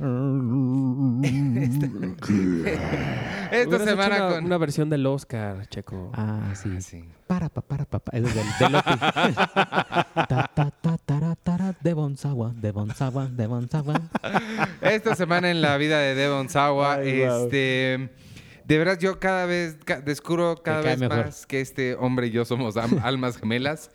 Esta 3.49 3.76
hecho 3.76 3.80
semana 3.80 4.18
una, 4.18 4.30
con... 4.30 4.45
una 4.45 4.58
versión 4.58 4.89
del 4.89 5.05
Oscar, 5.05 5.68
Checo. 5.70 6.12
Ah, 6.14 6.51
sí. 6.53 6.70
Ah, 6.76 6.82
sí. 6.82 7.05
Para, 7.28 7.47
pa, 7.47 7.62
para, 7.62 7.86
pa, 7.86 7.99
pa. 7.99 8.12
Es 8.12 8.24
del, 8.24 8.45
del 8.60 8.72
Loki. 8.74 8.97
ta, 8.99 10.51
ta, 10.53 10.72
ta, 10.82 10.97
tara, 11.05 11.36
tara, 11.36 11.76
Devon 11.80 12.18
Sawa, 12.18 12.53
Devon 12.58 12.93
Sawa, 12.93 13.28
Devon 13.28 13.70
Sawa. 13.70 14.01
Esta 14.82 15.16
semana 15.16 15.49
en 15.49 15.62
la 15.62 15.78
vida 15.78 15.99
de 15.99 16.14
Devon 16.14 16.49
Sawa, 16.49 16.95
Ay, 16.95 17.22
este, 17.22 18.10
de 18.68 18.78
verdad 18.78 18.99
yo 18.99 19.20
cada 19.20 19.45
vez 19.45 19.78
ca- 19.86 20.01
descubro 20.01 20.61
cada 20.61 20.82
vez 20.82 20.99
mejor. 20.99 21.18
más 21.26 21.45
que 21.45 21.61
este 21.61 21.95
hombre 21.95 22.28
y 22.28 22.32
yo 22.32 22.43
somos 22.45 22.76
almas 23.03 23.38
gemelas. 23.38 23.91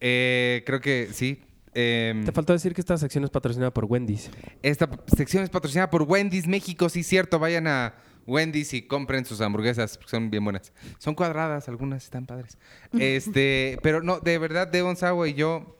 Eh, 0.00 0.62
creo 0.66 0.80
que 0.80 1.08
sí. 1.12 1.42
em, 1.74 2.24
Te 2.24 2.32
faltó 2.32 2.52
decir 2.52 2.74
que 2.74 2.80
esta 2.80 2.96
sección 2.98 3.24
es 3.24 3.30
patrocinada 3.30 3.72
por 3.72 3.84
Wendy's. 3.84 4.30
esta 4.62 4.88
sección 5.14 5.42
es 5.44 5.50
patrocinada 5.50 5.90
por 5.90 6.02
Wendy's 6.02 6.46
México, 6.46 6.88
sí 6.88 7.02
cierto. 7.02 7.38
Vayan 7.38 7.66
a 7.66 7.94
Wendy's 8.26 8.72
y 8.72 8.82
compren 8.82 9.24
sus 9.26 9.40
hamburguesas, 9.42 9.98
porque 9.98 10.10
son 10.10 10.30
bien 10.30 10.42
buenas. 10.44 10.72
Son 10.98 11.14
cuadradas, 11.14 11.68
algunas 11.68 12.04
están 12.04 12.24
padres. 12.26 12.56
Este, 12.98 13.78
pero 13.82 14.02
no, 14.02 14.20
de 14.20 14.38
verdad 14.38 14.66
Devon 14.68 14.96
Sawa 14.96 15.28
y 15.28 15.34
yo 15.34 15.76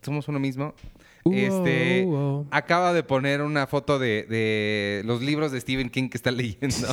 somos 0.00 0.26
uno 0.28 0.38
mismo. 0.38 0.74
Este, 1.30 2.06
acaba 2.50 2.92
de 2.92 3.02
poner 3.02 3.42
una 3.42 3.66
foto 3.66 3.98
de, 3.98 4.24
de 4.24 5.02
los 5.04 5.22
libros 5.22 5.52
de 5.52 5.60
Stephen 5.60 5.88
King 5.88 6.08
que 6.08 6.16
está 6.16 6.30
leyendo. 6.32 6.88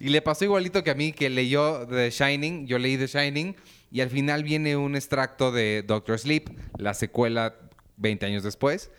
y 0.00 0.08
le 0.08 0.22
pasó 0.22 0.44
igualito 0.44 0.84
que 0.84 0.90
a 0.90 0.94
mí, 0.94 1.12
que 1.12 1.28
leyó 1.30 1.86
The 1.88 2.10
Shining. 2.10 2.66
Yo 2.66 2.78
leí 2.78 2.96
The 2.96 3.06
Shining. 3.06 3.56
Y 3.90 4.00
al 4.00 4.08
final 4.08 4.42
viene 4.44 4.76
un 4.76 4.94
extracto 4.96 5.52
de 5.52 5.82
Doctor 5.86 6.18
Sleep, 6.18 6.48
la 6.78 6.94
secuela 6.94 7.56
20 7.98 8.24
años 8.24 8.42
después. 8.42 8.90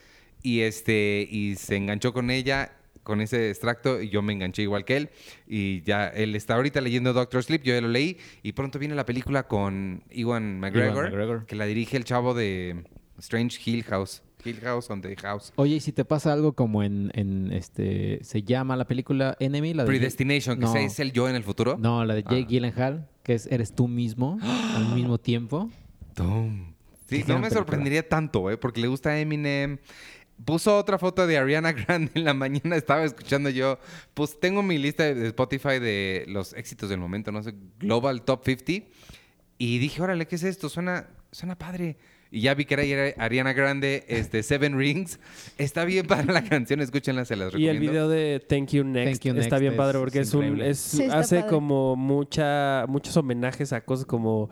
Y, 0.43 0.61
este, 0.61 1.27
y 1.31 1.55
se 1.55 1.77
enganchó 1.77 2.13
con 2.13 2.29
ella, 2.29 2.73
con 3.01 3.21
ese 3.21 3.49
extracto. 3.49 4.01
Y 4.01 4.09
yo 4.09 4.21
me 4.21 4.33
enganché 4.33 4.61
igual 4.61 4.85
que 4.85 4.97
él. 4.97 5.09
Y 5.47 5.81
ya 5.83 6.09
él 6.09 6.35
está 6.35 6.55
ahorita 6.55 6.81
leyendo 6.81 7.13
Doctor 7.13 7.41
Sleep. 7.41 7.63
Yo 7.63 7.73
ya 7.73 7.81
lo 7.81 7.87
leí. 7.87 8.17
Y 8.43 8.51
pronto 8.51 8.77
viene 8.77 8.93
la 8.93 9.05
película 9.05 9.47
con 9.47 10.03
Ewan 10.09 10.59
McGregor, 10.59 11.05
McGregor. 11.05 11.45
que 11.45 11.55
la 11.55 11.65
dirige 11.65 11.97
el 11.97 12.03
chavo 12.03 12.33
de 12.33 12.83
Strange 13.17 13.59
Hill 13.65 13.83
House. 13.85 14.21
Hill 14.45 14.59
House 14.61 14.89
on 14.89 15.01
the 15.01 15.15
House. 15.17 15.51
Oye, 15.55 15.75
y 15.75 15.79
si 15.79 15.91
te 15.91 16.05
pasa 16.05 16.33
algo 16.33 16.53
como 16.53 16.83
en, 16.83 17.11
en 17.15 17.51
este... 17.51 18.19
Se 18.23 18.43
llama 18.43 18.75
la 18.75 18.85
película 18.85 19.35
Enemy, 19.39 19.73
la 19.73 19.83
de... 19.83 19.87
Predestination, 19.87 20.59
que 20.59 20.65
No. 20.65 20.75
es 20.75 20.99
el 20.99 21.11
yo 21.11 21.29
en 21.29 21.35
el 21.35 21.43
futuro. 21.43 21.77
No, 21.79 22.03
la 22.05 22.13
de 22.15 22.23
Jake 22.23 22.43
Ah. 22.43 22.47
Gyllenhaal, 22.49 23.09
que 23.23 23.33
es 23.35 23.47
Eres 23.47 23.73
tú 23.73 23.87
mismo 23.87 24.37
al 24.75 24.93
mismo 24.95 25.17
tiempo. 25.19 25.69
Tum. 26.13 26.73
Sí, 27.07 27.23
no 27.27 27.39
me 27.39 27.49
sorprendería 27.49 28.07
tanto, 28.07 28.49
¿eh? 28.49 28.57
Porque 28.57 28.81
le 28.81 28.87
gusta 28.87 29.19
Eminem. 29.19 29.77
Puso 30.45 30.75
otra 30.77 30.97
foto 30.97 31.27
de 31.27 31.37
Ariana 31.37 31.71
Grande 31.73 32.11
en 32.15 32.23
la 32.25 32.33
mañana, 32.33 32.75
estaba 32.75 33.03
escuchando 33.03 33.49
yo. 33.49 33.77
Pues 34.13 34.39
tengo 34.39 34.63
mi 34.63 34.77
lista 34.79 35.03
de 35.13 35.27
Spotify 35.27 35.79
de 35.79 36.25
los 36.27 36.53
éxitos 36.53 36.89
del 36.89 36.99
momento, 36.99 37.31
no 37.31 37.43
sé, 37.43 37.53
Global 37.79 38.23
Top 38.23 38.43
50. 38.43 38.87
Y 39.59 39.77
dije, 39.77 40.01
órale, 40.01 40.25
¿qué 40.25 40.35
es 40.35 40.43
esto? 40.43 40.69
Suena, 40.69 41.07
suena 41.31 41.55
padre. 41.57 41.97
Y 42.35 42.41
ya 42.41 42.55
vi 42.55 42.65
que 42.65 42.73
era 42.73 43.23
Ariana 43.23 43.53
Grande, 43.53 44.05
este, 44.07 44.41
Seven 44.41 44.75
Rings. 44.75 45.19
Está 45.59 45.85
bien 45.85 46.07
para 46.07 46.23
la 46.33 46.43
canción, 46.43 46.81
escúchenla, 46.81 47.25
se 47.25 47.35
las 47.35 47.49
Y 47.49 47.67
recomiendo. 47.67 47.71
el 47.73 47.79
video 47.79 48.09
de 48.09 48.43
Thank 48.49 48.69
You 48.71 48.83
Next 48.83 49.21
Thank 49.23 49.35
You 49.35 49.39
está 49.41 49.59
bien 49.59 49.73
es- 49.73 49.77
padre 49.77 49.99
porque 49.99 50.19
es 50.21 50.29
es, 50.29 50.33
un 50.33 50.59
es, 50.61 50.79
Sí, 50.79 51.03
hace 51.03 51.41
padre. 51.41 51.49
como 51.51 51.95
mucha 51.95 52.85
muchos 52.87 53.15
homenajes 53.17 53.71
a 53.71 53.81
cosas 53.81 54.07
como 54.07 54.49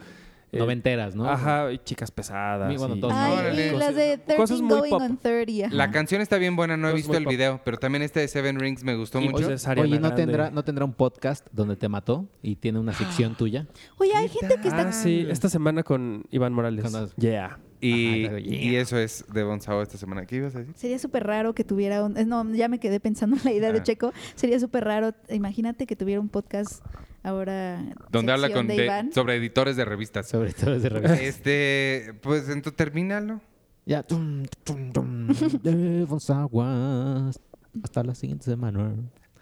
eh, 0.53 0.59
Noventeras, 0.59 1.15
¿no? 1.15 1.29
Ajá, 1.29 1.71
y 1.71 1.77
chicas 1.79 2.11
pesadas. 2.11 2.67
Muy 2.67 2.75
bueno, 2.77 2.97
y- 2.97 2.99
todos. 2.99 3.13
Ay, 3.15 3.37
Órale. 3.37 3.67
y 3.67 3.77
las 3.77 3.95
de 3.95 4.17
13 4.17 4.35
Cosas 4.35 4.61
muy 4.61 4.69
Going 4.79 4.89
pop. 4.91 5.01
on 5.01 5.17
30. 5.17 5.65
ajá. 5.67 5.75
La 5.75 5.89
canción 5.91 6.21
está 6.21 6.37
bien 6.37 6.55
buena, 6.57 6.75
no 6.77 6.89
he 6.89 6.93
visto 6.93 7.15
el 7.17 7.23
pop. 7.23 7.31
video, 7.31 7.61
pero 7.63 7.77
también 7.77 8.01
este 8.03 8.19
de 8.19 8.27
Seven 8.27 8.59
Rings 8.59 8.83
me 8.83 8.95
gustó 8.95 9.19
Y 9.21 9.29
mucho. 9.29 9.47
pues 9.47 9.65
Oye, 9.65 9.81
¿no 9.95 9.99
Grande. 10.01 10.15
tendrá, 10.17 10.51
¿no 10.51 10.63
tendrá 10.63 10.83
un 10.85 10.93
podcast 10.93 11.47
donde 11.53 11.77
te 11.77 11.87
mató 11.89 12.27
y 12.43 12.57
tiene 12.57 12.79
una 12.79 12.91
sección 12.93 13.33
tuya? 13.37 13.65
Oye, 13.97 14.11
hay 14.13 14.27
gente 14.27 14.57
que 14.61 14.67
está... 14.67 14.89
Ah, 14.89 14.91
sí, 14.91 15.25
esta 15.29 15.47
semana 15.49 15.83
con 15.83 16.25
Iván 16.31 16.51
Morales. 16.53 16.83
Con 16.83 16.93
las- 16.93 17.15
Yeah. 17.15 17.57
Y, 17.81 18.25
Ajá, 18.27 18.37
yeah. 18.37 18.61
y 18.61 18.75
eso 18.75 18.97
es 18.99 19.25
de 19.33 19.43
Bonsao 19.43 19.81
esta 19.81 19.97
semana. 19.97 20.25
¿Qué 20.27 20.35
ibas 20.35 20.55
a 20.55 20.59
decir? 20.59 20.75
Sería 20.77 20.99
súper 20.99 21.25
raro 21.25 21.55
que 21.55 21.63
tuviera 21.63 22.03
un... 22.05 22.13
No, 22.27 22.47
ya 22.53 22.67
me 22.67 22.79
quedé 22.79 22.99
pensando 22.99 23.35
en 23.37 23.43
la 23.43 23.51
idea 23.51 23.71
de 23.73 23.79
Ah. 23.79 23.83
Checo. 23.83 24.13
Sería 24.35 24.59
súper 24.59 24.83
raro. 24.83 25.13
Imagínate 25.29 25.87
que 25.87 25.95
tuviera 25.95 26.21
un 26.21 26.29
podcast 26.29 26.85
ahora... 27.23 27.83
Donde 28.11 28.31
habla 28.33 28.51
con 28.53 28.67
de 28.67 28.75
de- 28.75 29.11
sobre 29.11 29.35
editores 29.35 29.75
de 29.77 29.85
revistas. 29.85 30.29
Sobre 30.29 30.53
todo 30.53 30.79
de 30.79 30.89
revista. 30.89 31.21
Este, 31.21 32.13
pues 32.21 32.43
entonces 32.49 32.75
termínalo. 32.77 33.41
ya. 33.85 34.03
Tum, 34.03 34.43
tum, 34.63 34.91
tum, 34.93 35.27
Devon 35.63 36.19
Saguas. 36.19 37.39
Hasta 37.83 38.03
la 38.03 38.13
siguiente 38.13 38.45
semana. 38.45 38.93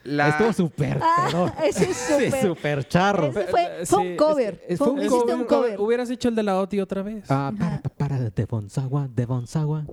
La, 0.09 0.29
Estuvo 0.29 0.51
súper 0.53 0.99
Ah, 1.01 1.53
ese 1.63 1.89
es 1.91 1.97
Sí, 1.97 2.13
súper... 2.25 2.41
súper 2.41 2.87
charro. 2.87 3.27
Ese 3.27 3.43
fue, 3.45 3.67
fue 3.67 3.85
sí, 3.85 3.95
un 3.95 4.15
cover. 4.17 4.63
es- 4.67 4.77
Fue 4.79 4.89
un- 4.89 5.07
cover. 5.07 5.35
un 5.35 5.43
cover. 5.45 5.79
Hubieras 5.79 6.09
hecho 6.09 6.29
el 6.29 6.35
de 6.35 6.43
la 6.43 6.59
OTI 6.59 6.79
otra 6.81 7.01
vez. 7.03 7.25
Ah, 7.29 7.51
para, 7.57 7.81
pa, 7.81 7.89
para, 7.89 8.17
Devon 8.29 8.69
Sawa, 8.69 9.07
Devon 9.13 9.45
Sawa. 9.47 9.85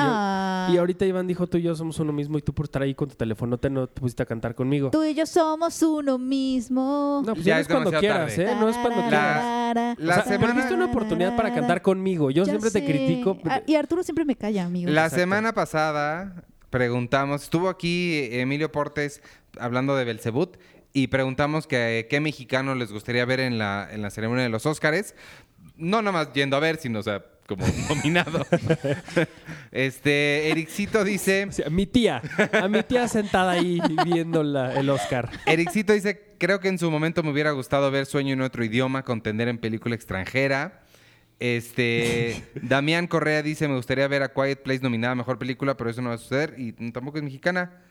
Ah. 0.00 0.68
Y 0.72 0.76
ahorita 0.76 1.04
Iván 1.06 1.26
dijo, 1.26 1.48
tú 1.48 1.58
y 1.58 1.62
yo 1.62 1.74
somos 1.74 1.98
uno 1.98 2.12
mismo 2.12 2.38
y 2.38 2.42
tú 2.42 2.52
por 2.54 2.66
estar 2.66 2.82
ahí 2.82 2.94
con 2.94 3.08
tu 3.08 3.16
teléfono 3.16 3.58
te 3.58 3.68
no 3.68 3.88
te 3.88 4.00
pusiste 4.00 4.22
a 4.22 4.26
cantar 4.26 4.54
conmigo. 4.54 4.90
Tú 4.90 5.02
y 5.02 5.12
yo 5.12 5.26
somos 5.26 5.82
uno 5.82 6.18
mismo. 6.18 7.22
No, 7.26 7.34
pues 7.34 7.44
Ya 7.44 7.54
ya, 7.56 7.60
es 7.60 7.66
es 7.66 7.72
cuando 7.72 7.90
quieras, 7.98 8.36
tarde. 8.36 8.52
¿eh? 8.52 8.56
No 8.60 8.68
es 8.68 8.76
cuando 8.76 9.00
La- 9.00 9.08
quieras. 9.08 9.98
La 9.98 10.12
O 10.12 10.14
sea, 10.14 10.22
semana- 10.24 10.52
perdiste 10.54 10.74
una 10.74 10.84
oportunidad 10.86 11.34
para 11.36 11.52
cantar 11.52 11.82
conmigo. 11.82 12.30
Yo 12.30 12.44
Ya 12.44 12.50
siempre 12.52 12.70
te 12.70 12.84
critico. 12.84 13.38
Ah, 13.46 13.60
y 13.66 13.74
Arturo 13.74 14.04
siempre 14.04 14.24
me 14.24 14.36
calla, 14.36 14.64
amigo. 14.66 14.88
la 14.88 15.06
Exacto. 15.06 15.16
semana 15.20 15.52
pasada 15.52 16.44
preguntamos, 16.70 17.42
estuvo 17.44 17.68
aquí 17.68 18.28
Emilio 18.30 18.70
Portes 18.70 19.20
hablando 19.60 19.96
de 19.96 20.04
Belzebut 20.04 20.56
y 20.92 21.08
preguntamos 21.08 21.66
que 21.66 22.06
qué 22.10 22.20
mexicano 22.20 22.74
les 22.74 22.90
gustaría 22.92 23.24
ver 23.24 23.40
en 23.40 23.58
la, 23.58 23.88
en 23.90 24.02
la 24.02 24.10
ceremonia 24.10 24.42
de 24.44 24.50
los 24.50 24.66
Óscares. 24.66 25.14
No 25.76 26.02
nada 26.02 26.12
más 26.12 26.32
yendo 26.32 26.56
a 26.56 26.60
ver, 26.60 26.76
sino, 26.78 26.98
o 26.98 27.02
sea, 27.02 27.24
como 27.46 27.64
nominado. 27.88 28.44
este, 29.70 30.50
Ericito 30.50 31.04
dice... 31.04 31.44
O 31.48 31.52
sea, 31.52 31.70
mi 31.70 31.86
tía, 31.86 32.22
a 32.52 32.68
mi 32.68 32.82
tía 32.82 33.08
sentada 33.08 33.52
ahí 33.52 33.80
viendo 34.04 34.42
la- 34.42 34.74
el 34.78 34.88
Oscar. 34.90 35.30
Ericito 35.46 35.92
dice, 35.92 36.34
creo 36.38 36.60
que 36.60 36.68
en 36.68 36.78
su 36.78 36.90
momento 36.90 37.22
me 37.22 37.30
hubiera 37.30 37.50
gustado 37.52 37.90
ver 37.90 38.06
Sueño 38.06 38.32
en 38.34 38.40
otro 38.42 38.64
idioma, 38.64 39.04
contender 39.04 39.48
en 39.48 39.58
película 39.58 39.94
extranjera. 39.94 40.82
Este, 41.40 42.44
Damián 42.62 43.06
Correa 43.06 43.42
dice, 43.42 43.68
me 43.68 43.76
gustaría 43.76 44.08
ver 44.08 44.22
a 44.22 44.32
Quiet 44.32 44.62
Place 44.62 44.80
nominada 44.82 45.12
a 45.12 45.16
Mejor 45.16 45.38
Película, 45.38 45.76
pero 45.76 45.90
eso 45.90 46.02
no 46.02 46.08
va 46.08 46.16
a 46.16 46.18
suceder 46.18 46.54
y 46.58 46.72
tampoco 46.90 47.18
es 47.18 47.24
mexicana. 47.24 47.82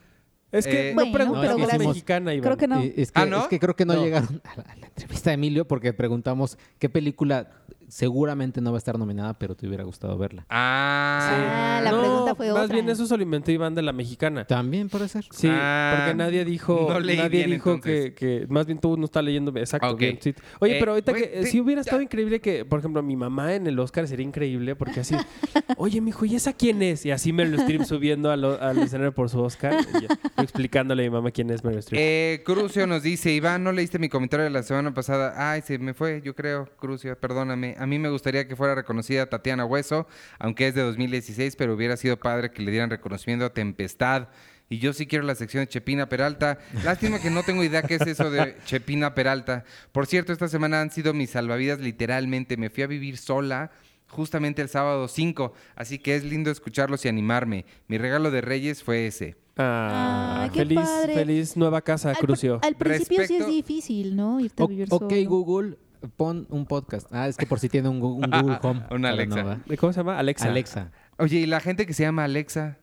Es 0.52 0.66
que 0.66 0.90
Eh, 0.92 0.94
no 0.96 1.06
Bueno, 1.06 1.12
pero 1.42 1.56
si 1.56 1.62
es 1.62 1.68
gracias. 1.68 1.88
mexicana, 1.90 2.34
Iván. 2.34 2.44
Creo 2.46 2.58
que 2.58 2.68
no. 2.68 2.82
Eh, 2.82 2.94
Es 2.98 3.12
que, 3.12 3.20
¿Ah, 3.22 3.26
no? 3.26 3.42
es 3.42 3.48
que 3.48 3.60
creo 3.60 3.76
que 3.76 3.86
no, 3.86 3.94
No. 3.96 4.04
llegaron 4.04 4.42
a 4.46 4.56
la, 4.56 4.64
a 4.64 4.76
la 4.78 4.88
entrevista 4.88 5.30
de 5.30 5.34
Emilio 5.36 5.68
porque 5.68 5.92
preguntamos 5.94 6.58
qué 6.80 6.88
película 6.90 7.52
seguramente 7.88 8.62
no 8.62 8.72
va 8.72 8.78
a 8.78 8.80
estar 8.80 8.98
nominada, 8.98 9.38
pero 9.38 9.56
te 9.56 9.68
hubiera 9.68 9.84
gustado 9.84 10.18
verla. 10.18 10.46
Ah, 10.50 11.78
Ah, 11.78 11.82
la 11.84 11.90
pregunta 11.92 12.36
fue 12.36 12.52
Más 12.52 12.64
otra. 12.66 12.74
bien 12.76 12.90
eso 12.90 13.06
se 13.06 13.16
lo 13.18 13.24
inventó 13.24 13.52
Iván 13.52 13.76
de 13.76 13.82
la 13.82 13.94
mexicana. 13.94 14.46
También 14.46 14.90
puede 14.90 15.08
ser. 15.08 15.26
Sí, 15.32 15.48
Ah, 15.52 15.96
porque 15.98 16.16
nadie 16.16 16.44
dijo, 16.46 16.88
no 16.90 17.00
leí 17.00 17.18
nadie 17.18 17.30
bien, 17.30 17.52
dijo 17.52 17.80
que, 17.82 18.14
que- 18.14 18.46
más 18.50 18.66
bien 18.66 18.80
tú 18.80 18.98
no 18.98 19.06
estás 19.06 19.24
leyendo 19.24 19.52
exacto. 19.58 19.90
Ok. 19.90 20.00
bien, 20.00 20.18
sí. 20.22 20.34
Oye, 20.60 20.76
Eh, 20.78 20.80
pero 20.80 20.92
ahorita 20.94 21.14
que 21.14 21.28
te- 21.28 21.46
si 21.46 21.60
hubiera 21.60 21.80
ya. 21.82 21.84
estado 21.84 22.02
increíble 22.02 22.40
que, 22.40 22.66
por 22.66 22.80
ejemplo, 22.80 23.02
mi 23.04 23.16
mamá 23.16 23.54
en 23.56 23.68
el 23.68 23.78
Oscar 23.80 24.08
sería 24.08 24.26
increíble 24.26 24.76
porque 24.76 25.02
así, 25.02 25.16
oye, 25.78 26.02
mijo, 26.02 26.26
¿y 26.26 26.36
esa 26.36 26.54
quién 26.54 26.82
es? 26.82 27.06
Y 27.06 27.12
así 27.12 27.32
Meryl 27.34 27.56
Streep 27.56 27.84
subiendo 27.84 28.32
al, 28.32 28.44
al 28.46 28.78
escenario 28.80 29.14
por 29.14 29.30
su 29.30 29.40
Oscar, 29.42 29.74
y 30.02 30.42
explicándole 30.42 31.04
a 31.06 31.10
mi 31.10 31.14
mamá 31.16 31.32
quién 31.32 31.50
es 31.50 31.64
Meryl 31.64 31.80
Streep. 31.80 32.00
Eh, 32.02 32.42
Crucio 32.46 32.86
nos 32.88 33.04
dice, 33.04 33.32
Iván, 33.32 33.64
¿no 33.64 33.72
leíste 33.72 34.00
mi 34.00 34.10
comentario 34.10 34.44
de 34.44 34.50
la 34.50 34.64
semana 34.64 34.94
pasada? 34.94 35.52
Ay, 35.52 35.62
se 35.62 35.78
me 35.80 35.94
fue, 35.94 36.22
yo 36.24 36.36
creo, 36.36 36.68
Crucio, 36.80 37.18
perdóname. 37.18 37.76
A 37.78 37.86
mí 37.88 38.00
me 38.00 38.10
gustaría 38.10 38.48
que 38.48 38.56
fuera 38.56 38.76
reconocida 38.76 39.26
Tatiana 39.28 39.66
Hueso, 39.66 40.08
aunque 40.40 40.68
es 40.68 40.76
de 40.76 40.82
2016, 40.82 41.56
pero 41.56 41.74
hubiera 41.74 41.98
sido 41.98 42.18
padre 42.18 42.52
que 42.52 42.62
le 42.62 42.72
dieran 42.72 42.90
reconocimiento 42.90 43.46
a 43.46 43.54
Tempestad. 43.54 44.28
Y 44.70 44.80
yo 44.80 44.92
sí 44.92 45.08
quiero 45.08 45.24
la 45.24 45.36
sección 45.36 45.64
de 45.64 45.68
Chepina 45.70 46.10
Peralta. 46.10 46.58
Lástima 46.84 47.20
que 47.22 47.30
no 47.30 47.44
tengo 47.44 47.64
idea 47.64 47.84
qué 47.84 47.96
es 47.96 48.02
eso 48.02 48.30
de 48.30 48.58
Chepina 48.66 49.16
Peralta. 49.16 49.64
Por 49.94 50.08
cierto, 50.08 50.34
esta 50.34 50.50
semana 50.50 50.82
han 50.82 50.92
sido 50.92 51.14
mis 51.14 51.30
salvavidas 51.30 51.80
literalmente. 51.80 52.58
Me 52.58 52.70
fui 52.70 52.84
a 52.84 52.88
vivir 52.88 53.18
sola 53.18 53.72
justamente 54.10 54.62
el 54.62 54.68
sábado 54.70 55.08
5, 55.08 55.54
así 55.76 56.00
que 56.00 56.16
es 56.16 56.24
lindo 56.26 56.50
escucharlos 56.52 57.04
y 57.06 57.08
animarme. 57.10 57.66
Mi 57.88 57.98
regalo 57.98 58.30
de 58.32 58.42
Reyes 58.42 58.84
fue 58.84 59.08
ese. 59.08 59.36
Ah, 59.58 60.44
Ah, 60.44 60.50
qué 60.54 60.60
feliz, 60.60 60.80
padre. 60.80 61.14
feliz 61.14 61.58
nueva 61.58 61.82
casa, 61.82 62.10
Al, 62.12 62.16
pr- 62.16 62.20
Crucio. 62.20 62.60
al 62.62 62.76
principio 62.76 63.26
sí 63.26 63.38
es 63.38 63.48
difícil, 63.48 64.16
¿no? 64.16 64.40
Irte 64.40 64.62
a 64.62 64.66
O- 64.66 64.68
vivir 64.68 64.88
ok, 64.92 65.10
solo. 65.12 65.30
Google, 65.30 65.78
pon 66.16 66.48
un 66.50 66.66
podcast. 66.66 67.08
Ah, 67.12 67.28
es 67.28 67.38
que 67.38 67.46
por 67.46 67.60
si 67.60 67.70
tiene 67.70 67.90
un, 67.90 68.00
Google 68.00 68.30
Home. 68.62 68.86
Una 68.92 69.10
Alexa. 69.10 69.62
¿Cómo 69.80 69.94
se 69.94 70.00
llama? 70.00 70.18
Alexa. 70.18 70.48
Alexa. 70.48 70.92
Oye, 71.18 71.38
y 71.38 71.46
la 71.46 71.60
gente 71.60 71.86
que 71.86 71.94
se 71.94 72.04
llama 72.04 72.24
Alexa 72.24 72.78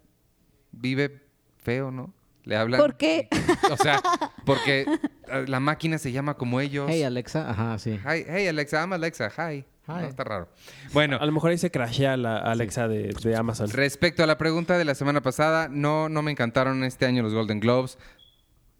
vive 0.72 1.22
feo, 1.56 1.90
¿no? 1.90 2.12
Le 2.44 2.56
hablan. 2.56 2.80
¿Por 2.80 2.96
qué? 2.96 3.28
O 3.70 3.76
sea, 3.76 4.00
porque 4.44 4.86
eh, 5.28 5.44
la 5.48 5.60
máquina 5.60 5.98
se 5.98 6.12
llama 6.12 6.34
como 6.34 6.60
ellos. 6.60 6.86
Hey, 6.88 7.02
Alexa. 7.02 7.48
Ajá, 7.48 7.78
sí. 7.78 7.92
Hi, 7.92 8.24
hey, 8.28 8.48
Alexa, 8.48 8.80
I'm 8.80 8.92
Alexa. 8.92 9.30
Hi. 9.30 9.64
Hi. 9.86 10.00
No, 10.00 10.00
está 10.00 10.24
raro. 10.24 10.48
Bueno, 10.92 11.18
A 11.20 11.26
lo 11.26 11.32
mejor 11.32 11.50
ahí 11.50 11.58
se 11.58 11.70
crashea 11.70 12.16
la 12.16 12.38
Alexa 12.38 12.88
de, 12.88 13.14
de 13.22 13.36
Amazon. 13.36 13.70
respecto 13.70 14.22
a 14.22 14.26
la 14.26 14.38
pregunta 14.38 14.78
de 14.78 14.84
la 14.84 14.94
semana 14.94 15.20
pasada, 15.20 15.68
no, 15.68 16.08
no 16.08 16.22
me 16.22 16.30
encantaron 16.30 16.84
este 16.84 17.04
año 17.06 17.22
los 17.22 17.34
Golden 17.34 17.60
Globes. 17.60 17.98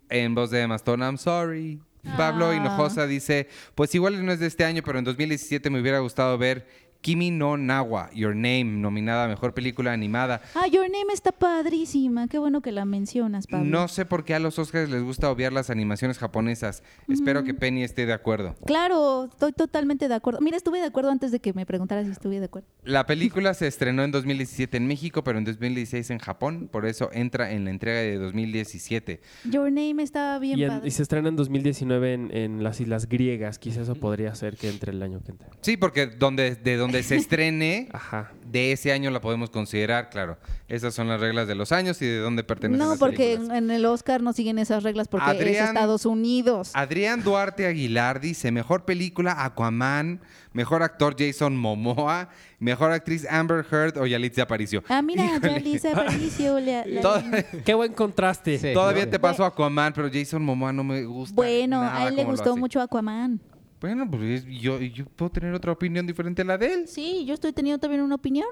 En 0.09 0.35
voz 0.35 0.51
de 0.51 0.63
Emma 0.63 0.77
Stone, 0.77 1.05
I'm 1.05 1.19
sorry. 1.19 1.81
Pablo 2.17 2.49
Ah. 2.51 2.55
Hinojosa 2.55 3.07
dice, 3.07 3.49
pues 3.75 3.95
igual 3.95 4.25
no 4.25 4.33
es 4.33 4.41
de 4.41 4.47
este 4.47 4.65
año, 4.65 4.83
pero 4.85 4.99
en 4.99 5.05
2017 5.05 5.71
me 5.71 5.81
hubiera 5.81 5.99
gustado 6.01 6.37
ver 6.39 6.67
Kimi 7.05 7.31
no 7.31 7.59
Nawa, 7.59 8.09
Your 8.15 8.35
Name, 8.35 8.65
nominada 8.65 9.27
a 9.27 9.29
Mejor 9.29 9.53
Película 9.53 9.93
Animada. 9.93 10.41
Ah, 10.55 10.67
Your 10.67 10.85
Name 10.91 11.13
está 11.13 11.33
padrísima. 11.33 12.29
Qué 12.29 12.39
bueno 12.39 12.63
que 12.63 12.73
la 12.73 12.87
mencionas, 12.87 13.47
Pablo. 13.47 13.69
No 13.69 13.89
sé 13.89 14.07
por 14.07 14.25
qué 14.25 14.35
a 14.35 14.39
los 14.39 14.59
Oscars 14.59 14.89
les 14.89 15.03
gusta 15.03 15.31
obviar 15.31 15.53
las 15.53 15.69
animaciones 15.69 16.17
japonesas. 16.17 16.83
Espero 17.07 17.45
que 17.45 17.53
Penny 17.53 17.83
esté 17.83 18.07
de 18.07 18.15
acuerdo. 18.15 18.57
Claro, 18.65 19.27
estoy 19.27 19.53
totalmente 19.53 20.09
de 20.09 20.15
acuerdo. 20.15 20.41
Mira, 20.41 20.57
estuve 20.57 20.79
de 20.81 20.87
acuerdo 20.87 21.11
antes 21.11 21.31
de 21.31 21.41
que 21.41 21.53
me 21.53 21.67
preguntaras 21.67 22.07
si 22.07 22.13
estuve 22.13 22.39
de 22.41 22.47
acuerdo. 22.47 22.69
La 22.85 23.05
película 23.05 23.53
se 23.53 23.67
estrenó 23.67 24.03
en 24.03 24.11
2017 24.11 24.75
en 24.79 24.87
México, 24.87 25.23
pero 25.23 25.37
en 25.37 25.45
2016 25.45 26.09
en 26.09 26.19
Japón, 26.21 26.71
por 26.73 26.87
eso 26.87 27.11
entra 27.13 27.53
en 27.53 27.67
la 27.67 27.71
entrega 27.71 27.99
de 28.01 28.17
2017. 28.17 29.21
Your 29.51 29.71
Name 29.71 30.03
está 30.03 30.39
bien 30.39 30.59
Y, 30.59 30.63
en- 30.65 30.69
padre. 30.71 30.89
y 30.89 30.91
se 30.91 31.03
estrena 31.03 31.29
en 31.29 31.37
2019 31.37 32.15
en, 32.15 32.35
en 32.35 32.63
las 32.65 32.81
Islas 32.81 33.11
Griegas. 33.11 33.59
Quizás 33.59 33.83
eso 33.83 33.95
podría 33.95 34.35
ser 34.35 34.57
que 34.57 34.71
entre 34.71 34.93
el 34.93 35.03
año 35.03 35.21
que 35.23 35.33
entra. 35.33 35.49
Sí, 35.61 35.77
porque 35.77 36.07
donde, 36.07 36.55
de 36.55 36.77
donde 36.77 36.94
se 37.03 37.17
estrene, 37.17 37.89
Ajá. 37.93 38.31
de 38.51 38.73
ese 38.73 38.93
año 38.93 39.11
la 39.11 39.21
podemos 39.21 39.51
considerar, 39.51 40.11
claro. 40.11 40.39
Esas 40.69 40.95
son 40.95 41.09
las 41.09 41.21
reglas 41.21 41.47
de 41.47 41.55
los 41.55 41.73
años 41.73 42.01
y 42.01 42.07
de 42.07 42.19
dónde 42.19 42.43
pertenecen 42.43 42.79
No, 42.85 42.91
las 42.93 42.99
porque 42.99 43.33
en, 43.33 43.39
películas. 43.41 43.59
en 43.59 43.71
el 43.71 43.85
Oscar 43.87 44.23
no 44.23 44.33
siguen 44.33 44.59
esas 44.59 44.83
reglas 44.83 45.09
porque 45.09 45.31
es 45.31 45.37
Adrián- 45.37 45.69
Estados 45.69 46.07
Unidos. 46.07 46.71
Adrián 46.75 47.23
Duarte 47.23 47.67
Aguilar 47.67 48.21
dice, 48.21 48.51
mejor 48.51 48.85
película 48.87 49.45
Aquaman, 49.45 50.21
mejor 50.53 50.83
actor 50.83 51.15
Jason 51.19 51.57
Momoa, 51.57 52.31
mejor 52.61 52.93
actriz 52.93 53.27
Amber 53.31 53.67
Heard 53.71 53.99
o 53.99 54.07
Yalitza 54.07 54.43
Aparicio. 54.43 54.83
Ah, 54.89 55.03
mira, 55.03 55.25
Híjole. 55.27 55.53
Yalitza 55.53 55.91
Aparicio. 55.93 56.59
la- 56.61 56.87
la- 56.87 57.01
Toda- 57.03 57.25
Qué 57.65 57.75
buen 57.75 57.93
contraste. 57.93 58.59
Sí. 58.59 58.73
Todavía 58.73 59.05
¿no? 59.05 59.11
te 59.11 59.19
paso 59.19 59.45
Aquaman, 59.45 59.93
pero 59.93 60.09
Jason 60.11 60.43
Momoa 60.43 60.73
no 60.73 60.83
me 60.83 61.05
gusta. 61.05 61.35
Bueno, 61.35 61.81
nada 61.83 61.99
a 62.05 62.09
él 62.09 62.17
le 62.17 62.25
gustó 62.25 62.57
mucho 62.57 62.81
Aquaman. 62.81 63.39
Bueno, 63.85 64.11
pues 64.11 64.23
es- 64.23 64.47
yo, 64.47 64.81
yo 64.81 65.05
puedo 65.05 65.31
tener 65.31 65.53
otra 65.53 65.71
opinión 65.71 66.07
diferente 66.07 66.41
a 66.41 66.47
la 66.47 66.57
de 66.57 66.73
él. 66.73 66.89
Sí, 66.89 67.27
yo 67.27 67.35
estoy 67.35 67.53
teniendo 67.53 67.79
también 67.79 68.01
una 68.01 68.15
opinión. 68.15 68.49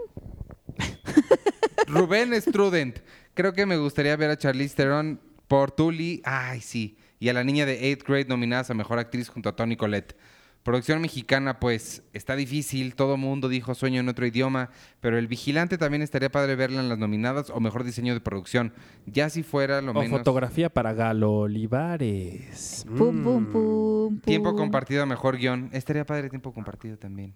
Rubén 1.86 2.38
Strudent. 2.38 2.98
Creo 3.32 3.54
que 3.54 3.64
me 3.64 3.78
gustaría 3.78 4.14
ver 4.16 4.28
a 4.28 4.36
Charlize 4.36 4.76
Theron 4.76 5.18
por 5.48 5.70
Tully. 5.70 6.20
Ay, 6.26 6.60
sí. 6.60 6.98
Y 7.18 7.30
a 7.30 7.32
la 7.32 7.44
niña 7.44 7.64
de 7.64 7.80
8th 7.80 8.04
grade 8.06 8.24
nominadas 8.26 8.68
a 8.68 8.74
Mejor 8.74 8.98
Actriz 8.98 9.30
junto 9.30 9.48
a 9.48 9.56
Toni 9.56 9.74
Collette. 9.74 10.14
Producción 10.62 11.00
mexicana, 11.02 11.58
pues, 11.58 12.04
está 12.12 12.36
difícil. 12.36 12.94
Todo 12.94 13.16
mundo 13.16 13.48
dijo 13.48 13.74
sueño 13.74 13.98
en 14.00 14.08
otro 14.08 14.24
idioma. 14.26 14.70
Pero 15.00 15.18
El 15.18 15.26
Vigilante 15.26 15.76
también 15.76 16.02
estaría 16.02 16.30
padre 16.30 16.54
verla 16.54 16.80
en 16.80 16.88
las 16.88 16.98
nominadas 16.98 17.50
o 17.50 17.58
Mejor 17.58 17.82
Diseño 17.82 18.14
de 18.14 18.20
Producción. 18.20 18.72
Ya 19.06 19.28
si 19.28 19.42
fuera 19.42 19.82
lo 19.82 19.90
O 19.90 19.94
menos... 19.94 20.18
fotografía 20.18 20.68
para 20.68 20.92
Galo 20.92 21.32
Olivares. 21.32 22.86
Pum, 22.96 23.22
pum, 23.24 23.42
Mm. 23.42 23.52
pum, 23.52 24.20
Tiempo 24.20 24.50
pum. 24.50 24.58
compartido 24.58 25.04
Mejor 25.06 25.36
Guión. 25.36 25.68
Estaría 25.72 26.06
padre 26.06 26.28
tiempo 26.30 26.52
compartido 26.52 26.96
también. 26.96 27.34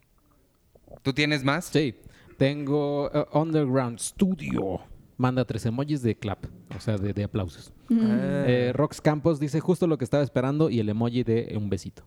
¿Tú 1.03 1.13
tienes 1.13 1.43
más? 1.45 1.65
Sí. 1.67 1.95
Tengo 2.37 3.11
eh, 3.13 3.25
Underground 3.33 3.99
Studio. 3.99 4.81
Manda 5.17 5.45
tres 5.47 5.65
emojis 5.67 6.03
de 6.03 6.15
clap, 6.15 6.45
o 6.77 6.79
sea, 6.81 6.99
de, 6.99 7.13
de 7.15 7.25
aplausos. 7.25 7.73
Ah. 7.91 8.45
Eh, 8.47 8.73
Rox 8.75 9.01
Campos 9.01 9.41
dice 9.41 9.61
justo 9.61 9.87
lo 9.87 9.97
que 9.97 10.05
estaba 10.05 10.23
esperando 10.23 10.69
y 10.69 10.79
el 10.79 10.89
emoji 10.91 11.23
de 11.25 11.55
un 11.57 11.71
besito. 11.71 12.05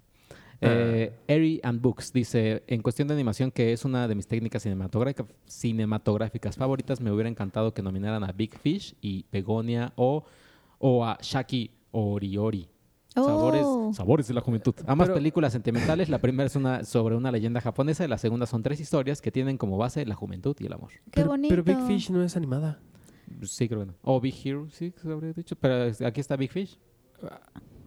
Eh, 0.62 1.14
Eri 1.28 1.60
and 1.64 1.82
Books 1.82 2.12
dice, 2.12 2.64
en 2.68 2.82
cuestión 2.82 3.08
de 3.08 3.14
animación, 3.14 3.50
que 3.52 3.72
es 3.72 3.86
una 3.86 4.08
de 4.08 4.16
mis 4.16 4.28
técnicas 4.28 4.64
cinematográfica- 4.66 5.26
cinematográficas 5.46 6.58
favoritas, 6.58 7.00
me 7.00 7.12
hubiera 7.12 7.30
encantado 7.30 7.74
que 7.74 7.82
nominaran 7.82 8.24
a 8.24 8.32
Big 8.34 8.58
Fish 8.58 8.96
y 9.02 9.26
Begonia 9.32 9.94
o, 9.96 10.24
o 10.80 11.06
a 11.06 11.18
Shaki 11.22 11.72
Oriori. 11.92 12.68
Oh. 13.16 13.24
Sabores, 13.26 13.96
sabores 13.98 14.28
de 14.28 14.34
la 14.34 14.42
juventud. 14.42 14.76
Ambas 14.86 15.08
Pero- 15.08 15.16
películas 15.16 15.52
sentimentales. 15.54 16.10
La 16.10 16.20
primera 16.20 16.46
es 16.48 16.56
una 16.56 16.84
sobre 16.84 17.16
una 17.16 17.32
leyenda 17.32 17.60
japonesa 17.62 18.06
y 18.06 18.08
la 18.08 18.18
segunda 18.18 18.46
son 18.46 18.62
tres 18.62 18.80
historias 18.80 19.22
que 19.22 19.32
tienen 19.32 19.58
como 19.58 19.78
base 19.78 20.06
la 20.06 20.16
juventud 20.16 20.56
y 20.60 20.66
el 20.68 20.74
amor. 20.74 20.92
Qué 20.92 21.00
pero, 21.12 21.30
bonito. 21.30 21.50
pero 21.50 21.64
Big 21.64 21.80
Fish 21.88 22.12
no 22.12 22.22
es 22.24 22.36
animada. 22.38 22.80
Sí, 23.44 23.68
creo 23.68 23.82
que 23.82 23.86
no. 23.88 23.96
O 24.04 24.20
Big 24.20 24.36
Hero, 24.44 24.68
sí, 24.72 24.94
se 25.02 25.12
habría 25.12 25.34
dicho. 25.34 25.56
Pero 25.56 25.92
aquí 26.06 26.20
está 26.20 26.36
Big 26.36 26.52
Fish. 26.52 26.78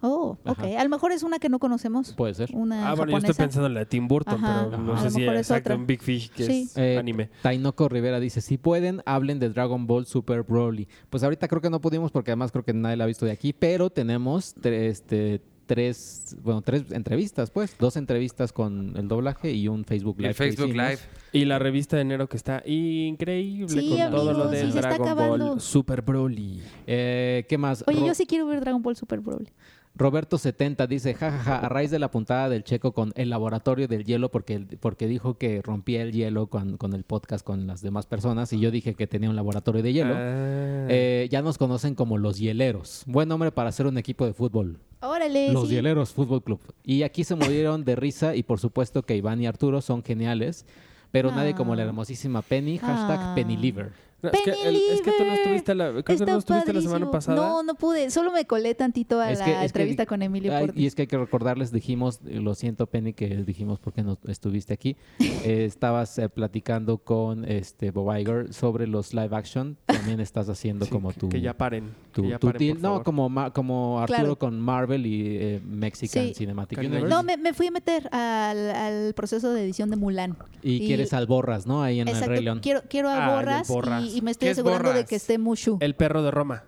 Oh, 0.04 0.36
ok. 0.44 0.58
Ajá. 0.58 0.80
A 0.80 0.84
lo 0.84 0.90
mejor 0.90 1.12
es 1.12 1.22
una 1.22 1.38
que 1.38 1.48
no 1.48 1.58
conocemos. 1.60 2.12
Puede 2.14 2.34
ser. 2.34 2.50
Una 2.52 2.90
Ah, 2.90 2.94
bueno, 2.94 3.12
yo 3.12 3.18
estoy 3.18 3.34
pensando 3.34 3.68
en 3.68 3.74
la 3.74 3.80
de 3.80 3.86
Tim 3.86 4.08
Burton, 4.08 4.34
Ajá, 4.44 4.66
pero 4.68 4.82
no 4.82 4.92
ajá. 4.94 5.02
sé 5.04 5.10
si 5.12 5.24
es 5.24 5.30
exacto 5.38 5.72
en 5.72 5.86
Big 5.86 6.00
Fish, 6.02 6.28
que 6.30 6.44
Sí. 6.44 6.62
es 6.62 6.76
Eh, 6.76 6.98
anime. 6.98 7.30
Tainoco 7.40 7.88
Rivera 7.88 8.18
dice, 8.18 8.40
si 8.40 8.58
pueden, 8.58 9.00
hablen 9.06 9.38
de 9.38 9.48
Dragon 9.48 9.86
Ball 9.86 10.04
Super 10.06 10.42
Broly. 10.42 10.88
Pues 11.08 11.22
ahorita 11.22 11.46
creo 11.46 11.62
que 11.62 11.70
no 11.70 11.80
pudimos 11.80 12.10
porque 12.10 12.32
además 12.32 12.50
creo 12.50 12.64
que 12.64 12.72
nadie 12.74 12.96
la 12.96 13.04
ha 13.04 13.06
visto 13.06 13.24
de 13.26 13.32
aquí, 13.32 13.52
pero 13.52 13.90
tenemos 13.90 14.54
este, 14.64 15.40
tres, 15.66 16.36
bueno, 16.42 16.62
tres 16.62 16.90
entrevistas, 16.90 17.50
pues. 17.52 17.76
Dos 17.78 17.96
entrevistas 17.96 18.52
con 18.52 18.96
el 18.96 19.06
doblaje 19.08 19.52
y 19.52 19.68
un 19.68 19.84
Facebook 19.84 20.16
Live. 20.18 20.28
El 20.30 20.34
Facebook. 20.34 20.68
Live. 20.72 20.98
Y 21.32 21.44
la 21.46 21.58
revista 21.60 21.96
de 21.96 22.02
enero 22.02 22.28
que 22.28 22.36
está 22.36 22.62
increíble 22.66 23.68
Sí, 23.80 23.96
con 24.00 24.10
todo 24.10 24.32
lo 24.32 24.48
de 24.48 24.66
sí, 24.66 24.72
Dragon. 24.72 25.16
Ball 25.16 25.60
Super 25.60 26.02
Broly. 26.02 26.60
Eh, 26.86 27.44
¿Qué 27.48 27.56
más? 27.56 27.84
Oye, 27.86 28.00
Ro- 28.00 28.06
yo 28.08 28.14
sí 28.14 28.26
quiero 28.26 28.46
ver 28.46 28.60
Dragon 28.60 28.82
Ball 28.82 28.96
Super 28.96 29.20
Broly. 29.20 29.48
Roberto70 29.96 30.86
dice, 30.88 31.14
jajaja, 31.14 31.58
a 31.58 31.68
raíz 31.68 31.90
de 31.90 31.98
la 31.98 32.10
puntada 32.10 32.48
del 32.48 32.64
checo 32.64 32.92
con 32.92 33.12
el 33.14 33.30
laboratorio 33.30 33.88
del 33.88 34.04
hielo, 34.04 34.30
porque, 34.30 34.58
porque 34.80 35.06
dijo 35.06 35.36
que 35.38 35.60
rompía 35.62 36.02
el 36.02 36.12
hielo 36.12 36.46
con, 36.48 36.76
con 36.78 36.94
el 36.94 37.04
podcast 37.04 37.44
con 37.44 37.66
las 37.66 37.82
demás 37.82 38.06
personas, 38.06 38.52
y 38.52 38.60
yo 38.60 38.70
dije 38.70 38.94
que 38.94 39.06
tenía 39.06 39.28
un 39.30 39.36
laboratorio 39.36 39.82
de 39.82 39.92
hielo. 39.92 40.14
Ah. 40.16 40.86
Eh, 40.88 41.28
ya 41.30 41.42
nos 41.42 41.58
conocen 41.58 41.94
como 41.94 42.18
los 42.18 42.38
hieleros. 42.38 43.02
Buen 43.06 43.28
nombre 43.28 43.52
para 43.52 43.68
hacer 43.68 43.86
un 43.86 43.98
equipo 43.98 44.24
de 44.26 44.32
fútbol. 44.32 44.78
Órale, 45.00 45.52
Los 45.52 45.68
sí. 45.68 45.74
Hieleros 45.74 46.12
Fútbol 46.12 46.42
Club. 46.44 46.60
Y 46.84 47.02
aquí 47.02 47.24
se 47.24 47.34
murieron 47.34 47.84
de 47.84 47.96
risa 47.96 48.36
y 48.36 48.44
por 48.44 48.60
supuesto 48.60 49.02
que 49.02 49.16
Iván 49.16 49.40
y 49.40 49.46
Arturo 49.46 49.80
son 49.80 50.04
geniales, 50.04 50.64
pero 51.10 51.32
nadie 51.32 51.54
como 51.54 51.74
la 51.74 51.82
Ah. 51.82 51.86
hermosísima 51.86 52.40
Penny, 52.40 52.78
hashtag 52.78 53.18
Ah. 53.20 53.32
PennyLiver. 53.34 53.90
No, 54.22 54.30
es, 54.30 54.40
que, 54.42 54.50
el- 54.68 54.76
es 54.76 55.00
que 55.02 55.10
tú 55.18 55.24
no 55.24 55.32
estuviste 55.32 55.74
la, 55.74 55.90
creo 55.90 56.04
que 56.04 56.12
Está 56.12 56.26
no 56.26 56.38
estuviste 56.38 56.72
la 56.72 56.80
semana 56.80 57.10
pasada. 57.10 57.36
No, 57.36 57.62
no 57.62 57.74
pude. 57.74 58.10
Solo 58.10 58.30
me 58.32 58.44
colé 58.46 58.74
tantito 58.74 59.20
a 59.20 59.30
Es 59.30 59.38
la 59.40 59.44
que- 59.44 59.50
es 59.52 59.58
que 59.58 59.64
entrevista 59.66 60.06
con 60.06 60.22
Emilio 60.22 60.54
Ay, 60.56 60.70
y 60.74 60.86
es 60.86 60.94
que 60.94 61.02
hay 61.02 61.08
que 61.08 61.18
recordarles, 61.18 61.72
dijimos, 61.72 62.20
eh, 62.26 62.40
lo 62.40 62.54
siento 62.54 62.86
Penny, 62.86 63.12
que 63.14 63.28
dijimos 63.28 63.78
porque 63.80 64.02
no 64.02 64.18
estuviste 64.28 64.72
aquí. 64.72 64.96
Eh, 65.44 65.64
estabas 65.64 66.18
eh, 66.18 66.28
platicando 66.28 66.98
con 66.98 67.44
este 67.44 67.90
Bob 67.90 68.16
Iger 68.16 68.54
sobre 68.54 68.86
los 68.86 69.12
live 69.12 69.34
action. 69.34 69.76
También 69.86 70.20
estás 70.20 70.48
haciendo 70.48 70.84
Sí, 70.84 70.90
como 70.92 71.12
tu, 71.12 71.28
Que 71.28 71.40
ya 71.40 71.52
paren. 71.56 71.90
tu, 72.12 72.22
que 72.22 72.28
ya 72.28 72.38
tu 72.38 72.46
paren, 72.46 72.58
deal. 72.60 72.74
por 72.78 72.82
No, 72.82 73.02
como, 73.02 73.28
como 73.52 73.98
Arturo 74.00 74.18
Claro. 74.20 74.38
con 74.38 74.60
Marvel 74.60 75.04
y 75.04 75.36
eh, 75.36 75.60
Mexican 75.66 76.28
Sí. 76.28 76.34
Cinematic 76.34 76.78
Universe. 76.78 77.08
No, 77.08 77.24
me, 77.24 77.36
me 77.36 77.54
fui 77.54 77.66
a 77.66 77.70
meter 77.72 78.08
al, 78.14 78.70
al 78.70 79.14
proceso 79.14 79.52
de 79.52 79.64
edición 79.64 79.90
de 79.90 79.96
Mulan. 79.96 80.36
y, 80.62 80.74
y- 80.74 80.86
quieres 80.86 81.12
alborras, 81.12 81.66
¿no? 81.66 81.82
Ahí 81.82 81.98
en 82.00 82.06
el. 82.08 82.22
Rey 82.22 82.40
León. 82.44 82.60
Quiero, 82.60 82.82
quiero 82.88 83.08
a 83.08 83.26
Ah, 83.26 83.34
Borras, 83.34 83.68
Borras. 83.68 84.04
Y, 84.04 84.11
y 84.12 84.22
me 84.22 84.30
estoy 84.32 84.46
¿Qué 84.46 84.50
es 84.52 84.58
asegurando 84.58 84.92
de 84.92 85.04
que 85.04 85.16
esté 85.16 85.38
Mushu. 85.38 85.78
El 85.80 85.94
perro 85.94 86.22
de 86.22 86.30
Roma. 86.30 86.64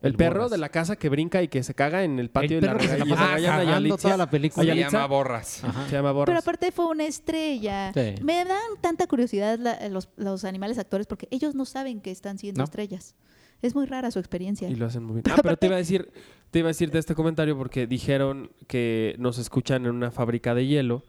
El, 0.00 0.10
El 0.12 0.16
perro 0.16 0.34
Borras. 0.34 0.50
de 0.52 0.58
la 0.58 0.68
casa 0.68 0.94
que 0.94 1.08
brinca 1.08 1.42
y 1.42 1.48
que 1.48 1.64
se 1.64 1.74
caga 1.74 2.04
en 2.04 2.20
el 2.20 2.30
patio 2.30 2.58
El 2.58 2.60
de 2.60 2.66
la 2.68 2.72
perro 2.74 2.82
que 2.82 2.88
se 2.88 3.96
toda 4.02 4.16
la 4.16 4.30
película. 4.30 4.72
Llama 4.74 5.06
Borras. 5.06 5.64
Ajá. 5.64 5.86
Se 5.86 5.92
llama 5.96 6.12
Borras. 6.12 6.26
Pero 6.26 6.38
aparte 6.38 6.70
fue 6.70 6.86
una 6.86 7.04
estrella. 7.04 7.92
Sí. 7.92 8.14
Me 8.22 8.44
dan 8.44 8.58
tanta 8.80 9.08
curiosidad 9.08 9.58
la- 9.58 9.88
los, 9.88 10.08
los 10.16 10.44
animales 10.44 10.78
actores 10.78 11.08
porque 11.08 11.26
ellos 11.32 11.56
no 11.56 11.64
saben 11.64 12.00
que 12.00 12.12
están 12.12 12.38
siendo 12.38 12.58
¿No? 12.58 12.64
estrellas. 12.64 13.16
Es 13.60 13.74
muy 13.74 13.86
rara 13.86 14.12
su 14.12 14.20
experiencia. 14.20 14.68
Y 14.68 14.76
lo 14.76 14.86
hacen 14.86 15.02
muy 15.02 15.14
bien. 15.20 15.24
Ah, 15.36 15.40
pero 15.42 15.56
te 15.56 15.66
iba 15.66 15.74
a 15.74 15.78
decir, 15.78 16.12
te 16.52 16.60
iba 16.60 16.68
a 16.68 16.70
decir 16.70 16.92
de 16.92 17.00
este 17.00 17.16
comentario 17.16 17.58
porque 17.58 17.88
dijeron 17.88 18.52
que 18.68 19.16
nos 19.18 19.38
escuchan 19.38 19.84
en 19.84 19.90
una 19.96 20.12
fábrica 20.12 20.54
de 20.54 20.64
hielo 20.68 21.02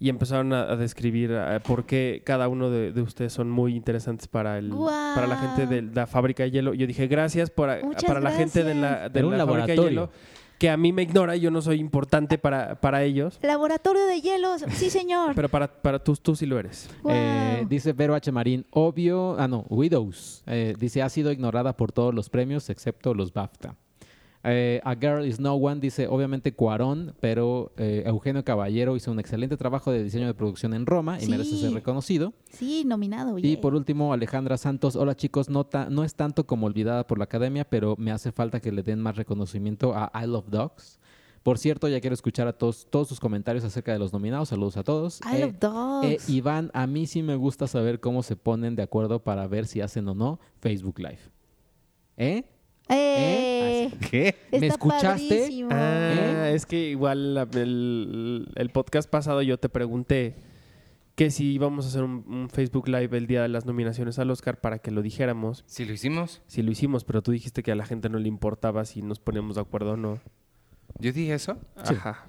y 0.00 0.08
empezaron 0.08 0.52
a, 0.52 0.62
a 0.62 0.76
describir 0.76 1.30
eh, 1.32 1.60
por 1.62 1.84
qué 1.84 2.22
cada 2.24 2.48
uno 2.48 2.70
de, 2.70 2.90
de 2.90 3.02
ustedes 3.02 3.32
son 3.32 3.50
muy 3.50 3.76
interesantes 3.76 4.26
para 4.26 4.58
el 4.58 4.70
para 4.70 5.26
la 5.26 5.36
gente 5.36 5.66
de 5.66 5.82
la 5.82 6.06
fábrica 6.06 6.42
de 6.42 6.50
hielo. 6.50 6.74
Yo 6.74 6.86
dije 6.86 7.06
gracias 7.06 7.50
por, 7.50 7.68
para 8.06 8.20
la 8.20 8.32
gente 8.32 8.64
de 8.64 8.74
la, 8.74 9.08
de 9.08 9.22
la 9.22 9.28
fábrica 9.28 9.32
de 9.32 9.38
laboratorio. 9.38 9.88
hielo 9.90 10.10
que 10.58 10.68
a 10.68 10.76
mí 10.76 10.92
me 10.92 11.02
ignora 11.02 11.36
y 11.36 11.40
yo 11.40 11.50
no 11.50 11.62
soy 11.62 11.80
importante 11.80 12.36
para, 12.36 12.78
para 12.82 13.02
ellos. 13.02 13.38
Laboratorio 13.40 14.04
de 14.04 14.20
hielos. 14.20 14.62
Sí, 14.72 14.90
señor. 14.90 15.34
Pero 15.34 15.48
para, 15.48 15.68
para 15.68 15.98
tú, 15.98 16.14
tú 16.16 16.36
sí 16.36 16.44
lo 16.44 16.58
eres. 16.58 16.90
Eh, 17.08 17.64
dice 17.66 17.94
Vero 17.94 18.14
H. 18.14 18.30
Marín, 18.30 18.66
obvio, 18.70 19.36
ah 19.38 19.48
no, 19.48 19.64
Widows. 19.70 20.42
Eh, 20.46 20.74
dice, 20.78 21.00
ha 21.00 21.08
sido 21.08 21.32
ignorada 21.32 21.74
por 21.78 21.92
todos 21.92 22.14
los 22.14 22.28
premios 22.28 22.68
excepto 22.68 23.14
los 23.14 23.32
BAFTA. 23.32 23.74
Eh, 24.42 24.80
A 24.84 24.94
Girl 24.94 25.26
is 25.26 25.38
No 25.38 25.54
One 25.54 25.80
dice, 25.80 26.06
obviamente 26.08 26.54
Cuarón, 26.54 27.14
pero 27.20 27.72
eh, 27.76 28.04
Eugenio 28.06 28.42
Caballero 28.42 28.96
hizo 28.96 29.12
un 29.12 29.20
excelente 29.20 29.58
trabajo 29.58 29.92
de 29.92 30.02
diseño 30.02 30.26
de 30.26 30.32
producción 30.32 30.72
en 30.72 30.86
Roma 30.86 31.18
y 31.18 31.24
Sí. 31.26 31.30
merece 31.30 31.56
ser 31.58 31.72
reconocido. 31.72 32.32
sí, 32.50 32.84
nominado. 32.86 33.38
Y 33.38 33.58
por 33.58 33.74
último, 33.74 34.14
Alejandra 34.14 34.56
Santos, 34.56 34.96
hola 34.96 35.14
chicos, 35.14 35.50
no, 35.50 35.68
no 35.90 36.04
es 36.04 36.14
tanto 36.14 36.46
como 36.46 36.66
olvidada 36.66 37.06
por 37.06 37.18
la 37.18 37.24
academia, 37.24 37.64
pero 37.68 37.96
me 37.98 38.12
hace 38.12 38.32
falta 38.32 38.60
que 38.60 38.72
le 38.72 38.82
den 38.82 39.00
más 39.00 39.16
reconocimiento 39.16 39.92
a 39.94 40.10
I 40.14 40.26
Love 40.26 40.48
Dogs. 40.48 40.98
Por 41.42 41.58
cierto, 41.58 41.88
ya 41.88 42.00
quiero 42.00 42.14
escuchar 42.14 42.46
a 42.48 42.52
todos, 42.54 42.86
todos 42.90 43.08
sus 43.08 43.18
comentarios 43.20 43.64
acerca 43.64 43.92
de 43.92 43.98
los 43.98 44.12
nominados. 44.12 44.50
Saludos 44.50 44.76
a 44.78 44.84
todos. 44.84 45.20
I 45.22 45.36
Eh, 45.36 45.40
love 45.40 45.54
dogs. 45.58 46.06
eh, 46.06 46.18
Iván, 46.32 46.70
a 46.74 46.86
mí 46.86 47.06
sí 47.06 47.22
me 47.22 47.34
gusta 47.36 47.66
saber 47.66 47.98
cómo 48.00 48.22
se 48.22 48.36
ponen 48.36 48.74
de 48.76 48.82
acuerdo 48.82 49.22
para 49.22 49.46
ver 49.46 49.66
si 49.66 49.80
hacen 49.82 50.06
o 50.08 50.14
no 50.14 50.38
Facebook 50.60 50.98
Live. 50.98 51.18
¿Eh? 52.18 52.44
Eh, 52.90 53.90
¿Qué? 54.10 54.34
¿Me 54.52 54.66
escuchaste? 54.66 55.64
Ah, 55.70 56.50
es 56.52 56.66
que 56.66 56.90
igual 56.90 57.34
la- 57.34 57.48
el, 57.54 58.48
el 58.56 58.70
podcast 58.70 59.08
pasado 59.08 59.42
yo 59.42 59.58
te 59.58 59.68
pregunté 59.68 60.36
que 61.14 61.30
si 61.30 61.52
íbamos 61.52 61.84
a 61.84 61.88
hacer 61.88 62.02
un, 62.02 62.24
un 62.28 62.48
Facebook 62.50 62.88
Live 62.88 63.16
el 63.16 63.26
día 63.26 63.42
de 63.42 63.48
las 63.48 63.66
nominaciones 63.66 64.18
al 64.18 64.30
Oscar 64.30 64.60
para 64.60 64.78
que 64.78 64.90
lo 64.90 65.02
dijéramos. 65.02 65.64
Si 65.66 65.84
lo 65.84 65.92
hicimos. 65.92 66.40
Si 66.46 66.62
lo 66.62 66.70
hicimos, 66.72 67.04
pero 67.04 67.22
tú 67.22 67.30
dijiste 67.32 67.62
que 67.62 67.72
a 67.72 67.74
la 67.76 67.84
gente 67.84 68.08
no 68.08 68.18
le 68.18 68.28
importaba 68.28 68.84
si 68.84 69.02
nos 69.02 69.20
poníamos 69.20 69.56
de 69.56 69.60
acuerdo 69.62 69.92
o 69.92 69.96
no. 69.96 70.18
¿Yo 70.98 71.12
dije 71.12 71.34
eso? 71.34 71.58
Sí. 71.84 71.94
Ajá. 71.94 72.26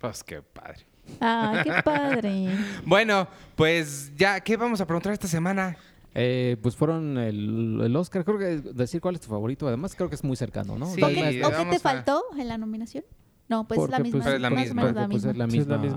Pues 0.00 0.22
qué 0.24 0.42
padre. 0.42 0.86
Ah, 1.20 1.60
qué 1.64 1.72
padre. 1.84 2.48
Bueno, 2.84 3.28
pues 3.54 4.12
ya, 4.16 4.40
¿qué 4.40 4.56
vamos 4.56 4.80
a 4.80 4.86
preguntar 4.86 5.12
esta 5.12 5.26
semana? 5.28 5.76
Eh, 6.18 6.56
pues 6.62 6.74
fueron 6.76 7.18
el, 7.18 7.78
el 7.82 7.94
Oscar. 7.96 8.24
Creo 8.24 8.38
que 8.38 8.44
decir 8.72 9.00
cuál 9.02 9.16
es 9.16 9.20
tu 9.20 9.28
favorito. 9.28 9.68
Además, 9.68 9.94
creo 9.94 10.08
que 10.08 10.14
es 10.14 10.24
muy 10.24 10.34
cercano, 10.36 10.78
¿no? 10.78 10.86
Sí, 10.86 11.02
¿O 11.02 11.08
qué, 11.08 11.44
o 11.44 11.50
qué 11.50 11.56
vamos 11.56 11.70
te 11.70 11.76
a- 11.76 11.80
faltó 11.80 12.22
en 12.38 12.48
la 12.48 12.56
nominación? 12.56 13.04
No, 13.48 13.68
pues 13.68 13.80
es 13.80 13.90
la 13.90 13.96
porque, 13.98 14.02
misma. 14.12 14.22
pues, 14.24 14.34
es 14.34 14.40
la 14.40 14.50
misma. 14.50 14.82
la 14.84 15.08
pues, 15.08 15.24
misma. 15.52 15.76
es 15.76 15.92
es 15.92 15.96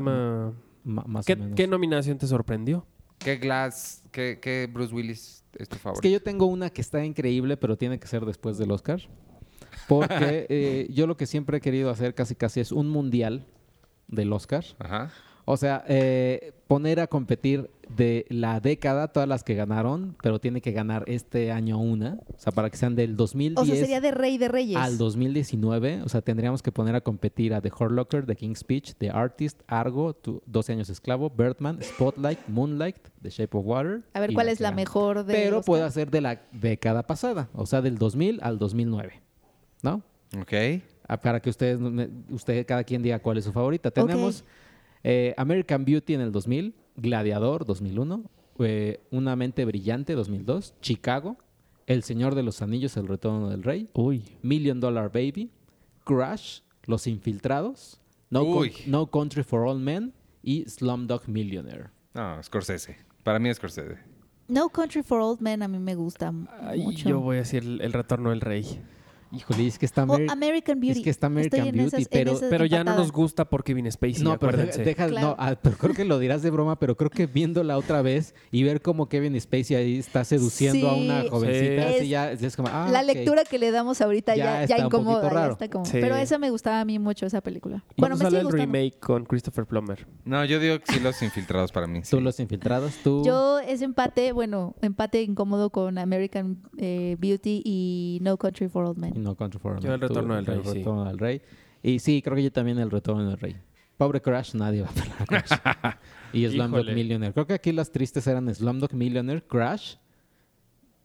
más 1.08 1.26
¿Qué, 1.26 1.34
o 1.34 1.38
menos. 1.38 1.56
qué 1.56 1.68
nominación 1.68 2.18
te 2.18 2.28
sorprendió? 2.28 2.86
¿Qué 3.18 3.38
Glass, 3.38 4.04
qué, 4.12 4.40
qué 4.42 4.70
Bruce 4.72 4.94
Willis 4.94 5.44
es 5.58 5.68
tu 5.70 5.76
Es 5.76 5.82
favorito? 5.82 6.02
que 6.02 6.12
yo 6.12 6.22
tengo 6.22 6.46
una 6.46 6.70
que 6.70 6.82
está 6.82 7.04
increíble, 7.04 7.58
pero 7.58 7.78
tiene 7.78 8.00
que 8.00 8.08
ser 8.08 8.26
después 8.26 8.58
del 8.58 8.72
Oscar. 8.72 9.02
Porque 9.88 10.46
eh, 10.50 10.88
yo 10.92 11.08
lo 11.08 11.18
que 11.18 11.26
siempre 11.26 11.58
he 11.58 11.62
querido 11.62 11.90
hacer 11.90 12.14
casi 12.14 12.36
casi 12.36 12.60
es 12.60 12.72
un 12.72 12.90
mundial 12.90 13.46
del 14.08 14.32
Oscar. 14.34 14.64
Ajá. 14.80 15.12
O 15.52 15.58
sea, 15.58 15.84
eh, 15.88 16.54
poner 16.68 17.00
a 17.00 17.08
competir 17.08 17.72
de 17.89 18.28
la 18.30 18.60
década 18.60 19.08
todas 19.08 19.28
las 19.28 19.43
que 19.43 19.56
ganaron, 19.56 20.16
pero 20.22 20.38
tiene 20.38 20.62
que 20.62 20.72
ganar 20.74 21.06
este 21.08 21.52
año 21.52 21.80
una. 21.80 22.20
O 22.28 22.38
sea, 22.38 22.52
para 22.54 22.70
que 22.70 22.78
sean 22.78 22.93
del 22.93 23.16
2010 23.18 23.58
O 23.60 23.66
sea, 23.66 23.76
sería 23.76 24.00
de 24.00 24.12
Rey 24.12 24.38
de 24.38 24.47
Reyes. 24.47 24.78
al 24.78 25.00
2019. 25.00 26.04
O 26.04 26.10
sea, 26.10 26.22
tendríamos 26.22 26.62
que 26.62 26.72
poner 26.72 26.93
a 26.93 27.02
competir 27.02 27.56
a 27.56 27.62
The 27.62 27.72
Hurt 27.76 27.93
Locker, 27.93 28.28
The 28.28 28.36
King's 28.36 28.60
Speech, 28.60 28.93
The 29.00 29.10
Artist, 29.10 29.62
Argo, 29.66 30.14
tu- 30.14 30.43
12 30.45 30.74
años 30.74 30.89
esclavo, 30.91 31.32
Birdman, 31.32 31.82
Spotlight, 31.82 32.47
Moonlight, 32.47 32.97
The 33.24 33.32
Shape 33.32 33.58
of 33.58 33.66
Water. 33.66 34.04
A 34.14 34.20
ver, 34.20 34.36
¿cuál 34.36 34.50
es 34.50 34.60
la 34.60 34.72
mejor 34.72 35.24
de 35.26 35.34
Pero 35.34 35.64
puede 35.64 35.89
ser 35.89 36.12
de 36.12 36.22
la 36.22 36.41
década 36.52 37.08
pasada, 37.08 37.50
o 37.56 37.66
sea, 37.66 37.82
del 37.82 37.97
2000 37.97 38.38
al 38.43 38.60
2009. 38.60 39.20
¿No? 39.82 40.04
Ok. 40.39 40.54
Ah, 41.08 41.18
Para 41.20 41.39
que 41.39 41.50
ustedes, 41.50 41.80
usted, 42.30 42.64
cada 42.68 42.84
quien 42.84 43.02
diga 43.02 43.18
cuál 43.18 43.39
es 43.39 43.45
su 43.45 43.52
favorita. 43.52 43.89
Tenemos 43.89 44.43
eh, 45.04 45.34
American 45.38 45.86
Beauty 45.86 46.14
en 46.14 46.22
el 46.22 46.32
2000, 46.32 46.74
Gladiador 46.97 47.66
2001, 47.66 48.24
eh, 48.60 49.00
Una 49.12 49.36
mente 49.36 49.64
brillante 49.66 50.14
2002, 50.14 50.74
Chicago, 50.82 51.38
El 51.88 52.04
Señor 52.04 52.36
de 52.36 52.43
los 52.43 52.62
Anillos, 52.62 52.97
El 52.97 53.08
Retorno 53.08 53.50
del 53.50 53.64
Rey, 53.64 53.89
Uy. 53.93 54.24
Million 54.41 54.80
Dollar 54.80 55.12
Baby, 55.12 55.50
Crash, 56.06 56.60
Los 56.86 57.08
Infiltrados, 57.08 58.00
No, 58.30 58.41
Con- 58.45 58.58
Uy. 58.58 58.74
no 58.88 59.08
Country 59.08 59.43
for 59.43 59.66
All 59.68 59.80
Men 59.80 60.14
y 60.43 60.66
Slumdog 60.70 61.28
Millionaire. 61.28 61.86
No, 62.14 62.41
Scorsese. 62.43 62.97
Para 63.24 63.39
mí 63.39 63.50
es 63.50 63.58
Scorsese. 63.58 63.97
No 64.47 64.70
Country 64.70 65.04
for 65.04 65.22
Old 65.22 65.41
Men 65.41 65.62
a 65.62 65.68
mí 65.68 65.78
me 65.78 65.93
gusta 65.95 66.34
Ay, 66.62 66.82
mucho. 66.82 67.08
yo 67.08 67.20
voy 67.20 67.36
a 67.38 67.39
decir 67.39 67.64
el 67.64 67.93
retorno 67.93 68.32
del 68.32 68.41
rey. 68.41 68.66
Híjole, 69.32 69.68
es 69.68 69.78
que 69.78 69.86
está 69.86 70.04
O 70.04 70.08
Ameri- 70.08 70.32
American 70.32 70.80
Beauty. 70.80 71.00
es 71.00 71.04
que 71.04 71.10
está 71.12 71.28
American 71.28 71.60
Estoy 71.68 71.72
Beauty, 71.80 71.96
esas- 71.98 72.08
pero- 72.10 72.32
esas 72.32 72.50
Pero 72.50 72.66
ya 72.66 72.84
no 72.84 72.96
nos 72.96 73.12
gusta 73.12 73.46
por 73.46 73.64
Kevin 73.64 73.92
Spacey, 73.92 74.24
No, 74.24 74.40
pero 74.40 74.54
acuérdense. 74.54 74.84
deja, 74.84 75.08
Claro. 75.08 75.28
no, 75.28 75.36
ah, 75.38 75.56
pero 75.62 75.78
creo 75.78 75.94
que 75.94 76.04
lo 76.04 76.18
dirás 76.18 76.42
de 76.42 76.50
broma, 76.50 76.80
pero 76.80 76.98
creo 76.98 77.12
que 77.12 77.28
viéndola 77.28 77.78
otra 77.78 78.02
vez 78.02 78.34
y 78.52 78.64
ver 78.64 78.82
cómo 78.82 79.08
Kevin 79.08 79.40
Spacey 79.40 79.76
ahí 79.76 79.98
está 80.00 80.24
seduciendo 80.24 80.90
a 80.90 80.96
una 80.96 81.30
jovencita, 81.30 81.90
Sí. 81.90 81.96
así 81.98 82.08
ya 82.10 82.32
es 82.32 82.56
como, 82.56 82.70
ah, 82.72 82.90
la 82.92 83.02
ok. 83.02 83.06
lectura 83.06 83.44
que 83.46 83.60
le 83.60 83.70
damos 83.70 84.02
ahorita 84.02 84.36
Ya 84.36 84.44
ya, 84.44 84.64
está 84.64 84.80
incomoda. 84.80 85.22
ya 85.24 85.30
raro. 85.30 85.52
está 85.54 85.70
como- 85.70 85.86
Sí. 85.86 85.98
Pero 86.02 86.16
esa 86.16 86.40
me 86.40 86.50
gustaba 86.50 86.80
a 86.82 86.86
mí 86.86 86.98
mucho, 86.98 87.26
esa 87.28 87.42
película. 87.42 87.84
¿Cuándo 87.98 88.16
Bueno, 88.16 88.16
me 88.18 88.22
sale 88.24 88.38
el 88.40 88.44
gustando. 88.46 88.66
remake 88.66 89.00
con 89.00 89.26
Christopher 89.26 89.66
Plummer? 89.68 90.08
No, 90.26 90.44
yo 90.46 90.60
digo 90.60 90.80
que 90.80 90.94
sí 90.94 91.00
los 91.00 91.22
infiltrados 91.22 91.72
para 91.72 91.86
mí. 91.86 92.00
sí. 92.04 92.10
Tú 92.12 92.20
los 92.20 92.40
infiltrados, 92.40 92.96
tú. 93.04 93.24
Yo 93.26 93.60
ese 93.60 93.86
empate, 93.86 94.32
bueno, 94.32 94.76
empate 94.82 95.22
incómodo 95.22 95.70
con 95.70 95.98
American 96.00 96.58
eh, 96.78 97.16
Beauty 97.20 97.62
y 97.64 98.20
No 98.24 98.38
Country 98.38 98.70
for 98.70 98.86
Old 98.86 98.98
y. 99.20 99.24
No 99.24 99.36
Country 99.36 99.60
for 99.60 99.74
Old 99.74 99.84
Yo 99.84 99.94
el 99.94 100.00
tú, 100.00 100.08
Retorno 100.08 100.36
del 100.36 100.46
Rey, 100.46 100.58
El 100.58 100.64
sí. 100.66 100.74
Retorno 100.80 101.06
del 101.06 101.18
Rey. 101.20 101.42
Y 101.84 102.00
sí, 102.00 102.22
creo 102.22 102.36
que 102.36 102.44
yo 102.44 102.52
también 102.52 102.78
el 102.80 102.90
Retorno 102.92 103.28
del 103.30 103.38
Rey. 103.40 103.56
Pobre 103.98 104.22
Crash, 104.22 104.54
nadie 104.56 104.82
va 104.82 104.90
a 104.90 104.92
pelar 104.92 105.22
a 105.22 105.26
Crash. 105.26 105.52
y 106.34 106.48
Slumdog 106.48 106.80
Híjole. 106.82 106.96
Millionaire. 106.96 107.34
Creo 107.34 107.48
que 107.48 107.54
aquí 107.54 107.72
las 107.72 107.92
tristes 107.92 108.26
eran 108.28 108.54
Slumdog 108.54 108.94
Millionaire, 108.94 109.44
Crash, 109.46 109.96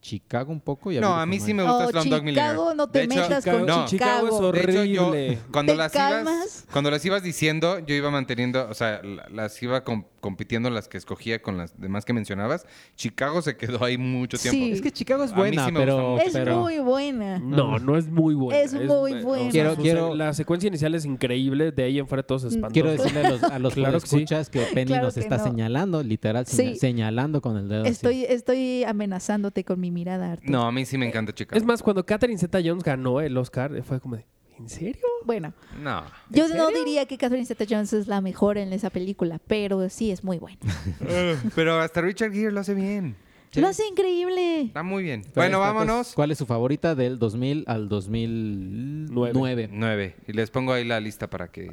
Chicago 0.01 0.51
un 0.51 0.61
poco. 0.61 0.91
y 0.91 0.99
No, 0.99 1.15
a 1.15 1.25
mí 1.25 1.39
sí 1.39 1.53
me 1.53 1.63
gusta 1.63 1.87
Oh, 1.87 1.89
Slumdog 1.91 2.21
Millionaire. 2.23 2.51
Chicago, 2.53 2.73
no 2.75 2.87
te 2.89 2.99
De 2.99 3.05
hecho- 3.05 3.15
metas 3.15 3.43
Chicago, 3.43 3.57
con 3.57 3.67
no. 3.67 3.85
Chicago 3.87 4.27
es 4.27 4.33
Chicago. 4.33 4.51
De 4.51 4.59
hecho, 4.61 4.83
yo, 4.83 5.07
horrible. 5.07 5.39
cuando 5.51 5.73
¿Te 5.73 5.77
las 5.77 5.91
calmas? 5.91 6.33
ibas, 6.35 6.65
cuando 6.71 6.91
las 6.91 7.03
ibas 7.05 7.23
diciendo, 7.23 7.79
yo 7.79 7.95
iba 7.95 8.11
manteniendo, 8.11 8.67
o 8.69 8.73
sea, 8.75 9.01
la- 9.01 9.27
las 9.29 9.61
iba 9.63 9.83
com- 9.83 10.05
compitiendo 10.25 10.71
las 10.71 10.87
que 10.87 10.97
escogía 10.97 11.39
con 11.39 11.55
las 11.55 11.79
demás 11.79 12.03
que 12.03 12.11
mencionabas. 12.13 12.65
Chicago 12.95 13.43
se 13.43 13.57
quedó 13.57 13.83
ahí 13.85 13.95
mucho 13.99 14.39
tiempo. 14.39 14.57
Sí. 14.65 14.71
Es 14.71 14.81
que 14.81 14.89
Chicago 14.89 15.23
es 15.23 15.35
buena, 15.35 15.67
sí 15.67 15.71
pero... 15.75 16.17
Es 16.19 16.33
pero- 16.33 16.61
muy 16.61 16.79
buena. 16.79 17.37
No, 17.37 17.77
no 17.77 17.95
es 17.95 18.07
muy 18.09 18.33
buena. 18.33 18.59
Es 18.59 18.73
muy 18.73 19.21
buena. 19.21 19.51
Quiero- 19.51 19.75
quiero- 19.75 20.15
La 20.15 20.33
secuencia 20.33 20.67
inicial 20.67 20.95
es 20.95 21.05
increíble, 21.05 21.71
de 21.71 21.83
ahí 21.83 21.99
en 21.99 22.07
fuera 22.07 22.23
todos 22.23 22.43
espantosos. 22.45 22.73
Quiero 22.73 22.89
decirle 22.91 23.19
a 23.23 23.29
los, 23.29 23.43
a 23.43 23.59
los 23.59 23.73
Claro 23.75 23.99
que 24.01 24.07
sí. 24.07 24.15
escuchas 24.15 24.49
que 24.49 24.61
Penny 24.73 24.87
Claro 24.87 25.03
nos 25.05 25.13
que 25.13 25.19
está 25.19 25.37
no. 25.37 25.43
señalando, 25.43 26.01
literal, 26.01 26.47
Sí. 26.47 26.75
señalando 26.75 27.39
con 27.41 27.57
el 27.57 27.69
dedo. 27.69 27.81
así. 27.83 27.91
Estoy, 27.91 28.23
estoy 28.23 28.83
amenazándote 28.83 29.63
con 29.63 29.79
mi 29.79 29.91
mirada, 29.91 30.31
Arturo. 30.31 30.51
No, 30.51 30.63
a 30.67 30.71
mí 30.71 30.85
sí 30.85 30.97
me 30.97 31.07
encanta 31.07 31.33
Chicago. 31.35 31.55
Es 31.59 31.63
más, 31.65 31.83
cuando 31.83 32.03
Catherine 32.03 32.39
Zeta-Jones 32.39 32.83
ganó 32.83 33.21
el 33.21 33.37
Oscar, 33.37 33.71
fue 33.83 33.99
como 33.99 34.15
de, 34.15 34.25
¿en 34.57 34.69
serio? 34.69 35.01
Bueno, 35.25 35.53
No. 35.81 36.03
yo 36.29 36.47
no 36.49 36.69
diría 36.69 37.05
que 37.05 37.17
Catherine 37.17 37.45
Zeta-Jones 37.45 37.93
es 37.93 38.07
la 38.07 38.21
mejor 38.21 38.57
en 38.57 38.73
esa 38.73 38.89
película, 38.89 39.39
pero 39.47 39.89
sí 39.89 40.11
es 40.11 40.23
muy 40.23 40.37
buena. 40.37 40.59
Pero 41.55 41.79
hasta 41.79 42.01
Richard 42.01 42.31
Gere 42.33 42.51
lo 42.51 42.59
hace 42.61 42.73
bien. 42.73 43.15
Sí. 43.51 43.61
Lo 43.61 43.67
hace 43.67 43.87
increíble. 43.87 44.61
Está 44.61 44.83
muy 44.83 45.03
bien. 45.03 45.21
¿Cuál 45.21 45.33
Bueno, 45.35 45.59
vámonos. 45.59 46.13
¿Cuál 46.13 46.31
es 46.31 46.37
su 46.37 46.45
favorita 46.45 46.93
del 46.93 47.17
2000 47.19 47.63
al 47.67 47.87
2009? 47.89 49.69
Nueve. 49.71 50.15
Y 50.27 50.33
les 50.33 50.49
pongo 50.51 50.73
ahí 50.73 50.83
la 50.83 50.99
lista 50.99 51.29
para 51.29 51.47
que 51.47 51.71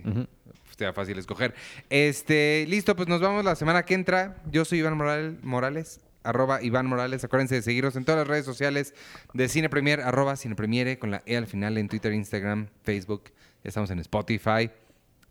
sea 0.79 0.93
fácil 0.93 1.19
escoger. 1.19 1.55
Este, 1.91 2.67
listo, 2.69 2.95
pues 2.97 3.09
nos 3.09 3.21
vamos 3.21 3.45
la 3.45 3.57
semana 3.57 3.83
que 3.85 3.95
entra. 3.95 4.37
Yo 4.51 4.65
soy 4.65 4.79
Iván 4.79 4.97
Moral- 4.97 5.39
Morales, 5.43 6.01
arroba 6.25 6.63
Iván 6.63 6.87
Morales. 6.87 7.25
Acuérdense 7.25 7.57
de 7.57 7.63
seguirnos 7.63 7.97
en 7.97 8.05
todas 8.05 8.21
las 8.21 8.29
redes 8.29 8.45
sociales 8.45 8.95
de 9.35 9.49
Cine 9.49 9.69
Premier, 9.69 10.01
arroba 10.01 10.37
Cine 10.37 10.55
Premiere, 10.55 10.99
con 10.99 11.11
la 11.11 11.23
E 11.27 11.37
al 11.37 11.47
final 11.47 11.79
en 11.79 11.89
Twitter, 11.89 12.13
Instagram, 12.13 12.69
Facebook. 12.83 13.25
Estamos 13.65 13.91
en 13.91 13.99
Spotify. 14.01 14.71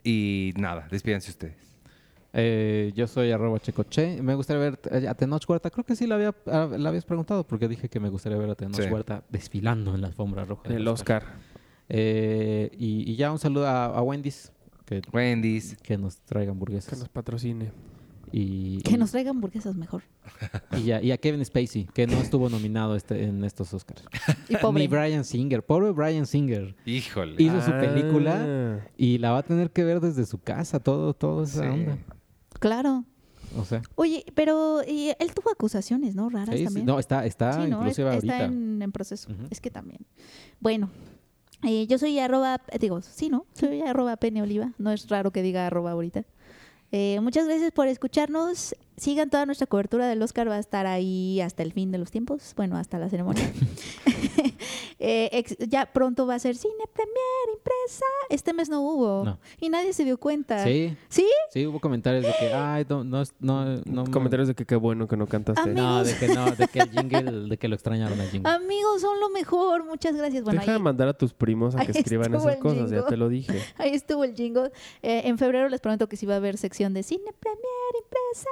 Y 0.04 0.54
nada, 0.58 0.88
despídense 0.90 1.30
ustedes. 1.32 1.56
Eh, 2.34 2.94
yo 2.96 3.08
soy 3.08 3.32
arroba 3.32 3.60
checoche. 3.60 4.22
Me 4.22 4.36
gustaría 4.36 4.62
ver 4.72 5.08
a 5.08 5.14
Tenoch 5.16 5.44
Huerta. 5.50 5.70
Creo 5.70 5.84
que 5.86 5.96
sí 5.96 6.08
la, 6.08 6.16
había, 6.16 6.34
ah, 6.48 6.70
la 6.78 6.90
habías 6.90 7.04
preguntado 7.06 7.46
porque 7.46 7.68
dije 7.68 7.90
que 7.90 8.00
me 8.00 8.10
gustaría 8.10 8.38
ver 8.38 8.50
a 8.50 8.56
Tenoch 8.56 8.82
Sí. 8.82 8.90
Huerta 8.90 9.24
desfilando 9.30 9.94
en 9.94 10.02
la 10.02 10.08
alfombra 10.08 10.46
roja. 10.46 10.70
del 10.70 10.78
El 10.82 10.88
Oscar. 10.88 11.24
Eh, 11.90 12.70
y, 12.78 13.12
y 13.12 13.16
ya 13.18 13.32
un 13.34 13.38
saludo 13.40 13.68
a, 13.68 13.86
a 13.88 14.02
Wendy's 14.02 14.52
que, 14.86 15.02
Wendy's. 15.12 15.76
que 15.84 15.98
nos 15.98 16.20
traiga 16.22 16.48
Que 16.48 16.52
hamburguesas. 16.52 17.00
nos 17.00 17.10
patrocine. 17.10 17.72
Y, 18.34 18.82
Que 18.84 18.98
nos 18.98 19.12
traigan 19.12 19.36
hamburguesas 19.36 19.76
mejor. 19.76 20.04
y, 20.78 20.84
ya- 20.84 21.02
y 21.02 21.12
a 21.12 21.18
Kevin 21.18 21.44
Spacey, 21.44 21.86
que 21.94 22.08
no 22.08 22.18
estuvo 22.18 22.50
nominado 22.50 22.96
este, 22.96 23.24
en 23.26 23.44
estos 23.44 23.74
Oscars. 23.74 24.04
Y 24.50 24.56
pobre. 24.58 24.82
Ni 24.84 24.88
Brian 24.88 25.24
Singer. 25.26 25.64
Pobre 25.66 25.92
Brian 25.92 26.26
Singer. 26.26 26.76
Híjole. 26.86 27.36
Hizo 27.42 27.62
su 27.62 27.72
Ah. 27.72 27.80
película 27.82 28.88
y 28.98 29.18
la 29.18 29.32
va 29.32 29.40
a 29.40 29.44
tener 29.44 29.72
que 29.72 29.84
ver 29.84 30.00
desde 30.00 30.26
su 30.26 30.38
casa, 30.40 30.80
todo, 30.80 31.14
todo 31.14 31.44
esa 31.44 31.64
Sí. 31.64 31.68
onda. 31.68 31.98
Claro. 32.60 33.06
O 33.58 33.66
sea, 33.66 33.82
Oye, 33.96 34.24
pero 34.34 34.82
y 34.88 35.10
él 35.20 35.34
tuvo 35.34 35.52
acusaciones, 35.52 36.16
¿no? 36.16 36.30
Raras 36.30 36.52
sí, 36.56 36.60
sí, 36.60 36.64
también. 36.64 36.86
no, 36.86 37.00
está, 37.00 37.26
está 37.26 37.52
Sí, 37.62 37.70
¿no? 37.70 37.80
inclusive 37.80 38.08
Es- 38.10 38.16
ahorita. 38.16 38.34
Está 38.34 38.46
en, 38.46 38.82
en 38.82 38.92
proceso. 38.94 39.30
Es 39.50 39.60
que 39.60 39.70
también. 39.70 40.06
Bueno, 40.62 40.90
eh, 41.64 41.86
yo 41.88 41.98
soy 41.98 42.18
arroba, 42.20 42.62
digo, 42.80 43.02
sí, 43.02 43.28
¿no? 43.30 43.46
Soy 43.54 43.82
arroba 43.82 44.16
Pene 44.16 44.42
Oliva. 44.42 44.72
No 44.78 44.92
es 44.94 45.10
raro 45.10 45.32
que 45.32 45.42
diga 45.42 45.68
arroba 45.68 45.92
ahorita. 45.92 46.24
Eh, 46.92 47.20
muchas 47.22 47.48
gracias 47.48 47.72
por 47.72 47.88
escucharnos. 47.88 48.76
Sigan 48.98 49.30
toda 49.30 49.46
nuestra 49.46 49.68
cobertura 49.68 50.08
del 50.08 50.22
Oscar. 50.22 50.50
Va 50.50 50.56
a 50.56 50.60
estar 50.60 50.86
ahí 50.88 51.40
hasta 51.42 51.64
el 51.64 51.72
fin 51.72 51.92
de 51.92 51.98
los 51.98 52.12
tiempos. 52.12 52.54
Bueno, 52.56 52.78
hasta 52.78 53.00
la 53.00 53.10
ceremonia. 53.10 53.52
Eh, 55.04 55.30
ex- 55.32 55.58
ya 55.68 55.88
pronto 55.92 56.28
va 56.28 56.36
a 56.36 56.40
ser 56.40 56.56
cine 56.56 56.76
premier 56.94 57.58
impresa. 57.58 58.06
Este 58.30 58.54
mes 58.54 58.70
no 58.70 58.82
hubo. 58.82 59.26
No. 59.26 59.40
Y 59.60 59.70
nadie 59.70 59.94
se 59.94 60.06
dio 60.06 60.20
cuenta. 60.20 60.64
Sí, 60.64 60.96
¿Sí? 61.10 61.28
sí, 61.50 61.66
hubo 61.66 61.80
comentarios 61.80 62.24
de 62.24 62.32
que, 62.40 62.54
ay, 62.54 62.86
no, 62.88 63.04
no, 63.04 64.12
Comentarios 64.12 64.48
de 64.48 64.54
que 64.54 64.64
qué 64.66 64.76
bueno 64.76 65.08
que 65.08 65.18
no 65.18 65.26
cantaste. 65.26 65.72
No, 65.72 66.04
de 66.04 66.16
que 66.16 66.28
no, 66.28 66.52
de 66.52 66.68
que 66.68 66.80
el 66.82 66.92
jingle, 66.92 67.50
de 67.50 67.58
que 67.58 67.68
lo 67.68 67.74
extrañaron 67.74 68.22
al 68.22 68.30
jingle. 68.30 68.52
Amigos, 68.52 69.02
son 69.02 69.20
lo 69.20 69.30
mejor. 69.30 69.86
Muchas 69.86 70.16
gracias. 70.16 70.44
Bueno, 70.44 70.60
Deja 70.60 70.74
de 70.74 70.80
mandar 70.80 71.08
a 71.08 71.14
tus 71.14 71.34
primos 71.34 71.76
a 71.76 71.80
que 71.86 71.92
escriban 71.94 72.34
esas 72.36 72.58
cosas, 72.58 72.92
ya 72.92 73.04
te 73.06 73.18
lo 73.18 73.28
dije. 73.28 73.60
Ahí 73.80 73.96
estuvo 73.96 74.24
el 74.24 74.36
jingle. 74.36 74.72
Eh, 75.02 75.24
en 75.26 75.40
febrero 75.40 75.68
les 75.68 75.82
prometo 75.82 76.08
que 76.08 76.16
sí 76.16 76.28
va 76.28 76.36
a 76.36 76.38
haber 76.38 76.58
sección 76.58 76.94
de 76.94 77.02
cine 77.02 77.32
premier 77.40 78.04
impresa. 78.04 78.50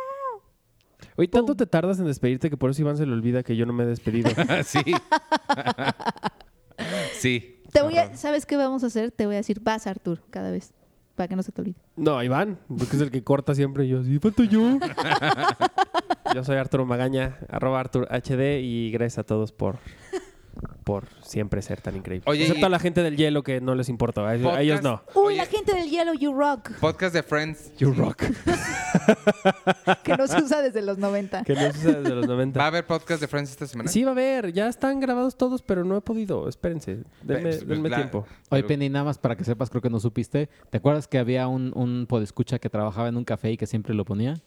Oye, 1.19 1.27
tanto 1.27 1.53
te 1.53 1.65
tardas 1.65 1.99
en 1.99 2.05
despedirte 2.05 2.49
que 2.49 2.55
por 2.55 2.69
eso 2.69 2.81
Iván 2.81 2.95
se 2.95 3.05
le 3.05 3.11
olvida 3.11 3.43
que 3.43 3.57
yo 3.57 3.65
no 3.65 3.73
me 3.73 3.83
he 3.83 3.87
despedido. 3.87 4.29
sí. 4.63 4.79
sí. 7.19 7.61
Te 7.73 7.81
voy 7.81 7.97
a, 7.97 8.15
¿Sabes 8.15 8.45
qué 8.45 8.55
vamos 8.55 8.85
a 8.85 8.87
hacer? 8.87 9.11
Te 9.11 9.25
voy 9.25 9.35
a 9.35 9.39
decir, 9.39 9.59
vas 9.59 9.85
Artur, 9.85 10.21
cada 10.29 10.49
vez, 10.49 10.71
para 11.15 11.27
que 11.27 11.35
no 11.35 11.43
se 11.43 11.51
te 11.51 11.59
olvide. 11.59 11.75
No, 11.97 12.23
Iván, 12.23 12.57
porque 12.69 12.95
es 12.95 13.01
el 13.01 13.11
que 13.11 13.21
corta 13.21 13.53
siempre. 13.53 13.83
Y 13.83 13.89
yo, 13.89 14.01
sí, 14.01 14.17
falto 14.19 14.45
yo. 14.45 14.79
yo 16.33 16.43
soy 16.45 16.55
Arturo 16.55 16.85
Magaña, 16.85 17.37
arroba 17.49 17.81
Artur 17.81 18.07
HD 18.09 18.61
y 18.61 18.89
gracias 18.91 19.19
a 19.19 19.23
todos 19.23 19.51
por, 19.51 19.77
por 20.90 21.07
siempre 21.22 21.61
ser 21.61 21.82
tan 21.82 21.95
increíble. 21.95 22.24
Oye, 22.28 22.41
Excepto 22.41 22.61
y- 22.61 22.66
a 22.66 22.70
la 22.70 22.80
gente 22.80 23.03
del 23.03 23.16
hielo 23.16 23.44
que 23.44 23.61
no 23.61 23.76
les 23.76 23.90
importa. 23.90 24.28
A 24.28 24.34
ellos, 24.36 24.52
a 24.52 24.61
ellos 24.61 24.82
no. 24.82 25.03
Uy, 25.14 25.26
Oye, 25.26 25.38
la 25.38 25.45
gente 25.45 25.74
del 25.76 25.88
hielo, 25.88 26.14
You 26.16 26.34
Rock, 26.34 26.72
Podcast 26.80 27.14
de 27.14 27.22
Friends. 27.22 27.72
You 27.78 27.94
rock. 27.94 28.24
que 30.03 30.18
no 30.18 30.28
se 30.28 30.41
usa 30.41 30.61
desde 30.61 30.82
los 30.82 30.98
90. 30.98 31.44
que 31.44 31.53
no 31.53 31.61
se 31.72 31.78
usa 31.80 31.99
desde 31.99 32.16
los 32.16 32.28
90. 32.28 32.57
¿Va 32.60 32.66
a 32.66 32.68
haber 32.70 32.86
podcast 32.88 33.22
de 33.22 33.28
Friends 33.28 33.52
esta 33.52 33.68
semana? 33.68 33.90
Sí, 33.90 34.03
va 34.03 34.10
a 34.10 34.14
haber. 34.14 34.52
Ya 34.52 34.68
están 34.68 34.99
grabados 34.99 35.38
todos, 35.38 35.61
pero 35.61 35.84
no 35.84 35.95
he 35.95 36.02
podido. 36.02 36.48
Espérense. 36.49 37.03
Denme, 37.22 37.41
Pues, 37.41 37.57
pues, 37.57 37.68
denme 37.68 37.90
la- 37.90 37.98
tiempo. 37.98 38.26
Oye, 38.49 38.64
Penny, 38.64 38.90
nada 38.90 39.06
más 39.06 39.18
para 39.20 39.36
que 39.36 39.44
sepas, 39.44 39.70
creo 39.70 39.82
que 39.82 39.90
no 39.90 39.99
supiste. 39.99 40.49
¿Te 40.72 40.78
acuerdas 40.78 41.07
que 41.07 41.20
había 41.20 41.48
un, 41.48 41.72
un 41.76 42.07
podescucha 42.07 42.57
que 42.60 42.70
trabajaba 42.70 43.07
en 43.10 43.18
un 43.18 43.24
café 43.26 43.52
y 43.52 43.57
que 43.57 43.68
siempre 43.68 43.94
lo 43.94 44.06
ponía? 44.06 44.41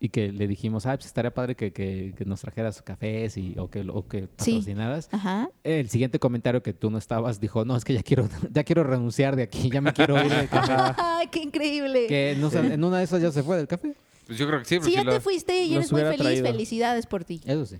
Y 0.00 0.10
que 0.10 0.30
le 0.30 0.46
dijimos, 0.46 0.86
ah, 0.86 0.94
pues 0.94 1.06
estaría 1.06 1.34
padre 1.34 1.56
que, 1.56 1.72
que, 1.72 2.14
que 2.16 2.24
nos 2.24 2.40
trajeras 2.40 2.80
cafés 2.82 3.36
y, 3.36 3.56
o 3.58 3.68
que, 3.68 3.80
o 3.80 4.06
que 4.06 4.28
Sí. 4.38 4.52
patrocinaras. 4.52 5.08
Ajá. 5.10 5.50
El 5.64 5.88
siguiente 5.90 6.20
comentario 6.20 6.62
que 6.62 6.72
tú 6.72 6.88
no 6.90 6.98
estabas 6.98 7.40
dijo, 7.40 7.64
no, 7.64 7.76
es 7.76 7.84
que 7.84 7.94
ya 7.94 8.02
quiero, 8.04 8.28
ya 8.52 8.62
quiero 8.62 8.84
renunciar 8.84 9.34
de 9.34 9.42
aquí, 9.42 9.68
ya 9.70 9.80
me 9.80 9.92
quiero 9.92 10.24
ir 10.24 10.30
del 10.32 10.48
café. 10.48 10.72
¡Ay, 10.98 11.26
qué 11.28 11.40
increíble! 11.40 12.06
que 12.06 12.36
no 12.38 12.48
en 12.52 12.84
una 12.84 12.98
de 12.98 13.04
esas 13.04 13.20
ya 13.20 13.32
se 13.32 13.42
fue 13.42 13.56
del 13.56 13.66
café. 13.66 13.94
Pues 14.26 14.38
yo 14.38 14.46
creo 14.46 14.60
que 14.60 14.66
sí. 14.66 14.74
Si 14.76 14.80
porque 14.80 14.92
ya 14.94 15.02
lo- 15.04 15.12
te 15.12 15.20
fuiste 15.20 15.64
y 15.64 15.74
eres 15.74 15.90
muy 15.90 16.02
feliz, 16.02 16.18
traído. 16.18 16.46
felicidades 16.46 17.06
por 17.06 17.24
ti. 17.24 17.40
Eso 17.44 17.66
sí. 17.66 17.78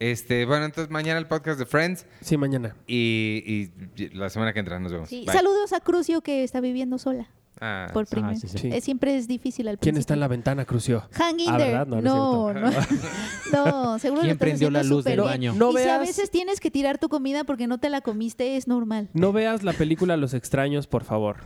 Este, 0.00 0.44
bueno, 0.44 0.64
entonces 0.66 0.90
mañana 0.92 1.18
el 1.18 1.26
podcast 1.26 1.58
de 1.58 1.66
Friends 1.66 2.06
Sí, 2.20 2.36
mañana. 2.36 2.76
y, 2.86 3.70
y 3.96 4.08
la 4.14 4.28
semana 4.30 4.52
que 4.52 4.60
entra 4.60 4.78
nos 4.78 4.92
vemos. 4.92 5.08
Sí. 5.08 5.24
Saludos 5.26 5.72
a 5.72 5.80
Crucio 5.80 6.20
que 6.20 6.44
está 6.44 6.60
viviendo 6.60 6.98
sola 6.98 7.28
Ah, 7.60 7.88
por 7.92 8.06
primera. 8.06 8.34
sí, 8.36 8.46
sí. 8.48 8.58
Sí. 8.58 8.70
Eh, 8.72 8.80
siempre 8.80 9.16
es 9.16 9.26
difícil 9.28 9.68
al 9.68 9.74
¿Quién 9.78 9.94
principio. 9.94 10.00
está 10.00 10.14
en 10.14 10.20
la 10.20 10.28
ventana, 10.28 10.64
Crucio? 10.64 11.08
Hang 11.12 11.40
in 11.40 11.48
Ah, 11.50 11.56
there. 11.58 11.70
¿verdad? 11.72 11.86
No, 11.86 12.00
No, 12.00 12.52
no 12.52 12.60
no, 12.70 12.70
no. 13.92 13.98
seguro 13.98 14.22
¿Quién 14.22 14.38
prendió 14.38 14.70
la 14.70 14.82
luz 14.82 15.04
del 15.04 15.20
baño? 15.20 15.54
No 15.54 15.70
y 15.70 15.76
si 15.76 15.82
a 15.82 15.98
veas- 15.98 16.00
veces 16.00 16.30
tienes 16.30 16.60
que 16.60 16.70
tirar 16.70 16.98
tu 16.98 17.08
comida 17.08 17.44
porque 17.44 17.66
no 17.66 17.78
te 17.78 17.90
la 17.90 18.00
comiste, 18.00 18.56
es 18.56 18.68
normal. 18.68 19.08
No 19.12 19.32
veas 19.32 19.62
la 19.62 19.72
película 19.72 20.16
Los 20.16 20.34
Extraños, 20.34 20.86
por 20.86 21.04
favor. 21.04 21.36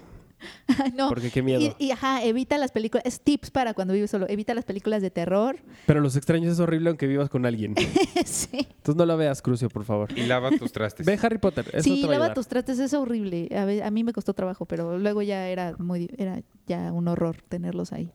no. 0.97 1.09
Porque 1.09 1.31
qué 1.31 1.43
miedo. 1.43 1.61
Y, 1.61 1.75
y, 1.79 1.91
ajá, 1.91 2.23
evita 2.23 2.59
las 2.59 2.73
películas. 2.73 3.05
Es 3.07 3.21
tips 3.21 3.51
para 3.51 3.75
cuando 3.75 3.95
vives 3.95 4.11
solo. 4.11 4.27
Evita 4.29 4.55
las 4.55 4.65
películas 4.65 5.03
de 5.03 5.11
terror. 5.11 5.59
Pero 5.87 6.01
Los 6.01 6.17
Extraños 6.17 6.53
es 6.53 6.61
horrible 6.61 6.91
aunque 6.91 7.07
vivas 7.07 7.29
con 7.29 7.47
alguien. 7.47 7.75
sí. 8.25 8.49
Entonces 8.53 8.97
no 8.97 9.07
la 9.07 9.17
veas, 9.17 9.43
Crucio, 9.43 9.69
por 9.69 9.85
favor. 9.85 10.11
Y 10.17 10.27
lava 10.27 10.51
tus 10.51 10.73
trastes. 10.73 11.07
Ve 11.07 11.19
Harry 11.23 11.39
Potter. 11.39 11.67
Eso 11.73 11.83
sí, 11.83 12.03
te 12.03 12.09
va 12.09 12.17
a 12.17 12.19
lava 12.19 12.35
tus 12.35 12.47
trastes, 12.47 12.79
es 12.79 12.95
horrible. 12.95 13.49
A 13.85 13.91
mí 13.91 14.05
me 14.05 14.13
costó 14.13 14.35
trabajo, 14.35 14.67
pero 14.67 14.99
luego 14.99 15.23
ya 15.23 15.49
era 15.49 15.75
muy 15.79 16.11
era 16.17 16.41
ya 16.67 16.93
un 16.93 17.09
horror 17.09 17.37
tenerlos 17.49 17.93
ahí. 17.93 18.11